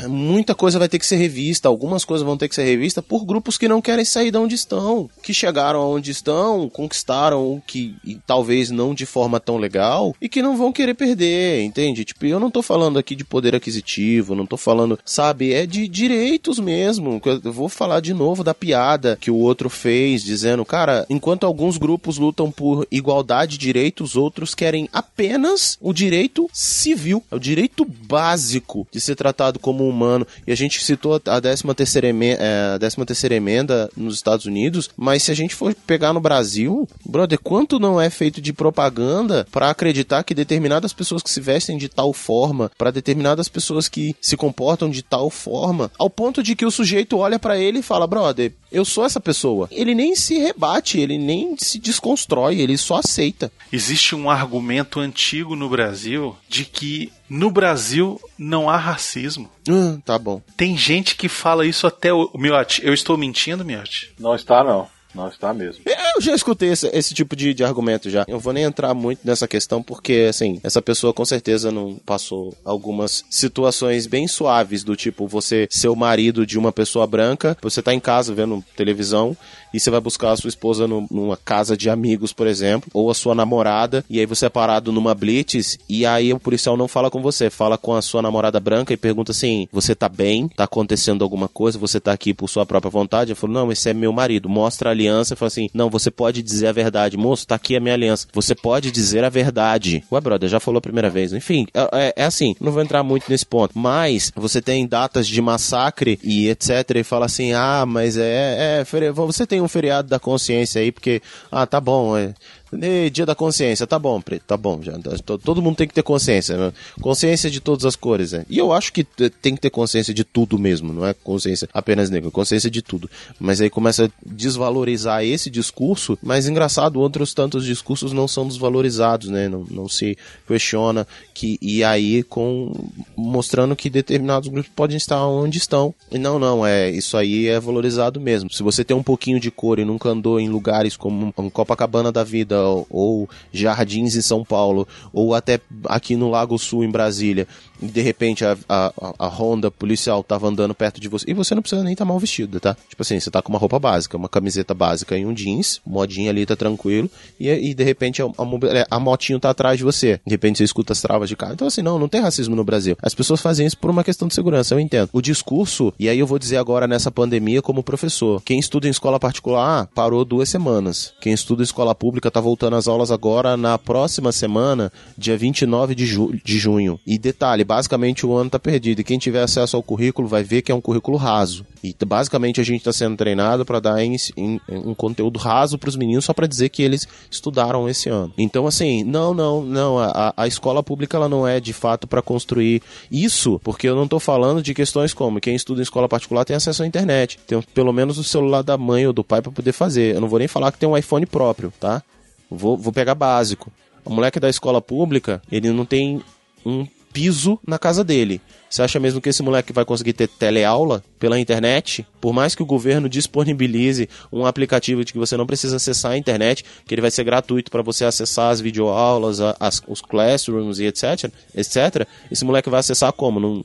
Muita 0.07 0.53
coisa 0.53 0.79
vai 0.79 0.87
ter 0.87 0.99
que 0.99 1.05
ser 1.05 1.15
revista, 1.15 1.67
algumas 1.67 2.05
coisas 2.05 2.25
vão 2.25 2.37
ter 2.37 2.47
que 2.47 2.55
ser 2.55 2.63
revistas 2.63 3.03
por 3.03 3.25
grupos 3.25 3.57
que 3.57 3.67
não 3.67 3.81
querem 3.81 4.05
sair 4.05 4.31
de 4.31 4.37
onde 4.37 4.55
estão, 4.55 5.09
que 5.21 5.33
chegaram 5.33 5.79
aonde 5.79 6.11
estão, 6.11 6.69
conquistaram 6.69 7.53
o 7.53 7.61
que 7.65 7.95
talvez 8.25 8.69
não 8.69 8.93
de 8.93 9.05
forma 9.05 9.39
tão 9.39 9.57
legal 9.57 10.15
e 10.21 10.29
que 10.29 10.41
não 10.41 10.57
vão 10.57 10.71
querer 10.71 10.93
perder, 10.93 11.63
entende? 11.63 12.05
Tipo, 12.05 12.25
eu 12.25 12.39
não 12.39 12.51
tô 12.51 12.61
falando 12.61 12.99
aqui 12.99 13.15
de 13.15 13.23
poder 13.23 13.55
aquisitivo, 13.55 14.35
não 14.35 14.45
tô 14.45 14.57
falando, 14.57 14.99
sabe, 15.05 15.53
é 15.53 15.65
de 15.65 15.87
direitos 15.87 16.59
mesmo. 16.59 17.21
Eu 17.43 17.53
vou 17.53 17.69
falar 17.69 17.99
de 17.99 18.13
novo 18.13 18.43
da 18.43 18.53
piada 18.53 19.17
que 19.19 19.31
o 19.31 19.37
outro 19.37 19.69
fez, 19.69 20.23
dizendo, 20.23 20.65
cara, 20.65 21.05
enquanto 21.09 21.45
alguns 21.45 21.77
grupos 21.77 22.17
lutam 22.17 22.51
por 22.51 22.87
igualdade 22.91 23.57
de 23.57 23.57
direitos, 23.57 24.15
outros 24.15 24.53
querem 24.55 24.87
apenas 24.91 25.77
o 25.81 25.93
direito 25.93 26.49
civil, 26.53 27.23
é 27.31 27.35
o 27.35 27.39
direito 27.39 27.85
básico 27.85 28.87
de 28.91 28.99
ser 28.99 29.15
tratado 29.15 29.59
como 29.63 29.87
humano. 29.87 30.27
E 30.45 30.51
a 30.51 30.55
gente 30.55 30.83
citou 30.83 31.15
a 31.25 31.41
13 31.41 31.63
terceira 31.73 32.07
emenda, 32.09 32.43
é, 32.43 32.75
a 32.75 32.79
13 32.79 33.05
terceira 33.05 33.35
emenda 33.35 33.89
nos 33.95 34.15
Estados 34.15 34.45
Unidos, 34.45 34.89
mas 34.97 35.23
se 35.23 35.31
a 35.31 35.33
gente 35.33 35.55
for 35.55 35.73
pegar 35.73 36.11
no 36.11 36.19
Brasil, 36.19 36.87
brother, 37.05 37.39
quanto 37.41 37.79
não 37.79 37.99
é 37.99 38.09
feito 38.09 38.41
de 38.41 38.51
propaganda 38.51 39.47
para 39.49 39.69
acreditar 39.69 40.23
que 40.23 40.35
determinadas 40.35 40.91
pessoas 40.91 41.23
que 41.23 41.31
se 41.31 41.39
vestem 41.39 41.77
de 41.77 41.87
tal 41.87 42.11
forma, 42.11 42.69
para 42.77 42.91
determinadas 42.91 43.47
pessoas 43.47 43.87
que 43.87 44.15
se 44.21 44.35
comportam 44.35 44.89
de 44.89 45.01
tal 45.01 45.29
forma, 45.29 45.89
ao 45.97 46.09
ponto 46.09 46.43
de 46.43 46.55
que 46.55 46.65
o 46.65 46.71
sujeito 46.71 47.17
olha 47.17 47.39
para 47.39 47.57
ele 47.57 47.79
e 47.79 47.83
fala, 47.83 48.05
brother, 48.05 48.51
eu 48.71 48.83
sou 48.83 49.05
essa 49.05 49.19
pessoa. 49.19 49.69
Ele 49.71 49.95
nem 49.95 50.15
se 50.15 50.37
rebate, 50.39 50.99
ele 50.99 51.17
nem 51.17 51.55
se 51.57 51.79
desconstrói, 51.79 52.59
ele 52.59 52.77
só 52.77 52.97
aceita. 52.97 53.51
Existe 53.71 54.15
um 54.15 54.29
argumento 54.29 54.99
antigo 54.99 55.55
no 55.55 55.69
Brasil 55.69 56.35
de 56.49 56.65
que 56.65 57.11
no 57.29 57.49
Brasil 57.49 58.19
não 58.37 58.69
há 58.69 58.77
racismo. 58.77 59.49
Ah, 59.69 59.97
tá 60.03 60.19
bom. 60.19 60.41
Tem 60.55 60.77
gente 60.77 61.15
que 61.15 61.27
fala 61.27 61.65
isso 61.65 61.87
até 61.87 62.13
o 62.13 62.29
Miotti. 62.35 62.85
Eu 62.85 62.93
estou 62.93 63.17
mentindo, 63.17 63.65
Miotti? 63.65 64.13
Não 64.19 64.35
está, 64.35 64.63
não. 64.63 64.87
Não 65.13 65.27
está 65.27 65.53
mesmo. 65.53 65.83
Eu 65.85 66.21
já 66.21 66.33
escutei 66.33 66.69
esse, 66.69 66.87
esse 66.87 67.13
tipo 67.13 67.35
de, 67.35 67.53
de 67.53 67.63
argumento 67.63 68.09
já. 68.09 68.25
Eu 68.27 68.39
vou 68.39 68.51
nem 68.51 68.63
entrar 68.63 68.93
muito 68.93 69.19
nessa 69.23 69.47
questão 69.47 69.81
porque, 69.81 70.25
assim, 70.27 70.59
essa 70.63 70.81
pessoa 70.81 71.13
com 71.13 71.23
certeza 71.23 71.71
não 71.71 71.95
passou 72.03 72.55
algumas 72.65 73.23
situações 73.29 74.07
bem 74.07 74.27
suaves 74.27 74.83
do 74.83 74.95
tipo 74.95 75.27
você 75.27 75.67
ser 75.69 75.89
o 75.89 75.95
marido 75.95 76.45
de 76.45 76.57
uma 76.57 76.71
pessoa 76.71 77.05
branca, 77.05 77.55
você 77.61 77.81
tá 77.81 77.93
em 77.93 77.99
casa 77.99 78.33
vendo 78.33 78.63
televisão 78.75 79.37
e 79.73 79.79
você 79.79 79.89
vai 79.89 79.99
buscar 79.99 80.31
a 80.31 80.37
sua 80.37 80.47
esposa 80.49 80.87
no- 80.87 81.07
numa 81.09 81.37
casa 81.37 81.75
de 81.75 81.89
amigos, 81.89 82.31
por 82.33 82.47
exemplo, 82.47 82.89
ou 82.93 83.09
a 83.09 83.13
sua 83.13 83.33
namorada, 83.35 84.03
e 84.09 84.19
aí 84.19 84.25
você 84.25 84.45
é 84.45 84.49
parado 84.49 84.91
numa 84.91 85.13
blitz 85.15 85.77
e 85.89 86.05
aí 86.05 86.33
o 86.33 86.39
policial 86.39 86.75
não 86.77 86.87
fala 86.87 87.09
com 87.09 87.21
você, 87.21 87.49
fala 87.49 87.77
com 87.77 87.93
a 87.95 88.01
sua 88.01 88.21
namorada 88.21 88.59
branca 88.59 88.93
e 88.93 88.97
pergunta 88.97 89.31
assim: 89.31 89.67
"Você 89.71 89.95
tá 89.95 90.07
bem? 90.09 90.47
Tá 90.49 90.63
acontecendo 90.65 91.23
alguma 91.23 91.47
coisa? 91.47 91.77
Você 91.79 91.99
tá 91.99 92.11
aqui 92.11 92.33
por 92.33 92.49
sua 92.49 92.65
própria 92.65 92.89
vontade?" 92.91 93.31
Eu 93.31 93.35
falo: 93.35 93.53
"Não, 93.53 93.71
esse 93.71 93.89
é 93.89 93.93
meu 93.93 94.11
marido." 94.13 94.49
Mostra 94.49 94.89
a 94.89 94.91
aliança 94.91 95.33
e 95.33 95.37
fala 95.37 95.47
assim: 95.47 95.69
"Não, 95.73 95.89
você 95.89 96.11
pode 96.11 96.41
dizer 96.43 96.67
a 96.67 96.71
verdade, 96.71 97.17
moço, 97.17 97.47
tá 97.47 97.55
aqui 97.55 97.75
a 97.75 97.79
minha 97.79 97.93
aliança. 97.93 98.27
Você 98.33 98.53
pode 98.55 98.91
dizer 98.91 99.23
a 99.23 99.29
verdade." 99.29 100.03
Ué, 100.11 100.21
brother, 100.21 100.49
já 100.49 100.59
falou 100.59 100.77
a 100.77 100.81
primeira 100.81 101.09
vez. 101.09 101.33
Enfim, 101.33 101.65
é, 101.73 101.89
é- 101.93 102.13
é 102.17 102.25
assim, 102.25 102.55
não 102.59 102.71
vou 102.71 102.81
entrar 102.81 103.03
muito 103.03 103.25
nesse 103.29 103.45
ponto, 103.45 103.77
mas 103.77 104.31
você 104.35 104.61
tem 104.61 104.85
datas 104.87 105.27
de 105.27 105.41
massacre 105.41 106.19
e 106.23 106.49
etc 106.49 106.67
e 106.95 107.03
fala 107.03 107.25
assim: 107.25 107.53
"Ah, 107.53 107.85
mas 107.87 108.17
é, 108.17 108.81
é 108.81 108.83
você 109.13 109.45
tem 109.47 109.62
um 109.63 109.67
feriado 109.67 110.07
da 110.07 110.19
consciência 110.19 110.81
aí 110.81 110.91
porque 110.91 111.21
ah, 111.51 111.65
tá 111.65 111.79
bom, 111.79 112.17
é 112.17 112.33
Ê, 112.81 113.09
Dia 113.09 113.25
da 113.25 113.35
consciência, 113.35 113.85
tá 113.87 113.97
bom, 113.99 114.19
preto, 114.21 114.43
tá 114.47 114.57
bom. 114.57 114.81
Já, 114.81 114.93
to- 115.25 115.37
todo 115.37 115.61
mundo 115.61 115.75
tem 115.75 115.87
que 115.87 115.93
ter 115.93 116.03
consciência. 116.03 116.57
né? 116.57 116.73
Consciência 117.01 117.49
de 117.49 117.59
todas 117.59 117.85
as 117.85 117.95
cores, 117.95 118.31
né? 118.31 118.45
E 118.49 118.57
eu 118.57 118.71
acho 118.71 118.91
que 118.93 119.03
tem 119.03 119.55
que 119.55 119.61
ter 119.61 119.69
consciência 119.69 120.13
de 120.13 120.23
tudo 120.23 120.57
mesmo, 120.57 120.91
não 120.93 121.05
é 121.05 121.13
consciência 121.13 121.67
apenas 121.73 122.09
negra, 122.09 122.29
consciência 122.31 122.69
de 122.69 122.81
tudo. 122.81 123.09
Mas 123.39 123.61
aí 123.61 123.69
começa 123.69 124.05
a 124.05 124.09
desvalorizar 124.25 125.23
esse 125.23 125.49
discurso, 125.49 126.17
mas 126.21 126.47
engraçado, 126.47 126.99
outros 126.99 127.33
tantos 127.33 127.65
discursos 127.65 128.11
não 128.13 128.27
são 128.27 128.47
desvalorizados, 128.47 129.29
né? 129.29 129.47
Não, 129.49 129.65
não 129.69 129.87
se 129.89 130.17
questiona 130.47 131.07
que 131.33 131.57
e 131.61 131.83
aí 131.83 132.23
com 132.23 132.71
mostrando 133.15 133.75
que 133.75 133.89
determinados 133.89 134.49
grupos 134.49 134.71
podem 134.75 134.97
estar 134.97 135.25
onde 135.27 135.57
estão. 135.57 135.93
E 136.11 136.17
não, 136.17 136.37
não, 136.39 136.65
é 136.65 136.89
isso 136.89 137.17
aí 137.17 137.47
é 137.47 137.59
valorizado 137.59 138.19
mesmo. 138.19 138.51
Se 138.51 138.63
você 138.63 138.83
tem 138.83 138.95
um 138.95 139.03
pouquinho 139.03 139.39
de 139.39 139.49
cor 139.51 139.79
e 139.79 139.85
nunca 139.85 140.09
andou 140.09 140.39
em 140.39 140.49
lugares 140.49 140.95
como 140.95 141.33
um 141.37 141.49
Copacabana 141.49 142.11
da 142.11 142.23
vida 142.23 142.62
ou, 142.89 143.29
Jardins 143.51 144.15
em 144.15 144.21
São 144.21 144.43
Paulo 144.43 144.87
ou 145.11 145.33
até 145.33 145.59
aqui 145.85 146.15
no 146.15 146.29
Lago 146.29 146.57
Sul 146.57 146.83
em 146.83 146.89
Brasília, 146.89 147.47
de 147.87 148.01
repente 148.01 148.45
a, 148.45 148.57
a, 148.67 148.93
a 149.19 149.27
Honda 149.27 149.69
policial 149.69 150.23
tava 150.23 150.47
andando 150.47 150.73
perto 150.73 150.99
de 150.99 151.07
você 151.07 151.29
e 151.29 151.33
você 151.33 151.53
não 151.53 151.61
precisa 151.61 151.83
nem 151.83 151.93
estar 151.93 152.05
mal 152.05 152.19
vestido, 152.19 152.59
tá? 152.59 152.75
Tipo 152.89 153.01
assim, 153.01 153.19
você 153.19 153.29
tá 153.29 153.41
com 153.41 153.49
uma 153.49 153.59
roupa 153.59 153.79
básica, 153.79 154.17
uma 154.17 154.29
camiseta 154.29 154.73
básica 154.73 155.17
e 155.17 155.25
um 155.25 155.33
jeans, 155.33 155.81
modinha 155.85 156.29
ali 156.29 156.45
tá 156.45 156.55
tranquilo 156.55 157.09
e, 157.39 157.49
e 157.49 157.73
de 157.73 157.83
repente 157.83 158.21
a, 158.21 158.25
a, 158.25 158.97
a 158.97 158.99
motinho 158.99 159.39
tá 159.39 159.49
atrás 159.49 159.77
de 159.77 159.83
você. 159.83 160.19
De 160.25 160.31
repente 160.31 160.57
você 160.57 160.63
escuta 160.63 160.93
as 160.93 161.01
travas 161.01 161.29
de 161.29 161.35
carro. 161.35 161.53
Então 161.53 161.67
assim, 161.67 161.81
não, 161.81 161.99
não 161.99 162.07
tem 162.07 162.21
racismo 162.21 162.55
no 162.55 162.63
Brasil. 162.63 162.95
As 163.01 163.13
pessoas 163.13 163.41
fazem 163.41 163.65
isso 163.65 163.77
por 163.77 163.89
uma 163.89 164.03
questão 164.03 164.27
de 164.27 164.33
segurança, 164.33 164.73
eu 164.73 164.79
entendo. 164.79 165.09
O 165.11 165.21
discurso, 165.21 165.93
e 165.99 166.07
aí 166.09 166.19
eu 166.19 166.27
vou 166.27 166.39
dizer 166.39 166.57
agora 166.57 166.87
nessa 166.87 167.11
pandemia 167.11 167.61
como 167.61 167.83
professor, 167.83 168.41
quem 168.43 168.59
estuda 168.59 168.87
em 168.87 168.91
escola 168.91 169.19
particular 169.19 169.87
parou 169.93 170.23
duas 170.25 170.49
semanas. 170.49 171.13
Quem 171.21 171.33
estuda 171.33 171.61
em 171.61 171.63
escola 171.63 171.95
pública 171.95 172.31
tá 172.31 172.39
voltando 172.39 172.75
às 172.75 172.87
aulas 172.87 173.11
agora 173.11 173.57
na 173.57 173.77
próxima 173.77 174.31
semana, 174.31 174.91
dia 175.17 175.37
29 175.37 175.95
de, 175.95 176.05
ju 176.05 176.33
de 176.43 176.57
junho. 176.57 176.99
E 177.05 177.17
detalhe, 177.17 177.63
basicamente 177.73 178.23
o 178.25 178.35
ano 178.35 178.49
tá 178.51 178.59
perdido. 178.59 178.99
E 178.99 179.03
quem 179.03 179.17
tiver 179.17 179.41
acesso 179.41 179.75
ao 179.75 179.81
currículo 179.81 180.27
vai 180.27 180.43
ver 180.43 180.61
que 180.61 180.71
é 180.71 180.75
um 180.75 180.79
currículo 180.81 181.17
raso. 181.17 181.65
E 181.83 181.95
basicamente 182.05 182.61
a 182.61 182.63
gente 182.63 182.77
está 182.81 182.93
sendo 182.93 183.17
treinado 183.17 183.65
para 183.65 183.79
dar 183.79 184.03
em- 184.03 184.15
em- 184.37 184.61
um 184.69 184.93
conteúdo 184.93 185.39
raso 185.39 185.77
para 185.77 185.89
os 185.89 185.95
meninos 185.95 186.25
só 186.25 186.33
para 186.33 186.45
dizer 186.47 186.69
que 186.69 186.83
eles 186.83 187.07
estudaram 187.31 187.89
esse 187.89 188.09
ano. 188.09 188.31
Então 188.37 188.67
assim, 188.67 189.03
não, 189.03 189.33
não, 189.33 189.63
não. 189.63 189.97
A, 189.97 190.33
a 190.37 190.47
escola 190.47 190.83
pública 190.83 191.17
ela 191.17 191.27
não 191.27 191.47
é 191.47 191.59
de 191.59 191.73
fato 191.73 192.05
para 192.05 192.21
construir 192.21 192.81
isso, 193.11 193.59
porque 193.63 193.87
eu 193.89 193.95
não 193.95 194.07
tô 194.07 194.19
falando 194.19 194.61
de 194.61 194.73
questões 194.73 195.13
como 195.13 195.41
quem 195.41 195.55
estuda 195.55 195.81
em 195.81 195.83
escola 195.83 196.07
particular 196.07 196.45
tem 196.45 196.55
acesso 196.55 196.83
à 196.83 196.87
internet, 196.87 197.39
tem 197.47 197.59
pelo 197.73 197.91
menos 197.91 198.17
o 198.19 198.23
celular 198.23 198.61
da 198.61 198.77
mãe 198.77 199.07
ou 199.07 199.13
do 199.13 199.23
pai 199.23 199.41
para 199.41 199.51
poder 199.51 199.71
fazer. 199.71 200.15
Eu 200.15 200.21
não 200.21 200.27
vou 200.29 200.39
nem 200.39 200.47
falar 200.47 200.71
que 200.71 200.77
tem 200.77 200.87
um 200.87 200.97
iPhone 200.97 201.25
próprio, 201.25 201.73
tá? 201.79 202.03
Vou, 202.51 202.77
vou 202.77 202.93
pegar 202.93 203.15
básico. 203.15 203.71
O 204.05 204.09
moleque 204.13 204.39
da 204.39 204.49
escola 204.49 204.81
pública, 204.81 205.41
ele 205.51 205.71
não 205.71 205.85
tem 205.85 206.21
um 206.65 206.85
piso 207.13 207.59
na 207.65 207.77
casa 207.77 208.03
dele. 208.03 208.41
Você 208.69 208.81
acha 208.81 208.99
mesmo 208.99 209.21
que 209.21 209.29
esse 209.29 209.43
moleque 209.43 209.71
vai 209.71 209.85
conseguir 209.85 210.13
ter 210.13 210.27
teleaula 210.27 211.03
pela 211.19 211.39
internet? 211.39 212.05
Por 212.19 212.33
mais 212.33 212.55
que 212.55 212.63
o 212.63 212.65
governo 212.65 213.07
disponibilize 213.07 214.09
um 214.31 214.47
aplicativo 214.47 215.05
de 215.05 215.13
que 215.13 215.19
você 215.19 215.37
não 215.37 215.45
precisa 215.45 215.75
acessar 215.75 216.13
a 216.13 216.17
internet, 216.17 216.65
que 216.85 216.93
ele 216.93 217.01
vai 217.01 217.11
ser 217.11 217.23
gratuito 217.23 217.69
para 217.69 217.83
você 217.83 218.03
acessar 218.03 218.49
as 218.49 218.59
videoaulas, 218.59 219.39
as, 219.59 219.81
os 219.87 220.01
classrooms 220.01 220.79
e 220.79 220.85
etc, 220.85 221.31
etc, 221.55 222.07
esse 222.31 222.43
moleque 222.43 222.69
vai 222.69 222.79
acessar 222.79 223.13
como? 223.13 223.39
Num, 223.39 223.63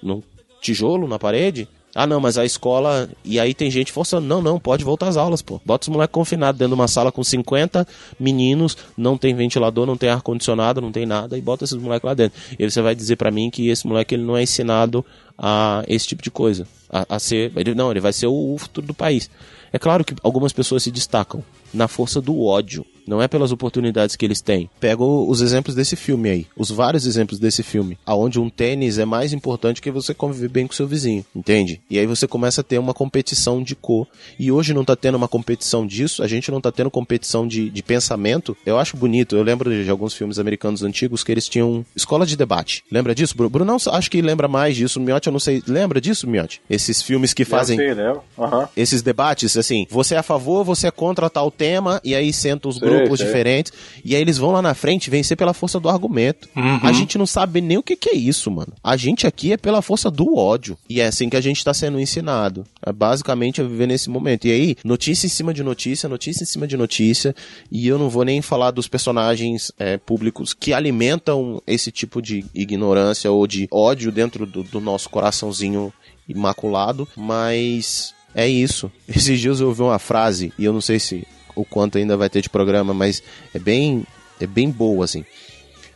num 0.00 0.22
tijolo 0.60 1.08
na 1.08 1.18
parede? 1.18 1.68
Ah, 1.94 2.06
não, 2.06 2.20
mas 2.20 2.36
a 2.36 2.44
escola. 2.44 3.08
E 3.24 3.38
aí 3.38 3.54
tem 3.54 3.70
gente 3.70 3.92
forçando. 3.92 4.26
Não, 4.26 4.42
não, 4.42 4.58
pode 4.58 4.82
voltar 4.82 5.08
às 5.08 5.16
aulas, 5.16 5.40
pô. 5.40 5.60
Bota 5.64 5.84
os 5.84 5.88
moleques 5.88 6.12
confinados 6.12 6.58
dentro 6.58 6.74
de 6.74 6.80
uma 6.80 6.88
sala 6.88 7.12
com 7.12 7.22
50 7.22 7.86
meninos, 8.18 8.76
não 8.96 9.16
tem 9.16 9.34
ventilador, 9.34 9.86
não 9.86 9.96
tem 9.96 10.08
ar-condicionado, 10.08 10.80
não 10.80 10.90
tem 10.90 11.06
nada, 11.06 11.38
e 11.38 11.40
bota 11.40 11.64
esses 11.64 11.76
moleques 11.76 12.04
lá 12.04 12.14
dentro. 12.14 12.40
E 12.58 12.68
você 12.68 12.82
vai 12.82 12.94
dizer 12.94 13.16
pra 13.16 13.30
mim 13.30 13.48
que 13.48 13.68
esse 13.68 13.86
moleque 13.86 14.14
ele 14.14 14.24
não 14.24 14.36
é 14.36 14.42
ensinado 14.42 15.04
a 15.38 15.84
esse 15.86 16.06
tipo 16.06 16.22
de 16.22 16.30
coisa. 16.30 16.66
A, 16.90 17.16
a 17.16 17.18
ser. 17.18 17.52
Ele, 17.56 17.74
não, 17.74 17.90
ele 17.90 18.00
vai 18.00 18.12
ser 18.12 18.26
o, 18.26 18.54
o 18.54 18.58
futuro 18.58 18.86
do 18.86 18.94
país. 18.94 19.30
É 19.72 19.78
claro 19.78 20.04
que 20.04 20.14
algumas 20.22 20.52
pessoas 20.52 20.82
se 20.82 20.90
destacam 20.90 21.44
na 21.74 21.88
força 21.88 22.20
do 22.20 22.42
ódio. 22.44 22.84
Não 23.06 23.20
é 23.20 23.28
pelas 23.28 23.52
oportunidades 23.52 24.16
que 24.16 24.24
eles 24.24 24.40
têm. 24.40 24.70
Pega 24.80 25.04
os 25.04 25.42
exemplos 25.42 25.74
desse 25.74 25.94
filme 25.94 26.30
aí. 26.30 26.46
Os 26.56 26.70
vários 26.70 27.04
exemplos 27.04 27.38
desse 27.38 27.62
filme. 27.62 27.98
aonde 28.06 28.40
um 28.40 28.48
tênis 28.48 28.96
é 28.96 29.04
mais 29.04 29.34
importante 29.34 29.82
que 29.82 29.90
você 29.90 30.14
conviver 30.14 30.48
bem 30.48 30.66
com 30.66 30.72
seu 30.72 30.86
vizinho. 30.86 31.22
Entende? 31.36 31.82
E 31.90 31.98
aí 31.98 32.06
você 32.06 32.26
começa 32.26 32.62
a 32.62 32.64
ter 32.64 32.78
uma 32.78 32.94
competição 32.94 33.62
de 33.62 33.74
cor. 33.74 34.06
E 34.38 34.50
hoje 34.50 34.72
não 34.72 34.86
tá 34.86 34.96
tendo 34.96 35.16
uma 35.16 35.28
competição 35.28 35.86
disso. 35.86 36.22
A 36.22 36.26
gente 36.26 36.50
não 36.50 36.62
tá 36.62 36.72
tendo 36.72 36.90
competição 36.90 37.46
de, 37.46 37.68
de 37.68 37.82
pensamento. 37.82 38.56
Eu 38.64 38.78
acho 38.78 38.96
bonito. 38.96 39.36
Eu 39.36 39.42
lembro 39.42 39.70
de 39.84 39.90
alguns 39.90 40.14
filmes 40.14 40.38
americanos 40.38 40.82
antigos 40.82 41.22
que 41.22 41.30
eles 41.30 41.46
tinham 41.46 41.84
escola 41.94 42.24
de 42.24 42.38
debate. 42.38 42.84
Lembra 42.90 43.14
disso? 43.14 43.36
Bru- 43.36 43.50
Brunão, 43.50 43.76
acho 43.92 44.10
que 44.10 44.22
lembra 44.22 44.48
mais 44.48 44.76
disso. 44.76 44.98
Miotti, 44.98 45.26
eu 45.26 45.32
não 45.32 45.40
sei. 45.40 45.62
Lembra 45.66 46.00
disso, 46.00 46.26
Miotti? 46.26 46.62
Esses 46.70 47.02
filmes 47.02 47.34
que 47.34 47.44
fazem 47.44 47.78
Sim, 47.78 47.94
né? 47.94 48.16
Aham. 48.38 48.66
esses 48.74 49.02
debates, 49.02 49.58
assim, 49.58 49.86
você 49.90 50.14
é 50.14 50.18
a 50.18 50.22
favor, 50.22 50.64
você 50.64 50.86
é 50.86 50.90
contra 50.90 51.28
tal 51.28 51.50
tema, 51.50 51.63
e 52.02 52.14
aí 52.14 52.32
sentam 52.32 52.70
os 52.70 52.76
Sei, 52.76 52.88
grupos 52.88 53.18
sei. 53.18 53.26
diferentes, 53.26 53.72
e 54.04 54.14
aí 54.14 54.20
eles 54.20 54.38
vão 54.38 54.50
lá 54.50 54.62
na 54.62 54.74
frente 54.74 55.10
vencer 55.10 55.36
pela 55.36 55.54
força 55.54 55.80
do 55.80 55.88
argumento. 55.88 56.48
Uhum. 56.56 56.80
A 56.82 56.92
gente 56.92 57.16
não 57.18 57.26
sabe 57.26 57.60
nem 57.60 57.78
o 57.78 57.82
que, 57.82 57.96
que 57.96 58.10
é 58.10 58.14
isso, 58.14 58.50
mano. 58.50 58.72
A 58.82 58.96
gente 58.96 59.26
aqui 59.26 59.52
é 59.52 59.56
pela 59.56 59.82
força 59.82 60.10
do 60.10 60.36
ódio. 60.36 60.76
E 60.88 61.00
é 61.00 61.06
assim 61.06 61.28
que 61.28 61.36
a 61.36 61.40
gente 61.40 61.64
tá 61.64 61.72
sendo 61.72 62.00
ensinado. 62.00 62.64
É 62.84 62.92
basicamente 62.92 63.60
a 63.60 63.64
viver 63.64 63.86
nesse 63.86 64.10
momento. 64.10 64.46
E 64.46 64.52
aí, 64.52 64.76
notícia 64.84 65.26
em 65.26 65.30
cima 65.30 65.52
de 65.52 65.62
notícia, 65.62 66.08
notícia 66.08 66.42
em 66.42 66.46
cima 66.46 66.66
de 66.66 66.76
notícia, 66.76 67.34
e 67.70 67.86
eu 67.86 67.98
não 67.98 68.08
vou 68.08 68.24
nem 68.24 68.42
falar 68.42 68.70
dos 68.70 68.88
personagens 68.88 69.72
é, 69.78 69.96
públicos 69.96 70.54
que 70.54 70.72
alimentam 70.72 71.62
esse 71.66 71.90
tipo 71.90 72.20
de 72.20 72.44
ignorância 72.54 73.30
ou 73.30 73.46
de 73.46 73.68
ódio 73.70 74.12
dentro 74.12 74.46
do, 74.46 74.62
do 74.62 74.80
nosso 74.80 75.08
coraçãozinho 75.08 75.92
imaculado, 76.28 77.06
mas 77.16 78.14
é 78.34 78.48
isso. 78.48 78.90
Esses 79.08 79.40
dias 79.40 79.60
eu 79.60 79.68
ouvi 79.68 79.82
uma 79.82 79.98
frase, 79.98 80.52
e 80.58 80.64
eu 80.64 80.72
não 80.72 80.80
sei 80.80 80.98
se 80.98 81.26
o 81.54 81.64
quanto 81.64 81.98
ainda 81.98 82.16
vai 82.16 82.28
ter 82.28 82.40
de 82.40 82.48
programa, 82.48 82.92
mas 82.94 83.22
é 83.52 83.58
bem, 83.58 84.04
é 84.40 84.46
bem 84.46 84.70
boa, 84.70 85.04
assim. 85.04 85.24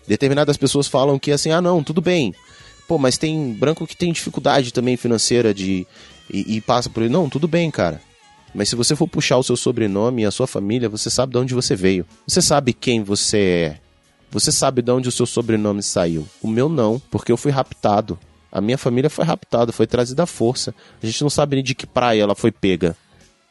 Determinadas 0.06 0.56
pessoas 0.56 0.86
falam 0.86 1.18
que 1.18 1.30
assim, 1.30 1.50
ah 1.50 1.60
não, 1.60 1.82
tudo 1.82 2.00
bem. 2.00 2.34
Pô, 2.86 2.96
mas 2.96 3.18
tem 3.18 3.52
branco 3.52 3.86
que 3.86 3.96
tem 3.96 4.12
dificuldade 4.12 4.72
também 4.72 4.96
financeira 4.96 5.52
de. 5.52 5.86
E, 6.32 6.56
e 6.56 6.60
passa 6.60 6.88
por. 6.88 7.08
Não, 7.08 7.28
tudo 7.28 7.46
bem, 7.46 7.70
cara. 7.70 8.00
Mas 8.54 8.70
se 8.70 8.76
você 8.76 8.96
for 8.96 9.06
puxar 9.06 9.36
o 9.36 9.42
seu 9.42 9.56
sobrenome 9.56 10.22
e 10.22 10.26
a 10.26 10.30
sua 10.30 10.46
família, 10.46 10.88
você 10.88 11.10
sabe 11.10 11.32
de 11.32 11.38
onde 11.38 11.54
você 11.54 11.76
veio. 11.76 12.06
Você 12.26 12.40
sabe 12.40 12.72
quem 12.72 13.02
você 13.02 13.38
é. 13.38 13.78
Você 14.30 14.50
sabe 14.50 14.80
de 14.80 14.90
onde 14.90 15.08
o 15.08 15.12
seu 15.12 15.26
sobrenome 15.26 15.82
saiu. 15.82 16.26
O 16.42 16.48
meu 16.48 16.68
não, 16.68 17.00
porque 17.10 17.30
eu 17.30 17.36
fui 17.36 17.52
raptado. 17.52 18.18
A 18.50 18.60
minha 18.60 18.78
família 18.78 19.10
foi 19.10 19.24
raptada, 19.24 19.72
foi 19.72 19.86
trazida 19.86 20.22
à 20.22 20.26
força. 20.26 20.74
A 21.02 21.06
gente 21.06 21.22
não 21.22 21.30
sabe 21.30 21.56
nem 21.56 21.64
de 21.64 21.74
que 21.74 21.86
praia 21.86 22.22
ela 22.22 22.34
foi 22.34 22.50
pega. 22.50 22.96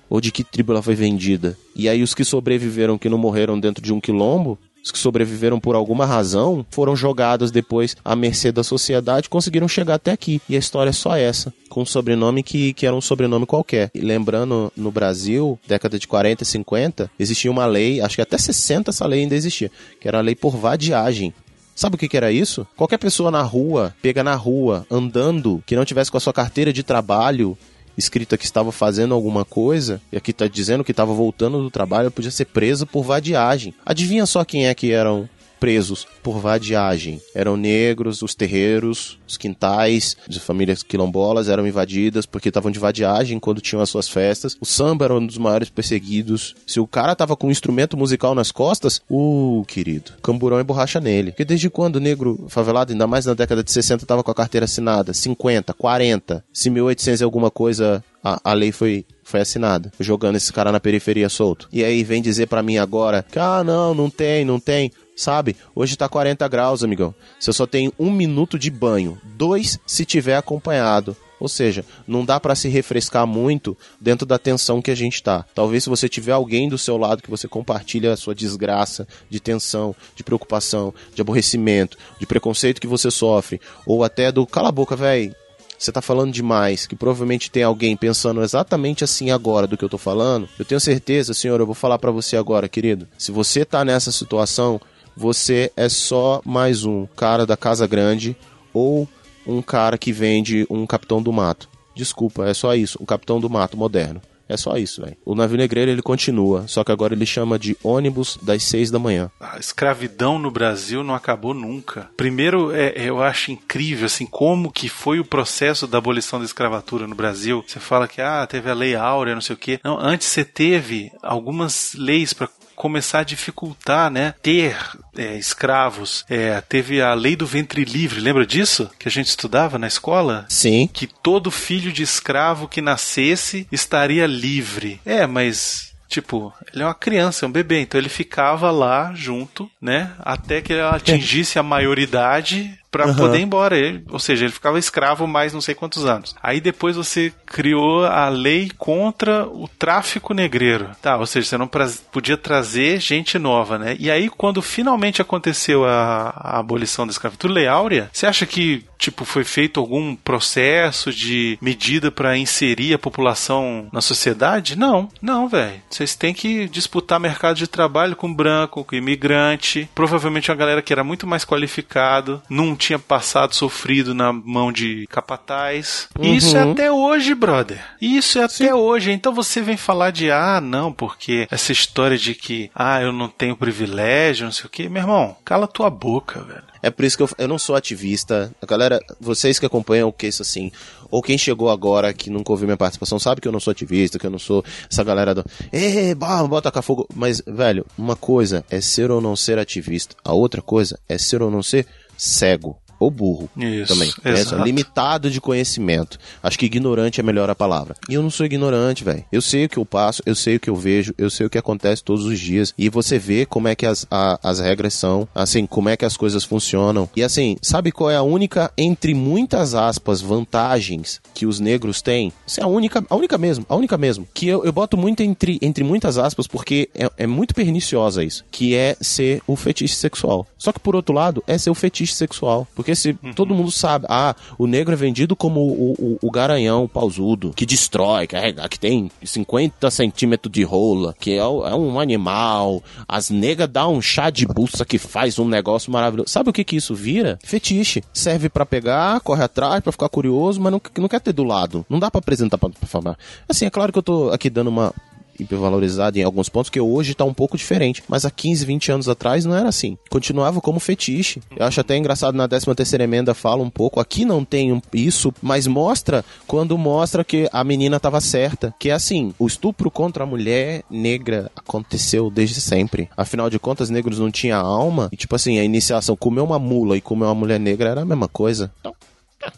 Ou 0.09 0.21
de 0.21 0.31
que 0.31 0.43
tribo 0.43 0.71
ela 0.71 0.81
foi 0.81 0.95
vendida. 0.95 1.57
E 1.75 1.89
aí 1.89 2.01
os 2.01 2.13
que 2.13 2.23
sobreviveram, 2.23 2.97
que 2.97 3.09
não 3.09 3.17
morreram 3.17 3.59
dentro 3.59 3.83
de 3.83 3.93
um 3.93 3.99
quilombo, 3.99 4.57
os 4.87 4.91
que 4.91 4.97
sobreviveram 4.97 5.59
por 5.59 5.75
alguma 5.75 6.05
razão, 6.05 6.65
foram 6.69 6.95
jogados 6.95 7.51
depois 7.51 7.95
à 8.05 8.15
mercê 8.15 8.53
da 8.53 8.63
sociedade, 8.63 9.27
conseguiram 9.27 9.67
chegar 9.67 9.95
até 9.95 10.11
aqui. 10.11 10.41
E 10.47 10.55
a 10.55 10.59
história 10.59 10.91
é 10.91 10.93
só 10.93 11.15
essa, 11.15 11.53
com 11.67 11.81
um 11.81 11.85
sobrenome 11.85 12.41
que, 12.41 12.73
que 12.73 12.85
era 12.85 12.95
um 12.95 13.01
sobrenome 13.01 13.45
qualquer. 13.45 13.91
E 13.93 13.99
lembrando, 13.99 14.71
no 14.77 14.89
Brasil, 14.89 15.59
década 15.67 15.99
de 15.99 16.07
40 16.07 16.43
e 16.43 16.45
50, 16.45 17.11
existia 17.19 17.51
uma 17.51 17.65
lei, 17.65 17.99
acho 17.99 18.15
que 18.15 18.21
até 18.21 18.37
60 18.37 18.89
essa 18.89 19.05
lei 19.05 19.23
ainda 19.23 19.35
existia, 19.35 19.69
que 19.99 20.07
era 20.07 20.19
a 20.19 20.21
lei 20.21 20.35
por 20.35 20.55
vadiagem. 20.55 21.33
Sabe 21.75 21.95
o 21.95 21.99
que, 21.99 22.07
que 22.07 22.17
era 22.17 22.31
isso? 22.31 22.65
Qualquer 22.75 22.97
pessoa 22.97 23.29
na 23.29 23.41
rua, 23.41 23.93
pega 24.01 24.23
na 24.23 24.35
rua, 24.35 24.87
andando, 24.89 25.61
que 25.65 25.75
não 25.75 25.85
tivesse 25.85 26.09
com 26.09 26.17
a 26.17 26.21
sua 26.21 26.33
carteira 26.33 26.73
de 26.73 26.81
trabalho 26.81 27.57
escrita 27.97 28.37
que 28.37 28.45
estava 28.45 28.71
fazendo 28.71 29.13
alguma 29.13 29.43
coisa, 29.43 29.99
e 30.11 30.17
aqui 30.17 30.31
está 30.31 30.47
dizendo 30.47 30.83
que 30.83 30.91
estava 30.91 31.13
voltando 31.13 31.61
do 31.61 31.71
trabalho, 31.71 32.11
podia 32.11 32.31
ser 32.31 32.45
preso 32.45 32.85
por 32.85 33.03
vadiagem. 33.03 33.73
Adivinha 33.85 34.25
só 34.25 34.45
quem 34.45 34.67
é 34.67 34.75
que 34.75 34.91
eram 34.91 35.27
presos 35.59 36.07
por 36.23 36.39
vadiagem. 36.39 37.21
Eram 37.33 37.57
negros, 37.57 38.21
os 38.21 38.35
terreiros, 38.35 39.19
os 39.27 39.37
quintais 39.37 40.15
de 40.27 40.39
famílias 40.39 40.83
quilombolas 40.83 41.49
eram 41.49 41.67
invadidas 41.67 42.25
porque 42.25 42.49
estavam 42.49 42.71
de 42.71 42.79
vadiagem 42.79 43.39
quando 43.39 43.61
tinham 43.61 43.81
as 43.81 43.89
suas 43.89 44.07
festas. 44.07 44.57
O 44.59 44.65
samba 44.65 45.05
era 45.05 45.15
um 45.15 45.25
dos 45.25 45.37
maiores 45.37 45.69
perseguidos. 45.69 46.55
Se 46.65 46.79
o 46.79 46.87
cara 46.87 47.15
tava 47.15 47.35
com 47.35 47.47
um 47.47 47.51
instrumento 47.51 47.97
musical 47.97 48.33
nas 48.33 48.51
costas, 48.51 49.01
uh, 49.09 49.63
querido, 49.67 50.13
camburão 50.21 50.59
e 50.59 50.63
borracha 50.63 50.99
nele. 50.99 51.31
Porque 51.31 51.45
desde 51.45 51.69
quando 51.69 51.97
o 51.97 52.01
negro 52.01 52.45
favelado, 52.49 52.91
ainda 52.91 53.07
mais 53.07 53.25
na 53.25 53.33
década 53.33 53.63
de 53.63 53.71
60, 53.71 54.05
tava 54.05 54.23
com 54.23 54.31
a 54.31 54.35
carteira 54.35 54.65
assinada? 54.65 55.13
50, 55.13 55.73
40. 55.73 56.43
Se 56.51 56.69
1800 56.69 57.21
e 57.21 57.23
alguma 57.23 57.51
coisa 57.51 58.03
a, 58.23 58.51
a 58.51 58.53
lei 58.53 58.71
foi, 58.71 59.05
foi 59.23 59.39
assinada, 59.41 59.91
jogando 59.99 60.35
esse 60.35 60.51
cara 60.51 60.71
na 60.71 60.79
periferia 60.79 61.29
solto. 61.29 61.69
E 61.71 61.83
aí 61.83 62.03
vem 62.03 62.21
dizer 62.21 62.47
pra 62.47 62.63
mim 62.63 62.77
agora 62.77 63.25
que, 63.29 63.39
ah, 63.39 63.63
não, 63.63 63.93
não 63.93 64.09
tem, 64.09 64.43
não 64.43 64.59
tem. 64.59 64.91
Sabe? 65.17 65.55
Hoje 65.73 65.97
tá 65.97 66.07
40 66.07 66.47
graus, 66.47 66.83
amigão. 66.83 67.13
Você 67.39 67.51
só 67.51 67.65
tem 67.65 67.91
um 67.97 68.11
minuto 68.11 68.59
de 68.59 68.69
banho. 68.69 69.19
Dois 69.23 69.79
se 69.83 70.05
tiver 70.05 70.37
acompanhado. 70.37 71.17
Ou 71.39 71.47
seja, 71.47 71.83
não 72.07 72.23
dá 72.23 72.39
pra 72.39 72.53
se 72.53 72.67
refrescar 72.67 73.25
muito 73.25 73.75
dentro 73.99 74.27
da 74.27 74.37
tensão 74.37 74.79
que 74.79 74.91
a 74.91 74.95
gente 74.95 75.21
tá. 75.21 75.43
Talvez 75.55 75.83
se 75.83 75.89
você 75.89 76.07
tiver 76.07 76.33
alguém 76.33 76.69
do 76.69 76.77
seu 76.77 76.97
lado 76.97 77.23
que 77.23 77.31
você 77.31 77.47
compartilha 77.47 78.13
a 78.13 78.17
sua 78.17 78.35
desgraça 78.35 79.07
de 79.27 79.39
tensão, 79.39 79.95
de 80.15 80.23
preocupação, 80.23 80.93
de 81.13 81.21
aborrecimento, 81.21 81.97
de 82.19 82.27
preconceito 82.27 82.81
que 82.81 82.87
você 82.87 83.09
sofre, 83.09 83.59
ou 83.87 84.03
até 84.03 84.31
do 84.31 84.45
cala 84.45 84.69
a 84.69 84.71
boca, 84.71 84.95
véi, 84.95 85.33
você 85.77 85.91
tá 85.91 86.01
falando 86.01 86.33
demais, 86.33 86.87
que 86.87 86.95
provavelmente 86.95 87.51
tem 87.51 87.61
alguém 87.61 87.95
pensando 87.95 88.43
exatamente 88.43 89.03
assim 89.03 89.29
agora 89.29 89.67
do 89.67 89.77
que 89.77 89.85
eu 89.85 89.89
tô 89.89 89.97
falando, 89.97 90.49
eu 90.57 90.65
tenho 90.65 90.81
certeza, 90.81 91.35
senhor, 91.35 91.59
eu 91.59 91.67
vou 91.67 91.75
falar 91.75 91.99
pra 91.99 92.09
você 92.09 92.35
agora, 92.35 92.67
querido. 92.67 93.07
Se 93.15 93.31
você 93.31 93.63
tá 93.63 93.85
nessa 93.85 94.11
situação, 94.11 94.81
você 95.17 95.71
é 95.75 95.89
só 95.89 96.41
mais 96.45 96.85
um 96.85 97.07
cara 97.07 97.43
da 97.43 97.57
casa 97.57 97.87
grande 97.87 98.37
ou 98.71 99.09
um 99.47 99.63
cara 99.63 99.97
que 99.97 100.11
vende 100.11 100.67
um 100.69 100.85
capitão 100.85 101.23
do 101.23 101.33
mato. 101.33 101.67
Desculpa, 101.95 102.45
é 102.45 102.53
só 102.53 102.75
isso, 102.75 102.99
um 103.01 103.05
capitão 103.05 103.39
do 103.39 103.49
mato 103.49 103.75
moderno. 103.75 104.21
É 104.49 104.55
só 104.55 104.77
isso, 104.77 105.01
velho. 105.01 105.17
O 105.25 105.35
navio 105.35 105.57
negreiro 105.57 105.91
ele 105.91 106.01
continua, 106.01 106.65
só 106.67 106.83
que 106.83 106.91
agora 106.91 107.13
ele 107.13 107.25
chama 107.25 107.59
de 107.59 107.75
ônibus 107.83 108.39
das 108.41 108.63
seis 108.63 108.89
da 108.89 108.97
manhã. 108.97 109.29
A 109.39 109.57
escravidão 109.59 110.39
no 110.39 110.49
Brasil 110.49 111.03
não 111.03 111.13
acabou 111.13 111.53
nunca. 111.53 112.09
Primeiro, 112.15 112.71
é, 112.73 112.93
eu 112.95 113.21
acho 113.21 113.51
incrível 113.51 114.05
assim 114.05 114.25
como 114.25 114.71
que 114.71 114.87
foi 114.87 115.19
o 115.19 115.25
processo 115.25 115.85
da 115.85 115.97
abolição 115.97 116.39
da 116.39 116.45
escravatura 116.45 117.07
no 117.07 117.15
Brasil. 117.15 117.63
Você 117.67 117.79
fala 117.79 118.07
que 118.07 118.21
ah, 118.21 118.47
teve 118.47 118.69
a 118.69 118.73
lei 118.73 118.95
áurea, 118.95 119.33
não 119.33 119.41
sei 119.41 119.55
o 119.55 119.59
quê. 119.59 119.79
Não, 119.83 119.99
antes 119.99 120.27
você 120.27 120.45
teve 120.45 121.11
algumas 121.21 121.93
leis 121.93 122.31
para 122.31 122.47
começar 122.77 123.19
a 123.19 123.23
dificultar, 123.23 124.09
né? 124.11 124.35
Ter 124.41 124.77
é, 125.17 125.35
escravos. 125.35 126.23
É, 126.29 126.61
teve 126.61 127.01
a 127.01 127.13
lei 127.15 127.35
do 127.35 127.45
ventre 127.45 127.83
livre, 127.83 128.21
lembra 128.21 128.45
disso? 128.45 128.89
Que 128.99 129.09
a 129.09 129.11
gente 129.11 129.27
estudava 129.27 129.79
na 129.79 129.87
escola? 129.87 130.45
Sim. 130.47 130.87
Que 130.93 131.07
todo 131.07 131.51
filho 131.51 131.91
de 131.91 132.03
escravo 132.03 132.67
que 132.67 132.79
nascesse 132.79 133.67
estaria 133.71 134.27
livre. 134.27 135.01
É, 135.03 135.25
mas 135.25 135.87
Tipo, 136.07 136.53
ele 136.73 136.83
é 136.83 136.85
uma 136.85 136.95
criança, 136.95 137.45
é 137.45 137.49
um 137.49 137.51
bebê, 137.51 137.81
então 137.81 137.99
ele 137.99 138.07
ficava 138.07 138.71
lá 138.71 139.11
junto, 139.13 139.69
né? 139.81 140.13
Até 140.19 140.61
que 140.61 140.71
ele 140.71 140.81
atingisse 140.87 141.59
a 141.59 141.63
maioridade 141.63 142.79
para 142.91 143.05
Aham. 143.05 143.15
poder 143.15 143.39
ir 143.39 143.43
embora. 143.43 143.77
Ele- 143.77 144.03
ou 144.09 144.19
seja, 144.19 144.45
ele 144.45 144.53
ficava 144.53 144.79
escravo 144.79 145.27
mais 145.27 145.53
não 145.53 145.61
sei 145.61 145.75
quantos 145.75 146.05
anos. 146.05 146.35
Aí 146.41 146.59
depois 146.61 146.95
você 146.95 147.33
criou 147.45 148.05
a 148.05 148.29
lei 148.29 148.71
contra 148.77 149.45
o 149.47 149.67
tráfico 149.67 150.33
negreiro. 150.33 150.89
Tá, 151.01 151.17
ou 151.17 151.25
seja, 151.25 151.47
você 151.49 151.57
não 151.57 151.69
podia 152.11 152.37
trazer 152.37 152.99
gente 152.99 153.37
nova, 153.37 153.77
né? 153.77 153.95
E 153.99 154.09
aí 154.09 154.29
quando 154.29 154.61
finalmente 154.61 155.21
aconteceu 155.21 155.85
a, 155.85 156.29
a 156.35 156.59
abolição 156.59 157.05
da 157.05 157.11
escravatura, 157.11 157.53
lei 157.53 157.67
áurea, 157.67 158.09
você 158.11 158.25
acha 158.25 158.45
que 158.45 158.85
tipo 158.97 159.23
foi 159.25 159.43
feito 159.43 159.79
algum 159.79 160.15
processo 160.15 161.11
de 161.13 161.57
medida 161.61 162.09
para 162.11 162.37
inserir 162.37 162.93
a 162.93 162.99
população 162.99 163.87
na 163.91 164.01
sociedade? 164.01 164.77
Não, 164.77 165.09
não, 165.21 165.47
velho. 165.47 165.81
Vocês 165.89 166.15
têm 166.15 166.33
que 166.33 166.67
disputar 166.69 167.19
mercado 167.19 167.55
de 167.57 167.67
trabalho 167.67 168.15
com 168.15 168.33
branco, 168.33 168.83
com 168.83 168.95
imigrante, 168.95 169.89
provavelmente 169.93 170.49
uma 170.49 170.57
galera 170.57 170.81
que 170.81 170.93
era 170.93 171.03
muito 171.03 171.27
mais 171.27 171.43
qualificado, 171.45 172.41
não 172.49 172.75
tinha 172.77 172.99
passado 172.99 173.53
sofrido 173.55 174.13
na 174.13 174.31
mão 174.31 174.71
de 174.71 175.05
capataz. 175.07 176.07
E 176.19 176.35
Isso 176.35 176.55
é 176.55 176.63
Uhum. 176.65 176.71
até 176.71 176.91
hoje, 176.91 177.33
brother. 177.35 177.83
Isso 178.01 178.39
é 178.39 178.43
até 178.43 178.73
hoje. 178.73 179.11
Então 179.11 179.33
você 179.33 179.61
vem 179.61 179.77
falar 179.77 180.11
de 180.11 180.31
ah, 180.31 180.61
não, 180.61 180.91
porque 180.93 181.47
essa 181.51 181.71
história 181.71 182.17
de 182.17 182.33
que 182.33 182.69
ah, 182.73 183.01
eu 183.01 183.11
não 183.11 183.27
tenho 183.27 183.55
privilégio, 183.55 184.45
não 184.45 184.51
sei 184.51 184.65
o 184.65 184.69
quê. 184.69 184.87
Meu 184.89 185.01
irmão, 185.03 185.35
cala 185.43 185.67
tua 185.67 185.89
boca, 185.89 186.41
velho. 186.41 186.63
É 186.81 186.89
por 186.91 187.03
isso 187.03 187.17
que 187.17 187.23
eu, 187.23 187.29
eu 187.39 187.47
não 187.47 187.57
sou 187.57 187.75
ativista. 187.75 188.53
A 188.61 188.65
galera, 188.65 188.99
vocês 189.19 189.57
que 189.59 189.65
acompanham 189.65 190.07
o 190.07 190.13
que 190.13 190.27
isso 190.27 190.41
assim, 190.43 190.71
ou 191.09 191.21
quem 191.23 191.37
chegou 191.37 191.69
agora 191.69 192.13
que 192.13 192.29
nunca 192.29 192.51
ouviu 192.51 192.67
minha 192.67 192.77
participação, 192.77 193.17
sabe 193.19 193.41
que 193.41 193.47
eu 193.47 193.51
não 193.51 193.59
sou 193.59 193.71
ativista, 193.71 194.19
que 194.19 194.25
eu 194.25 194.31
não 194.31 194.39
sou 194.39 194.63
essa 194.89 195.03
galera 195.03 195.33
do. 195.33 195.43
Ê, 195.73 196.13
bah, 196.13 196.43
bota 196.43 196.71
cá 196.71 196.81
fogo. 196.81 197.07
Mas, 197.15 197.41
velho, 197.45 197.85
uma 197.97 198.15
coisa 198.15 198.63
é 198.69 198.79
ser 198.79 199.09
ou 199.11 199.19
não 199.19 199.35
ser 199.35 199.57
ativista, 199.57 200.15
a 200.23 200.33
outra 200.33 200.61
coisa 200.61 200.99
é 201.09 201.17
ser 201.17 201.41
ou 201.41 201.49
não 201.49 201.63
ser 201.63 201.87
cego. 202.17 202.81
Ou 202.99 203.09
burro. 203.11 203.49
Isso, 203.57 203.93
também. 203.93 204.11
É, 204.23 204.31
exato. 204.31 204.63
limitado 204.63 205.29
de 205.29 205.39
conhecimento. 205.41 206.17
Acho 206.41 206.57
que 206.57 206.65
ignorante 206.65 207.19
é 207.19 207.23
melhor 207.23 207.49
a 207.49 207.55
palavra. 207.55 207.95
E 208.09 208.13
eu 208.13 208.21
não 208.23 208.29
sou 208.29 208.45
ignorante, 208.45 209.03
velho. 209.03 209.23
Eu 209.31 209.41
sei 209.41 209.65
o 209.65 209.69
que 209.69 209.77
eu 209.77 209.85
passo, 209.85 210.21
eu 210.25 210.35
sei 210.35 210.55
o 210.55 210.59
que 210.59 210.69
eu 210.69 210.75
vejo, 210.75 211.13
eu 211.17 211.29
sei 211.29 211.45
o 211.45 211.49
que 211.49 211.57
acontece 211.57 212.03
todos 212.03 212.25
os 212.25 212.39
dias. 212.39 212.73
E 212.77 212.89
você 212.89 213.17
vê 213.19 213.45
como 213.45 213.67
é 213.67 213.75
que 213.75 213.85
as, 213.85 214.05
a- 214.09 214.39
as 214.43 214.59
regras 214.59 214.93
são, 214.93 215.27
assim, 215.33 215.65
como 215.65 215.89
é 215.89 215.97
que 215.97 216.05
as 216.05 216.17
coisas 216.17 216.43
funcionam. 216.43 217.09
E 217.15 217.23
assim, 217.23 217.57
sabe 217.61 217.91
qual 217.91 218.09
é 218.09 218.15
a 218.15 218.21
única, 218.23 218.71
entre 218.77 219.13
muitas 219.13 219.73
aspas, 219.75 220.21
vantagens 220.21 221.21
que 221.33 221.45
os 221.45 221.59
negros 221.59 222.01
têm? 222.01 222.31
Essa 222.47 222.61
é 222.61 222.63
a 222.63 222.67
única, 222.67 223.03
a 223.09 223.15
única 223.15 223.37
mesmo, 223.37 223.65
a 223.69 223.75
única 223.75 223.97
mesmo. 223.97 224.27
Que 224.33 224.47
eu, 224.47 224.63
eu 224.65 224.71
boto 224.71 224.97
muito 224.97 225.21
entre, 225.21 225.59
entre 225.61 225.83
muitas 225.83 226.17
aspas, 226.17 226.47
porque 226.47 226.89
é, 226.95 227.09
é 227.17 227.27
muito 227.27 227.53
perniciosa 227.53 228.23
isso. 228.23 228.43
Que 228.51 228.75
é 228.75 228.95
ser 229.01 229.41
o 229.47 229.55
fetiche 229.55 229.95
sexual. 229.95 230.47
Só 230.57 230.71
que 230.71 230.79
por 230.79 230.95
outro 230.95 231.13
lado, 231.13 231.43
é 231.47 231.57
ser 231.57 231.69
o 231.69 231.75
fetiche 231.75 232.13
sexual. 232.13 232.67
Porque 232.75 232.86
se 232.95 233.13
todo 233.35 233.53
mundo 233.53 233.71
sabe, 233.71 234.05
ah, 234.09 234.35
o 234.57 234.67
negro 234.67 234.93
é 234.93 234.95
vendido 234.95 235.35
como 235.35 235.59
o, 235.61 235.91
o, 235.97 236.19
o 236.21 236.31
garanhão 236.31 236.83
o 236.83 236.89
pausudo, 236.89 237.51
que 237.55 237.65
destrói, 237.65 238.27
é- 238.31 238.67
que 238.67 238.79
tem 238.79 239.09
50 239.23 239.89
centímetros 239.91 240.51
de 240.51 240.63
rola, 240.63 241.15
que 241.19 241.31
é, 241.33 241.37
é 241.37 241.45
um 241.45 241.99
animal. 241.99 242.83
As 243.07 243.29
negras 243.29 243.69
dão 243.69 243.95
um 243.95 244.01
chá 244.01 244.29
de 244.29 244.45
buça 244.45 244.85
que 244.85 244.97
faz 244.97 245.37
um 245.39 245.47
negócio 245.47 245.91
maravilhoso. 245.91 246.29
Sabe 246.29 246.49
o 246.49 246.53
que 246.53 246.63
que 246.63 246.75
isso 246.75 246.93
vira? 246.95 247.37
Fetiche. 247.43 248.03
Serve 248.13 248.49
pra 248.49 248.65
pegar, 248.65 249.19
corre 249.21 249.43
atrás, 249.43 249.81
pra 249.81 249.91
ficar 249.91 250.09
curioso, 250.09 250.59
mas 250.61 250.71
não, 250.71 250.81
não 250.97 251.07
quer 251.07 251.21
ter 251.21 251.33
do 251.33 251.43
lado. 251.43 251.85
Não 251.89 251.99
dá 251.99 252.09
pra 252.11 252.19
apresentar 252.19 252.57
pra, 252.57 252.69
pra 252.69 252.87
falar. 252.87 253.17
Assim, 253.47 253.65
é 253.65 253.69
claro 253.69 253.91
que 253.91 253.99
eu 253.99 254.03
tô 254.03 254.29
aqui 254.31 254.49
dando 254.49 254.67
uma 254.69 254.93
hipervalorizada 255.39 256.19
em 256.19 256.23
alguns 256.23 256.49
pontos, 256.49 256.69
que 256.69 256.79
hoje 256.79 257.15
tá 257.15 257.25
um 257.25 257.33
pouco 257.33 257.57
diferente. 257.57 258.03
Mas 258.07 258.25
há 258.25 258.31
15, 258.31 258.65
20 258.65 258.91
anos 258.91 259.09
atrás 259.09 259.45
não 259.45 259.55
era 259.55 259.69
assim. 259.69 259.97
Continuava 260.09 260.61
como 260.61 260.79
fetiche. 260.79 261.41
Eu 261.55 261.65
acho 261.65 261.79
até 261.79 261.97
engraçado 261.97 262.35
na 262.35 262.47
13 262.47 262.73
terceira 262.75 263.03
emenda 263.03 263.33
fala 263.33 263.63
um 263.63 263.69
pouco. 263.69 263.99
Aqui 263.99 264.25
não 264.25 264.43
tem 264.43 264.81
isso, 264.93 265.33
mas 265.41 265.67
mostra 265.67 266.23
quando 266.45 266.77
mostra 266.77 267.23
que 267.23 267.49
a 267.51 267.63
menina 267.63 267.99
tava 267.99 268.21
certa. 268.21 268.73
Que 268.79 268.89
é 268.89 268.93
assim, 268.93 269.33
o 269.39 269.47
estupro 269.47 269.89
contra 269.89 270.23
a 270.23 270.27
mulher 270.27 270.83
negra 270.89 271.51
aconteceu 271.55 272.29
desde 272.29 272.61
sempre. 272.61 273.09
Afinal 273.15 273.49
de 273.49 273.59
contas, 273.59 273.89
negros 273.89 274.19
não 274.19 274.31
tinham 274.31 274.65
alma. 274.65 275.09
E 275.11 275.17
tipo 275.17 275.35
assim, 275.35 275.59
a 275.59 275.63
iniciação, 275.63 276.15
comer 276.15 276.41
uma 276.41 276.59
mula 276.59 276.97
e 276.97 277.01
comer 277.01 277.25
uma 277.25 277.35
mulher 277.35 277.59
negra 277.59 277.89
era 277.89 278.01
a 278.01 278.05
mesma 278.05 278.27
coisa. 278.27 278.71
Então, 278.79 278.93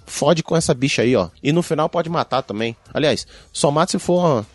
fode 0.06 0.44
com 0.44 0.56
essa 0.56 0.74
bicha 0.74 1.02
aí, 1.02 1.16
ó. 1.16 1.30
E 1.42 1.52
no 1.52 1.62
final 1.62 1.90
pode 1.90 2.10
matar 2.10 2.42
também. 2.42 2.76
Aliás, 2.94 3.26
só 3.52 3.72
mata 3.72 3.92
se 3.92 4.00
for 4.00 4.46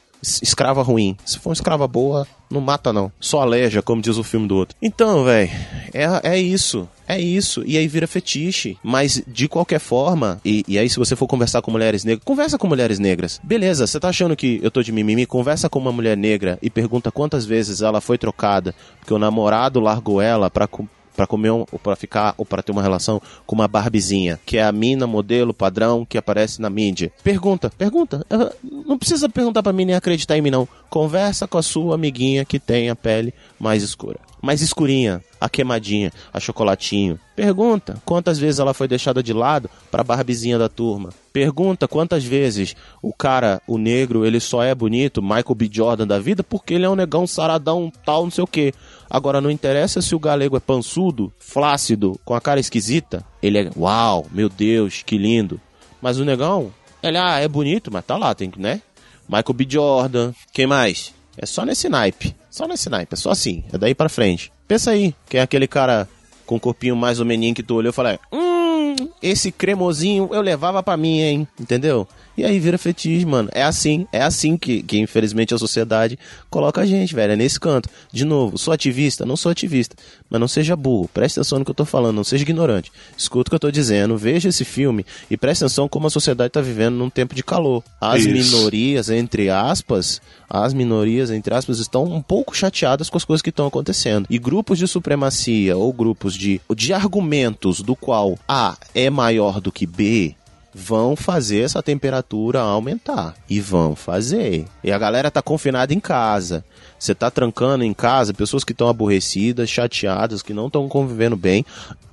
escrava 0.42 0.82
ruim. 0.82 1.16
Se 1.24 1.38
for 1.38 1.50
uma 1.50 1.54
escrava 1.54 1.86
boa, 1.86 2.26
não 2.50 2.60
mata 2.60 2.92
não. 2.92 3.10
Só 3.20 3.40
aleja, 3.40 3.82
como 3.82 4.02
diz 4.02 4.16
o 4.16 4.24
filme 4.24 4.46
do 4.46 4.56
outro. 4.56 4.76
Então, 4.80 5.24
velho, 5.24 5.50
é, 5.92 6.06
é 6.22 6.38
isso. 6.38 6.88
É 7.06 7.20
isso. 7.20 7.62
E 7.66 7.76
aí 7.76 7.86
vira 7.86 8.06
fetiche. 8.06 8.78
Mas, 8.82 9.22
de 9.26 9.46
qualquer 9.48 9.80
forma, 9.80 10.40
e, 10.44 10.64
e 10.66 10.78
aí 10.78 10.88
se 10.88 10.98
você 10.98 11.14
for 11.14 11.26
conversar 11.26 11.60
com 11.60 11.70
mulheres 11.70 12.04
negras, 12.04 12.24
conversa 12.24 12.56
com 12.56 12.66
mulheres 12.66 12.98
negras. 12.98 13.40
Beleza, 13.42 13.86
você 13.86 14.00
tá 14.00 14.08
achando 14.08 14.36
que 14.36 14.58
eu 14.62 14.70
tô 14.70 14.82
de 14.82 14.92
mimimi? 14.92 15.26
Conversa 15.26 15.68
com 15.68 15.78
uma 15.78 15.92
mulher 15.92 16.16
negra 16.16 16.58
e 16.62 16.70
pergunta 16.70 17.10
quantas 17.10 17.44
vezes 17.44 17.82
ela 17.82 18.00
foi 18.00 18.16
trocada 18.16 18.74
porque 18.98 19.12
o 19.12 19.18
namorado 19.18 19.80
largou 19.80 20.20
ela 20.20 20.50
pra... 20.50 20.66
Pra 21.16 21.26
comer 21.26 21.50
um, 21.50 21.64
ou 21.70 21.78
pra 21.78 21.94
ficar 21.94 22.34
ou 22.36 22.44
pra 22.44 22.62
ter 22.62 22.72
uma 22.72 22.82
relação 22.82 23.22
com 23.46 23.54
uma 23.54 23.68
Barbizinha, 23.68 24.38
que 24.44 24.58
é 24.58 24.64
a 24.64 24.72
mina 24.72 25.06
modelo 25.06 25.54
padrão 25.54 26.04
que 26.04 26.18
aparece 26.18 26.60
na 26.60 26.68
mídia. 26.68 27.12
Pergunta, 27.22 27.70
pergunta. 27.70 28.26
Não 28.62 28.98
precisa 28.98 29.28
perguntar 29.28 29.62
pra 29.62 29.72
mim 29.72 29.84
nem 29.84 29.94
acreditar 29.94 30.36
em 30.36 30.42
mim 30.42 30.50
não. 30.50 30.68
Conversa 30.90 31.46
com 31.46 31.58
a 31.58 31.62
sua 31.62 31.94
amiguinha 31.94 32.44
que 32.44 32.58
tem 32.58 32.90
a 32.90 32.96
pele 32.96 33.32
mais 33.58 33.82
escura. 33.82 34.18
Mais 34.42 34.60
escurinha, 34.60 35.24
a 35.40 35.48
queimadinha, 35.48 36.12
a 36.30 36.38
chocolatinho. 36.38 37.18
Pergunta 37.34 37.96
quantas 38.04 38.38
vezes 38.38 38.60
ela 38.60 38.74
foi 38.74 38.86
deixada 38.86 39.22
de 39.22 39.32
lado 39.32 39.70
pra 39.90 40.04
Barbizinha 40.04 40.58
da 40.58 40.68
turma. 40.68 41.10
Pergunta 41.32 41.88
quantas 41.88 42.22
vezes 42.22 42.76
o 43.02 43.12
cara, 43.12 43.62
o 43.66 43.78
negro, 43.78 44.26
ele 44.26 44.38
só 44.38 44.62
é 44.62 44.74
bonito, 44.74 45.22
Michael 45.22 45.54
B. 45.54 45.70
Jordan 45.72 46.06
da 46.06 46.18
vida, 46.18 46.44
porque 46.44 46.74
ele 46.74 46.84
é 46.84 46.90
um 46.90 46.94
negão 46.94 47.26
saradão, 47.26 47.90
tal, 48.04 48.24
não 48.24 48.30
sei 48.30 48.44
o 48.44 48.46
que. 48.46 48.74
Agora, 49.08 49.40
não 49.40 49.50
interessa 49.50 50.00
se 50.00 50.14
o 50.14 50.18
galego 50.18 50.56
é 50.56 50.60
pançudo, 50.60 51.32
flácido, 51.38 52.18
com 52.24 52.34
a 52.34 52.40
cara 52.40 52.60
esquisita. 52.60 53.24
Ele 53.42 53.58
é, 53.58 53.70
uau, 53.76 54.26
meu 54.32 54.48
Deus, 54.48 55.02
que 55.04 55.18
lindo. 55.18 55.60
Mas 56.00 56.18
o 56.18 56.24
negão, 56.24 56.72
ele, 57.02 57.18
ah, 57.18 57.38
é 57.38 57.48
bonito, 57.48 57.90
mas 57.92 58.04
tá 58.04 58.16
lá, 58.16 58.34
tem 58.34 58.50
que, 58.50 58.60
né? 58.60 58.80
Michael 59.28 59.54
B. 59.54 59.66
Jordan. 59.68 60.32
Quem 60.52 60.66
mais? 60.66 61.14
É 61.36 61.46
só 61.46 61.64
nesse 61.64 61.88
naipe. 61.88 62.34
Só 62.50 62.66
nesse 62.66 62.88
naipe, 62.88 63.14
é 63.14 63.16
só 63.16 63.30
assim. 63.30 63.64
É 63.72 63.78
daí 63.78 63.94
pra 63.94 64.08
frente. 64.08 64.52
Pensa 64.68 64.92
aí, 64.92 65.14
quem 65.28 65.40
é 65.40 65.42
aquele 65.42 65.66
cara 65.66 66.08
com 66.46 66.56
o 66.56 66.60
corpinho 66.60 66.96
mais 66.96 67.20
ou 67.20 67.26
meninho 67.26 67.54
que 67.54 67.62
tu 67.62 67.74
olhou 67.74 67.90
e 67.90 67.92
falou, 67.92 68.18
hum, 68.32 68.94
esse 69.22 69.50
cremosinho 69.50 70.28
eu 70.32 70.40
levava 70.40 70.82
pra 70.82 70.96
mim, 70.96 71.20
hein? 71.20 71.48
Entendeu? 71.58 72.06
E 72.36 72.44
aí 72.44 72.58
vira 72.58 72.76
fetiche, 72.76 73.24
mano. 73.24 73.48
É 73.52 73.62
assim, 73.62 74.06
é 74.12 74.22
assim 74.22 74.56
que, 74.56 74.82
que 74.82 74.98
infelizmente 74.98 75.54
a 75.54 75.58
sociedade 75.58 76.18
coloca 76.50 76.80
a 76.80 76.86
gente, 76.86 77.14
velho. 77.14 77.32
É 77.32 77.36
nesse 77.36 77.58
canto. 77.60 77.88
De 78.12 78.24
novo, 78.24 78.58
sou 78.58 78.72
ativista? 78.72 79.24
Não 79.24 79.36
sou 79.36 79.52
ativista. 79.52 79.96
Mas 80.28 80.40
não 80.40 80.48
seja 80.48 80.74
burro. 80.74 81.08
Preste 81.12 81.38
atenção 81.38 81.58
no 81.58 81.64
que 81.64 81.70
eu 81.70 81.74
tô 81.74 81.84
falando, 81.84 82.16
não 82.16 82.24
seja 82.24 82.42
ignorante. 82.42 82.90
Escuta 83.16 83.48
o 83.48 83.50
que 83.50 83.54
eu 83.54 83.60
tô 83.60 83.70
dizendo, 83.70 84.16
veja 84.16 84.48
esse 84.48 84.64
filme 84.64 85.06
e 85.30 85.36
preste 85.36 85.62
atenção 85.62 85.88
como 85.88 86.06
a 86.06 86.10
sociedade 86.10 86.50
tá 86.50 86.60
vivendo 86.60 86.96
num 86.96 87.10
tempo 87.10 87.34
de 87.34 87.42
calor. 87.42 87.82
As 88.00 88.24
Isso. 88.24 88.56
minorias, 88.56 89.10
entre 89.10 89.50
aspas, 89.50 90.20
as 90.48 90.74
minorias, 90.74 91.30
entre 91.30 91.54
aspas, 91.54 91.78
estão 91.78 92.04
um 92.04 92.22
pouco 92.22 92.56
chateadas 92.56 93.08
com 93.08 93.16
as 93.16 93.24
coisas 93.24 93.42
que 93.42 93.50
estão 93.50 93.66
acontecendo. 93.66 94.26
E 94.28 94.38
grupos 94.38 94.78
de 94.78 94.88
supremacia 94.88 95.76
ou 95.76 95.92
grupos 95.92 96.34
de, 96.34 96.60
de 96.74 96.92
argumentos 96.92 97.80
do 97.80 97.94
qual 97.94 98.38
A 98.48 98.76
é 98.94 99.08
maior 99.10 99.60
do 99.60 99.70
que 99.70 99.86
B 99.86 100.34
vão 100.74 101.14
fazer 101.14 101.60
essa 101.60 101.82
temperatura 101.82 102.60
aumentar. 102.60 103.34
E 103.48 103.60
vão 103.60 103.94
fazer. 103.94 104.64
E 104.82 104.90
a 104.90 104.98
galera 104.98 105.30
tá 105.30 105.40
confinada 105.40 105.94
em 105.94 106.00
casa. 106.00 106.64
Você 106.98 107.14
tá 107.14 107.30
trancando 107.30 107.84
em 107.84 107.94
casa 107.94 108.34
pessoas 108.34 108.64
que 108.64 108.72
estão 108.72 108.88
aborrecidas, 108.88 109.70
chateadas, 109.70 110.42
que 110.42 110.52
não 110.52 110.66
estão 110.66 110.88
convivendo 110.88 111.36
bem. 111.36 111.64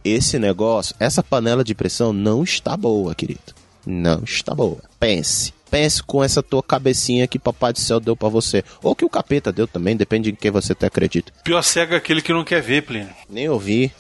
Esse 0.04 0.38
negócio, 0.38 0.96
essa 1.00 1.24
panela 1.24 1.64
de 1.64 1.74
pressão 1.74 2.14
não 2.14 2.44
está 2.44 2.76
boa, 2.78 3.16
querido. 3.16 3.40
Não 3.86 4.24
está 4.24 4.54
boa. 4.54 4.78
Pense. 5.00 5.54
Pense 5.70 6.04
com 6.04 6.22
essa 6.22 6.44
tua 6.44 6.62
cabecinha 6.62 7.26
que 7.28 7.40
papai 7.40 7.72
do 7.72 7.80
céu 7.80 8.00
deu 8.00 8.16
pra 8.16 8.28
você. 8.28 8.64
Ou 8.84 8.94
que 8.94 9.06
o 9.06 9.10
capeta 9.10 9.54
deu 9.54 9.66
também, 9.66 9.96
depende 9.96 10.30
em 10.30 10.36
quem 10.36 10.52
você 10.52 10.74
até 10.74 10.88
acredita. 10.88 11.32
Pior 11.44 11.62
cego 11.62 11.94
é 11.94 11.98
aquele 11.98 12.22
que 12.22 12.34
não 12.34 12.44
quer 12.44 12.62
ver, 12.62 12.82
Plínio. 12.82 13.10
Nem 13.30 13.48
ouvi. 13.48 13.92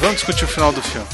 Vamos 0.00 0.16
discutir 0.16 0.44
o 0.44 0.48
final 0.48 0.72
do 0.72 0.80
filme. 0.80 1.06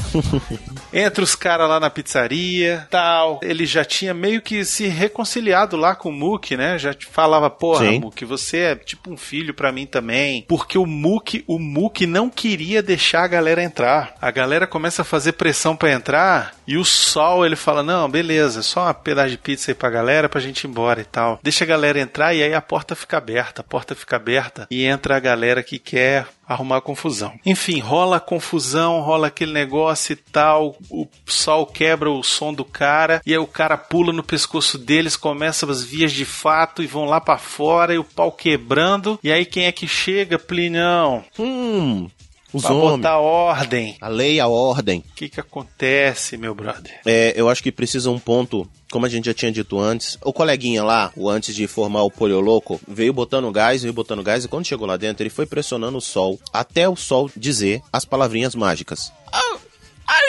Entra 0.93 1.23
os 1.23 1.35
caras 1.35 1.67
lá 1.67 1.79
na 1.79 1.89
pizzaria, 1.89 2.87
tal. 2.89 3.39
Ele 3.43 3.65
já 3.65 3.83
tinha 3.83 4.13
meio 4.13 4.41
que 4.41 4.63
se 4.63 4.87
reconciliado 4.87 5.75
lá 5.75 5.95
com 5.95 6.09
o 6.09 6.13
Mook, 6.13 6.55
né? 6.55 6.77
Já 6.77 6.95
falava, 7.11 7.49
porra, 7.49 7.85
Sim. 7.89 7.99
Mook, 7.99 8.23
você 8.23 8.57
é 8.57 8.75
tipo 8.75 9.11
um 9.11 9.17
filho 9.17 9.53
pra 9.53 9.71
mim 9.71 9.85
também. 9.85 10.45
Porque 10.47 10.77
o 10.77 10.85
Mook, 10.85 11.43
o 11.47 11.59
Mook 11.59 12.05
não 12.05 12.29
queria 12.29 12.81
deixar 12.81 13.23
a 13.23 13.27
galera 13.27 13.63
entrar. 13.63 14.15
A 14.21 14.29
galera 14.29 14.67
começa 14.67 15.01
a 15.01 15.05
fazer 15.05 15.33
pressão 15.33 15.75
pra 15.75 15.91
entrar 15.91 16.54
e 16.67 16.77
o 16.77 16.85
Sol, 16.85 17.45
ele 17.45 17.55
fala: 17.55 17.83
"Não, 17.83 18.09
beleza, 18.09 18.61
só 18.61 18.83
uma 18.83 18.93
pedaço 18.93 19.29
de 19.31 19.37
pizza 19.37 19.71
aí 19.71 19.75
pra 19.75 19.89
galera 19.89 20.29
pra 20.29 20.41
gente 20.41 20.63
ir 20.63 20.67
embora 20.67 21.01
e 21.01 21.05
tal". 21.05 21.39
Deixa 21.41 21.63
a 21.63 21.67
galera 21.67 21.99
entrar 21.99 22.33
e 22.33 22.43
aí 22.43 22.53
a 22.53 22.61
porta 22.61 22.95
fica 22.95 23.17
aberta, 23.17 23.61
a 23.61 23.63
porta 23.63 23.95
fica 23.95 24.15
aberta 24.15 24.67
e 24.69 24.85
entra 24.85 25.17
a 25.17 25.19
galera 25.19 25.63
que 25.63 25.79
quer 25.79 26.27
arrumar 26.47 26.81
confusão. 26.81 27.33
Enfim, 27.45 27.79
rola 27.79 28.17
a 28.17 28.19
confusão, 28.19 29.01
rola 29.01 29.27
aquele 29.27 29.51
negócio 29.51 30.13
e 30.13 30.15
tal. 30.15 30.77
O 30.89 31.07
sol 31.25 31.65
quebra 31.65 32.09
o 32.09 32.23
som 32.23 32.53
do 32.53 32.63
cara 32.63 33.21
e 33.25 33.31
aí 33.31 33.39
o 33.39 33.47
cara 33.47 33.77
pula 33.77 34.13
no 34.13 34.23
pescoço 34.23 34.77
deles, 34.77 35.17
começa 35.17 35.69
as 35.69 35.83
vias 35.83 36.11
de 36.11 36.25
fato 36.25 36.83
e 36.83 36.87
vão 36.87 37.05
lá 37.05 37.19
pra 37.19 37.37
fora 37.37 37.93
e 37.93 37.97
o 37.97 38.03
pau 38.03 38.31
quebrando. 38.31 39.19
E 39.23 39.31
aí 39.31 39.45
quem 39.45 39.65
é 39.65 39.71
que 39.71 39.87
chega, 39.87 40.37
Plinão? 40.37 41.23
Hum, 41.39 42.09
os 42.55 42.63
pra 42.63 42.73
homens. 42.73 42.97
botar 42.97 43.17
ordem. 43.17 43.97
A 43.99 44.07
lei, 44.07 44.39
a 44.39 44.47
ordem. 44.47 44.99
O 44.99 45.15
que 45.15 45.29
que 45.29 45.39
acontece, 45.39 46.37
meu 46.37 46.55
brother? 46.55 47.01
É, 47.05 47.33
eu 47.35 47.49
acho 47.49 47.61
que 47.61 47.71
precisa 47.71 48.09
um 48.09 48.19
ponto, 48.19 48.67
como 48.91 49.05
a 49.05 49.09
gente 49.09 49.25
já 49.25 49.33
tinha 49.33 49.51
dito 49.51 49.77
antes. 49.77 50.17
O 50.23 50.31
coleguinha 50.31 50.83
lá, 50.83 51.11
o 51.15 51.29
antes 51.29 51.53
de 51.55 51.67
formar 51.67 52.03
o 52.03 52.11
Polioloco, 52.11 52.79
veio 52.87 53.11
botando 53.13 53.51
gás, 53.51 53.81
veio 53.81 53.93
botando 53.93 54.23
gás, 54.23 54.45
e 54.45 54.47
quando 54.47 54.65
chegou 54.65 54.87
lá 54.87 54.97
dentro, 54.97 55.23
ele 55.23 55.29
foi 55.29 55.45
pressionando 55.45 55.97
o 55.97 56.01
sol, 56.01 56.39
até 56.53 56.87
o 56.87 56.95
sol 56.95 57.29
dizer 57.35 57.81
as 57.91 58.05
palavrinhas 58.05 58.55
mágicas. 58.55 59.11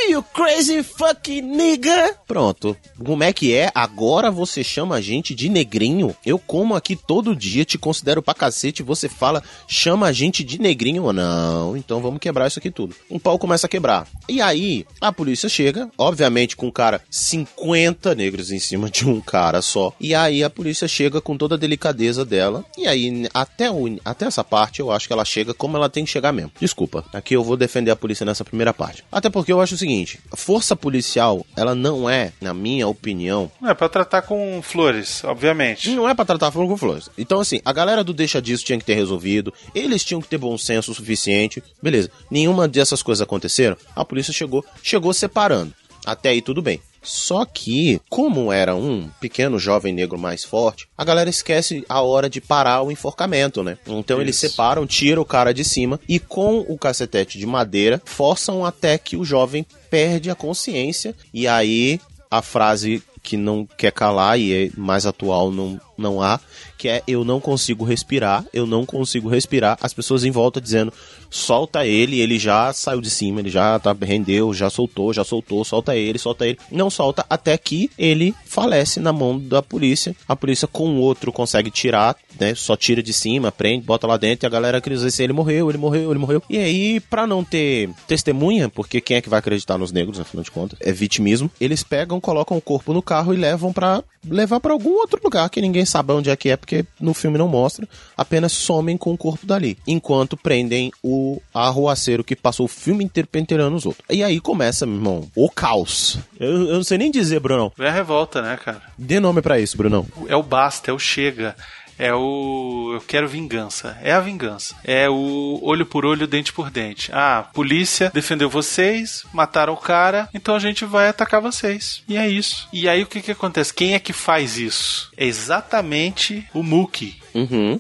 You 0.09 0.23
crazy 0.23 0.85
fucking 0.85 1.43
nigga? 1.43 2.17
Pronto. 2.29 2.77
Como 3.05 3.25
é 3.25 3.33
que 3.33 3.53
é? 3.53 3.73
Agora 3.75 4.31
você 4.31 4.63
chama 4.63 4.95
a 4.95 5.01
gente 5.01 5.35
de 5.35 5.49
negrinho? 5.49 6.15
Eu 6.25 6.39
como 6.39 6.77
aqui 6.77 6.95
todo 6.95 7.35
dia, 7.35 7.65
te 7.65 7.77
considero 7.77 8.23
pra 8.23 8.33
cacete, 8.33 8.85
você 8.85 9.09
fala, 9.09 9.43
chama 9.67 10.07
a 10.07 10.13
gente 10.13 10.45
de 10.45 10.61
negrinho 10.61 11.03
ou 11.03 11.13
não? 11.13 11.77
Então 11.77 12.01
vamos 12.01 12.21
quebrar 12.21 12.47
isso 12.47 12.61
aqui 12.61 12.71
tudo. 12.71 12.95
Um 13.11 13.19
pau 13.19 13.37
começa 13.37 13.67
a 13.67 13.69
quebrar. 13.69 14.07
E 14.29 14.41
aí, 14.41 14.87
a 15.01 15.11
polícia 15.13 15.49
chega, 15.49 15.91
obviamente 15.99 16.55
com 16.55 16.69
um 16.69 16.73
cara 16.73 17.03
50 17.11 18.15
negros 18.15 18.53
em 18.53 18.61
cima 18.61 18.89
de 18.89 19.09
um 19.09 19.21
cara 19.21 19.61
só. 19.61 19.93
E 19.99 20.15
aí 20.15 20.45
a 20.45 20.51
polícia 20.51 20.87
chega 20.87 21.21
com 21.21 21.37
toda 21.37 21.57
a 21.57 21.59
delicadeza 21.59 22.25
dela. 22.25 22.65
E 22.79 22.87
aí, 22.87 23.29
até, 23.35 23.69
o, 23.69 23.99
até 24.05 24.27
essa 24.27 24.45
parte, 24.45 24.79
eu 24.79 24.93
acho 24.93 25.09
que 25.09 25.13
ela 25.13 25.25
chega 25.25 25.53
como 25.53 25.77
ela 25.77 25.91
tem 25.91 26.05
que 26.05 26.11
chegar 26.13 26.33
mesmo. 26.33 26.53
Desculpa, 26.61 27.05
aqui 27.13 27.35
eu 27.35 27.43
vou 27.43 27.57
defender 27.57 27.91
a 27.91 27.97
polícia 27.97 28.25
nessa 28.25 28.45
primeira 28.45 28.73
parte. 28.73 29.05
Até 29.11 29.29
porque 29.29 29.53
eu 29.53 29.61
acho 29.61 29.75
o 29.75 29.79
seguinte: 29.79 29.96
a 30.31 30.37
força 30.37 30.75
policial, 30.75 31.47
ela 31.57 31.75
não 31.75 32.09
é, 32.09 32.33
na 32.41 32.53
minha 32.53 32.87
opinião. 32.89 33.51
Não 33.61 33.71
é 33.71 33.75
pra 33.75 33.89
tratar 33.89 34.23
com 34.23 34.61
flores, 34.63 35.23
obviamente. 35.25 35.91
Não 35.91 36.09
é 36.09 36.15
pra 36.15 36.25
tratar 36.25 36.51
com 36.53 36.77
flores. 36.77 37.09
Então, 37.17 37.41
assim, 37.41 37.61
a 37.65 37.73
galera 37.73 38.03
do 38.03 38.13
deixa 38.13 38.43
disso 38.43 38.65
tinha 38.65 38.79
que 38.79 38.85
ter 38.85 38.95
resolvido. 38.95 39.53
Eles 39.75 40.05
tinham 40.05 40.21
que 40.21 40.29
ter 40.29 40.39
bom 40.39 40.57
senso 40.59 40.91
o 40.91 40.95
suficiente. 40.95 41.63
Beleza. 41.83 42.11
Nenhuma 42.31 42.67
dessas 42.67 43.03
coisas 43.03 43.23
aconteceram. 43.23 43.77
A 43.95 44.05
polícia 44.05 44.33
chegou, 44.33 44.65
chegou 44.83 45.13
separando. 45.13 45.73
Até 46.05 46.31
aí 46.31 46.41
tudo 46.41 46.63
bem. 46.63 46.81
Só 47.07 47.45
que, 47.45 48.01
como 48.11 48.53
era 48.53 48.75
um 48.75 49.09
pequeno 49.21 49.59
jovem 49.59 49.95
negro 49.95 50.19
mais 50.19 50.45
forte, 50.45 50.89
a 50.99 51.05
galera 51.05 51.31
esquece 51.31 51.85
a 51.89 52.03
hora 52.03 52.29
de 52.29 52.41
parar 52.41 52.83
o 52.83 52.91
enforcamento, 52.91 53.63
né? 53.63 53.79
Então 53.87 54.21
eles 54.21 54.37
separam, 54.37 54.87
tiram 54.87 55.23
o 55.23 55.27
cara 55.27 55.55
de 55.55 55.65
cima 55.65 56.01
e 56.09 56.19
com 56.19 56.59
o 56.69 56.77
cacetete 56.77 57.39
de 57.39 57.47
madeira 57.47 58.03
forçam 58.05 58.65
até 58.65 58.99
que 58.99 59.17
o 59.17 59.25
jovem 59.25 59.65
perde 59.89 60.31
a 60.31 60.35
consciência 60.35 61.15
e 61.33 61.47
aí 61.47 62.01
a 62.29 62.43
frase 62.43 63.03
que 63.23 63.37
não 63.37 63.67
quer 63.67 63.93
calar 63.93 64.39
e 64.39 64.67
é 64.67 64.71
mais 64.77 65.05
atual 65.05 65.51
não, 65.51 65.81
não 65.97 66.21
há, 66.23 66.41
que 66.77 66.89
é 66.89 67.03
eu 67.07 67.25
não 67.25 67.41
consigo 67.41 67.85
respirar, 67.85 68.45
eu 68.53 68.67
não 68.67 68.85
consigo 68.85 69.29
respirar. 69.29 69.79
As 69.81 69.95
pessoas 69.95 70.25
em 70.25 70.31
volta 70.31 70.61
dizendo 70.61 70.93
solta 71.31 71.87
ele, 71.87 72.21
ele 72.21 72.39
já 72.39 72.73
saiu 72.73 73.01
de 73.01 73.11
cima, 73.11 73.41
ele 73.41 73.51
já 73.51 73.79
tá, 73.79 73.95
rendeu, 74.01 74.53
já 74.55 74.71
soltou, 74.71 75.13
já 75.13 75.25
soltou, 75.25 75.65
solta 75.65 75.97
ele, 75.97 76.19
solta 76.19 76.47
ele. 76.47 76.59
Não 76.71 76.91
solta 76.91 77.25
até 77.29 77.57
que 77.59 77.91
ele 77.99 78.35
falece 78.45 79.01
na 79.01 79.13
mão 79.13 79.39
da 79.39 79.63
polícia. 79.63 80.15
A 80.29 80.37
polícia 80.37 80.69
com 80.69 80.91
o 80.91 81.01
outro 81.01 81.33
consegue 81.33 81.71
tirar, 81.71 82.17
né? 82.39 82.55
Só 82.55 82.77
tira 82.77 83.03
de 83.03 83.13
cima, 83.13 83.53
prende, 83.53 83.85
bota 83.85 84.07
lá 84.07 84.17
dentro 84.17 84.47
e 84.47 84.49
a 84.49 84.51
galera 84.51 84.79
acredita 84.79 85.07
assim, 85.07 85.25
ele 85.25 85.33
morreu, 85.33 85.69
ele 85.69 85.79
morreu, 85.79 86.11
ele 86.11 86.19
morreu. 86.19 86.43
E 86.49 86.59
aí, 86.59 87.01
pra 87.01 87.27
não 87.27 87.45
ter 87.45 87.91
testemunha, 88.07 88.69
porque 88.69 89.01
quem 89.01 89.17
é 89.17 89.21
que 89.21 89.29
vai 89.29 89.39
acreditar 89.39 89.79
nos 89.79 89.93
negros, 89.93 90.21
afinal 90.21 90.45
de 90.45 90.51
contas, 90.51 90.79
é 90.81 90.93
vitimismo, 90.93 91.51
eles 91.61 91.83
pegam, 91.83 92.21
colocam 92.21 92.57
o 92.57 92.61
corpo 92.61 92.93
no 92.93 93.03
carro 93.03 93.35
e 93.35 93.37
levam 93.37 93.73
para 93.73 94.03
levar 94.29 94.61
para 94.61 94.73
algum 94.73 94.91
outro 94.91 95.21
lugar 95.23 95.49
que 95.49 95.61
ninguém 95.61 95.85
sabe 95.87 96.13
onde 96.13 96.31
é 96.31 96.37
que 96.37 96.51
é, 96.51 96.57
porque 96.57 96.85
no 97.01 97.15
filme 97.15 97.39
não 97.39 97.49
mostra, 97.49 97.89
apenas 98.17 98.53
somem 98.53 98.97
com 98.97 99.13
o 99.13 99.19
corpo 99.19 99.47
dali, 99.47 99.79
enquanto 99.87 100.37
prendem 100.37 100.91
o 101.03 101.41
arruaceiro 101.55 102.25
que 102.25 102.37
passou 102.37 102.67
o 102.67 102.69
filme 102.69 103.05
inteiro 103.05 103.29
penteirando 103.31 103.77
os 103.77 103.87
outros. 103.87 104.05
E 104.11 104.23
aí 104.23 104.41
começa, 104.41 104.87
meu 104.87 104.97
irmão, 104.97 105.31
o 105.35 105.49
caos. 105.49 106.19
Eu, 106.39 106.69
eu 106.69 106.75
não 106.75 106.85
sei 106.85 106.99
nem 106.99 107.11
dizer, 107.11 107.41
Brunão. 107.41 107.73
É 107.79 107.89
a 107.89 107.93
revolta, 107.93 108.43
né, 108.43 108.57
cara? 108.63 108.83
Dê 108.99 109.21
nome 109.21 109.41
para 109.41 109.59
isso, 109.61 109.77
Brunão. 109.77 110.07
É 110.29 110.37
o 110.37 110.43
basta, 110.43 110.91
é 110.91 110.95
o 110.95 110.99
chega. 110.99 111.57
É 111.99 112.15
o 112.15 112.93
eu 112.95 113.01
quero 113.01 113.29
vingança. 113.29 113.97
É 114.03 114.13
a 114.13 114.21
vingança. 114.21 114.77
É 114.85 115.09
o 115.09 115.59
olho 115.63 115.87
por 115.87 116.05
olho, 116.05 116.27
dente 116.27 116.53
por 116.53 116.71
dente. 116.71 117.11
Ah, 117.13 117.47
polícia 117.53 118.11
defendeu 118.13 118.49
vocês, 118.49 119.25
mataram 119.33 119.73
o 119.73 119.79
cara, 119.79 120.29
então 120.33 120.55
a 120.55 120.59
gente 120.59 120.85
vai 120.85 121.09
atacar 121.09 121.41
vocês. 121.41 122.03
E 122.09 122.17
é 122.17 122.29
isso. 122.29 122.69
E 122.73 122.89
aí 122.89 123.03
o 123.03 123.07
que 123.07 123.21
que 123.21 123.33
acontece? 123.33 123.73
Quem 123.73 123.95
é 123.95 123.99
que 123.99 124.13
faz 124.13 124.59
isso? 124.59 125.11
É 125.17 125.27
exatamente 125.27 126.47
o 126.55 126.63
Mookie. 126.63 127.17
Uhum. 127.35 127.79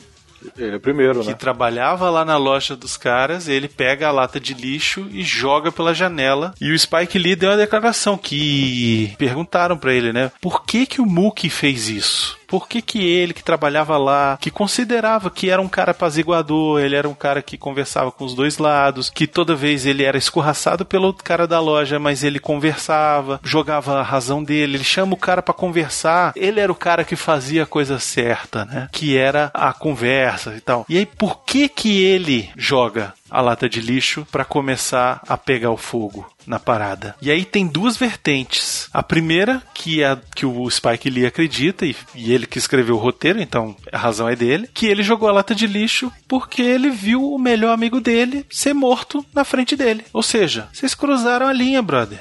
Ele 0.56 0.74
é 0.74 0.76
o 0.76 0.80
primeiro, 0.80 1.20
que 1.20 1.28
né? 1.28 1.34
trabalhava 1.34 2.10
lá 2.10 2.24
na 2.24 2.36
loja 2.36 2.76
dos 2.76 2.96
caras, 2.96 3.48
ele 3.48 3.68
pega 3.68 4.06
a 4.06 4.12
lata 4.12 4.38
de 4.38 4.54
lixo 4.54 5.08
e 5.10 5.22
joga 5.22 5.72
pela 5.72 5.94
janela. 5.94 6.54
E 6.60 6.70
o 6.70 6.78
Spike 6.78 7.18
Lee 7.18 7.34
deu 7.34 7.50
uma 7.50 7.56
declaração 7.56 8.16
que 8.16 9.14
perguntaram 9.18 9.76
pra 9.76 9.92
ele, 9.92 10.12
né? 10.12 10.30
Por 10.40 10.64
que 10.64 10.86
que 10.86 11.00
o 11.00 11.06
Mookie 11.06 11.50
fez 11.50 11.88
isso? 11.88 12.38
Por 12.46 12.68
que, 12.68 12.80
que 12.80 13.04
ele, 13.04 13.34
que 13.34 13.42
trabalhava 13.42 13.96
lá, 13.96 14.38
que 14.40 14.50
considerava 14.50 15.30
que 15.30 15.50
era 15.50 15.60
um 15.60 15.68
cara 15.68 15.90
apaziguador, 15.90 16.80
ele 16.80 16.96
era 16.96 17.08
um 17.08 17.14
cara 17.14 17.42
que 17.42 17.58
conversava 17.58 18.12
com 18.12 18.24
os 18.24 18.34
dois 18.34 18.58
lados, 18.58 19.10
que 19.10 19.26
toda 19.26 19.54
vez 19.54 19.86
ele 19.86 20.04
era 20.04 20.18
escorraçado 20.18 20.84
pelo 20.84 21.06
outro 21.06 21.24
cara 21.24 21.46
da 21.46 21.60
loja, 21.60 21.98
mas 21.98 22.22
ele 22.22 22.38
conversava, 22.38 23.40
jogava 23.42 23.98
a 23.98 24.02
razão 24.02 24.42
dele, 24.42 24.76
ele 24.76 24.84
chama 24.84 25.14
o 25.14 25.18
cara 25.18 25.42
pra 25.42 25.54
conversar, 25.54 26.32
ele 26.36 26.60
era 26.60 26.70
o 26.70 26.76
cara 26.76 27.04
que 27.04 27.16
fazia 27.16 27.64
a 27.64 27.66
coisa 27.66 27.98
certa, 27.98 28.64
né? 28.64 28.88
Que 28.92 29.16
era 29.16 29.50
a 29.52 29.72
conversa 29.72 30.54
e 30.56 30.60
tal. 30.60 30.86
E 30.88 30.98
aí, 30.98 31.06
por 31.06 31.44
que 31.44 31.68
que 31.68 32.02
ele 32.02 32.50
joga 32.56 33.14
a 33.30 33.40
lata 33.40 33.68
de 33.68 33.80
lixo 33.80 34.26
para 34.30 34.44
começar 34.44 35.20
a 35.26 35.36
pegar 35.36 35.70
o 35.70 35.76
fogo 35.76 36.26
na 36.46 36.58
parada. 36.58 37.14
E 37.20 37.30
aí 37.30 37.44
tem 37.44 37.66
duas 37.66 37.96
vertentes. 37.96 38.88
A 38.92 39.02
primeira, 39.02 39.62
que 39.74 40.02
é 40.02 40.06
a 40.06 40.18
que 40.34 40.46
o 40.46 40.68
Spike 40.70 41.10
Lee 41.10 41.26
acredita, 41.26 41.86
e, 41.86 41.94
e 42.14 42.32
ele 42.32 42.46
que 42.46 42.58
escreveu 42.58 42.96
o 42.96 42.98
roteiro, 42.98 43.40
então 43.40 43.74
a 43.92 43.98
razão 43.98 44.28
é 44.28 44.36
dele, 44.36 44.68
que 44.72 44.86
ele 44.86 45.02
jogou 45.02 45.28
a 45.28 45.32
lata 45.32 45.54
de 45.54 45.66
lixo 45.66 46.12
porque 46.28 46.62
ele 46.62 46.90
viu 46.90 47.22
o 47.32 47.38
melhor 47.38 47.72
amigo 47.72 48.00
dele 48.00 48.44
ser 48.50 48.74
morto 48.74 49.24
na 49.34 49.44
frente 49.44 49.76
dele. 49.76 50.04
Ou 50.12 50.22
seja, 50.22 50.68
vocês 50.72 50.94
cruzaram 50.94 51.46
a 51.46 51.52
linha, 51.52 51.82
brother. 51.82 52.20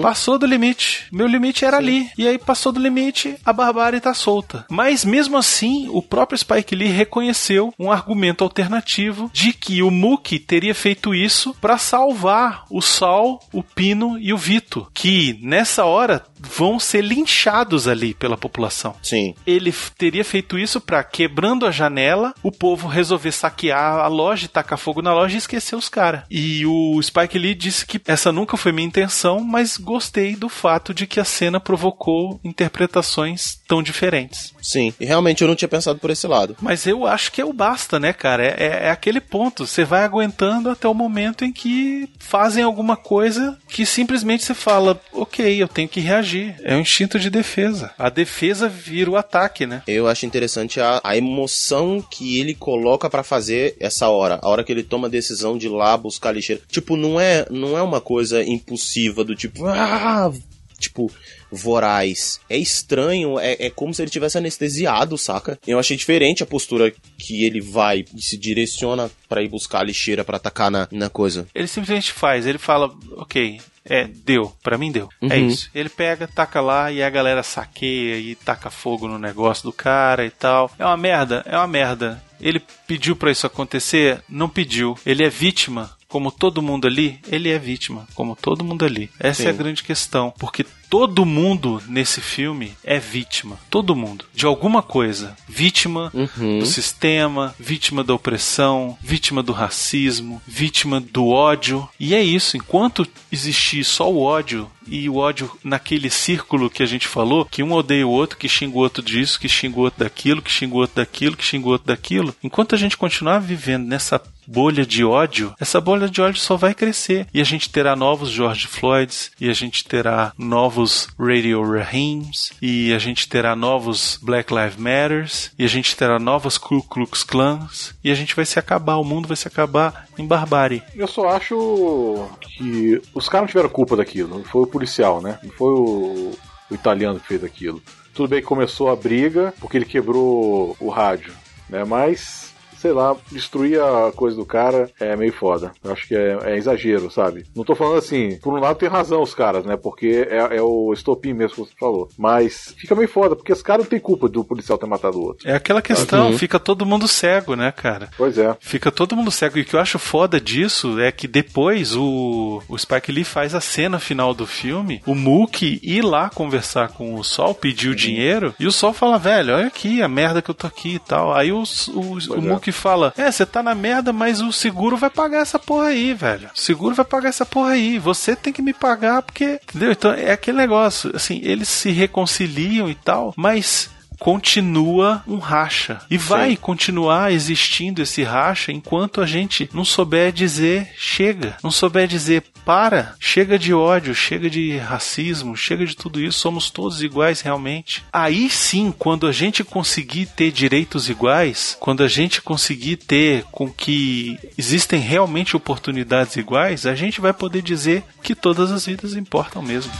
Passou 0.00 0.38
do 0.38 0.46
limite. 0.46 1.06
Meu 1.12 1.26
limite 1.26 1.64
era 1.64 1.76
ali. 1.76 2.10
E 2.16 2.26
aí 2.26 2.38
passou 2.38 2.72
do 2.72 2.80
limite, 2.80 3.36
a 3.44 3.52
barbárie 3.52 4.00
tá 4.00 4.14
solta. 4.14 4.64
Mas 4.70 5.04
mesmo 5.04 5.36
assim, 5.36 5.88
o 5.90 6.02
próprio 6.02 6.38
Spike 6.38 6.74
Lee 6.74 6.88
reconheceu 6.88 7.72
um 7.78 7.90
argumento 7.90 8.44
alternativo 8.44 9.30
de 9.32 9.52
que 9.52 9.82
o 9.82 9.90
Mookie 9.90 10.38
teria 10.38 10.74
feito 10.74 11.14
isso 11.14 11.54
para 11.60 11.78
salvar 11.78 12.64
o 12.70 12.80
Sol, 12.80 13.40
o 13.52 13.61
Pino 13.62 14.18
e 14.18 14.32
o 14.32 14.38
Vito, 14.38 14.86
que 14.92 15.38
nessa 15.42 15.84
hora 15.84 16.24
vão 16.38 16.78
ser 16.78 17.02
linchados 17.02 17.86
ali 17.86 18.14
pela 18.14 18.36
população. 18.36 18.96
Sim. 19.02 19.34
Ele 19.46 19.72
teria 19.96 20.24
feito 20.24 20.58
isso 20.58 20.80
para 20.80 21.02
quebrando 21.04 21.66
a 21.66 21.70
janela, 21.70 22.34
o 22.42 22.50
povo 22.50 22.88
resolver 22.88 23.32
saquear 23.32 24.00
a 24.00 24.06
loja, 24.06 24.46
e 24.46 24.48
tacar 24.48 24.78
fogo 24.78 25.02
na 25.02 25.14
loja 25.14 25.34
e 25.34 25.38
esquecer 25.38 25.76
os 25.76 25.88
caras. 25.88 26.22
E 26.30 26.66
o 26.66 27.00
Spike 27.02 27.38
Lee 27.38 27.54
disse 27.54 27.86
que 27.86 28.00
essa 28.06 28.32
nunca 28.32 28.56
foi 28.56 28.72
minha 28.72 28.86
intenção, 28.86 29.40
mas 29.40 29.76
gostei 29.76 30.34
do 30.34 30.48
fato 30.48 30.92
de 30.92 31.06
que 31.06 31.20
a 31.20 31.24
cena 31.24 31.60
provocou 31.60 32.40
interpretações 32.42 33.61
tão 33.72 33.82
diferentes. 33.82 34.52
Sim, 34.60 34.92
e 35.00 35.06
realmente 35.06 35.40
eu 35.40 35.48
não 35.48 35.54
tinha 35.56 35.66
pensado 35.68 35.98
por 35.98 36.10
esse 36.10 36.26
lado. 36.26 36.54
Mas 36.60 36.86
eu 36.86 37.06
acho 37.06 37.32
que 37.32 37.40
é 37.40 37.44
o 37.44 37.54
basta, 37.54 37.98
né, 37.98 38.12
cara? 38.12 38.44
É, 38.44 38.56
é- 38.58 38.86
é 38.88 38.90
aquele 38.90 39.18
ponto. 39.18 39.66
Você 39.66 39.82
vai 39.82 40.04
aguentando 40.04 40.68
até 40.68 40.86
o 40.86 40.92
momento 40.92 41.42
em 41.42 41.50
que 41.50 42.06
fazem 42.18 42.62
alguma 42.62 42.98
coisa 42.98 43.58
que 43.70 43.86
simplesmente 43.86 44.44
você 44.44 44.52
fala, 44.52 45.00
ok, 45.10 45.62
eu 45.62 45.66
tenho 45.66 45.88
que 45.88 46.00
reagir. 46.00 46.54
É 46.64 46.76
o 46.76 46.80
instinto 46.80 47.18
de 47.18 47.30
defesa. 47.30 47.92
A 47.98 48.10
defesa 48.10 48.68
vira 48.68 49.10
o 49.10 49.16
ataque, 49.16 49.64
né? 49.64 49.82
Eu 49.86 50.06
acho 50.06 50.26
interessante 50.26 50.78
a, 50.78 51.00
a 51.02 51.16
emoção 51.16 52.04
que 52.10 52.38
ele 52.38 52.54
coloca 52.54 53.08
pra 53.08 53.22
fazer 53.22 53.74
essa 53.80 54.06
hora. 54.10 54.38
A 54.42 54.50
hora 54.50 54.62
que 54.62 54.70
ele 54.70 54.82
toma 54.82 55.06
a 55.06 55.10
decisão 55.10 55.56
de 55.56 55.64
ir 55.64 55.70
lá 55.70 55.96
buscar 55.96 56.32
lixeira. 56.32 56.60
Tipo, 56.68 56.94
não 56.94 57.18
é, 57.18 57.46
não 57.50 57.78
é 57.78 57.80
uma 57.80 58.02
coisa 58.02 58.44
impulsiva 58.44 59.24
do 59.24 59.34
tipo, 59.34 59.64
ah, 59.66 60.30
tipo, 60.78 61.10
voraz. 61.52 62.40
É 62.48 62.56
estranho, 62.56 63.38
é, 63.38 63.56
é 63.58 63.70
como 63.70 63.92
se 63.94 64.02
ele 64.02 64.10
tivesse 64.10 64.38
anestesiado, 64.38 65.16
saca? 65.18 65.58
Eu 65.66 65.78
achei 65.78 65.96
diferente 65.96 66.42
a 66.42 66.46
postura 66.46 66.92
que 67.18 67.44
ele 67.44 67.60
vai 67.60 68.04
e 68.14 68.22
se 68.22 68.36
direciona 68.36 69.10
pra 69.28 69.42
ir 69.42 69.48
buscar 69.48 69.80
a 69.80 69.84
lixeira 69.84 70.24
pra 70.24 70.36
atacar 70.38 70.70
na, 70.70 70.88
na 70.90 71.08
coisa. 71.10 71.46
Ele 71.54 71.66
simplesmente 71.68 72.12
faz, 72.12 72.46
ele 72.46 72.58
fala, 72.58 72.90
ok, 73.16 73.60
é, 73.84 74.04
deu, 74.24 74.52
pra 74.62 74.78
mim 74.78 74.90
deu. 74.92 75.08
É 75.22 75.36
Uhum. 75.38 75.46
isso. 75.48 75.70
Ele 75.74 75.88
pega, 75.88 76.26
taca 76.28 76.60
lá 76.60 76.90
e 76.92 77.02
a 77.02 77.10
galera 77.10 77.42
saqueia 77.42 78.16
e 78.18 78.34
taca 78.34 78.70
fogo 78.70 79.06
no 79.08 79.18
negócio 79.18 79.64
do 79.64 79.72
cara 79.72 80.24
e 80.24 80.30
tal. 80.30 80.70
É 80.78 80.84
uma 80.84 80.96
merda, 80.96 81.42
é 81.46 81.56
uma 81.56 81.66
merda. 81.66 82.22
Ele 82.40 82.60
pediu 82.86 83.14
pra 83.14 83.30
isso 83.30 83.46
acontecer? 83.46 84.20
Não 84.28 84.48
pediu. 84.48 84.98
Ele 85.06 85.24
é 85.24 85.28
vítima. 85.30 85.90
Como 86.12 86.30
todo 86.30 86.60
mundo 86.60 86.86
ali, 86.86 87.18
ele 87.26 87.48
é 87.48 87.58
vítima, 87.58 88.06
como 88.14 88.36
todo 88.36 88.62
mundo 88.62 88.84
ali. 88.84 89.08
Essa 89.18 89.44
é 89.44 89.46
a 89.48 89.52
Sim. 89.52 89.56
grande 89.56 89.82
questão, 89.82 90.30
porque 90.38 90.62
todo 90.90 91.24
mundo 91.24 91.82
nesse 91.88 92.20
filme 92.20 92.76
é 92.84 92.98
vítima, 92.98 93.58
todo 93.70 93.96
mundo, 93.96 94.26
de 94.34 94.44
alguma 94.44 94.82
coisa. 94.82 95.34
Vítima 95.48 96.12
do 96.36 96.66
sistema, 96.66 97.54
vítima 97.58 98.04
da 98.04 98.12
opressão, 98.12 98.98
vítima 99.00 99.42
do 99.42 99.52
racismo, 99.52 100.42
vítima 100.46 101.00
do 101.00 101.28
ódio. 101.28 101.88
E 101.98 102.14
é 102.14 102.22
isso, 102.22 102.58
enquanto 102.58 103.08
existir 103.32 103.82
só 103.82 104.12
o 104.12 104.20
ódio 104.20 104.70
e 104.86 105.08
o 105.08 105.16
ódio 105.16 105.50
naquele 105.64 106.10
círculo 106.10 106.68
que 106.68 106.82
a 106.82 106.86
gente 106.86 107.08
falou, 107.08 107.46
que 107.46 107.62
um 107.62 107.72
odeia 107.72 108.06
o 108.06 108.10
outro, 108.10 108.36
que 108.36 108.48
xinga 108.48 108.76
o 108.76 108.80
outro 108.80 109.02
disso, 109.02 109.40
que 109.40 109.48
xinga 109.48 109.78
o 109.78 109.82
outro 109.84 110.04
daquilo, 110.04 110.42
que 110.42 110.50
xinga 110.50 110.74
o 110.74 110.78
outro 110.78 110.96
daquilo, 110.96 111.38
que 111.38 111.44
xinga 111.44 111.68
o 111.68 111.70
outro 111.70 111.86
daquilo, 111.86 112.34
enquanto 112.42 112.74
a 112.74 112.78
gente 112.78 112.98
continuar 112.98 113.38
vivendo 113.38 113.86
nessa 113.86 114.18
bolha 114.46 114.84
de 114.84 115.04
ódio, 115.04 115.54
essa 115.60 115.80
bolha 115.80 116.08
de 116.08 116.20
ódio 116.20 116.40
só 116.40 116.56
vai 116.56 116.74
crescer. 116.74 117.26
E 117.32 117.40
a 117.40 117.44
gente 117.44 117.70
terá 117.70 117.94
novos 117.96 118.30
George 118.30 118.66
Floyds, 118.66 119.30
e 119.40 119.48
a 119.48 119.52
gente 119.52 119.84
terá 119.84 120.32
novos 120.36 121.08
Radio 121.18 121.62
Rahims, 121.62 122.52
e 122.60 122.92
a 122.92 122.98
gente 122.98 123.28
terá 123.28 123.54
novos 123.54 124.18
Black 124.22 124.52
Lives 124.52 124.76
Matters, 124.76 125.50
e 125.58 125.64
a 125.64 125.68
gente 125.68 125.96
terá 125.96 126.18
novas 126.18 126.58
Ku 126.58 126.82
Klux 126.82 127.22
Klans, 127.22 127.94
e 128.02 128.10
a 128.10 128.14
gente 128.14 128.34
vai 128.34 128.44
se 128.44 128.58
acabar, 128.58 128.96
o 128.96 129.04
mundo 129.04 129.28
vai 129.28 129.36
se 129.36 129.48
acabar 129.48 130.06
em 130.18 130.26
barbárie. 130.26 130.82
Eu 130.94 131.06
só 131.06 131.28
acho 131.28 132.28
que 132.40 133.00
os 133.14 133.28
caras 133.28 133.44
não 133.44 133.48
tiveram 133.48 133.68
culpa 133.68 133.96
daquilo. 133.96 134.42
Foi 134.44 134.62
o 134.62 134.66
policial, 134.66 135.20
né? 135.20 135.38
Não 135.42 135.50
foi 135.50 135.72
o, 135.72 136.32
o 136.70 136.74
italiano 136.74 137.20
que 137.20 137.28
fez 137.28 137.44
aquilo. 137.44 137.82
Tudo 138.14 138.28
bem 138.28 138.40
que 138.40 138.46
começou 138.46 138.90
a 138.90 138.96
briga 138.96 139.54
porque 139.60 139.76
ele 139.76 139.86
quebrou 139.86 140.76
o 140.78 140.88
rádio, 140.90 141.32
né? 141.68 141.84
Mas 141.84 142.41
sei 142.82 142.92
lá, 142.92 143.14
destruir 143.30 143.80
a 143.80 144.10
coisa 144.10 144.36
do 144.36 144.44
cara 144.44 144.90
é 144.98 145.14
meio 145.14 145.32
foda. 145.32 145.70
Eu 145.84 145.92
acho 145.92 146.08
que 146.08 146.16
é, 146.16 146.36
é 146.42 146.56
exagero, 146.56 147.08
sabe? 147.12 147.46
Não 147.54 147.62
tô 147.62 147.76
falando 147.76 147.98
assim, 147.98 148.38
por 148.42 148.52
um 148.52 148.60
lado 148.60 148.76
tem 148.76 148.88
razão 148.88 149.22
os 149.22 149.34
caras, 149.34 149.64
né? 149.64 149.76
Porque 149.76 150.26
é, 150.28 150.56
é 150.56 150.62
o 150.62 150.92
estopim 150.92 151.32
mesmo 151.32 151.64
que 151.64 151.70
você 151.70 151.74
falou. 151.78 152.08
Mas 152.18 152.74
fica 152.76 152.96
meio 152.96 153.08
foda, 153.08 153.36
porque 153.36 153.52
os 153.52 153.62
caras 153.62 153.84
não 153.84 153.90
têm 153.90 154.00
culpa 154.00 154.28
do 154.28 154.42
policial 154.42 154.76
ter 154.76 154.86
matado 154.86 155.16
o 155.16 155.22
outro. 155.22 155.48
É 155.48 155.54
aquela 155.54 155.80
questão, 155.80 156.36
fica 156.36 156.58
todo 156.58 156.84
mundo 156.84 157.06
cego, 157.06 157.54
né, 157.54 157.70
cara? 157.70 158.10
Pois 158.16 158.36
é. 158.36 158.56
Fica 158.58 158.90
todo 158.90 159.14
mundo 159.14 159.30
cego. 159.30 159.58
E 159.58 159.62
o 159.62 159.64
que 159.64 159.76
eu 159.76 159.80
acho 159.80 159.98
foda 160.00 160.40
disso 160.40 160.98
é 160.98 161.12
que 161.12 161.28
depois 161.28 161.94
o, 161.94 162.60
o 162.68 162.76
Spike 162.76 163.12
Lee 163.12 163.22
faz 163.22 163.54
a 163.54 163.60
cena 163.60 164.00
final 164.00 164.34
do 164.34 164.46
filme, 164.46 165.00
o 165.06 165.14
Mookie 165.14 165.78
ir 165.84 166.02
lá 166.02 166.28
conversar 166.30 166.88
com 166.88 167.14
o 167.14 167.22
Sol, 167.22 167.54
pedir 167.54 167.90
o 167.90 167.94
dinheiro, 167.94 168.52
e 168.58 168.66
o 168.66 168.72
Sol 168.72 168.92
fala, 168.92 169.18
velho, 169.18 169.54
olha 169.54 169.68
aqui 169.68 170.02
a 170.02 170.08
merda 170.08 170.42
que 170.42 170.50
eu 170.50 170.54
tô 170.54 170.66
aqui 170.66 170.96
e 170.96 170.98
tal. 170.98 171.32
Aí 171.32 171.52
o, 171.52 171.62
o, 171.94 172.14
o 172.14 172.34
é. 172.34 172.40
Mookie 172.40 172.71
fala, 172.72 173.12
é, 173.16 173.30
você 173.30 173.46
tá 173.46 173.62
na 173.62 173.74
merda, 173.74 174.12
mas 174.12 174.40
o 174.40 174.52
seguro 174.52 174.96
vai 174.96 175.10
pagar 175.10 175.40
essa 175.40 175.58
porra 175.58 175.88
aí, 175.88 176.14
velho. 176.14 176.50
O 176.54 176.58
seguro 176.58 176.94
vai 176.94 177.04
pagar 177.04 177.28
essa 177.28 177.46
porra 177.46 177.70
aí. 177.70 177.98
Você 177.98 178.34
tem 178.34 178.52
que 178.52 178.62
me 178.62 178.72
pagar 178.72 179.22
porque. 179.22 179.60
Entendeu? 179.68 179.92
Então 179.92 180.12
é 180.12 180.32
aquele 180.32 180.56
negócio, 180.56 181.12
assim, 181.14 181.40
eles 181.42 181.68
se 181.68 181.90
reconciliam 181.90 182.88
e 182.88 182.94
tal, 182.94 183.32
mas 183.36 183.90
continua 184.22 185.20
um 185.26 185.38
racha. 185.38 186.00
E 186.08 186.16
vai 186.16 186.56
continuar 186.56 187.32
existindo 187.32 188.00
esse 188.00 188.22
racha 188.22 188.70
enquanto 188.70 189.20
a 189.20 189.26
gente 189.26 189.68
não 189.74 189.84
souber 189.84 190.30
dizer 190.30 190.92
chega, 190.96 191.56
não 191.60 191.72
souber 191.72 192.06
dizer 192.06 192.44
para, 192.64 193.16
chega 193.18 193.58
de 193.58 193.74
ódio, 193.74 194.14
chega 194.14 194.48
de 194.48 194.76
racismo, 194.76 195.56
chega 195.56 195.84
de 195.84 195.96
tudo 195.96 196.20
isso, 196.20 196.38
somos 196.38 196.70
todos 196.70 197.02
iguais 197.02 197.40
realmente. 197.40 198.04
Aí 198.12 198.48
sim, 198.48 198.94
quando 198.96 199.26
a 199.26 199.32
gente 199.32 199.64
conseguir 199.64 200.26
ter 200.26 200.52
direitos 200.52 201.08
iguais, 201.08 201.76
quando 201.80 202.04
a 202.04 202.08
gente 202.08 202.40
conseguir 202.40 202.98
ter 202.98 203.42
com 203.50 203.68
que 203.68 204.38
existem 204.56 205.00
realmente 205.00 205.56
oportunidades 205.56 206.36
iguais, 206.36 206.86
a 206.86 206.94
gente 206.94 207.20
vai 207.20 207.32
poder 207.32 207.60
dizer 207.60 208.04
que 208.22 208.36
todas 208.36 208.70
as 208.70 208.86
vidas 208.86 209.16
importam 209.16 209.60
mesmo. 209.60 209.90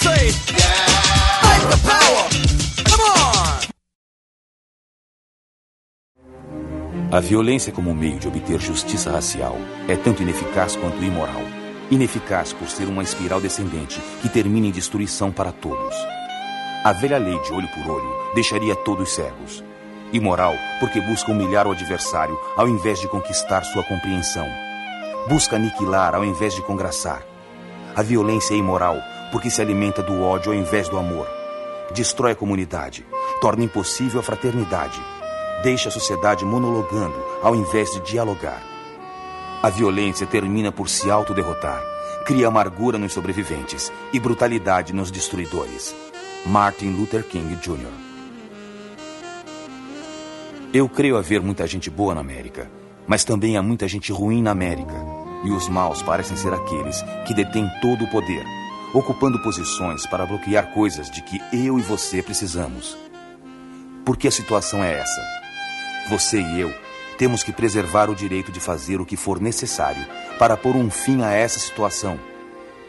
Say? 0.00 0.30
Fight 1.42 1.64
the 1.70 1.78
power. 1.82 2.24
Come 2.88 3.02
on. 3.02 3.58
A 7.10 7.20
violência 7.20 7.72
como 7.72 7.92
meio 7.92 8.18
de 8.20 8.28
obter 8.28 8.60
justiça 8.60 9.10
racial 9.10 9.56
é 9.88 9.96
tanto 9.96 10.22
ineficaz 10.22 10.76
quanto 10.76 11.02
imoral. 11.02 11.42
Ineficaz 11.90 12.52
por 12.52 12.68
ser 12.68 12.86
uma 12.86 13.02
espiral 13.02 13.40
descendente 13.40 14.00
que 14.22 14.28
termina 14.28 14.68
em 14.68 14.70
destruição 14.70 15.32
para 15.32 15.50
todos. 15.50 15.96
A 16.84 16.92
velha 16.92 17.18
lei 17.18 17.36
de 17.42 17.52
olho 17.52 17.68
por 17.68 17.90
olho 17.90 18.34
deixaria 18.36 18.76
todos 18.76 19.12
cegos. 19.14 19.64
Imoral 20.12 20.54
porque 20.78 21.00
busca 21.00 21.32
humilhar 21.32 21.66
o 21.66 21.72
adversário 21.72 22.38
ao 22.56 22.68
invés 22.68 23.00
de 23.00 23.08
conquistar 23.08 23.64
sua 23.64 23.82
compreensão. 23.82 24.46
Busca 25.28 25.56
aniquilar 25.56 26.14
ao 26.14 26.24
invés 26.24 26.54
de 26.54 26.62
congraçar. 26.62 27.26
A 27.96 28.02
violência 28.02 28.54
é 28.54 28.58
imoral 28.58 28.96
porque 29.30 29.50
se 29.50 29.60
alimenta 29.60 30.02
do 30.02 30.22
ódio 30.22 30.52
ao 30.52 30.58
invés 30.58 30.88
do 30.88 30.98
amor. 30.98 31.28
Destrói 31.92 32.32
a 32.32 32.36
comunidade, 32.36 33.06
torna 33.40 33.64
impossível 33.64 34.20
a 34.20 34.22
fraternidade, 34.22 35.00
deixa 35.62 35.88
a 35.88 35.92
sociedade 35.92 36.44
monologando 36.44 37.16
ao 37.42 37.54
invés 37.54 37.90
de 37.92 38.00
dialogar. 38.00 38.62
A 39.62 39.70
violência 39.70 40.26
termina 40.26 40.70
por 40.70 40.88
se 40.88 41.10
autoderrotar, 41.10 41.82
cria 42.24 42.48
amargura 42.48 42.98
nos 42.98 43.12
sobreviventes 43.12 43.92
e 44.12 44.20
brutalidade 44.20 44.92
nos 44.92 45.10
destruidores. 45.10 45.94
Martin 46.46 46.90
Luther 46.90 47.24
King 47.24 47.56
Jr. 47.56 48.08
Eu 50.72 50.88
creio 50.88 51.16
haver 51.16 51.40
muita 51.40 51.66
gente 51.66 51.88
boa 51.88 52.14
na 52.14 52.20
América, 52.20 52.70
mas 53.06 53.24
também 53.24 53.56
há 53.56 53.62
muita 53.62 53.88
gente 53.88 54.12
ruim 54.12 54.42
na 54.42 54.50
América. 54.50 54.94
E 55.44 55.50
os 55.50 55.68
maus 55.68 56.02
parecem 56.02 56.36
ser 56.36 56.52
aqueles 56.52 57.02
que 57.26 57.32
detêm 57.32 57.66
todo 57.80 58.04
o 58.04 58.10
poder, 58.10 58.44
ocupando 58.94 59.42
posições 59.42 60.06
para 60.06 60.26
bloquear 60.26 60.72
coisas 60.72 61.10
de 61.10 61.22
que 61.22 61.40
eu 61.52 61.78
e 61.78 61.82
você 61.82 62.22
precisamos. 62.22 62.96
Porque 64.04 64.28
a 64.28 64.30
situação 64.30 64.82
é 64.82 64.98
essa. 64.98 65.20
Você 66.08 66.40
e 66.40 66.60
eu 66.60 66.72
temos 67.18 67.42
que 67.42 67.52
preservar 67.52 68.08
o 68.08 68.14
direito 68.14 68.52
de 68.52 68.60
fazer 68.60 69.00
o 69.00 69.04
que 69.04 69.16
for 69.16 69.40
necessário 69.40 70.06
para 70.38 70.56
pôr 70.56 70.76
um 70.76 70.88
fim 70.88 71.22
a 71.22 71.32
essa 71.32 71.58
situação. 71.58 72.18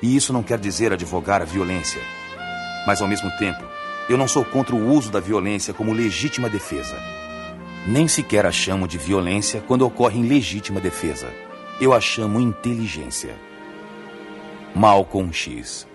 E 0.01 0.15
isso 0.15 0.31
não 0.31 0.43
quer 0.43 0.59
dizer 0.59 0.93
advogar 0.93 1.41
a 1.41 1.45
violência. 1.45 1.99
Mas, 2.85 3.01
ao 3.01 3.07
mesmo 3.07 3.29
tempo, 3.37 3.63
eu 4.07 4.17
não 4.17 4.27
sou 4.27 4.45
contra 4.45 4.75
o 4.75 4.87
uso 4.93 5.11
da 5.11 5.19
violência 5.19 5.73
como 5.73 5.91
legítima 5.91 6.47
defesa. 6.47 6.95
Nem 7.87 8.07
sequer 8.07 8.45
a 8.45 8.51
chamo 8.51 8.87
de 8.87 8.99
violência 8.99 9.63
quando 9.67 9.85
ocorre 9.85 10.19
em 10.19 10.27
legítima 10.27 10.79
defesa. 10.79 11.27
Eu 11.81 11.91
a 11.91 11.99
chamo 11.99 12.39
inteligência. 12.39 13.35
Malcolm 14.75 15.33
X. 15.33 15.88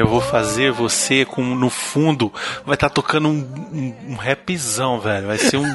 eu 0.00 0.06
vou 0.06 0.20
fazer 0.20 0.72
você 0.72 1.24
com 1.24 1.42
no 1.42 1.70
fundo 1.70 2.32
vai 2.64 2.74
estar 2.74 2.90
tocando 2.90 3.28
um, 3.28 3.38
um, 3.72 3.94
um 4.10 4.14
rapzão, 4.14 5.00
velho. 5.00 5.26
Vai 5.26 5.38
ser 5.38 5.56
um 5.56 5.74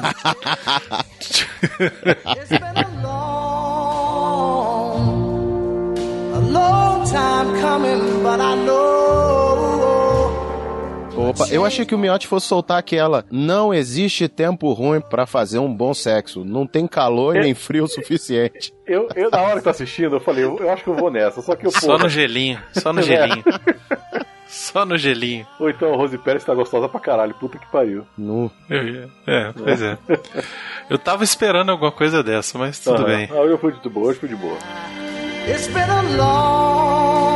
long 6.50 7.04
time 7.04 7.60
coming, 7.60 8.22
but 8.22 8.40
I 8.40 8.54
know. 8.64 9.43
Opa, 11.16 11.46
eu 11.50 11.64
achei 11.64 11.86
que 11.86 11.94
o 11.94 11.98
Miotti 11.98 12.26
fosse 12.26 12.46
soltar 12.48 12.78
aquela. 12.78 13.24
Não 13.30 13.72
existe 13.72 14.26
tempo 14.28 14.72
ruim 14.72 15.00
pra 15.00 15.26
fazer 15.26 15.58
um 15.60 15.72
bom 15.72 15.94
sexo. 15.94 16.44
Não 16.44 16.66
tem 16.66 16.86
calor 16.88 17.36
e 17.36 17.40
nem 17.40 17.54
frio 17.54 17.84
o 17.84 17.88
suficiente. 17.88 18.72
Eu, 18.86 19.08
eu, 19.16 19.30
na 19.30 19.40
hora 19.40 19.56
que 19.56 19.62
tô 19.64 19.70
assistindo, 19.70 20.16
eu 20.16 20.20
falei, 20.20 20.44
eu, 20.44 20.58
eu 20.58 20.68
acho 20.70 20.84
que 20.84 20.90
eu 20.90 20.94
vou 20.94 21.10
nessa. 21.10 21.40
Só 21.40 21.56
que 21.56 21.66
eu, 21.66 21.70
só 21.70 21.96
no 21.96 22.06
gelinho, 22.06 22.60
só 22.74 22.92
no 22.92 23.00
gelinho. 23.02 23.42
Só 24.46 24.84
no 24.84 24.98
gelinho. 24.98 25.46
Ou 25.58 25.70
então 25.70 25.94
a 25.94 25.96
Rose 25.96 26.18
Pérez 26.18 26.44
tá 26.44 26.52
gostosa 26.54 26.86
pra 26.86 27.00
caralho. 27.00 27.32
Puta 27.32 27.58
que 27.58 27.64
pariu. 27.72 28.06
No. 28.18 28.50
É, 29.26 29.52
pois 29.56 29.80
é. 29.80 29.96
Eu 30.90 30.98
tava 30.98 31.24
esperando 31.24 31.70
alguma 31.70 31.90
coisa 31.90 32.22
dessa, 32.22 32.58
mas 32.58 32.78
tudo 32.78 32.96
Aham. 33.04 33.06
bem. 33.06 33.28
Ah, 33.32 33.36
eu 33.36 33.56
fui 33.56 33.72
de 33.72 33.88
boa, 33.88 34.08
hoje 34.08 34.18
fui 34.18 34.28
de 34.28 34.36
boa. 34.36 34.58
It's 35.48 35.66
been 35.68 35.80
a 35.88 36.02
long, 36.18 37.32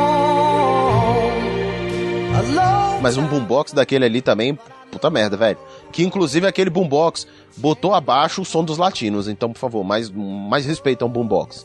a 2.36 2.42
long. 2.42 2.77
Mas 3.00 3.16
um 3.16 3.26
boombox 3.26 3.72
daquele 3.72 4.04
ali 4.04 4.20
também, 4.20 4.58
puta 4.90 5.08
merda, 5.08 5.36
velho. 5.36 5.58
Que 5.92 6.02
inclusive 6.02 6.46
aquele 6.46 6.70
boombox 6.70 7.26
botou 7.56 7.94
abaixo 7.94 8.42
o 8.42 8.44
som 8.44 8.64
dos 8.64 8.76
latinos. 8.76 9.28
Então, 9.28 9.52
por 9.52 9.58
favor, 9.58 9.84
mais, 9.84 10.10
mais 10.10 10.66
respeito 10.66 11.02
ao 11.02 11.08
boombox. 11.08 11.64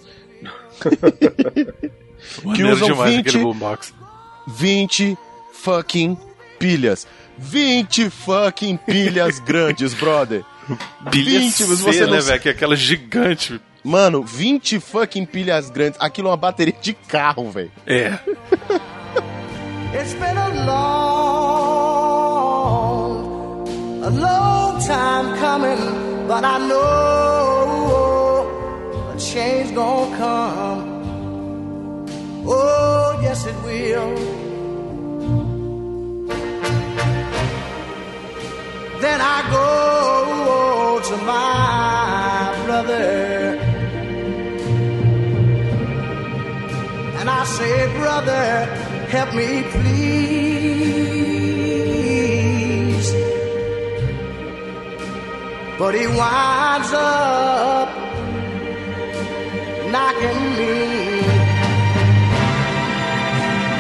que 2.56 2.64
usam 2.64 2.90
demais 2.90 3.16
20, 3.16 3.28
aquele 3.28 3.44
boombox. 3.44 3.94
20 4.48 5.18
fucking 5.54 6.18
pilhas. 6.60 7.08
20 7.38 8.10
fucking 8.10 8.78
pilhas 8.78 9.40
grandes, 9.46 9.94
brother. 9.94 10.44
Pilha 11.12 11.40
20, 11.40 11.52
C, 11.52 11.66
mas 11.66 11.80
você 11.80 12.06
não 12.06 12.14
né, 12.14 12.22
velho? 12.22 12.42
Que 12.42 12.50
é 12.50 12.52
aquela 12.52 12.76
gigante. 12.76 13.60
Mano, 13.84 14.24
20 14.24 14.80
fucking 14.80 15.26
pilhas 15.26 15.70
grandes. 15.70 16.00
Aquilo 16.00 16.28
é 16.30 16.32
uma 16.32 16.38
bateria 16.38 16.76
de 16.80 16.94
carro, 16.94 17.50
velho. 17.50 17.72
É. 17.86 18.18
It's 19.96 20.16
been 20.16 20.38
a 20.38 20.50
long, 20.66 21.14
a 24.04 24.10
long 24.10 24.82
time 24.82 25.38
coming, 25.38 26.28
but 26.28 26.44
I 26.44 26.58
know 26.68 26.84
a 29.14 29.16
change 29.20 29.76
gonna 29.76 30.18
come. 30.18 30.82
Oh, 32.48 33.20
yes, 33.22 33.46
it 33.46 33.56
will. 33.64 34.16
Then 39.00 39.20
I 39.22 39.38
go 39.58 41.00
to 41.10 41.18
my 41.18 42.54
brother. 42.66 43.60
And 47.20 47.30
I 47.30 47.44
say, 47.46 47.88
brother, 48.00 48.93
help 49.14 49.32
me 49.36 49.62
please. 49.74 50.74
But 55.78 55.94
he 56.00 56.06
winds 56.08 56.92
up 56.94 57.90
knocking 59.94 60.42
me 60.58 60.76